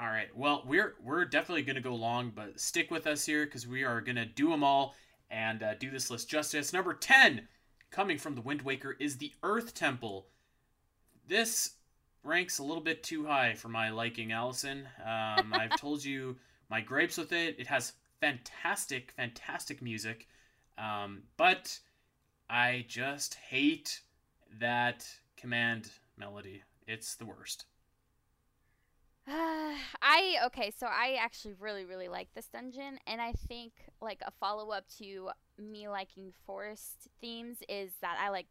All 0.00 0.06
right. 0.06 0.28
Well, 0.36 0.62
we're 0.64 0.94
we're 1.02 1.24
definitely 1.24 1.62
going 1.62 1.76
to 1.76 1.82
go 1.82 1.96
long, 1.96 2.30
but 2.32 2.60
stick 2.60 2.92
with 2.92 3.08
us 3.08 3.26
here 3.26 3.46
because 3.46 3.66
we 3.66 3.82
are 3.82 4.00
going 4.00 4.16
to 4.16 4.26
do 4.26 4.48
them 4.50 4.62
all 4.62 4.94
and 5.28 5.60
uh, 5.62 5.74
do 5.74 5.90
this 5.90 6.08
list 6.08 6.28
justice. 6.28 6.72
Number 6.72 6.94
ten 6.94 7.48
coming 7.94 8.18
from 8.18 8.34
the 8.34 8.40
Wind 8.40 8.60
Waker 8.62 8.96
is 8.98 9.16
the 9.16 9.32
Earth 9.44 9.72
Temple. 9.72 10.26
This 11.28 11.74
ranks 12.24 12.58
a 12.58 12.64
little 12.64 12.82
bit 12.82 13.04
too 13.04 13.24
high 13.24 13.54
for 13.54 13.68
my 13.68 13.90
liking, 13.90 14.30
Alasyn. 14.30 14.80
Um, 15.06 15.54
I've 15.54 15.78
told 15.78 16.04
you 16.04 16.36
my 16.68 16.80
gripes 16.80 17.16
with 17.16 17.32
it. 17.32 17.54
It 17.56 17.68
has 17.68 17.92
fantastic, 18.20 19.12
fantastic 19.12 19.80
music, 19.80 20.26
um, 20.76 21.22
but 21.36 21.78
I 22.50 22.84
just 22.88 23.34
hate 23.34 24.00
that 24.58 25.08
command 25.36 25.88
melody. 26.18 26.64
It's 26.88 27.14
the 27.14 27.26
worst. 27.26 27.66
Uh, 29.28 29.30
I 30.02 30.38
okay, 30.46 30.72
so 30.76 30.86
I 30.86 31.16
actually 31.20 31.54
really 31.60 31.84
really 31.84 32.08
like 32.08 32.28
this 32.34 32.46
dungeon, 32.46 32.98
and 33.06 33.22
I 33.22 33.34
think 33.46 33.72
like 34.02 34.20
a 34.26 34.32
follow 34.32 34.70
up 34.70 34.84
to 34.98 35.30
me 35.58 35.88
liking 35.88 36.32
forest 36.46 37.08
themes 37.20 37.58
is 37.68 37.92
that 38.00 38.18
I 38.20 38.30
like 38.30 38.46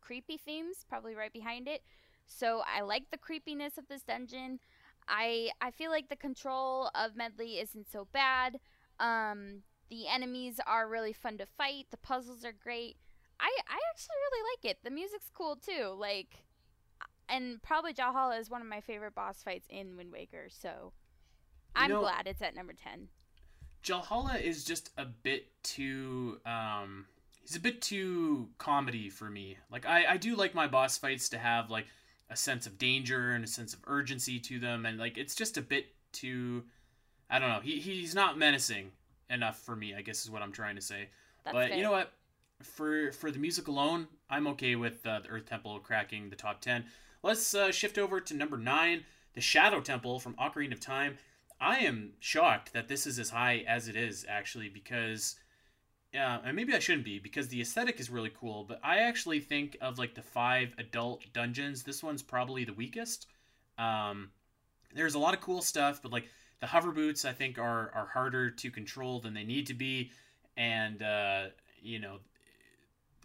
creepy 0.00 0.36
themes, 0.38 0.84
probably 0.88 1.14
right 1.14 1.32
behind 1.32 1.68
it. 1.68 1.82
So 2.26 2.62
I 2.66 2.82
like 2.82 3.10
the 3.10 3.18
creepiness 3.18 3.78
of 3.78 3.88
this 3.88 4.02
dungeon. 4.02 4.60
I 5.08 5.50
I 5.60 5.70
feel 5.70 5.90
like 5.90 6.08
the 6.08 6.16
control 6.16 6.90
of 6.94 7.16
Medley 7.16 7.58
isn't 7.58 7.90
so 7.90 8.06
bad. 8.12 8.60
Um, 9.00 9.62
the 9.90 10.06
enemies 10.06 10.60
are 10.66 10.88
really 10.88 11.12
fun 11.12 11.38
to 11.38 11.46
fight. 11.46 11.86
The 11.90 11.96
puzzles 11.96 12.44
are 12.44 12.52
great. 12.52 12.96
I 13.40 13.50
I 13.68 13.78
actually 13.92 14.16
really 14.30 14.50
like 14.52 14.70
it. 14.70 14.78
The 14.84 14.90
music's 14.90 15.30
cool 15.32 15.56
too. 15.56 15.94
Like 15.98 16.44
and 17.28 17.62
probably 17.62 17.92
Jalhalla 17.92 18.38
is 18.38 18.50
one 18.50 18.62
of 18.62 18.68
my 18.68 18.80
favorite 18.80 19.14
boss 19.14 19.42
fights 19.42 19.66
in 19.70 19.96
Wind 19.96 20.12
Waker. 20.12 20.48
So 20.48 20.92
I'm 21.74 21.90
know, 21.90 22.00
glad 22.00 22.26
it's 22.26 22.42
at 22.42 22.54
number 22.54 22.72
ten. 22.72 23.08
Jalhalla 23.84 24.40
is 24.40 24.64
just 24.64 24.90
a 24.98 25.04
bit 25.04 25.46
too 25.62 26.40
um 26.44 27.06
he's 27.40 27.56
a 27.56 27.60
bit 27.60 27.80
too 27.80 28.48
comedy 28.58 29.08
for 29.10 29.30
me. 29.30 29.58
Like 29.70 29.86
I 29.86 30.04
I 30.06 30.16
do 30.16 30.36
like 30.36 30.54
my 30.54 30.66
boss 30.66 30.98
fights 30.98 31.28
to 31.30 31.38
have 31.38 31.70
like 31.70 31.86
a 32.30 32.36
sense 32.36 32.66
of 32.66 32.78
danger 32.78 33.32
and 33.32 33.44
a 33.44 33.48
sense 33.48 33.72
of 33.72 33.80
urgency 33.86 34.38
to 34.40 34.58
them 34.58 34.84
and 34.84 34.98
like 34.98 35.16
it's 35.16 35.34
just 35.34 35.56
a 35.56 35.62
bit 35.62 35.86
too 36.12 36.64
I 37.30 37.38
don't 37.38 37.50
know. 37.50 37.60
He 37.60 37.78
he's 37.78 38.14
not 38.14 38.38
menacing 38.38 38.92
enough 39.30 39.58
for 39.60 39.76
me, 39.76 39.94
I 39.94 40.02
guess 40.02 40.24
is 40.24 40.30
what 40.30 40.42
I'm 40.42 40.52
trying 40.52 40.76
to 40.76 40.82
say. 40.82 41.08
That's 41.44 41.54
but 41.54 41.68
fair. 41.68 41.76
you 41.76 41.82
know 41.82 41.92
what? 41.92 42.12
For 42.62 43.12
for 43.12 43.30
the 43.30 43.38
music 43.38 43.68
alone, 43.68 44.08
I'm 44.28 44.46
okay 44.48 44.76
with 44.76 45.06
uh, 45.06 45.20
the 45.20 45.28
Earth 45.28 45.46
Temple 45.46 45.78
cracking 45.80 46.30
the 46.30 46.36
top 46.36 46.60
10. 46.60 46.84
Let's 47.22 47.54
uh, 47.54 47.72
shift 47.72 47.98
over 47.98 48.20
to 48.20 48.34
number 48.34 48.56
nine, 48.56 49.04
the 49.34 49.40
Shadow 49.40 49.80
Temple 49.80 50.20
from 50.20 50.34
Ocarina 50.34 50.72
of 50.72 50.80
Time. 50.80 51.18
I 51.60 51.78
am 51.78 52.12
shocked 52.20 52.72
that 52.72 52.88
this 52.88 53.06
is 53.06 53.18
as 53.18 53.30
high 53.30 53.64
as 53.66 53.88
it 53.88 53.96
is, 53.96 54.24
actually, 54.28 54.68
because. 54.68 55.36
Yeah, 56.14 56.38
and 56.42 56.56
maybe 56.56 56.74
I 56.74 56.78
shouldn't 56.78 57.04
be 57.04 57.18
because 57.18 57.48
the 57.48 57.60
aesthetic 57.60 58.00
is 58.00 58.08
really 58.08 58.32
cool, 58.40 58.64
but 58.64 58.80
I 58.82 59.00
actually 59.00 59.40
think 59.40 59.76
of 59.82 59.98
like 59.98 60.14
the 60.14 60.22
five 60.22 60.74
adult 60.78 61.22
dungeons, 61.34 61.82
this 61.82 62.02
one's 62.02 62.22
probably 62.22 62.64
the 62.64 62.72
weakest. 62.72 63.26
Um, 63.76 64.30
there's 64.94 65.16
a 65.16 65.18
lot 65.18 65.34
of 65.34 65.42
cool 65.42 65.60
stuff, 65.60 66.00
but 66.02 66.10
like 66.10 66.24
the 66.60 66.66
hover 66.66 66.92
boots, 66.92 67.26
I 67.26 67.34
think 67.34 67.58
are 67.58 67.92
are 67.94 68.06
harder 68.06 68.50
to 68.50 68.70
control 68.70 69.20
than 69.20 69.34
they 69.34 69.44
need 69.44 69.66
to 69.66 69.74
be, 69.74 70.10
and 70.56 71.02
uh, 71.02 71.48
you 71.82 71.98
know 71.98 72.20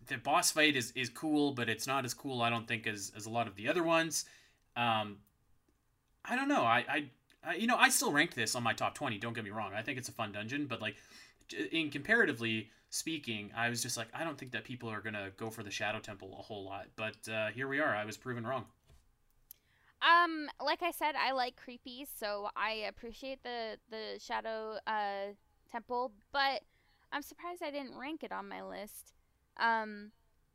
the 0.07 0.17
boss 0.17 0.51
fight 0.51 0.75
is, 0.75 0.91
is 0.95 1.09
cool, 1.09 1.51
but 1.51 1.69
it's 1.69 1.87
not 1.87 2.05
as 2.05 2.13
cool, 2.13 2.41
I 2.41 2.49
don't 2.49 2.67
think, 2.67 2.87
as, 2.87 3.11
as 3.15 3.25
a 3.25 3.29
lot 3.29 3.47
of 3.47 3.55
the 3.55 3.67
other 3.67 3.83
ones. 3.83 4.25
Um, 4.75 5.17
I 6.25 6.35
don't 6.35 6.47
know. 6.47 6.63
I, 6.63 6.85
I, 6.89 7.05
I, 7.45 7.55
you 7.55 7.67
know, 7.67 7.77
I 7.77 7.89
still 7.89 8.11
rank 8.11 8.33
this 8.33 8.55
on 8.55 8.63
my 8.63 8.73
top 8.73 8.95
20. 8.95 9.17
Don't 9.17 9.33
get 9.33 9.43
me 9.43 9.49
wrong. 9.49 9.73
I 9.73 9.81
think 9.81 9.97
it's 9.97 10.09
a 10.09 10.13
fun 10.13 10.31
dungeon, 10.31 10.65
but 10.65 10.81
like, 10.81 10.95
in 11.71 11.89
comparatively 11.89 12.69
speaking, 12.89 13.51
I 13.55 13.69
was 13.69 13.81
just 13.81 13.97
like, 13.97 14.07
I 14.13 14.23
don't 14.23 14.37
think 14.37 14.51
that 14.51 14.63
people 14.63 14.89
are 14.89 15.01
to 15.01 15.31
go 15.37 15.49
for 15.49 15.63
the 15.63 15.71
Shadow 15.71 15.99
Temple 15.99 16.35
a 16.37 16.41
whole 16.41 16.63
lot. 16.63 16.87
But 16.95 17.31
uh, 17.31 17.47
here 17.47 17.67
we 17.67 17.79
are. 17.79 17.95
I 17.95 18.05
was 18.05 18.17
proven 18.17 18.45
wrong. 18.45 18.65
Um, 20.03 20.49
like 20.63 20.83
I 20.83 20.91
said, 20.91 21.15
I 21.15 21.31
like 21.31 21.55
creepy, 21.55 22.05
so 22.19 22.49
I 22.57 22.71
appreciate 22.89 23.41
the 23.43 23.77
the 23.89 24.19
Shadow 24.19 24.77
uh, 24.85 25.31
Temple, 25.71 26.11
but 26.33 26.61
I'm 27.13 27.21
surprised 27.21 27.63
I 27.63 27.71
didn't 27.71 27.97
rank 27.97 28.21
it 28.23 28.33
on 28.33 28.49
my 28.49 28.61
list. 28.63 29.13
Um, 29.57 30.11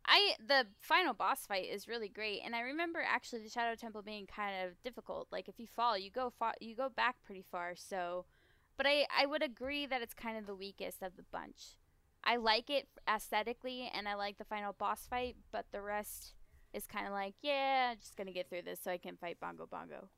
I 0.09 0.33
the 0.47 0.67
final 0.81 1.13
boss 1.13 1.47
fight 1.47 1.69
is 1.71 1.87
really 1.87 2.09
great, 2.09 2.41
and 2.45 2.57
I 2.57 2.61
remember 2.61 3.01
actually 3.07 3.43
the 3.43 3.51
Shadow 3.51 3.75
Temple 3.75 4.01
being 4.03 4.27
kind 4.27 4.67
of 4.67 4.83
difficult. 4.83 5.29
Like 5.31 5.49
if 5.49 5.61
you 5.61 5.67
fall, 5.67 5.99
you 5.99 6.11
go 6.11 6.33
far, 6.39 6.55
you 6.61 6.75
go 6.75 6.89
back 6.89 7.17
pretty 7.25 7.45
far. 7.51 7.75
So, 7.77 8.25
but 8.79 8.87
I 8.87 9.07
I 9.17 9.27
would 9.27 9.43
agree 9.43 9.85
that 9.85 10.01
it's 10.01 10.15
kind 10.15 10.39
of 10.39 10.47
the 10.47 10.55
weakest 10.55 11.03
of 11.03 11.17
the 11.17 11.25
bunch. 11.31 11.77
I 12.25 12.37
like 12.37 12.71
it 12.71 12.89
aesthetically, 13.09 13.91
and 13.95 14.09
I 14.09 14.15
like 14.15 14.39
the 14.39 14.45
final 14.45 14.73
boss 14.73 15.07
fight, 15.09 15.37
but 15.53 15.67
the 15.73 15.83
rest 15.83 16.33
is 16.73 16.87
kind 16.87 17.07
of 17.07 17.13
like, 17.13 17.35
yeah, 17.43 17.95
just 17.95 18.17
gonna 18.17 18.33
get 18.33 18.49
through 18.49 18.63
this 18.63 18.81
so 18.83 18.91
I 18.91 18.99
can 18.99 19.17
fight 19.17 19.39
Bongo 19.41 19.67
Bongo. 19.67 20.09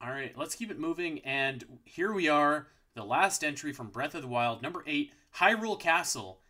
All 0.00 0.10
right, 0.10 0.36
let's 0.36 0.56
keep 0.56 0.70
it 0.70 0.78
moving, 0.78 1.20
and 1.20 1.78
here 1.84 2.12
we 2.12 2.28
are 2.28 2.66
the 2.94 3.04
last 3.04 3.44
entry 3.44 3.72
from 3.72 3.88
Breath 3.88 4.14
of 4.14 4.22
the 4.22 4.28
Wild, 4.28 4.62
number 4.62 4.82
eight, 4.86 5.12
Hyrule 5.36 5.78
Castle. 5.78 6.40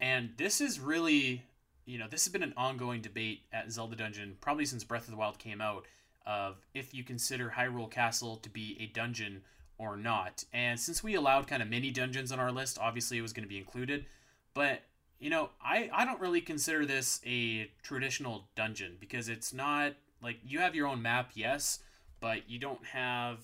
And 0.00 0.30
this 0.36 0.60
is 0.60 0.78
really, 0.78 1.44
you 1.84 1.98
know, 1.98 2.06
this 2.08 2.24
has 2.24 2.32
been 2.32 2.42
an 2.42 2.54
ongoing 2.56 3.00
debate 3.00 3.42
at 3.52 3.70
Zelda 3.70 3.96
Dungeon 3.96 4.36
probably 4.40 4.66
since 4.66 4.84
Breath 4.84 5.04
of 5.04 5.10
the 5.10 5.16
Wild 5.16 5.38
came 5.38 5.60
out 5.60 5.86
of 6.26 6.56
if 6.74 6.92
you 6.92 7.04
consider 7.04 7.54
Hyrule 7.56 7.90
Castle 7.90 8.36
to 8.36 8.50
be 8.50 8.76
a 8.80 8.86
dungeon 8.86 9.42
or 9.78 9.96
not. 9.96 10.44
And 10.52 10.78
since 10.78 11.02
we 11.02 11.14
allowed 11.14 11.46
kind 11.46 11.62
of 11.62 11.68
mini 11.68 11.90
dungeons 11.90 12.32
on 12.32 12.40
our 12.40 12.52
list, 12.52 12.78
obviously 12.80 13.18
it 13.18 13.22
was 13.22 13.32
going 13.32 13.44
to 13.44 13.48
be 13.48 13.58
included. 13.58 14.06
But, 14.54 14.82
you 15.18 15.30
know, 15.30 15.50
I, 15.62 15.90
I 15.92 16.04
don't 16.04 16.20
really 16.20 16.40
consider 16.40 16.84
this 16.84 17.20
a 17.24 17.70
traditional 17.82 18.48
dungeon 18.56 18.96
because 18.98 19.28
it's 19.28 19.52
not 19.52 19.94
like 20.22 20.38
you 20.44 20.58
have 20.60 20.74
your 20.74 20.86
own 20.86 21.02
map, 21.02 21.30
yes, 21.34 21.80
but 22.20 22.48
you 22.48 22.58
don't 22.58 22.84
have 22.86 23.38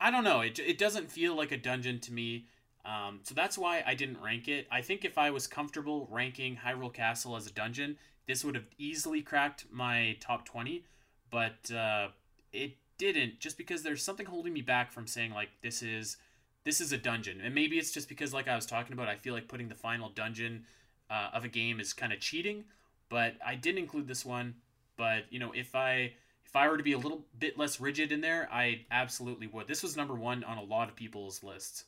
I, 0.00 0.10
don't 0.10 0.24
know. 0.24 0.40
It, 0.40 0.58
it 0.58 0.78
doesn't 0.78 1.10
feel 1.10 1.34
like 1.34 1.52
a 1.52 1.56
dungeon 1.56 2.00
to 2.00 2.12
me. 2.12 2.46
Um, 2.86 3.20
so 3.24 3.34
that's 3.34 3.58
why 3.58 3.82
I 3.84 3.94
didn't 3.94 4.22
rank 4.22 4.46
it. 4.46 4.68
I 4.70 4.80
think 4.80 5.04
if 5.04 5.18
I 5.18 5.30
was 5.30 5.46
comfortable 5.46 6.08
ranking 6.10 6.56
Hyrule 6.56 6.92
Castle 6.92 7.34
as 7.34 7.46
a 7.46 7.52
dungeon, 7.52 7.98
this 8.28 8.44
would 8.44 8.54
have 8.54 8.66
easily 8.78 9.22
cracked 9.22 9.66
my 9.70 10.16
top 10.20 10.44
20, 10.44 10.84
but 11.30 11.70
uh, 11.72 12.08
it 12.52 12.76
didn't 12.98 13.40
just 13.40 13.58
because 13.58 13.82
there's 13.82 14.02
something 14.02 14.26
holding 14.26 14.52
me 14.52 14.62
back 14.62 14.92
from 14.92 15.06
saying 15.06 15.32
like 15.32 15.50
this 15.62 15.82
is 15.82 16.16
this 16.64 16.80
is 16.80 16.92
a 16.92 16.98
dungeon. 16.98 17.40
And 17.40 17.54
maybe 17.54 17.78
it's 17.78 17.92
just 17.92 18.08
because 18.08 18.32
like 18.32 18.48
I 18.48 18.54
was 18.54 18.66
talking 18.66 18.92
about, 18.92 19.08
I 19.08 19.16
feel 19.16 19.34
like 19.34 19.48
putting 19.48 19.68
the 19.68 19.74
final 19.74 20.08
dungeon 20.08 20.64
uh, 21.10 21.30
of 21.32 21.44
a 21.44 21.48
game 21.48 21.80
is 21.80 21.92
kind 21.92 22.12
of 22.12 22.20
cheating, 22.20 22.64
but 23.08 23.34
I 23.44 23.54
didn't 23.54 23.78
include 23.78 24.08
this 24.08 24.24
one. 24.24 24.54
But, 24.96 25.24
you 25.30 25.38
know, 25.38 25.52
if 25.52 25.74
I 25.74 26.12
if 26.44 26.54
I 26.56 26.68
were 26.68 26.76
to 26.76 26.82
be 26.82 26.92
a 26.92 26.98
little 26.98 27.24
bit 27.38 27.58
less 27.58 27.80
rigid 27.80 28.12
in 28.12 28.20
there, 28.20 28.48
I 28.52 28.86
absolutely 28.90 29.46
would. 29.48 29.68
This 29.68 29.82
was 29.82 29.96
number 29.96 30.14
one 30.14 30.42
on 30.44 30.58
a 30.58 30.62
lot 30.62 30.88
of 30.88 30.96
people's 30.96 31.42
lists. 31.42 31.84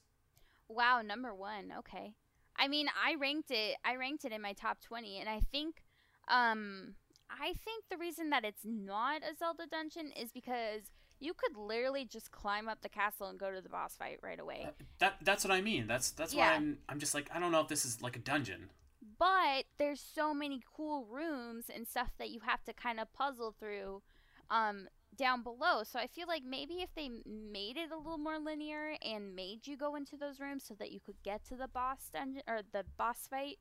Wow, 0.69 1.03
number 1.03 1.35
one. 1.35 1.73
Okay. 1.79 2.15
I 2.57 2.69
mean, 2.69 2.89
I 3.03 3.15
ranked 3.15 3.51
it. 3.51 3.77
I 3.85 3.97
ranked 3.97 4.25
it 4.25 4.33
in 4.33 4.43
my 4.43 4.53
top 4.53 4.81
twenty, 4.81 5.19
and 5.21 5.29
I 5.29 5.41
think, 5.53 5.83
um, 6.29 6.95
I 7.31 7.53
think 7.65 7.85
the 7.91 7.97
reason 7.97 8.31
that 8.31 8.45
it's 8.45 8.63
not 8.65 9.23
a 9.23 9.35
Zelda 9.39 9.67
dungeon 9.71 10.11
is 10.21 10.33
because 10.33 10.83
you 11.21 11.35
could 11.35 11.57
literally 11.57 12.05
just 12.05 12.31
climb 12.31 12.69
up 12.69 12.81
the 12.83 12.89
castle 12.89 13.29
and 13.29 13.39
go 13.39 13.51
to 13.53 13.61
the 13.61 13.69
boss 13.69 13.97
fight 13.97 14.19
right 14.23 14.39
away. 14.41 14.65
Uh, 14.67 14.71
that 14.99 15.17
that's 15.23 15.45
what 15.45 15.53
I 15.53 15.61
mean. 15.61 15.87
That's 15.87 16.11
that's 16.11 16.35
Yeah. 16.35 16.51
why 16.51 16.57
I'm 16.57 16.79
I'm 16.89 16.99
just 16.99 17.15
like 17.15 17.29
I 17.35 17.39
don't 17.41 17.53
know 17.53 17.61
if 17.61 17.69
this 17.69 17.85
is 17.85 18.03
like 18.03 18.17
a 18.17 18.21
dungeon. 18.21 18.71
but 19.19 19.65
there's 19.79 20.01
so 20.01 20.33
many 20.35 20.61
cool 20.77 21.05
rooms 21.07 21.65
and 21.75 21.87
stuff 21.89 22.11
that 22.19 22.31
you 22.31 22.41
have 22.45 22.63
to 22.65 22.73
kind 22.73 23.01
of 23.01 23.13
puzzle 23.13 23.55
through 23.59 24.03
um 24.51 24.89
down 25.19 25.43
below. 25.43 25.83
So 25.83 25.99
i 25.99 26.07
feel 26.07 26.27
like 26.27 26.45
maybe 26.45 26.75
if 26.75 26.95
they 26.95 27.11
made 27.27 27.77
it 27.77 27.91
a 27.91 27.97
little 27.97 28.19
more 28.19 28.39
linear 28.39 28.95
and 29.03 29.35
made 29.37 29.67
you 29.67 29.77
go 29.77 29.97
into 29.97 30.17
those 30.17 30.41
rooms 30.41 30.65
so 30.67 30.75
that 30.79 30.93
you 30.93 31.01
could 31.05 31.23
get 31.23 31.45
to 31.47 31.57
the 31.57 31.69
boss 31.69 32.09
dungeon 32.13 32.43
or 32.49 32.61
the 32.73 32.85
boss 32.97 33.27
fight 33.29 33.59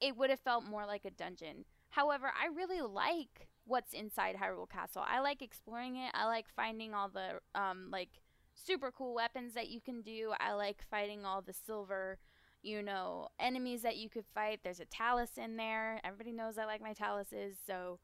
it 0.00 0.16
would 0.16 0.30
have 0.30 0.40
felt 0.40 0.64
more 0.64 0.86
like 0.86 1.04
a 1.04 1.10
dungeon. 1.10 1.64
However 1.90 2.32
i 2.38 2.46
really 2.54 2.82
like 2.82 3.48
what's 3.64 3.94
inside 3.94 4.36
hyrule 4.36 4.68
castle. 4.68 5.04
I 5.06 5.20
like 5.20 5.40
exploring 5.40 5.96
it. 5.96 6.10
I 6.12 6.26
like 6.26 6.46
finding 6.54 6.92
all 6.92 7.08
the 7.08 7.40
um 7.58 7.88
like 7.90 8.20
super 8.54 8.90
cool 8.90 9.14
weapons 9.14 9.54
that 9.54 9.68
you 9.68 9.80
can 9.80 10.02
do. 10.02 10.32
I 10.40 10.52
like 10.52 10.82
fighting 10.90 11.24
all 11.24 11.40
the 11.40 11.54
silver 11.54 12.18
you 12.62 12.82
know, 12.82 13.28
enemies 13.38 13.82
that 13.82 13.96
you 13.96 14.10
could 14.10 14.26
fight. 14.34 14.60
There's 14.62 14.80
a 14.80 14.84
talus 14.84 15.38
in 15.38 15.56
there. 15.56 15.98
Everybody 16.04 16.32
knows 16.32 16.58
I 16.58 16.66
like 16.66 16.82
my 16.82 16.92
taluses, 16.92 17.54
so 17.66 17.98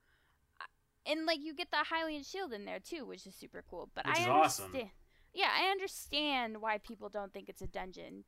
and 1.06 1.26
like 1.26 1.38
you 1.42 1.54
get 1.54 1.70
the 1.70 1.84
Hylian 1.90 2.28
shield 2.28 2.52
in 2.52 2.64
there 2.64 2.80
too, 2.80 3.04
which 3.06 3.26
is 3.26 3.34
super 3.34 3.64
cool. 3.68 3.90
But 3.94 4.06
Which 4.06 4.18
I 4.18 4.20
is 4.22 4.26
awesome. 4.26 4.66
understand. 4.66 4.90
Yeah, 5.34 5.50
I 5.54 5.70
understand 5.70 6.60
why 6.60 6.78
people 6.78 7.08
don't 7.08 7.32
think 7.32 7.48
it's 7.48 7.60
a 7.62 7.66
dungeon, 7.66 8.24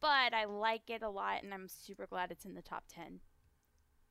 but 0.00 0.32
I 0.32 0.46
like 0.46 0.88
it 0.88 1.02
a 1.02 1.10
lot, 1.10 1.42
and 1.42 1.52
I'm 1.52 1.68
super 1.68 2.06
glad 2.06 2.30
it's 2.30 2.44
in 2.44 2.54
the 2.54 2.62
top 2.62 2.84
ten. 2.88 3.20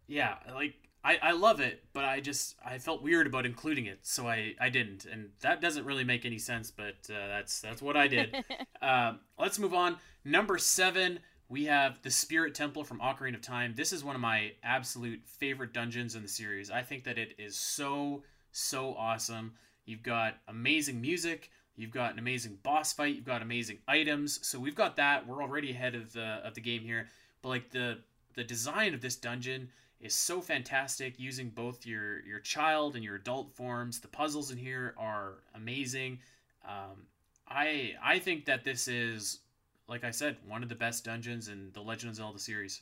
Yeah, 0.08 0.36
like 0.54 0.76
I, 1.04 1.20
I 1.22 1.32
love 1.32 1.60
it, 1.60 1.84
but 1.94 2.06
I 2.06 2.20
just 2.20 2.56
I 2.64 2.78
felt 2.78 3.02
weird 3.04 3.28
about 3.28 3.46
including 3.46 3.86
it, 3.86 4.00
so 4.04 4.28
I, 4.28 4.54
I 4.60 4.70
didn't, 4.70 5.06
and 5.06 5.30
that 5.42 5.62
doesn't 5.62 5.86
really 5.86 6.04
make 6.04 6.26
any 6.26 6.40
sense. 6.40 6.72
But 6.72 7.10
uh, 7.10 7.28
that's 7.28 7.62
that's 7.62 7.82
what 7.82 7.98
I 7.98 8.08
did. 8.08 8.36
um, 8.82 9.20
let's 9.40 9.60
move 9.60 9.74
on. 9.74 9.98
Number 10.24 10.58
seven, 10.58 11.20
we 11.48 11.66
have 11.66 12.02
the 12.02 12.12
Spirit 12.12 12.56
Temple 12.56 12.84
from 12.84 13.00
Ocarina 13.00 13.36
of 13.36 13.42
Time. 13.42 13.74
This 13.76 13.94
is 13.94 14.04
one 14.04 14.16
of 14.16 14.22
my 14.22 14.54
absolute 14.64 15.22
favorite 15.26 15.74
dungeons 15.74 16.16
in 16.16 16.24
the 16.24 16.28
series. 16.28 16.72
I 16.72 16.82
think 16.82 17.04
that 17.04 17.18
it 17.18 17.36
is 17.38 17.56
so 17.56 18.24
so 18.52 18.96
awesome. 18.96 19.54
You've 19.86 20.04
got 20.04 20.38
amazing 20.48 21.02
music. 21.02 21.52
You've 21.76 21.92
got 21.92 22.14
an 22.14 22.20
amazing 22.20 22.58
boss 22.64 22.94
fight. 22.94 23.16
You've 23.16 23.26
got 23.26 23.42
amazing 23.42 23.80
items. 23.88 24.46
So 24.48 24.60
we've 24.60 24.76
got 24.76 24.96
that. 24.96 25.28
We're 25.28 25.44
already 25.44 25.72
ahead 25.72 25.94
of 25.94 26.14
the 26.14 26.42
of 26.44 26.56
the 26.56 26.62
game 26.62 26.82
here. 26.82 27.08
But 27.42 27.50
like 27.50 27.70
the 27.70 28.00
the 28.36 28.44
design 28.44 28.94
of 28.94 29.02
this 29.02 29.16
dungeon 29.16 29.70
is 30.00 30.14
so 30.14 30.42
fantastic 30.42 31.20
using 31.20 31.50
both 31.50 31.86
your 31.86 32.26
your 32.26 32.40
child 32.40 32.96
and 32.96 33.04
your 33.04 33.16
adult 33.16 33.52
forms. 33.56 34.00
The 34.00 34.08
puzzles 34.08 34.52
in 34.52 34.58
here 34.58 34.96
are 34.98 35.44
amazing. 35.54 36.20
Um, 36.68 37.06
I 37.48 37.94
I 38.02 38.20
think 38.20 38.46
that 38.46 38.64
this 38.64 38.88
is 38.88 39.40
like 39.88 40.04
I 40.04 40.12
said 40.12 40.38
one 40.48 40.64
of 40.64 40.70
the 40.70 40.76
best 40.76 41.04
dungeons 41.06 41.48
in 41.48 41.72
the 41.74 41.82
Legend 41.82 42.12
of 42.12 42.16
Zelda 42.16 42.40
series. 42.40 42.82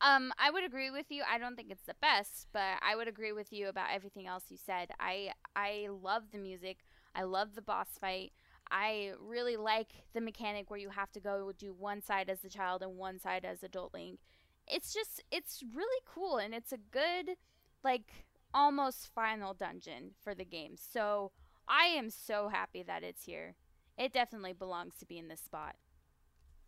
Um, 0.00 0.32
I 0.38 0.50
would 0.50 0.64
agree 0.64 0.90
with 0.90 1.06
you. 1.10 1.22
I 1.30 1.38
don't 1.38 1.56
think 1.56 1.70
it's 1.70 1.86
the 1.86 1.94
best, 2.00 2.46
but 2.52 2.78
I 2.82 2.96
would 2.96 3.08
agree 3.08 3.32
with 3.32 3.52
you 3.52 3.68
about 3.68 3.88
everything 3.92 4.26
else 4.26 4.44
you 4.48 4.58
said. 4.58 4.90
I 5.00 5.30
I 5.56 5.88
love 5.90 6.24
the 6.32 6.38
music. 6.38 6.78
I 7.14 7.22
love 7.22 7.54
the 7.54 7.62
boss 7.62 7.88
fight. 8.00 8.32
I 8.70 9.12
really 9.20 9.56
like 9.56 9.92
the 10.12 10.20
mechanic 10.20 10.70
where 10.70 10.80
you 10.80 10.90
have 10.90 11.12
to 11.12 11.20
go 11.20 11.52
do 11.56 11.72
one 11.72 12.02
side 12.02 12.28
as 12.28 12.40
the 12.40 12.48
child 12.48 12.82
and 12.82 12.96
one 12.96 13.18
side 13.18 13.44
as 13.44 13.62
adult 13.62 13.94
Link. 13.94 14.18
It's 14.66 14.92
just 14.92 15.22
it's 15.30 15.62
really 15.74 16.02
cool 16.06 16.38
and 16.38 16.54
it's 16.54 16.72
a 16.72 16.78
good 16.78 17.36
like 17.82 18.26
almost 18.52 19.10
final 19.14 19.54
dungeon 19.54 20.12
for 20.22 20.34
the 20.34 20.44
game. 20.44 20.76
So 20.76 21.32
I 21.68 21.86
am 21.86 22.10
so 22.10 22.48
happy 22.48 22.82
that 22.82 23.02
it's 23.02 23.24
here. 23.24 23.54
It 23.96 24.12
definitely 24.12 24.52
belongs 24.52 24.94
to 24.98 25.06
be 25.06 25.18
in 25.18 25.28
this 25.28 25.40
spot. 25.40 25.76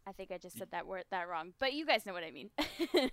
I 0.07 0.13
think 0.13 0.31
I 0.31 0.39
just 0.39 0.57
said 0.57 0.69
that 0.71 0.87
word 0.87 1.05
that 1.11 1.29
wrong, 1.29 1.53
but 1.59 1.73
you 1.73 1.85
guys 1.85 2.07
know 2.07 2.13
what 2.13 2.23
I 2.23 2.31
mean. 2.31 2.51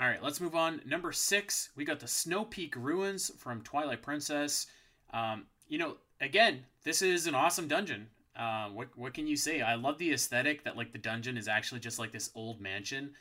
All 0.00 0.08
right, 0.08 0.22
let's 0.22 0.40
move 0.40 0.56
on. 0.56 0.80
Number 0.84 1.12
six, 1.12 1.70
we 1.76 1.84
got 1.84 2.00
the 2.00 2.08
Snow 2.08 2.44
Peak 2.44 2.74
Ruins 2.74 3.30
from 3.38 3.62
Twilight 3.62 4.02
Princess. 4.02 4.66
Um, 5.12 5.46
you 5.68 5.78
know, 5.78 5.98
again, 6.20 6.64
this 6.84 7.02
is 7.02 7.26
an 7.26 7.34
awesome 7.34 7.68
dungeon. 7.68 8.08
Uh, 8.34 8.68
what 8.68 8.88
what 8.96 9.14
can 9.14 9.26
you 9.26 9.36
say? 9.36 9.60
I 9.60 9.74
love 9.74 9.98
the 9.98 10.12
aesthetic 10.12 10.64
that 10.64 10.76
like 10.76 10.92
the 10.92 10.98
dungeon 10.98 11.36
is 11.36 11.48
actually 11.48 11.80
just 11.80 11.98
like 11.98 12.12
this 12.12 12.30
old 12.34 12.60
mansion, 12.60 13.12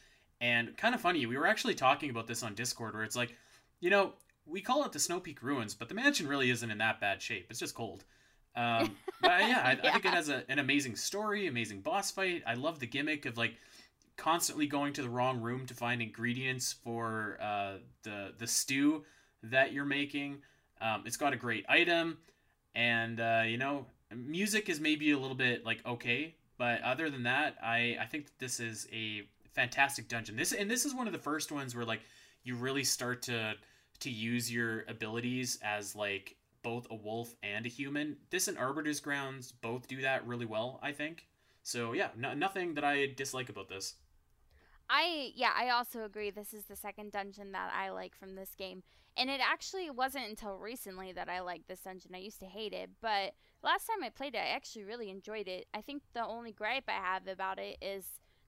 and 0.42 0.76
kind 0.78 0.96
of 0.96 1.02
funny. 1.02 1.26
We 1.26 1.38
were 1.38 1.48
actually 1.48 1.76
talking 1.76 2.10
about 2.10 2.28
this 2.28 2.44
on 2.44 2.56
Discord, 2.56 2.94
where 2.94 3.04
it's 3.04 3.16
like, 3.16 3.36
you 3.82 3.90
know, 3.90 4.14
we 4.46 4.62
call 4.62 4.84
it 4.86 4.92
the 4.92 5.00
Snow 5.00 5.20
Peak 5.20 5.44
Ruins, 5.44 5.76
but 5.76 5.90
the 5.90 5.96
mansion 5.96 6.28
really 6.28 6.50
isn't 6.50 6.72
in 6.72 6.78
that 6.80 7.00
bad 7.00 7.22
shape. 7.22 7.48
It's 7.50 7.60
just 7.60 7.76
cold. 7.76 8.06
Um, 8.60 8.98
but 9.22 9.42
yeah, 9.42 9.62
I, 9.64 9.88
I 9.88 9.92
think 9.92 10.06
it 10.06 10.14
has 10.14 10.28
a, 10.28 10.44
an 10.50 10.60
amazing 10.60 10.96
story, 10.98 11.48
amazing 11.48 11.80
boss 11.80 12.12
fight. 12.12 12.44
I 12.46 12.56
love 12.56 12.80
the 12.80 12.88
gimmick 12.88 13.26
of 13.26 13.38
like 13.38 13.56
constantly 14.18 14.68
going 14.68 14.92
to 14.94 15.02
the 15.02 15.10
wrong 15.10 15.40
room 15.40 15.66
to 15.68 15.74
find 15.74 16.02
ingredients 16.02 16.74
for 16.84 17.38
uh, 17.42 17.76
the 18.04 18.34
the 18.38 18.48
stew 18.48 19.06
that 19.44 19.72
you're 19.72 19.86
making. 19.86 20.42
Um, 20.82 21.04
it's 21.06 21.18
got 21.18 21.32
a 21.32 21.38
great 21.38 21.66
item, 21.70 22.18
and 22.76 23.20
uh, 23.20 23.44
you 23.46 23.58
know, 23.58 23.86
music 24.14 24.68
is 24.68 24.80
maybe 24.82 25.12
a 25.12 25.18
little 25.18 25.38
bit 25.38 25.66
like 25.66 25.86
okay, 25.86 26.36
but 26.58 26.82
other 26.82 27.10
than 27.10 27.24
that, 27.24 27.56
I 27.64 27.98
I 28.00 28.06
think 28.06 28.28
this 28.40 28.60
is 28.60 28.88
a 28.92 29.24
fantastic 29.54 30.10
dungeon. 30.10 30.36
This 30.36 30.52
and 30.52 30.70
this 30.70 30.86
is 30.86 30.94
one 30.94 31.08
of 31.08 31.14
the 31.14 31.20
first 31.20 31.52
ones 31.52 31.76
where 31.76 31.86
like 31.86 32.02
you 32.44 32.56
really 32.56 32.84
start 32.84 33.22
to 33.24 33.54
to 34.02 34.10
use 34.10 34.52
your 34.52 34.84
abilities 34.88 35.60
as 35.64 35.96
like 35.96 36.36
both 36.62 36.88
a 36.90 36.96
wolf 36.96 37.36
and 37.44 37.66
a 37.66 37.70
human. 37.70 38.18
This 38.30 38.48
and 38.48 38.58
Arbiter's 38.58 39.00
Grounds 39.00 39.52
both 39.52 39.88
do 39.88 40.02
that 40.02 40.26
really 40.28 40.46
well, 40.46 40.80
I 40.82 40.92
think. 40.92 41.28
So 41.64 41.94
yeah, 41.94 42.10
no, 42.18 42.34
nothing 42.34 42.74
that 42.76 42.84
I 42.84 43.08
dislike 43.16 43.50
about 43.50 43.70
this. 43.70 43.96
I 44.90 45.32
yeah, 45.36 45.52
I 45.56 45.70
also 45.70 46.04
agree. 46.04 46.32
This 46.32 46.54
is 46.54 46.66
the 46.66 46.76
second 46.76 47.12
dungeon 47.12 47.52
that 47.52 47.72
I 47.74 47.92
like 47.92 48.16
from 48.16 48.36
this 48.36 48.56
game, 48.58 48.82
and 49.16 49.30
it 49.30 49.40
actually 49.44 49.90
wasn't 49.90 50.28
until 50.30 50.58
recently 50.58 51.12
that 51.12 51.30
I 51.30 51.42
liked 51.42 51.68
this 51.68 51.82
dungeon. 51.82 52.12
I 52.16 52.20
used 52.20 52.40
to 52.40 52.48
hate 52.48 52.74
it, 52.74 52.90
but 53.02 53.34
last 53.64 53.86
time 53.86 54.04
I 54.04 54.10
played 54.10 54.34
it, 54.34 54.40
I 54.40 54.56
actually 54.56 54.86
really 54.86 55.10
enjoyed 55.12 55.48
it. 55.48 55.68
I 55.74 55.82
think 55.82 56.02
the 56.14 56.26
only 56.26 56.52
gripe 56.52 56.86
I 56.88 56.94
have 56.94 57.28
about 57.28 57.60
it 57.60 57.78
is 57.82 58.06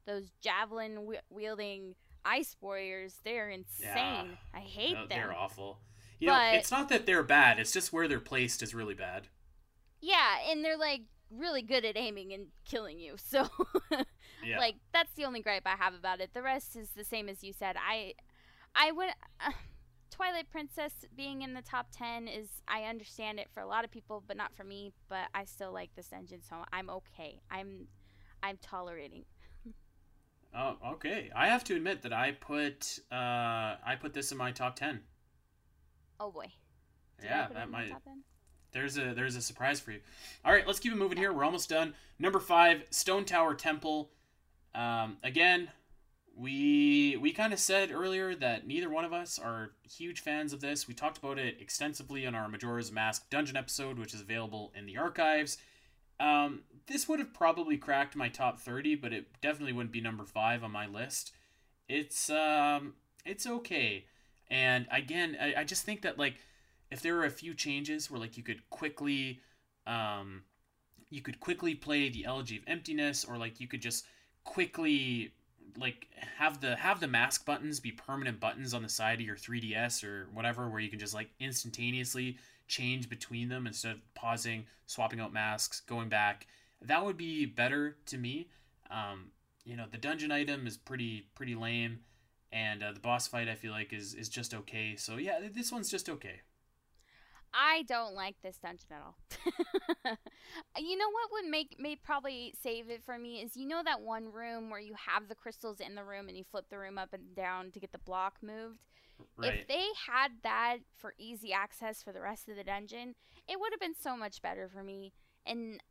those 0.08 0.32
javelin 0.42 1.08
wielding 1.30 1.94
ice 2.26 2.56
warriors. 2.60 3.20
They're 3.24 3.50
insane. 3.50 4.38
I 4.54 4.60
hate 4.60 4.94
No, 4.94 5.00
them. 5.02 5.10
They're 5.10 5.36
awful. 5.38 5.80
You 6.22 6.28
know, 6.28 6.40
it's 6.54 6.72
not 6.72 6.90
that 6.90 7.06
they're 7.06 7.24
bad. 7.24 7.60
It's 7.60 7.72
just 7.72 7.92
where 7.92 8.08
they're 8.08 8.20
placed 8.20 8.62
is 8.64 8.74
really 8.74 8.94
bad. 8.94 9.28
Yeah, 10.02 10.38
and 10.50 10.64
they're 10.64 10.78
like 10.78 11.02
really 11.30 11.62
good 11.62 11.86
at 11.86 11.98
aiming 11.98 12.34
and 12.34 12.48
killing 12.66 13.00
you. 13.00 13.16
So 13.18 13.48
Yeah. 14.44 14.58
like 14.60 14.76
that's 14.94 15.14
the 15.14 15.26
only 15.26 15.42
gripe 15.42 15.64
I 15.66 15.76
have 15.76 15.94
about 15.94 16.20
it. 16.22 16.34
The 16.34 16.42
rest 16.42 16.76
is 16.76 16.92
the 16.92 17.04
same 17.04 17.30
as 17.30 17.44
you 17.44 17.54
said. 17.54 17.76
I 17.78 18.14
I 18.76 18.92
would 18.92 19.10
uh, 19.40 19.52
Twilight 20.12 20.50
Princess 20.50 21.06
being 21.16 21.42
in 21.42 21.54
the 21.54 21.62
top 21.62 21.88
10 21.92 22.28
is 22.28 22.50
I 22.68 22.84
understand 22.84 23.40
it 23.40 23.48
for 23.54 23.62
a 23.62 23.68
lot 23.68 23.86
of 23.86 23.92
people 23.92 24.24
but 24.28 24.38
not 24.38 24.54
for 24.56 24.64
me, 24.64 24.92
but 25.10 25.28
I 25.34 25.46
still 25.46 25.72
like 25.74 25.92
this 25.96 26.12
engine 26.14 26.42
so 26.42 26.58
I'm 26.74 26.90
okay. 26.90 27.42
I'm 27.50 27.88
I'm 28.44 28.58
tolerating. 28.62 29.26
oh, 30.56 30.78
okay. 30.94 31.30
I 31.36 31.48
have 31.48 31.64
to 31.66 31.76
admit 31.76 32.02
that 32.02 32.14
I 32.14 32.32
put 32.32 33.00
uh 33.12 33.78
I 33.86 33.96
put 34.00 34.14
this 34.14 34.32
in 34.32 34.38
my 34.38 34.52
top 34.52 34.76
10. 34.76 35.02
Oh 36.22 36.30
boy. 36.30 36.46
Did 37.20 37.26
yeah, 37.26 37.48
that 37.52 37.72
might 37.72 37.90
top 37.90 38.04
10? 38.04 38.22
there's 38.74 38.98
a 38.98 39.14
there's 39.16 39.36
a 39.36 39.42
surprise 39.42 39.80
for 39.80 39.92
you. 39.92 40.00
All 40.46 40.54
right, 40.54 40.68
let's 40.68 40.80
keep 40.80 40.92
it 40.92 40.98
moving 40.98 41.18
here. 41.18 41.34
We're 41.34 41.44
almost 41.44 41.70
done. 41.70 41.96
Number 42.20 42.40
5, 42.40 42.84
Stone 42.92 43.26
Tower 43.26 43.56
Temple. 43.56 44.12
Um 44.76 45.18
again, 45.24 45.70
we 46.36 47.18
we 47.20 47.32
kind 47.32 47.54
of 47.54 47.60
said 47.60 47.92
earlier 47.92 48.36
that 48.36 48.68
neither 48.68 48.88
one 48.88 49.04
of 49.04 49.14
us 49.14 49.40
are 49.40 49.72
huge 49.90 50.20
fans 50.20 50.54
of 50.54 50.62
this. 50.62 50.88
We 50.88 50.94
talked 50.94 51.18
about 51.18 51.40
it 51.40 51.58
extensively 51.60 52.28
on 52.28 52.36
our 52.36 52.48
Majora's 52.48 52.92
Mask 52.92 53.28
dungeon 53.32 53.58
episode, 53.58 53.98
which 53.98 54.14
is 54.14 54.22
available 54.22 54.72
in 54.76 54.86
the 54.86 54.98
archives. 54.98 55.58
Um, 56.20 56.62
this 56.86 57.10
would 57.10 57.18
have 57.18 57.34
probably 57.34 57.78
cracked 57.78 58.16
my 58.16 58.30
top 58.30 58.60
30, 58.60 58.94
but 58.94 59.12
it 59.12 59.42
definitely 59.42 59.74
wouldn't 59.74 59.92
be 59.92 60.02
number 60.02 60.24
5 60.24 60.64
on 60.64 60.72
my 60.72 60.86
list. 60.86 61.32
It's 61.90 62.30
um 62.30 62.94
it's 63.26 63.48
okay. 63.48 64.06
And 64.52 64.86
again, 64.92 65.36
I, 65.42 65.62
I 65.62 65.64
just 65.64 65.84
think 65.84 66.04
that 66.04 66.20
like 66.20 66.36
if 66.92 67.02
there 67.02 67.16
were 67.16 67.26
a 67.26 67.32
few 67.32 67.56
changes 67.56 68.12
where 68.12 68.20
like 68.20 68.38
you 68.38 68.44
could 68.44 68.70
quickly 68.70 69.40
um 69.88 70.44
you 71.10 71.22
could 71.22 71.40
quickly 71.40 71.74
play 71.74 72.10
the 72.10 72.26
elegy 72.26 72.58
of 72.58 72.64
emptiness 72.68 73.26
or 73.26 73.38
like 73.38 73.60
you 73.60 73.68
could 73.68 73.82
just 73.82 74.06
quickly 74.44 75.34
like 75.80 76.08
have 76.38 76.60
the 76.62 76.76
have 76.76 77.00
the 77.00 77.08
mask 77.08 77.46
buttons 77.46 77.80
be 77.80 77.92
permanent 77.92 78.40
buttons 78.40 78.74
on 78.74 78.84
the 78.84 78.90
side 78.90 79.20
of 79.20 79.26
your 79.26 79.36
3ds 79.36 80.04
or 80.04 80.28
whatever 80.34 80.70
where 80.70 80.80
you 80.80 80.90
can 80.90 81.00
just 81.00 81.14
like 81.14 81.30
instantaneously 81.40 82.38
change 82.72 83.10
between 83.10 83.50
them 83.50 83.68
instead 83.68 83.92
of 83.92 84.14
pausing, 84.16 84.66
swapping 84.88 85.20
out 85.20 85.34
masks, 85.34 85.82
going 85.82 86.10
back. 86.10 86.48
That 86.82 87.04
would 87.04 87.18
be 87.18 87.46
better 87.46 87.98
to 88.08 88.18
me. 88.18 88.48
Um, 88.90 89.32
you 89.66 89.76
know, 89.76 89.86
the 89.92 89.98
dungeon 89.98 90.32
item 90.32 90.66
is 90.66 90.78
pretty 90.78 91.28
pretty 91.36 91.54
lame, 91.54 92.00
and 92.52 92.84
uh, 92.84 92.92
the 92.92 93.00
boss 93.00 93.28
fight 93.28 93.48
I 93.48 93.56
feel 93.56 93.72
like 93.72 93.94
is 93.94 94.14
is 94.14 94.30
just 94.30 94.54
okay. 94.54 94.96
So 94.96 95.18
yeah, 95.18 95.40
this 95.54 95.72
one's 95.72 95.90
just 95.90 96.10
okay. 96.10 96.42
I 97.54 97.84
don't 97.84 98.16
like 98.16 98.36
this 98.42 98.58
dungeon 98.58 98.88
at 98.92 99.02
all. 99.02 99.18
you 100.78 100.98
know 100.98 101.10
what 101.10 101.32
would 101.34 101.50
make 101.50 101.76
may 101.80 101.96
probably 101.96 102.54
save 102.62 102.90
it 102.90 103.04
for 103.04 103.18
me 103.18 103.42
is 103.42 103.58
you 103.58 103.68
know 103.68 103.82
that 103.84 104.02
one 104.02 104.32
room 104.32 104.70
where 104.70 104.80
you 104.80 104.94
have 105.08 105.28
the 105.28 105.36
crystals 105.36 105.80
in 105.80 105.96
the 105.96 106.04
room 106.04 106.30
and 106.30 106.38
you 106.38 106.46
flip 106.50 106.66
the 106.70 106.78
room 106.78 106.98
up 106.98 107.14
and 107.14 107.36
down 107.36 107.72
to 107.72 107.80
get 107.80 107.92
the 107.92 107.98
block 107.98 108.38
moved. 108.42 108.80
Right. 109.38 109.54
If 109.54 109.68
they 109.68 109.86
had 110.08 110.32
that 110.44 110.78
for 110.98 111.14
easy 111.18 111.54
access 111.54 112.02
for 112.02 112.12
the 112.12 112.22
rest 112.22 112.50
of 112.50 112.56
the 112.56 112.64
dungeon, 112.64 113.16
it 113.48 113.60
would 113.60 113.72
have 113.72 113.80
been 113.80 113.96
so 114.00 114.16
much 114.16 114.42
better 114.42 114.70
for 114.74 114.84
me. 114.84 115.14
And 115.46 115.82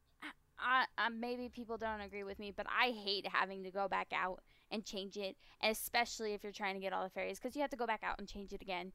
I, 0.62 0.84
I, 0.98 1.08
maybe 1.08 1.48
people 1.48 1.76
don't 1.76 2.00
agree 2.00 2.24
with 2.24 2.38
me, 2.38 2.52
but 2.54 2.66
I 2.68 2.90
hate 2.90 3.26
having 3.26 3.62
to 3.64 3.70
go 3.70 3.88
back 3.88 4.08
out 4.12 4.40
and 4.70 4.84
change 4.84 5.16
it, 5.16 5.36
especially 5.62 6.34
if 6.34 6.42
you're 6.42 6.52
trying 6.52 6.74
to 6.74 6.80
get 6.80 6.92
all 6.92 7.02
the 7.02 7.10
fairies, 7.10 7.38
because 7.38 7.56
you 7.56 7.62
have 7.62 7.70
to 7.70 7.76
go 7.76 7.86
back 7.86 8.02
out 8.02 8.18
and 8.18 8.28
change 8.28 8.52
it 8.52 8.62
again. 8.62 8.92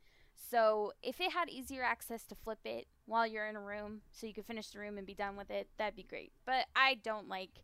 So 0.50 0.94
if 1.02 1.20
it 1.20 1.32
had 1.32 1.50
easier 1.50 1.84
access 1.84 2.24
to 2.26 2.36
flip 2.36 2.60
it 2.66 2.88
while 3.06 3.26
you're 3.26 3.48
in 3.48 3.56
a 3.56 3.62
room, 3.62 4.02
so 4.12 4.28
you 4.28 4.34
could 4.34 4.46
finish 4.46 4.70
the 4.70 4.80
room 4.80 4.98
and 4.98 5.08
be 5.08 5.14
done 5.14 5.36
with 5.36 5.50
it, 5.50 5.70
that'd 5.78 5.96
be 5.96 6.04
great. 6.04 6.32
But 6.46 6.66
I 6.76 6.96
don't 7.04 7.28
like 7.28 7.64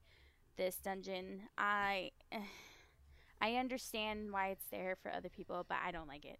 this 0.58 0.78
dungeon. 0.78 1.42
I 1.58 2.12
I 3.42 3.56
understand 3.56 4.32
why 4.32 4.50
it's 4.50 4.66
there 4.72 4.96
for 5.02 5.12
other 5.12 5.30
people, 5.30 5.66
but 5.68 5.78
I 5.84 5.92
don't 5.92 6.08
like 6.08 6.26
it. 6.26 6.40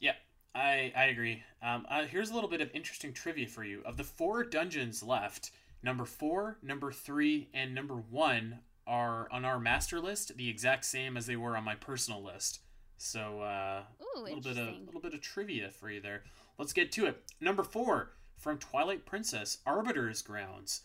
Yeah, 0.00 0.14
I 0.54 0.92
I 0.96 1.04
agree. 1.06 1.42
Um, 1.62 1.86
uh, 1.88 2.04
here's 2.04 2.30
a 2.30 2.34
little 2.34 2.50
bit 2.50 2.60
of 2.60 2.70
interesting 2.72 3.12
trivia 3.12 3.46
for 3.46 3.64
you. 3.64 3.82
Of 3.84 3.96
the 3.96 4.04
four 4.04 4.44
dungeons 4.44 5.02
left, 5.02 5.50
number 5.82 6.04
four, 6.04 6.58
number 6.62 6.92
three, 6.92 7.48
and 7.54 7.74
number 7.74 7.94
one 7.94 8.60
are 8.86 9.28
on 9.30 9.44
our 9.44 9.58
master 9.58 10.00
list, 10.00 10.36
the 10.36 10.48
exact 10.48 10.84
same 10.84 11.16
as 11.16 11.26
they 11.26 11.36
were 11.36 11.56
on 11.56 11.64
my 11.64 11.74
personal 11.74 12.22
list. 12.22 12.60
So 12.96 13.40
uh, 13.42 13.82
Ooh, 14.02 14.20
a 14.20 14.22
little 14.22 14.40
bit 14.40 14.58
of 14.58 14.68
a 14.68 14.84
little 14.84 15.00
bit 15.00 15.14
of 15.14 15.20
trivia 15.20 15.70
for 15.70 15.90
you 15.90 16.00
there. 16.00 16.24
Let's 16.58 16.72
get 16.72 16.90
to 16.92 17.06
it. 17.06 17.22
Number 17.40 17.62
four 17.62 18.12
from 18.36 18.58
Twilight 18.58 19.06
Princess, 19.06 19.58
Arbiter's 19.66 20.22
Grounds. 20.22 20.82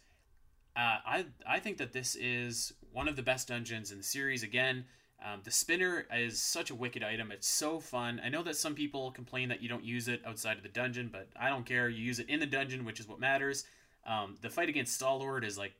Uh, 0.75 0.97
I 1.05 1.25
I 1.47 1.59
think 1.59 1.77
that 1.77 1.93
this 1.93 2.15
is 2.15 2.73
one 2.91 3.07
of 3.07 3.15
the 3.15 3.23
best 3.23 3.47
dungeons 3.47 3.91
in 3.91 3.97
the 3.97 4.03
series. 4.03 4.43
Again, 4.43 4.85
um, 5.23 5.41
the 5.43 5.51
spinner 5.51 6.05
is 6.13 6.41
such 6.41 6.69
a 6.69 6.75
wicked 6.75 7.03
item. 7.03 7.31
It's 7.31 7.47
so 7.47 7.79
fun. 7.79 8.21
I 8.23 8.29
know 8.29 8.43
that 8.43 8.57
some 8.57 8.75
people 8.75 9.11
complain 9.11 9.49
that 9.49 9.61
you 9.61 9.69
don't 9.69 9.85
use 9.85 10.07
it 10.07 10.21
outside 10.25 10.57
of 10.57 10.63
the 10.63 10.69
dungeon, 10.69 11.09
but 11.11 11.29
I 11.39 11.49
don't 11.49 11.65
care. 11.65 11.87
You 11.89 12.03
use 12.03 12.19
it 12.19 12.29
in 12.29 12.39
the 12.39 12.45
dungeon, 12.45 12.83
which 12.85 12.99
is 12.99 13.07
what 13.07 13.19
matters. 13.19 13.63
Um, 14.05 14.35
the 14.41 14.49
fight 14.49 14.69
against 14.69 14.99
Stalord 14.99 15.43
is 15.43 15.57
like 15.57 15.73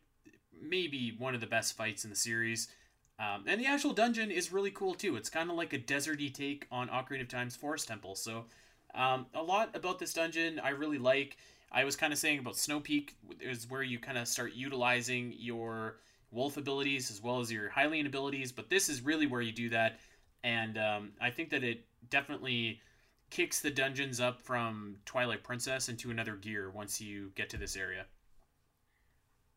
maybe 0.61 1.15
one 1.17 1.35
of 1.35 1.41
the 1.41 1.47
best 1.47 1.75
fights 1.75 2.03
in 2.03 2.09
the 2.09 2.15
series. 2.15 2.67
Um, 3.19 3.43
and 3.47 3.59
the 3.59 3.67
actual 3.67 3.93
dungeon 3.93 4.31
is 4.31 4.51
really 4.51 4.71
cool 4.71 4.93
too. 4.93 5.15
It's 5.15 5.29
kind 5.29 5.49
of 5.49 5.55
like 5.55 5.73
a 5.73 5.79
deserty 5.79 6.33
take 6.33 6.67
on 6.71 6.89
Ocarina 6.89 7.21
of 7.21 7.27
Time's 7.27 7.55
Forest 7.55 7.87
Temple. 7.87 8.15
So, 8.15 8.45
um, 8.95 9.27
a 9.33 9.41
lot 9.41 9.75
about 9.75 9.99
this 9.99 10.13
dungeon 10.13 10.59
I 10.59 10.69
really 10.69 10.97
like. 10.97 11.37
I 11.71 11.83
was 11.83 11.95
kind 11.95 12.13
of 12.13 12.19
saying 12.19 12.39
about 12.39 12.55
Snow 12.55 12.79
Peak 12.79 13.15
is 13.39 13.69
where 13.69 13.81
you 13.81 13.97
kind 13.99 14.17
of 14.17 14.27
start 14.27 14.53
utilizing 14.53 15.33
your 15.37 15.97
wolf 16.31 16.57
abilities 16.57 17.09
as 17.09 17.21
well 17.21 17.39
as 17.39 17.51
your 17.51 17.69
Hylian 17.69 18.05
abilities, 18.05 18.51
but 18.51 18.69
this 18.69 18.89
is 18.89 19.01
really 19.01 19.25
where 19.25 19.41
you 19.41 19.51
do 19.51 19.69
that. 19.69 19.99
And 20.43 20.77
um, 20.77 21.11
I 21.21 21.29
think 21.29 21.49
that 21.49 21.63
it 21.63 21.85
definitely 22.09 22.81
kicks 23.29 23.61
the 23.61 23.71
dungeons 23.71 24.19
up 24.19 24.41
from 24.41 24.97
Twilight 25.05 25.43
Princess 25.43 25.89
into 25.89 26.11
another 26.11 26.35
gear 26.35 26.69
once 26.69 27.01
you 27.01 27.31
get 27.35 27.49
to 27.49 27.57
this 27.57 27.75
area. 27.75 28.05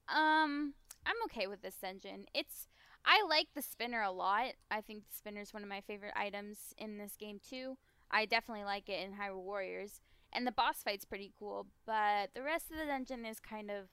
Um, 0.09 0.74
I'm 1.05 1.16
okay 1.27 1.47
with 1.47 1.62
this 1.62 1.77
dungeon. 1.77 2.27
It's 2.35 2.69
I 3.05 3.24
like 3.28 3.49
the 3.55 3.62
spinner 3.62 4.03
a 4.03 4.11
lot. 4.11 4.53
I 4.70 4.81
think 4.81 5.05
the 5.05 5.16
spinner 5.16 5.41
is 5.41 5.55
one 5.55 5.62
of 5.62 5.69
my 5.69 5.81
favorite 5.81 6.15
items 6.16 6.74
in 6.77 6.99
this 6.99 7.16
game 7.19 7.41
too. 7.49 7.77
I 8.11 8.27
definitely 8.27 8.65
like 8.65 8.89
it 8.89 9.05
in 9.05 9.12
Hyrule 9.15 9.43
Warriors, 9.43 10.01
and 10.33 10.47
the 10.47 10.53
boss 10.53 10.83
fight's 10.83 11.05
pretty 11.05 11.33
cool. 11.39 11.66
But 11.87 12.31
the 12.35 12.43
rest 12.43 12.70
of 12.70 12.78
the 12.78 12.87
dungeon 12.87 13.24
is 13.24 13.39
kind 13.41 13.70
of 13.70 13.89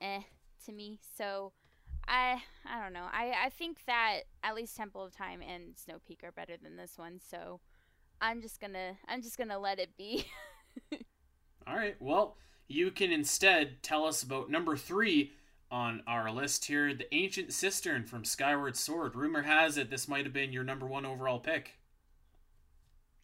eh 0.00 0.22
to 0.66 0.72
me. 0.72 0.98
So 1.16 1.52
I 2.08 2.42
I 2.66 2.82
don't 2.82 2.92
know. 2.92 3.06
I 3.12 3.34
I 3.44 3.48
think 3.50 3.84
that 3.86 4.20
at 4.42 4.54
least 4.54 4.76
Temple 4.76 5.04
of 5.04 5.16
Time 5.16 5.42
and 5.42 5.76
Snow 5.76 5.98
Peak 6.06 6.20
are 6.24 6.32
better 6.32 6.56
than 6.62 6.76
this 6.76 6.96
one. 6.96 7.20
So 7.20 7.60
I'm 8.20 8.40
just 8.40 8.60
gonna 8.60 8.96
I'm 9.06 9.22
just 9.22 9.38
gonna 9.38 9.58
let 9.58 9.78
it 9.78 9.96
be. 9.96 10.26
All 11.66 11.76
right. 11.76 11.96
Well, 12.00 12.36
you 12.70 12.90
can 12.92 13.10
instead 13.10 13.82
tell 13.82 14.04
us 14.04 14.22
about 14.22 14.48
number 14.48 14.76
three 14.76 15.32
on 15.72 16.02
our 16.06 16.30
list 16.30 16.64
here 16.66 16.94
the 16.94 17.12
Ancient 17.12 17.52
Cistern 17.52 18.06
from 18.06 18.24
Skyward 18.24 18.76
Sword. 18.76 19.16
Rumor 19.16 19.42
has 19.42 19.76
it 19.76 19.90
this 19.90 20.06
might 20.06 20.24
have 20.24 20.32
been 20.32 20.52
your 20.52 20.62
number 20.62 20.86
one 20.86 21.04
overall 21.04 21.40
pick. 21.40 21.78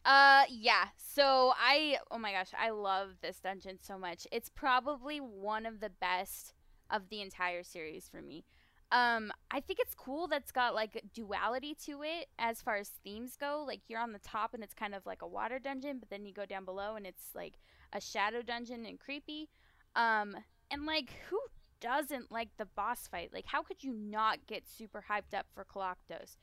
Uh, 0.03 0.43
yeah. 0.49 0.85
So 0.97 1.53
I, 1.57 1.97
oh 2.11 2.17
my 2.17 2.33
gosh, 2.33 2.51
I 2.57 2.69
love 2.69 3.15
this 3.21 3.39
dungeon 3.39 3.79
so 3.81 3.97
much. 3.97 4.27
It's 4.31 4.49
probably 4.49 5.19
one 5.19 5.65
of 5.65 5.79
the 5.79 5.89
best 5.89 6.53
of 6.89 7.09
the 7.09 7.21
entire 7.21 7.63
series 7.63 8.07
for 8.07 8.21
me. 8.21 8.43
Um, 8.91 9.31
I 9.51 9.59
think 9.59 9.79
it's 9.81 9.93
cool 9.93 10.27
that's 10.27 10.51
got 10.51 10.75
like 10.75 11.03
duality 11.13 11.75
to 11.85 12.03
it 12.03 12.27
as 12.39 12.61
far 12.61 12.75
as 12.75 12.89
themes 13.03 13.35
go. 13.37 13.63
Like 13.65 13.81
you're 13.87 13.99
on 13.99 14.13
the 14.13 14.19
top 14.19 14.53
and 14.53 14.63
it's 14.63 14.73
kind 14.73 14.95
of 14.95 15.05
like 15.05 15.21
a 15.21 15.27
water 15.27 15.59
dungeon, 15.59 15.99
but 15.99 16.09
then 16.09 16.25
you 16.25 16.33
go 16.33 16.45
down 16.45 16.63
below 16.63 16.95
and 16.95 17.05
it's 17.05 17.29
like 17.35 17.59
a 17.93 18.01
shadow 18.01 18.41
dungeon 18.41 18.85
and 18.85 18.99
creepy. 18.99 19.49
Um, 19.95 20.35
and 20.69 20.85
like 20.85 21.11
who 21.29 21.39
doesn't 21.79 22.31
like 22.31 22.49
the 22.57 22.65
boss 22.65 23.07
fight. 23.07 23.31
Like, 23.33 23.45
how 23.47 23.61
could 23.61 23.83
you 23.83 23.93
not 23.93 24.47
get 24.47 24.67
super 24.67 25.05
hyped 25.09 25.37
up 25.37 25.45
for 25.53 25.65
Koloktos? 25.65 26.37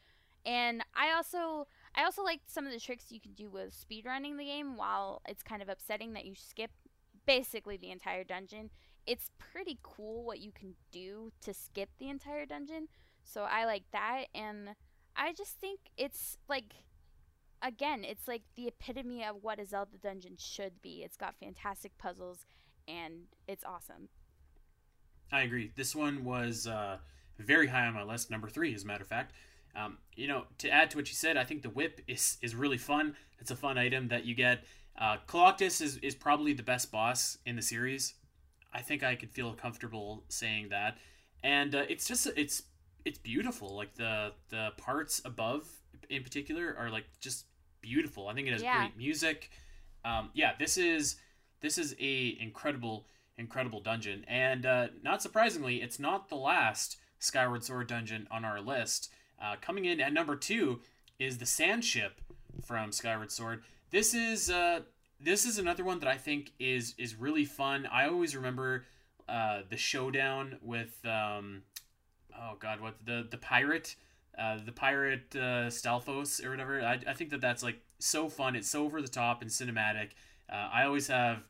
And 0.47 0.83
I 0.95 1.13
also 1.13 1.67
I 1.95 2.05
also 2.05 2.23
like 2.23 2.41
some 2.47 2.67
of 2.67 2.73
the 2.73 2.81
tricks 2.81 3.07
you 3.11 3.21
can 3.21 3.33
do 3.33 3.49
with 3.49 3.75
speedrunning 3.75 4.37
the 4.37 4.45
game 4.45 4.77
while 4.77 5.23
it's 5.27 5.43
kind 5.43 5.63
of 5.63 5.69
upsetting 5.69 6.13
that 6.13 6.27
you 6.27 6.35
skip 6.35 6.71
basically 7.27 7.77
the 7.77 7.91
entire 7.91 8.25
dungeon. 8.25 8.71
It's 9.07 9.31
pretty 9.39 9.79
cool 9.83 10.25
what 10.25 10.41
you 10.41 10.51
can 10.53 10.75
do 10.93 11.31
to 11.43 11.55
skip 11.55 11.91
the 11.99 12.09
entire 12.09 12.47
dungeon. 12.47 12.89
So 13.23 13.43
I 13.43 13.65
like 13.65 13.85
that 13.93 14.25
and 14.35 14.71
I 15.17 15.33
just 15.33 15.59
think 15.59 15.81
it's 15.97 16.37
like 16.49 16.75
again, 17.65 18.05
it's 18.05 18.29
like 18.29 18.43
the 18.57 18.69
epitome 18.69 19.25
of 19.25 19.37
what 19.43 19.59
a 19.59 19.67
Zelda 19.67 19.97
dungeon 20.01 20.37
should 20.39 20.83
be. 20.83 21.03
It's 21.05 21.17
got 21.17 21.35
fantastic 21.41 21.97
puzzles 21.99 22.47
and 22.87 23.25
it's 23.49 23.65
awesome. 23.65 24.09
I 25.33 25.43
agree. 25.43 25.73
This 25.75 25.97
one 25.97 26.25
was 26.25 26.67
uh, 26.67 26.99
very 27.39 27.67
high 27.67 27.87
on 27.87 27.95
my 27.95 28.03
list, 28.03 28.31
number 28.31 28.49
three, 28.49 28.75
as 28.75 28.85
a 28.85 28.87
matter 28.87 29.03
of 29.03 29.09
fact. 29.09 29.33
Um, 29.75 29.99
you 30.15 30.29
know, 30.29 30.45
to 30.59 30.71
add 30.71 30.91
to 30.91 30.99
what 30.99 31.09
you 31.09 31.15
said, 31.15 31.37
I 31.37 31.45
think 31.45 31.63
the 31.63 31.71
whip 31.71 32.01
is 32.07 32.37
is 32.43 32.55
really 32.55 32.79
fun. 32.79 33.17
It's 33.41 33.51
a 33.51 33.57
fun 33.57 33.77
item 33.77 34.09
that 34.09 34.25
you 34.25 34.35
get. 34.35 34.65
Uh, 34.97 35.17
Koloktos 35.27 35.81
is, 35.81 35.97
is 35.97 36.15
probably 36.15 36.53
the 36.53 36.63
best 36.63 36.93
boss 36.93 37.39
in 37.45 37.57
the 37.57 37.63
series. 37.63 38.15
I 38.73 38.83
think 38.83 39.03
I 39.03 39.17
could 39.17 39.33
feel 39.33 39.53
comfortable 39.55 40.23
saying 40.29 40.69
that. 40.69 40.99
And 41.43 41.75
uh, 41.75 41.85
it's 41.89 42.07
just 42.07 42.29
it's 42.37 42.63
it's 43.05 43.19
beautiful. 43.19 43.75
Like 43.75 43.95
the 43.95 44.33
the 44.51 44.71
parts 44.77 45.21
above, 45.25 45.69
in 46.09 46.23
particular, 46.23 46.77
are 46.79 46.91
like 46.91 47.07
just 47.21 47.47
beautiful. 47.85 48.29
I 48.29 48.35
think 48.35 48.49
it 48.49 48.53
has 48.53 48.63
yeah. 48.63 48.79
great 48.79 48.97
music. 48.97 49.51
Um, 50.05 50.31
yeah, 50.33 50.53
this 50.59 50.77
is 50.77 51.17
this 51.61 51.79
is 51.79 51.95
a 52.01 52.37
incredible 52.41 53.07
incredible 53.37 53.81
dungeon. 53.81 54.25
And 54.27 54.65
uh, 54.65 54.89
not 55.03 55.23
surprisingly, 55.23 55.83
it's 55.83 55.99
not 55.99 56.29
the 56.29 56.37
last 56.37 56.97
Skyward 57.19 57.63
Sword 57.63 57.89
dungeon 57.89 58.27
on 58.31 58.45
our 58.45 58.61
list. 58.61 59.13
Uh, 59.43 59.57
coming 59.61 59.85
in 59.85 60.01
at 60.01 60.13
number 60.13 60.37
two 60.37 60.81
is 61.19 61.39
the 61.39 61.47
Sand 61.47 61.85
Ship 61.85 62.21
from 62.65 62.93
Skyward 62.93 63.31
Sword. 63.31 63.63
This 63.91 64.15
is 64.15 64.51
uh, 64.51 64.81
this 65.21 65.45
is 65.45 65.59
another 65.59 65.85
one 65.85 66.01
that 66.01 66.09
I 66.09 66.17
think 66.17 66.53
is 66.59 66.95
is 66.99 67.15
really 67.15 67.45
fun. 67.45 67.87
I 67.91 68.09
always 68.09 68.35
remember 68.35 68.85
uh, 69.29 69.61
the 69.69 69.77
showdown 69.77 70.59
with 70.63 70.99
um, 71.05 71.63
oh 72.39 72.57
god, 72.59 72.81
what 72.81 72.95
the 73.05 73.27
the 73.31 73.39
pirate. 73.39 73.97
Uh, 74.37 74.59
the 74.65 74.73
pirate 74.73 75.35
uh, 75.37 75.69
Stalfos 75.71 76.45
or 76.45 76.51
whatever. 76.51 76.81
I, 76.81 76.99
I 77.07 77.15
think 77.15 77.31
that 77.31 77.41
that's 77.41 77.63
like 77.63 77.81
so 77.99 78.29
fun. 78.29 78.57
It's 78.57 78.69
so 78.69 78.85
over 78.85 79.01
the 79.01 79.09
top 79.09 79.43
and 79.43 79.51
cinematic. 79.51 80.11
Uh, 80.51 80.69
I 80.73 80.85
always 80.85 81.07
have 81.09 81.47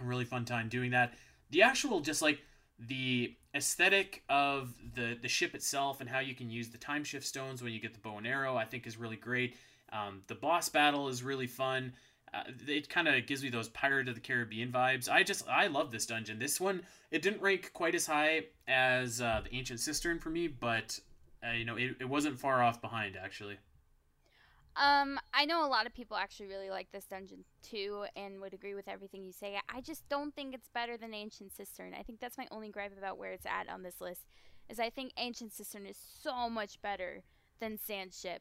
a 0.00 0.04
really 0.04 0.24
fun 0.24 0.44
time 0.44 0.68
doing 0.68 0.90
that. 0.90 1.14
The 1.50 1.62
actual 1.62 2.00
just 2.00 2.22
like 2.22 2.42
the 2.78 3.34
aesthetic 3.54 4.24
of 4.28 4.74
the 4.94 5.16
the 5.20 5.28
ship 5.28 5.54
itself 5.54 6.00
and 6.00 6.10
how 6.10 6.18
you 6.18 6.34
can 6.34 6.50
use 6.50 6.68
the 6.68 6.78
time 6.78 7.04
shift 7.04 7.26
stones 7.26 7.62
when 7.62 7.72
you 7.72 7.80
get 7.80 7.94
the 7.94 8.00
bow 8.00 8.18
and 8.18 8.26
arrow, 8.26 8.56
I 8.56 8.64
think 8.64 8.86
is 8.86 8.96
really 8.96 9.16
great. 9.16 9.56
Um, 9.92 10.22
the 10.26 10.34
boss 10.34 10.68
battle 10.68 11.08
is 11.08 11.22
really 11.22 11.46
fun. 11.46 11.92
Uh, 12.32 12.42
it 12.66 12.88
kind 12.88 13.06
of 13.06 13.26
gives 13.26 13.44
me 13.44 13.48
those 13.48 13.68
Pirate 13.68 14.08
of 14.08 14.16
the 14.16 14.20
Caribbean 14.20 14.72
vibes. 14.72 15.08
I 15.08 15.22
just 15.22 15.48
I 15.48 15.68
love 15.68 15.92
this 15.92 16.06
dungeon. 16.06 16.38
This 16.38 16.60
one 16.60 16.82
it 17.12 17.22
didn't 17.22 17.40
rank 17.40 17.70
quite 17.72 17.94
as 17.94 18.06
high 18.06 18.46
as 18.66 19.20
uh, 19.20 19.42
the 19.44 19.56
Ancient 19.56 19.78
Cistern 19.78 20.18
for 20.20 20.30
me, 20.30 20.48
but 20.48 20.98
uh, 21.46 21.52
you 21.52 21.64
know 21.64 21.76
it, 21.76 21.96
it 22.00 22.08
wasn't 22.08 22.38
far 22.38 22.62
off 22.62 22.80
behind 22.80 23.16
actually. 23.16 23.58
Um, 24.76 25.20
I 25.32 25.44
know 25.44 25.64
a 25.64 25.68
lot 25.68 25.86
of 25.86 25.94
people 25.94 26.16
actually 26.16 26.46
really 26.46 26.68
like 26.68 26.90
this 26.90 27.04
dungeon 27.04 27.44
too, 27.62 28.06
and 28.16 28.40
would 28.40 28.54
agree 28.54 28.74
with 28.74 28.88
everything 28.88 29.24
you 29.24 29.32
say. 29.32 29.56
I 29.72 29.80
just 29.80 30.08
don't 30.08 30.34
think 30.34 30.52
it's 30.52 30.68
better 30.68 30.96
than 30.96 31.14
Ancient 31.14 31.52
Cistern. 31.52 31.94
I 31.98 32.02
think 32.02 32.18
that's 32.18 32.38
my 32.38 32.48
only 32.50 32.70
gripe 32.70 32.96
about 32.98 33.16
where 33.16 33.32
it's 33.32 33.46
at 33.46 33.68
on 33.68 33.82
this 33.84 34.00
list. 34.00 34.22
Is 34.68 34.80
I 34.80 34.90
think 34.90 35.12
Ancient 35.16 35.52
Cistern 35.52 35.86
is 35.88 35.98
so 36.22 36.50
much 36.50 36.82
better 36.82 37.22
than 37.60 37.78
Sandship, 37.78 38.38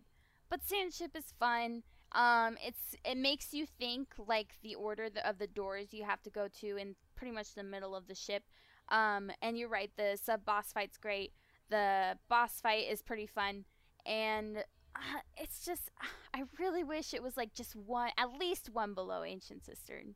but 0.49 0.61
Sandship 0.61 1.15
is 1.15 1.33
fun. 1.39 1.83
Um, 2.13 2.57
it's 2.65 2.95
it 3.05 3.17
makes 3.17 3.53
you 3.53 3.65
think 3.65 4.13
like 4.17 4.55
the 4.63 4.75
order 4.75 5.09
of 5.23 5.37
the 5.37 5.47
doors 5.47 5.93
you 5.93 6.03
have 6.03 6.21
to 6.23 6.29
go 6.31 6.47
to 6.61 6.77
in 6.77 6.95
pretty 7.15 7.33
much 7.33 7.53
the 7.53 7.63
middle 7.63 7.95
of 7.95 8.07
the 8.07 8.15
ship. 8.15 8.43
Um, 8.89 9.31
and 9.41 9.57
you're 9.57 9.69
right, 9.69 9.91
the 9.97 10.17
sub 10.21 10.45
boss 10.45 10.71
fight's 10.71 10.97
great. 10.97 11.31
The 11.69 12.17
boss 12.29 12.59
fight 12.61 12.85
is 12.89 13.01
pretty 13.01 13.27
fun, 13.27 13.65
and 14.05 14.57
uh, 14.95 15.19
it's 15.37 15.65
just 15.65 15.89
I 16.33 16.43
really 16.59 16.83
wish 16.83 17.13
it 17.13 17.23
was 17.23 17.37
like 17.37 17.53
just 17.53 17.75
one, 17.75 18.11
at 18.17 18.33
least 18.39 18.69
one 18.71 18.93
below 18.93 19.23
Ancient 19.23 19.65
Cistern. 19.65 20.15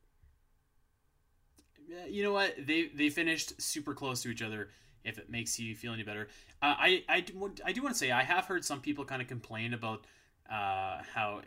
You 2.08 2.22
know 2.22 2.32
what? 2.32 2.54
They 2.58 2.88
they 2.94 3.08
finished 3.08 3.60
super 3.60 3.94
close 3.94 4.22
to 4.22 4.28
each 4.28 4.42
other. 4.42 4.68
If 5.04 5.18
it 5.18 5.30
makes 5.30 5.58
you 5.58 5.74
feel 5.74 5.94
any 5.94 6.02
better, 6.02 6.28
uh, 6.60 6.74
I 6.76 7.04
I 7.08 7.20
do, 7.20 7.54
I 7.64 7.72
do 7.72 7.82
want 7.82 7.94
to 7.94 7.98
say 7.98 8.10
I 8.10 8.24
have 8.24 8.44
heard 8.44 8.64
some 8.64 8.80
people 8.80 9.04
kind 9.04 9.22
of 9.22 9.28
complain 9.28 9.72
about 9.72 10.04
uh, 10.50 11.02
how 11.14 11.42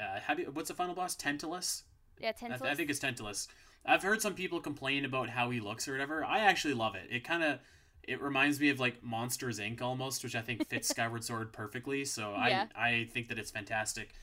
uh, 0.00 0.34
do 0.34 0.42
you, 0.42 0.50
what's 0.52 0.68
the 0.68 0.74
final 0.74 0.94
boss? 0.94 1.14
Tentalus. 1.14 1.82
Yeah, 2.18 2.32
Tentalus. 2.32 2.62
I, 2.62 2.70
I 2.70 2.74
think 2.74 2.90
it's 2.90 2.98
Tentalus. 2.98 3.48
I've 3.86 4.02
heard 4.02 4.22
some 4.22 4.34
people 4.34 4.60
complain 4.60 5.04
about 5.04 5.28
how 5.28 5.50
he 5.50 5.60
looks 5.60 5.86
or 5.86 5.92
whatever. 5.92 6.24
I 6.24 6.40
actually 6.40 6.74
love 6.74 6.94
it. 6.94 7.08
It 7.10 7.24
kind 7.24 7.42
of 7.42 7.58
it 8.08 8.20
reminds 8.20 8.60
me 8.60 8.70
of 8.70 8.80
like 8.80 9.02
Monsters 9.02 9.58
Inc. 9.58 9.80
almost, 9.82 10.22
which 10.22 10.34
I 10.34 10.40
think 10.40 10.66
fits 10.68 10.88
Skyward 10.90 11.24
Sword 11.24 11.52
perfectly. 11.52 12.04
So 12.04 12.32
yeah. 12.32 12.66
I 12.76 12.88
I 12.88 13.08
think 13.12 13.28
that 13.28 13.38
it's 13.38 13.50
fantastic. 13.50 14.14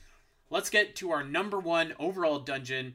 Let's 0.50 0.70
get 0.70 0.96
to 0.96 1.10
our 1.10 1.24
number 1.24 1.58
one 1.58 1.94
overall 1.98 2.38
dungeon. 2.38 2.94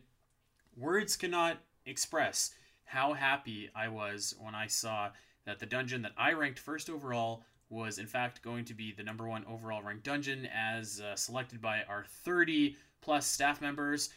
Words 0.76 1.16
cannot 1.16 1.58
express 1.86 2.52
how 2.86 3.14
happy 3.14 3.70
I 3.76 3.88
was 3.88 4.36
when 4.40 4.56
I 4.56 4.68
saw 4.68 5.10
that 5.46 5.60
the 5.60 5.66
dungeon 5.66 6.02
that 6.04 6.12
I 6.18 6.34
ranked 6.34 6.60
first 6.60 6.90
overall 6.90 7.44
was 7.70 7.98
in 7.98 8.08
fact 8.08 8.42
going 8.42 8.64
to 8.66 8.74
be 8.74 8.94
the 8.94 9.04
number 9.04 9.28
one 9.28 9.44
overall 9.46 9.82
ranked 9.82 10.04
dungeon 10.04 10.48
as 10.54 11.02
uh, 11.02 11.16
selected 11.16 11.62
by 11.62 11.84
our 11.90 12.06
30 12.24 12.78
plus 13.02 13.26
staff 13.26 13.62
members. 13.62 14.10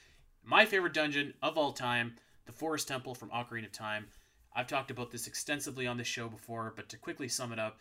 My 0.45 0.65
favorite 0.65 0.95
dungeon 0.95 1.35
of 1.43 1.59
all 1.59 1.73
time, 1.73 2.15
the 2.47 2.53
Forest 2.53 2.89
Temple 2.89 3.15
from 3.15 3.31
Ocarina 3.31 3.67
of 3.67 3.73
Time. 3.73 4.07
I've 4.55 4.66
talked 4.66 4.90
about 4.90 5.10
this 5.10 5.27
extensively 5.27 5.86
on 5.86 5.97
this 5.97 6.06
show 6.06 6.28
before, 6.28 6.72
but 6.74 6.89
to 6.89 6.97
quickly 6.97 7.28
sum 7.28 7.52
it 7.52 7.59
up, 7.59 7.78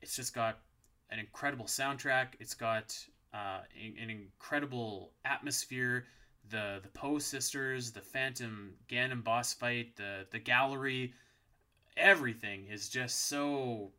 it's 0.00 0.16
just 0.16 0.34
got 0.34 0.58
an 1.10 1.18
incredible 1.18 1.66
soundtrack. 1.66 2.28
It's 2.40 2.54
got 2.54 2.96
uh, 3.34 3.60
an 4.00 4.10
incredible 4.10 5.12
atmosphere. 5.24 6.06
The 6.48 6.80
the 6.82 6.88
Poe 6.88 7.18
sisters, 7.18 7.90
the 7.90 8.00
Phantom 8.00 8.74
Ganon 8.88 9.22
boss 9.24 9.52
fight, 9.52 9.96
the 9.96 10.26
the 10.30 10.38
gallery, 10.38 11.12
everything 11.96 12.66
is 12.70 12.88
just 12.88 13.26
so 13.28 13.90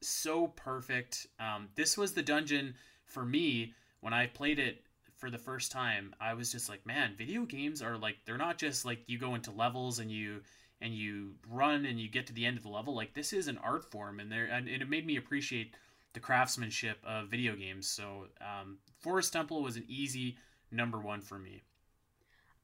so 0.00 0.48
perfect. 0.48 1.26
Um, 1.38 1.68
this 1.76 1.96
was 1.96 2.12
the 2.12 2.22
dungeon 2.22 2.74
for 3.06 3.24
me 3.24 3.74
when 4.00 4.12
I 4.12 4.26
played 4.26 4.58
it 4.58 4.82
for 5.16 5.30
the 5.30 5.38
first 5.38 5.70
time. 5.72 6.14
I 6.20 6.34
was 6.34 6.50
just 6.50 6.68
like, 6.68 6.84
man, 6.84 7.14
video 7.16 7.44
games 7.44 7.80
are 7.80 7.96
like 7.96 8.16
they're 8.26 8.36
not 8.36 8.58
just 8.58 8.84
like 8.84 9.00
you 9.06 9.18
go 9.18 9.34
into 9.34 9.50
levels 9.50 9.98
and 9.98 10.10
you 10.10 10.40
and 10.84 10.94
you 10.94 11.30
run 11.50 11.86
and 11.86 11.98
you 11.98 12.08
get 12.08 12.26
to 12.26 12.34
the 12.34 12.44
end 12.44 12.58
of 12.58 12.62
the 12.62 12.68
level. 12.68 12.94
Like 12.94 13.14
this 13.14 13.32
is 13.32 13.48
an 13.48 13.58
art 13.58 13.90
form, 13.90 14.20
and 14.20 14.30
there 14.30 14.44
and 14.44 14.68
it 14.68 14.88
made 14.88 15.06
me 15.06 15.16
appreciate 15.16 15.74
the 16.12 16.20
craftsmanship 16.20 16.98
of 17.04 17.28
video 17.28 17.56
games. 17.56 17.88
So 17.88 18.26
um, 18.40 18.76
Forest 19.00 19.32
Temple 19.32 19.62
was 19.62 19.76
an 19.76 19.84
easy 19.88 20.36
number 20.70 21.00
one 21.00 21.22
for 21.22 21.38
me. 21.38 21.62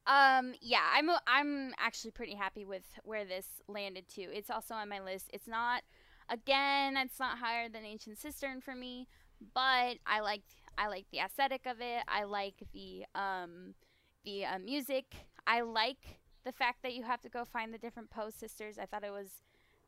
Um, 0.06 0.52
yeah, 0.60 0.82
I'm 0.94 1.10
I'm 1.26 1.72
actually 1.78 2.10
pretty 2.10 2.34
happy 2.34 2.64
with 2.66 2.84
where 3.04 3.24
this 3.24 3.46
landed 3.68 4.06
too. 4.08 4.28
It's 4.30 4.50
also 4.50 4.74
on 4.74 4.88
my 4.88 5.00
list. 5.00 5.30
It's 5.32 5.48
not 5.48 5.82
again, 6.28 6.96
it's 6.98 7.18
not 7.18 7.38
higher 7.38 7.68
than 7.70 7.84
Ancient 7.84 8.18
Cistern 8.18 8.62
for 8.62 8.74
me, 8.74 9.08
but 9.54 9.96
I 10.06 10.20
like 10.20 10.42
I 10.76 10.88
like 10.88 11.06
the 11.10 11.20
aesthetic 11.20 11.62
of 11.64 11.80
it. 11.80 12.02
I 12.06 12.24
like 12.24 12.62
the 12.74 13.04
um 13.14 13.74
the 14.24 14.44
uh, 14.44 14.58
music. 14.58 15.06
I 15.46 15.62
like 15.62 16.19
the 16.44 16.52
fact 16.52 16.82
that 16.82 16.94
you 16.94 17.02
have 17.02 17.20
to 17.22 17.28
go 17.28 17.44
find 17.44 17.72
the 17.72 17.78
different 17.78 18.10
Poe 18.10 18.30
sisters. 18.30 18.78
I 18.78 18.86
thought 18.86 19.04
it 19.04 19.12
was 19.12 19.42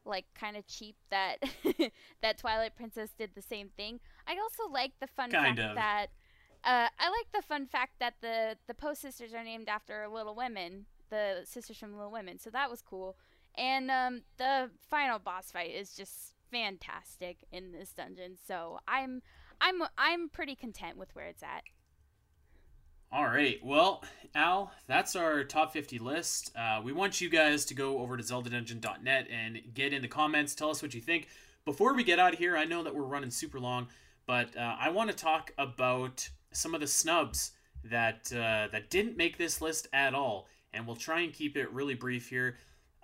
like 0.05 0.24
kind 0.35 0.57
of 0.57 0.66
cheap 0.66 0.97
that 1.11 1.37
that 2.23 2.39
Twilight 2.39 2.77
Princess 2.77 3.11
did 3.16 3.31
the 3.35 3.43
same 3.43 3.70
thing. 3.77 4.01
I 4.27 4.33
also 4.33 4.73
like 4.73 4.93
the 5.01 5.07
fun 5.07 5.31
kind 5.31 5.57
fact 5.57 5.70
of. 5.70 5.74
that 5.77 6.07
uh, 6.65 6.89
I 6.99 7.09
like 7.09 7.33
the 7.35 7.43
fun 7.43 7.66
fact 7.66 7.95
that 8.01 8.15
the 8.20 8.57
the 8.66 8.74
Poe 8.74 8.95
sisters 8.95 9.35
are 9.35 9.45
named 9.45 9.69
after 9.69 10.07
Little 10.09 10.35
Women, 10.35 10.87
the 11.11 11.41
sisters 11.45 11.79
from 11.79 11.97
Little 11.97 12.12
Women. 12.12 12.39
So 12.39 12.51
that 12.51 12.70
was 12.70 12.83
cool. 12.83 13.16
And 13.57 13.91
um, 13.91 14.23
the 14.39 14.70
final 14.89 15.19
boss 15.19 15.51
fight 15.51 15.70
is 15.70 15.95
just 15.95 16.35
fantastic 16.51 17.39
in 17.51 17.73
this 17.73 17.93
dungeon. 17.93 18.37
So 18.47 18.79
I'm 18.87 19.23
I'm 19.61 19.83
I'm 19.99 20.29
pretty 20.29 20.55
content 20.55 20.97
with 20.99 21.15
where 21.15 21.27
it's 21.27 21.43
at. 21.43 21.65
All 23.12 23.26
right. 23.26 23.60
Well, 23.62 24.02
Al, 24.34 24.72
that's 24.86 25.14
our 25.16 25.44
top 25.44 25.74
50 25.74 25.98
list. 25.98 26.51
Uh, 26.56 26.80
we 26.82 26.93
want 26.93 27.20
you 27.20 27.28
guys 27.28 27.66
to 27.66 27.74
go 27.74 27.98
over 27.98 28.16
to 28.16 28.22
zeldadungeon.net 28.22 29.28
and 29.30 29.60
get 29.74 29.93
in 29.93 30.01
the 30.01 30.09
comments. 30.09 30.55
Tell 30.55 30.70
us 30.70 30.80
what 30.80 30.94
you 30.94 31.02
think. 31.02 31.28
Before 31.66 31.93
we 31.93 32.05
get 32.05 32.18
out 32.18 32.32
of 32.32 32.39
here, 32.39 32.56
I 32.56 32.64
know 32.64 32.82
that 32.82 32.94
we're 32.94 33.02
running 33.02 33.30
super 33.30 33.60
long, 33.60 33.89
but 34.26 34.56
uh, 34.56 34.76
I 34.80 34.89
want 34.89 35.10
to 35.10 35.16
talk 35.16 35.52
about 35.59 36.26
some 36.52 36.74
of 36.74 36.80
the 36.80 36.86
snubs 36.86 37.52
that 37.84 38.32
uh, 38.32 38.68
that 38.72 38.89
didn't 38.89 39.18
make 39.18 39.36
this 39.36 39.60
list 39.60 39.89
at 39.93 40.14
all, 40.14 40.48
and 40.72 40.86
we'll 40.86 40.97
try 40.97 41.20
and 41.20 41.34
keep 41.34 41.59
it 41.59 41.70
really 41.70 41.94
brief 41.94 42.30
here. 42.30 42.56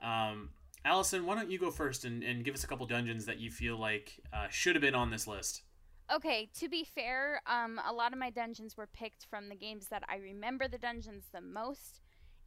Um, 0.03 0.49
Alasyn, 0.87 1.25
why 1.25 1.35
don't 1.35 1.51
you 1.51 1.59
go 1.59 1.71
first 1.71 2.07
and, 2.07 2.23
and 2.23 2.47
give 2.47 2.55
us 2.55 2.65
a 2.65 2.67
couple 2.67 2.87
dungeons 2.87 3.27
that 3.27 3.41
you 3.41 3.51
feel 3.51 3.77
like 3.77 4.19
uh, 4.33 4.49
should 4.49 4.75
have 4.75 4.83
been 4.83 4.95
on 4.95 5.11
this 5.11 5.27
list? 5.27 5.65
Okay, 6.11 6.49
to 6.59 6.71
be 6.71 6.85
fair, 6.85 7.43
um, 7.47 7.79
a 7.87 7.93
lot 7.93 8.15
of 8.15 8.19
my 8.19 8.31
dungeons 8.31 8.79
were 8.79 8.87
picked 8.87 9.27
from 9.29 9.51
the 9.51 9.55
games 9.55 9.89
that 9.89 10.03
I 10.09 10.17
remember 10.17 10.67
the 10.67 10.79
dungeons 10.79 11.25
the 11.35 11.43
most, 11.43 12.01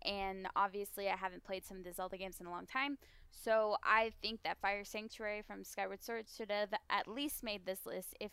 and 0.04 0.48
obviously 0.56 1.08
I 1.10 1.16
haven't 1.16 1.44
played 1.44 1.64
some 1.64 1.78
of 1.78 1.84
the 1.84 1.94
Zelda 1.94 2.18
games 2.18 2.38
in 2.40 2.48
a 2.48 2.52
long 2.52 2.66
time, 2.66 2.98
so 3.30 3.78
I 3.84 4.14
think 4.20 4.42
that 4.44 4.60
Fire 4.62 4.84
Sanctuary 4.84 5.44
from 5.46 5.64
Skyward 5.64 6.04
Sword 6.04 6.26
should 6.36 6.50
have 6.50 6.74
at 6.90 7.08
least 7.08 7.44
made 7.44 7.68
this 7.68 7.86
list. 7.86 8.16
If 8.20 8.32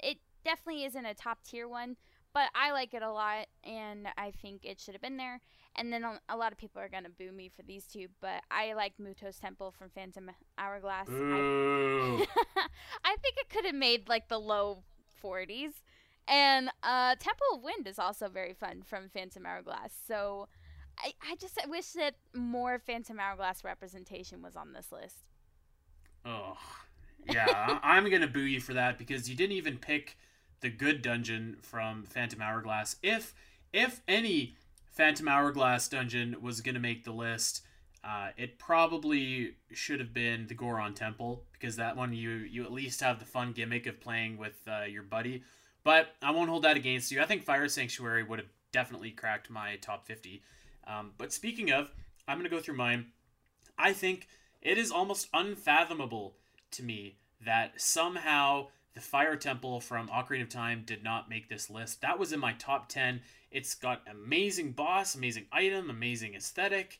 it 0.00 0.18
definitely 0.44 0.84
isn't 0.84 1.04
a 1.04 1.14
top 1.14 1.42
tier 1.42 1.66
one, 1.66 1.96
but 2.32 2.50
I 2.54 2.72
like 2.72 2.94
it 2.94 3.02
a 3.02 3.10
lot, 3.10 3.46
and 3.64 4.08
I 4.16 4.32
think 4.42 4.64
it 4.64 4.80
should 4.80 4.94
have 4.94 5.02
been 5.02 5.16
there. 5.16 5.40
And 5.76 5.92
then 5.92 6.04
a 6.28 6.36
lot 6.36 6.52
of 6.52 6.58
people 6.58 6.80
are 6.80 6.88
gonna 6.88 7.10
boo 7.10 7.32
me 7.32 7.50
for 7.54 7.62
these 7.62 7.86
two, 7.86 8.08
but 8.20 8.42
I 8.50 8.74
like 8.74 8.94
Mutoh's 8.98 9.38
Temple 9.38 9.70
from 9.70 9.90
Phantom 9.90 10.30
Hourglass. 10.58 11.08
I, 11.08 12.26
I 13.04 13.16
think 13.16 13.36
it 13.36 13.48
could 13.48 13.64
have 13.64 13.74
made 13.74 14.08
like 14.08 14.28
the 14.28 14.38
low 14.40 14.82
40s. 15.22 15.74
And 16.28 16.70
uh, 16.82 17.16
Temple 17.18 17.46
of 17.54 17.62
Wind 17.62 17.86
is 17.86 17.98
also 17.98 18.28
very 18.28 18.52
fun 18.52 18.82
from 18.82 19.08
Phantom 19.08 19.44
Hourglass. 19.44 19.92
So 20.06 20.48
I, 20.98 21.12
I 21.22 21.36
just 21.36 21.58
I 21.62 21.68
wish 21.68 21.92
that 21.92 22.14
more 22.34 22.78
Phantom 22.78 23.18
Hourglass 23.18 23.64
representation 23.64 24.42
was 24.42 24.56
on 24.56 24.72
this 24.72 24.92
list. 24.92 25.16
Oh, 26.24 26.56
yeah, 27.28 27.78
I'm 27.82 28.10
gonna 28.10 28.26
boo 28.26 28.40
you 28.40 28.60
for 28.60 28.74
that 28.74 28.98
because 28.98 29.28
you 29.28 29.36
didn't 29.36 29.56
even 29.56 29.78
pick 29.78 30.18
the 30.60 30.70
good 30.70 31.02
dungeon 31.02 31.58
from 31.62 32.04
Phantom 32.04 32.40
Hourglass. 32.40 32.96
If 33.02 33.34
if 33.72 34.00
any 34.08 34.56
Phantom 34.92 35.28
Hourglass 35.28 35.88
dungeon 35.88 36.36
was 36.40 36.60
gonna 36.60 36.80
make 36.80 37.04
the 37.04 37.12
list, 37.12 37.62
uh, 38.02 38.28
it 38.36 38.58
probably 38.58 39.56
should 39.72 40.00
have 40.00 40.14
been 40.14 40.46
the 40.46 40.54
Goron 40.54 40.94
Temple 40.94 41.44
because 41.52 41.76
that 41.76 41.96
one 41.96 42.12
you 42.12 42.30
you 42.30 42.64
at 42.64 42.72
least 42.72 43.00
have 43.00 43.18
the 43.18 43.24
fun 43.24 43.52
gimmick 43.52 43.86
of 43.86 44.00
playing 44.00 44.38
with 44.38 44.60
uh, 44.68 44.84
your 44.84 45.02
buddy. 45.02 45.42
But 45.82 46.14
I 46.22 46.30
won't 46.30 46.50
hold 46.50 46.64
that 46.64 46.76
against 46.76 47.10
you. 47.10 47.20
I 47.20 47.26
think 47.26 47.42
Fire 47.42 47.68
Sanctuary 47.68 48.22
would 48.22 48.38
have 48.38 48.48
definitely 48.72 49.10
cracked 49.10 49.50
my 49.50 49.76
top 49.76 50.06
50. 50.06 50.42
Um, 50.86 51.12
but 51.16 51.32
speaking 51.32 51.70
of, 51.70 51.90
I'm 52.28 52.36
going 52.38 52.48
to 52.48 52.54
go 52.54 52.60
through 52.60 52.76
mine. 52.76 53.06
I 53.78 53.92
think 53.92 54.28
it 54.60 54.76
is 54.76 54.90
almost 54.90 55.28
unfathomable 55.32 56.34
to 56.72 56.82
me 56.82 57.16
that 57.44 57.80
somehow 57.80 58.68
the 58.94 59.00
Fire 59.00 59.36
Temple 59.36 59.80
from 59.80 60.08
Ocarina 60.08 60.42
of 60.42 60.48
Time 60.48 60.82
did 60.84 61.04
not 61.04 61.30
make 61.30 61.48
this 61.48 61.70
list. 61.70 62.00
That 62.00 62.18
was 62.18 62.32
in 62.32 62.40
my 62.40 62.52
top 62.54 62.88
10. 62.88 63.20
It's 63.50 63.74
got 63.74 64.02
amazing 64.10 64.72
boss, 64.72 65.14
amazing 65.14 65.46
item, 65.52 65.90
amazing 65.90 66.34
aesthetic. 66.34 66.98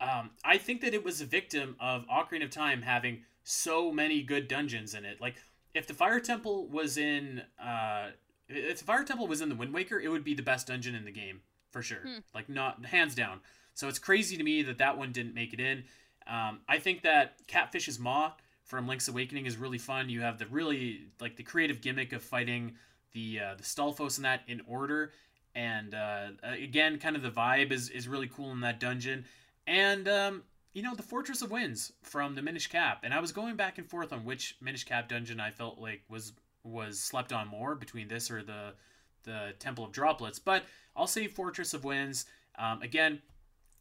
Um, 0.00 0.30
I 0.44 0.58
think 0.58 0.80
that 0.80 0.94
it 0.94 1.04
was 1.04 1.20
a 1.20 1.26
victim 1.26 1.76
of 1.80 2.06
Ocarina 2.08 2.44
of 2.44 2.50
Time 2.50 2.82
having 2.82 3.22
so 3.44 3.92
many 3.92 4.22
good 4.22 4.48
dungeons 4.48 4.94
in 4.94 5.04
it. 5.04 5.20
Like, 5.20 5.36
if 5.74 5.86
the 5.86 5.94
Fire 5.94 6.20
Temple 6.20 6.68
was 6.68 6.96
in, 6.96 7.42
uh, 7.62 8.08
if 8.48 8.78
the 8.78 8.84
Fire 8.84 9.04
Temple 9.04 9.26
was 9.26 9.40
in 9.40 9.48
the 9.48 9.54
Wind 9.54 9.74
Waker, 9.74 10.00
it 10.00 10.08
would 10.08 10.24
be 10.24 10.34
the 10.34 10.42
best 10.42 10.66
dungeon 10.66 10.94
in 10.94 11.04
the 11.04 11.12
game 11.12 11.40
for 11.70 11.82
sure. 11.82 12.00
Hmm. 12.00 12.18
Like, 12.34 12.48
not 12.48 12.86
hands 12.86 13.14
down. 13.14 13.40
So 13.74 13.88
it's 13.88 13.98
crazy 13.98 14.38
to 14.38 14.42
me 14.42 14.62
that 14.62 14.78
that 14.78 14.96
one 14.96 15.12
didn't 15.12 15.34
make 15.34 15.52
it 15.52 15.60
in. 15.60 15.84
Um, 16.26 16.60
I 16.68 16.78
think 16.78 17.02
that 17.02 17.46
Catfish's 17.46 17.98
Maw 17.98 18.32
from 18.66 18.88
Link's 18.88 19.08
Awakening 19.08 19.46
is 19.46 19.56
really 19.56 19.78
fun. 19.78 20.10
You 20.10 20.20
have 20.20 20.38
the 20.38 20.46
really 20.46 21.06
like 21.20 21.36
the 21.36 21.42
creative 21.42 21.80
gimmick 21.80 22.12
of 22.12 22.22
fighting 22.22 22.74
the 23.12 23.40
uh, 23.40 23.54
the 23.54 23.62
Stalfos 23.62 24.16
and 24.16 24.24
that 24.24 24.42
in 24.48 24.60
order, 24.66 25.12
and 25.54 25.94
uh, 25.94 26.28
again, 26.42 26.98
kind 26.98 27.16
of 27.16 27.22
the 27.22 27.30
vibe 27.30 27.70
is 27.70 27.88
is 27.88 28.08
really 28.08 28.28
cool 28.28 28.50
in 28.50 28.60
that 28.60 28.80
dungeon, 28.80 29.24
and 29.66 30.08
um, 30.08 30.42
you 30.74 30.82
know 30.82 30.94
the 30.94 31.02
Fortress 31.02 31.42
of 31.42 31.50
Winds 31.50 31.92
from 32.02 32.34
the 32.34 32.42
Minish 32.42 32.66
Cap, 32.66 33.00
and 33.04 33.14
I 33.14 33.20
was 33.20 33.32
going 33.32 33.56
back 33.56 33.78
and 33.78 33.88
forth 33.88 34.12
on 34.12 34.24
which 34.24 34.56
Minish 34.60 34.84
Cap 34.84 35.08
dungeon 35.08 35.40
I 35.40 35.50
felt 35.50 35.78
like 35.78 36.02
was 36.08 36.32
was 36.64 36.98
slept 36.98 37.32
on 37.32 37.46
more 37.46 37.76
between 37.76 38.08
this 38.08 38.30
or 38.30 38.42
the 38.42 38.74
the 39.22 39.54
Temple 39.58 39.84
of 39.84 39.92
Droplets, 39.92 40.40
but 40.40 40.64
I'll 40.96 41.06
say 41.06 41.28
Fortress 41.28 41.72
of 41.72 41.84
Winds. 41.84 42.26
Um, 42.58 42.80
again, 42.82 43.20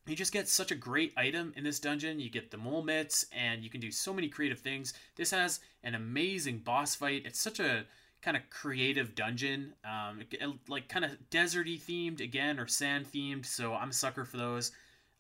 you 0.07 0.15
just 0.15 0.33
get 0.33 0.47
such 0.47 0.71
a 0.71 0.75
great 0.75 1.13
item 1.17 1.53
in 1.55 1.63
this 1.63 1.79
dungeon. 1.79 2.19
You 2.19 2.29
get 2.29 2.51
the 2.51 2.57
mole 2.57 2.83
mitts, 2.83 3.25
and 3.31 3.63
you 3.63 3.69
can 3.69 3.81
do 3.81 3.91
so 3.91 4.13
many 4.13 4.27
creative 4.27 4.59
things. 4.59 4.93
This 5.15 5.31
has 5.31 5.59
an 5.83 5.95
amazing 5.95 6.59
boss 6.59 6.95
fight. 6.95 7.23
It's 7.25 7.39
such 7.39 7.59
a 7.59 7.85
kind 8.21 8.37
of 8.37 8.49
creative 8.49 9.13
dungeon, 9.13 9.73
um, 9.83 10.21
like 10.67 10.89
kind 10.89 11.05
of 11.05 11.11
deserty 11.29 11.79
themed 11.79 12.21
again 12.21 12.59
or 12.59 12.67
sand 12.67 13.05
themed. 13.11 13.45
So 13.45 13.73
I'm 13.73 13.89
a 13.89 13.93
sucker 13.93 14.25
for 14.25 14.37
those. 14.37 14.71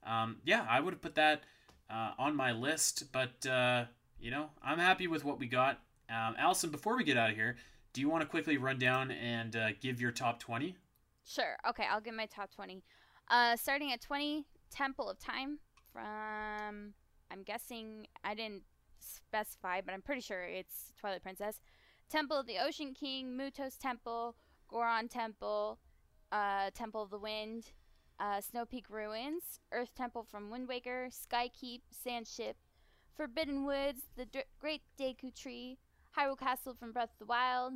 Um, 0.03 0.37
yeah, 0.45 0.65
I 0.69 0.79
would 0.79 0.93
have 0.93 1.01
put 1.01 1.15
that 1.15 1.43
uh, 1.89 2.11
on 2.17 2.35
my 2.35 2.51
list, 2.51 3.11
but 3.11 3.45
uh, 3.45 3.85
you 4.19 4.31
know 4.31 4.49
I'm 4.63 4.79
happy 4.79 5.07
with 5.07 5.23
what 5.23 5.39
we 5.39 5.47
got. 5.47 5.79
Um, 6.09 6.35
Alasyn, 6.39 6.71
before 6.71 6.95
we 6.95 7.03
get 7.03 7.17
out 7.17 7.31
of 7.31 7.35
here, 7.35 7.57
do 7.93 8.01
you 8.01 8.09
want 8.09 8.21
to 8.21 8.27
quickly 8.27 8.57
run 8.57 8.77
down 8.77 9.11
and 9.11 9.55
uh, 9.55 9.69
give 9.81 9.99
your 10.01 10.11
top 10.11 10.39
twenty? 10.39 10.75
Sure. 11.25 11.57
Okay, 11.67 11.85
I'll 11.89 12.01
give 12.01 12.13
my 12.13 12.27
top 12.27 12.53
twenty. 12.53 12.83
Uh, 13.29 13.55
starting 13.55 13.91
at 13.91 14.01
twenty, 14.01 14.45
Temple 14.75 15.09
of 15.09 15.17
Time 15.17 15.59
from 15.93 16.93
I'm 17.31 17.43
guessing 17.43 18.07
I 18.23 18.35
didn't 18.35 18.63
specify, 18.99 19.81
but 19.81 19.93
I'm 19.93 20.01
pretty 20.01 20.21
sure 20.21 20.43
it's 20.43 20.91
Twilight 20.99 21.23
Princess. 21.23 21.61
Temple 22.09 22.37
of 22.37 22.45
the 22.45 22.59
Ocean 22.59 22.93
King, 22.93 23.37
Mutoh's 23.37 23.77
Temple, 23.77 24.35
Goron 24.69 25.07
Temple, 25.07 25.79
uh, 26.31 26.69
Temple 26.73 27.01
of 27.01 27.09
the 27.09 27.17
Wind, 27.17 27.71
uh, 28.19 28.41
Snow 28.41 28.65
Peak 28.65 28.85
Ruins, 28.89 29.59
Earth 29.71 29.95
Temple 29.95 30.23
from 30.29 30.49
Wind 30.49 30.67
Waker, 30.67 31.07
Sky 31.09 31.49
Keep, 31.49 31.83
Sand 31.91 32.27
Ship, 32.27 32.57
Forbidden 33.15 33.65
Woods, 33.65 34.01
the 34.15 34.25
D- 34.25 34.43
Great 34.59 34.81
Deku 34.99 35.33
Tree, 35.33 35.77
Hyrule 36.17 36.37
Castle 36.37 36.75
from 36.75 36.91
Breath 36.91 37.11
of 37.13 37.19
the 37.19 37.25
Wild, 37.25 37.73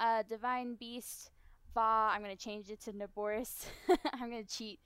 uh, 0.00 0.22
Divine 0.28 0.76
Beast, 0.76 1.30
Vah. 1.74 2.10
I'm 2.12 2.22
gonna 2.22 2.36
change 2.36 2.70
it 2.70 2.80
to 2.82 2.92
Naboris. 2.92 3.66
I'm 4.12 4.30
gonna 4.30 4.44
cheat. 4.44 4.80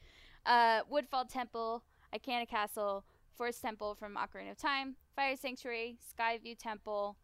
Uh, 0.46 0.80
Woodfall 0.88 1.26
Temple, 1.26 1.84
Ikana 2.14 2.48
Castle, 2.48 3.04
Forest 3.36 3.62
Temple 3.62 3.94
from 3.94 4.16
Ocarina 4.16 4.52
of 4.52 4.58
Time, 4.58 4.96
Fire 5.16 5.36
Sanctuary, 5.36 5.96
Skyview 6.12 6.58
Temple, 6.58 7.16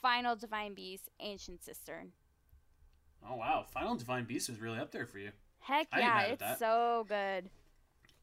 Final 0.00 0.36
Divine 0.36 0.74
Beast, 0.74 1.08
Ancient 1.20 1.62
Cistern. 1.62 2.12
Oh 3.28 3.36
wow, 3.36 3.64
Final 3.68 3.96
Divine 3.96 4.24
Beast 4.24 4.48
is 4.48 4.60
really 4.60 4.78
up 4.78 4.90
there 4.92 5.06
for 5.06 5.18
you. 5.18 5.30
Heck 5.60 5.88
yeah, 5.96 6.22
it's 6.22 6.58
so 6.58 7.04
good. 7.08 7.50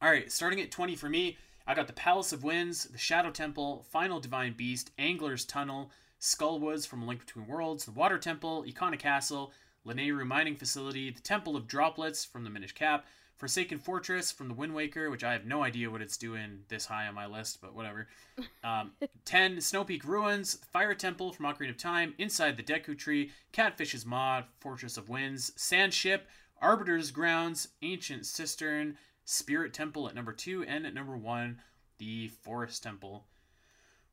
All 0.02 0.10
right, 0.10 0.32
starting 0.32 0.60
at 0.62 0.72
20 0.72 0.96
for 0.96 1.10
me, 1.10 1.38
I 1.66 1.76
got 1.76 1.88
the 1.88 1.94
Palace 1.94 2.34
of 2.34 2.44
Winds, 2.44 2.86
the 2.86 2.98
Shadow 2.98 3.32
Temple, 3.32 3.86
Final 3.90 4.20
Divine 4.20 4.54
Beast, 4.54 4.92
Angler's 4.98 5.46
Tunnel, 5.46 5.92
Skullwoods 6.20 6.88
from 6.88 7.04
A 7.04 7.06
Link 7.06 7.26
Between 7.26 7.48
Worlds, 7.48 7.86
the 7.86 7.92
Water 7.92 8.18
Temple, 8.18 8.66
Ikana 8.68 8.98
Castle, 8.98 9.52
Lanayru 9.86 10.26
Mining 10.26 10.56
Facility, 10.56 11.12
the 11.12 11.22
Temple 11.22 11.56
of 11.56 11.68
Droplets 11.68 12.26
from 12.26 12.44
the 12.44 12.50
Minish 12.50 12.74
Cap, 12.74 13.06
Forsaken 13.38 13.78
Fortress 13.80 14.32
from 14.32 14.48
the 14.48 14.54
Wind 14.54 14.74
Waker, 14.74 15.10
which 15.12 15.24
I 15.24 15.34
have 15.34 15.46
no 15.46 15.64
idea 15.64 15.92
what 15.92 16.02
it's 16.02 16.18
doing 16.18 16.64
this 16.70 16.88
high 16.88 17.08
on 17.08 17.14
my 17.14 17.28
list, 17.28 17.60
but 17.62 17.74
whatever. 17.74 18.08
Um, 18.64 18.92
10, 19.26 19.62
Snow 19.62 19.84
Peak 19.84 20.04
Ruins, 20.04 20.60
Fire 20.72 20.94
Temple 20.94 21.32
from 21.32 21.48
Ocarina 21.48 21.72
of 21.72 21.78
Time, 21.78 22.14
Inside 22.20 22.56
the 22.56 22.62
Deku 22.62 22.96
Tree, 22.96 23.32
Catfish's 23.52 24.06
Maw, 24.06 24.44
Fortress 24.60 24.96
of 24.98 25.10
Winds, 25.10 25.54
Sand 25.56 25.94
Ship, 25.94 26.28
Arbiter's 26.62 27.10
Grounds, 27.10 27.70
Ancient 27.82 28.28
Cistern, 28.28 28.98
Spirit 29.26 29.74
Temple 29.74 30.08
at 30.08 30.14
number 30.14 30.34
2, 30.34 30.66
and 30.66 30.86
at 30.86 30.94
number 30.94 31.18
1, 31.18 31.60
the 31.98 32.28
Forest 32.28 32.84
Temple. 32.84 33.26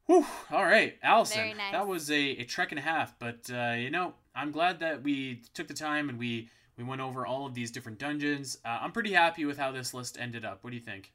Whew, 0.06 0.26
all 0.51 0.64
right, 0.64 1.01
Alasyn. 1.02 1.56
Nice. 1.56 1.72
That 1.72 1.86
was 1.86 2.10
a, 2.10 2.20
a 2.20 2.44
trek 2.44 2.72
and 2.72 2.78
a 2.78 2.82
half, 2.82 3.18
but 3.18 3.51
uh, 3.52 3.72
you 3.72 3.90
know, 3.90 4.14
I'm 4.34 4.51
glad 4.52 4.80
that 4.80 5.02
we 5.02 5.42
took 5.55 5.66
the 5.66 5.74
time 5.74 6.09
and 6.09 6.18
we 6.18 6.51
we 6.76 6.84
went 6.84 7.01
over 7.01 7.26
all 7.26 7.46
of 7.46 7.55
these 7.55 7.70
different 7.70 7.98
dungeons. 7.98 8.59
Uh, 8.64 8.78
I'm 8.80 8.92
pretty 8.92 9.12
happy 9.12 9.44
with 9.44 9.59
how 9.59 9.72
this 9.72 9.94
list 9.94 10.16
ended 10.20 10.44
up. 10.44 10.59
What 10.62 10.70
do 10.70 10.76
you 10.76 10.82
think? 10.82 11.12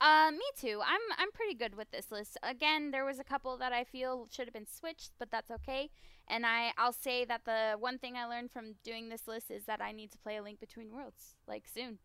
Uh, 0.00 0.30
me 0.30 0.44
too. 0.56 0.80
I'm 0.84 1.00
I'm 1.18 1.32
pretty 1.32 1.54
good 1.54 1.74
with 1.74 1.90
this 1.90 2.12
list. 2.12 2.38
Again, 2.42 2.92
there 2.92 3.04
was 3.04 3.18
a 3.18 3.24
couple 3.24 3.56
that 3.58 3.72
I 3.72 3.82
feel 3.82 4.28
should 4.30 4.46
have 4.46 4.54
been 4.54 4.68
switched, 4.68 5.10
but 5.18 5.30
that's 5.30 5.50
okay. 5.50 5.90
And 6.28 6.46
I 6.46 6.72
I'll 6.78 6.92
say 6.92 7.24
that 7.24 7.44
the 7.44 7.76
one 7.78 7.98
thing 7.98 8.16
I 8.16 8.26
learned 8.26 8.52
from 8.52 8.74
doing 8.84 9.08
this 9.08 9.26
list 9.26 9.50
is 9.50 9.64
that 9.64 9.80
I 9.82 9.90
need 9.90 10.12
to 10.12 10.18
play 10.18 10.36
a 10.36 10.42
Link 10.42 10.60
Between 10.60 10.92
Worlds 10.92 11.34
like 11.48 11.64
soon. 11.72 11.98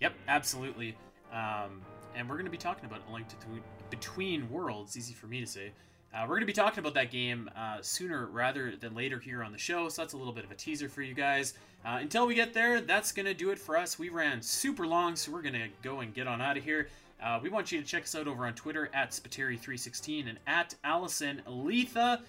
Yep, 0.00 0.14
absolutely. 0.28 0.96
Um, 1.32 1.82
and 2.14 2.28
we're 2.28 2.36
going 2.36 2.46
to 2.46 2.50
be 2.50 2.56
talking 2.56 2.84
about 2.84 3.00
a 3.08 3.12
Link 3.12 3.26
to 3.28 3.36
Between 3.90 4.48
Worlds. 4.48 4.96
Easy 4.96 5.14
for 5.14 5.26
me 5.26 5.40
to 5.40 5.46
say. 5.46 5.72
Uh, 6.16 6.22
we're 6.22 6.28
going 6.28 6.40
to 6.40 6.46
be 6.46 6.52
talking 6.52 6.78
about 6.78 6.94
that 6.94 7.10
game 7.10 7.50
uh, 7.54 7.76
sooner 7.82 8.26
rather 8.26 8.74
than 8.80 8.94
later 8.94 9.18
here 9.18 9.42
on 9.42 9.52
the 9.52 9.58
show, 9.58 9.86
so 9.90 10.00
that's 10.00 10.14
a 10.14 10.16
little 10.16 10.32
bit 10.32 10.44
of 10.44 10.50
a 10.50 10.54
teaser 10.54 10.88
for 10.88 11.02
you 11.02 11.12
guys. 11.12 11.52
Uh, 11.84 11.98
until 12.00 12.26
we 12.26 12.34
get 12.34 12.54
there, 12.54 12.80
that's 12.80 13.12
going 13.12 13.26
to 13.26 13.34
do 13.34 13.50
it 13.50 13.58
for 13.58 13.76
us. 13.76 13.98
We 13.98 14.08
ran 14.08 14.40
super 14.40 14.86
long, 14.86 15.14
so 15.14 15.30
we're 15.30 15.42
going 15.42 15.54
to 15.54 15.68
go 15.82 16.00
and 16.00 16.14
get 16.14 16.26
on 16.26 16.40
out 16.40 16.56
of 16.56 16.64
here. 16.64 16.88
Uh, 17.22 17.38
we 17.42 17.50
want 17.50 17.70
you 17.70 17.82
to 17.82 17.86
check 17.86 18.04
us 18.04 18.14
out 18.14 18.28
over 18.28 18.46
on 18.46 18.54
Twitter 18.54 18.88
at 18.94 19.10
Spiteri316 19.10 20.30
and 20.30 20.38
at 20.46 20.74
Alasyn 20.86 21.42
Eletha. 21.44 22.22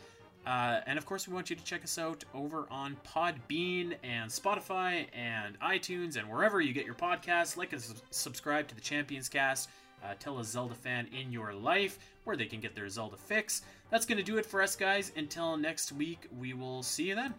Uh, 0.45 0.81
and 0.85 0.97
of 0.97 1.05
course, 1.05 1.25
we 1.25 1.33
want 1.33 1.49
you 1.49 1.55
to 1.55 1.63
check 1.63 1.85
us 1.85 1.97
out 1.97 2.25
over 2.33 2.67
on 2.69 2.97
Podbean 3.07 3.95
and 4.03 4.29
Spotify 4.29 5.05
and 5.13 5.57
iTunes 5.61 6.17
and 6.17 6.29
wherever 6.29 6.59
you 6.59 6.73
get 6.73 6.85
your 6.85 6.95
podcasts. 6.95 7.55
Like 7.55 7.71
and 7.71 7.81
subscribe 8.11 8.67
to 8.67 8.75
the 8.75 8.81
Champions 8.81 9.29
Cast 9.29 9.69
uh, 10.03 10.13
tell 10.19 10.39
a 10.39 10.43
Zelda 10.43 10.75
fan 10.75 11.07
in 11.17 11.31
your 11.31 11.53
life 11.53 11.99
where 12.23 12.35
they 12.35 12.45
can 12.45 12.59
get 12.59 12.75
their 12.75 12.89
Zelda 12.89 13.17
fix. 13.17 13.61
That's 13.89 14.05
going 14.05 14.17
to 14.17 14.23
do 14.23 14.37
it 14.37 14.45
for 14.45 14.61
us, 14.61 14.75
guys. 14.75 15.11
Until 15.15 15.57
next 15.57 15.91
week, 15.91 16.27
we 16.37 16.53
will 16.53 16.83
see 16.83 17.09
you 17.09 17.15
then. 17.15 17.33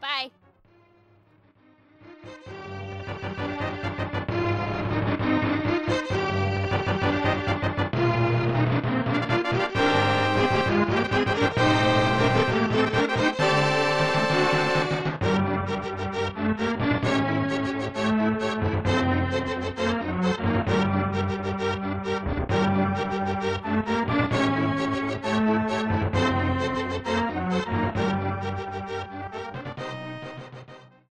Bye. 0.00 0.30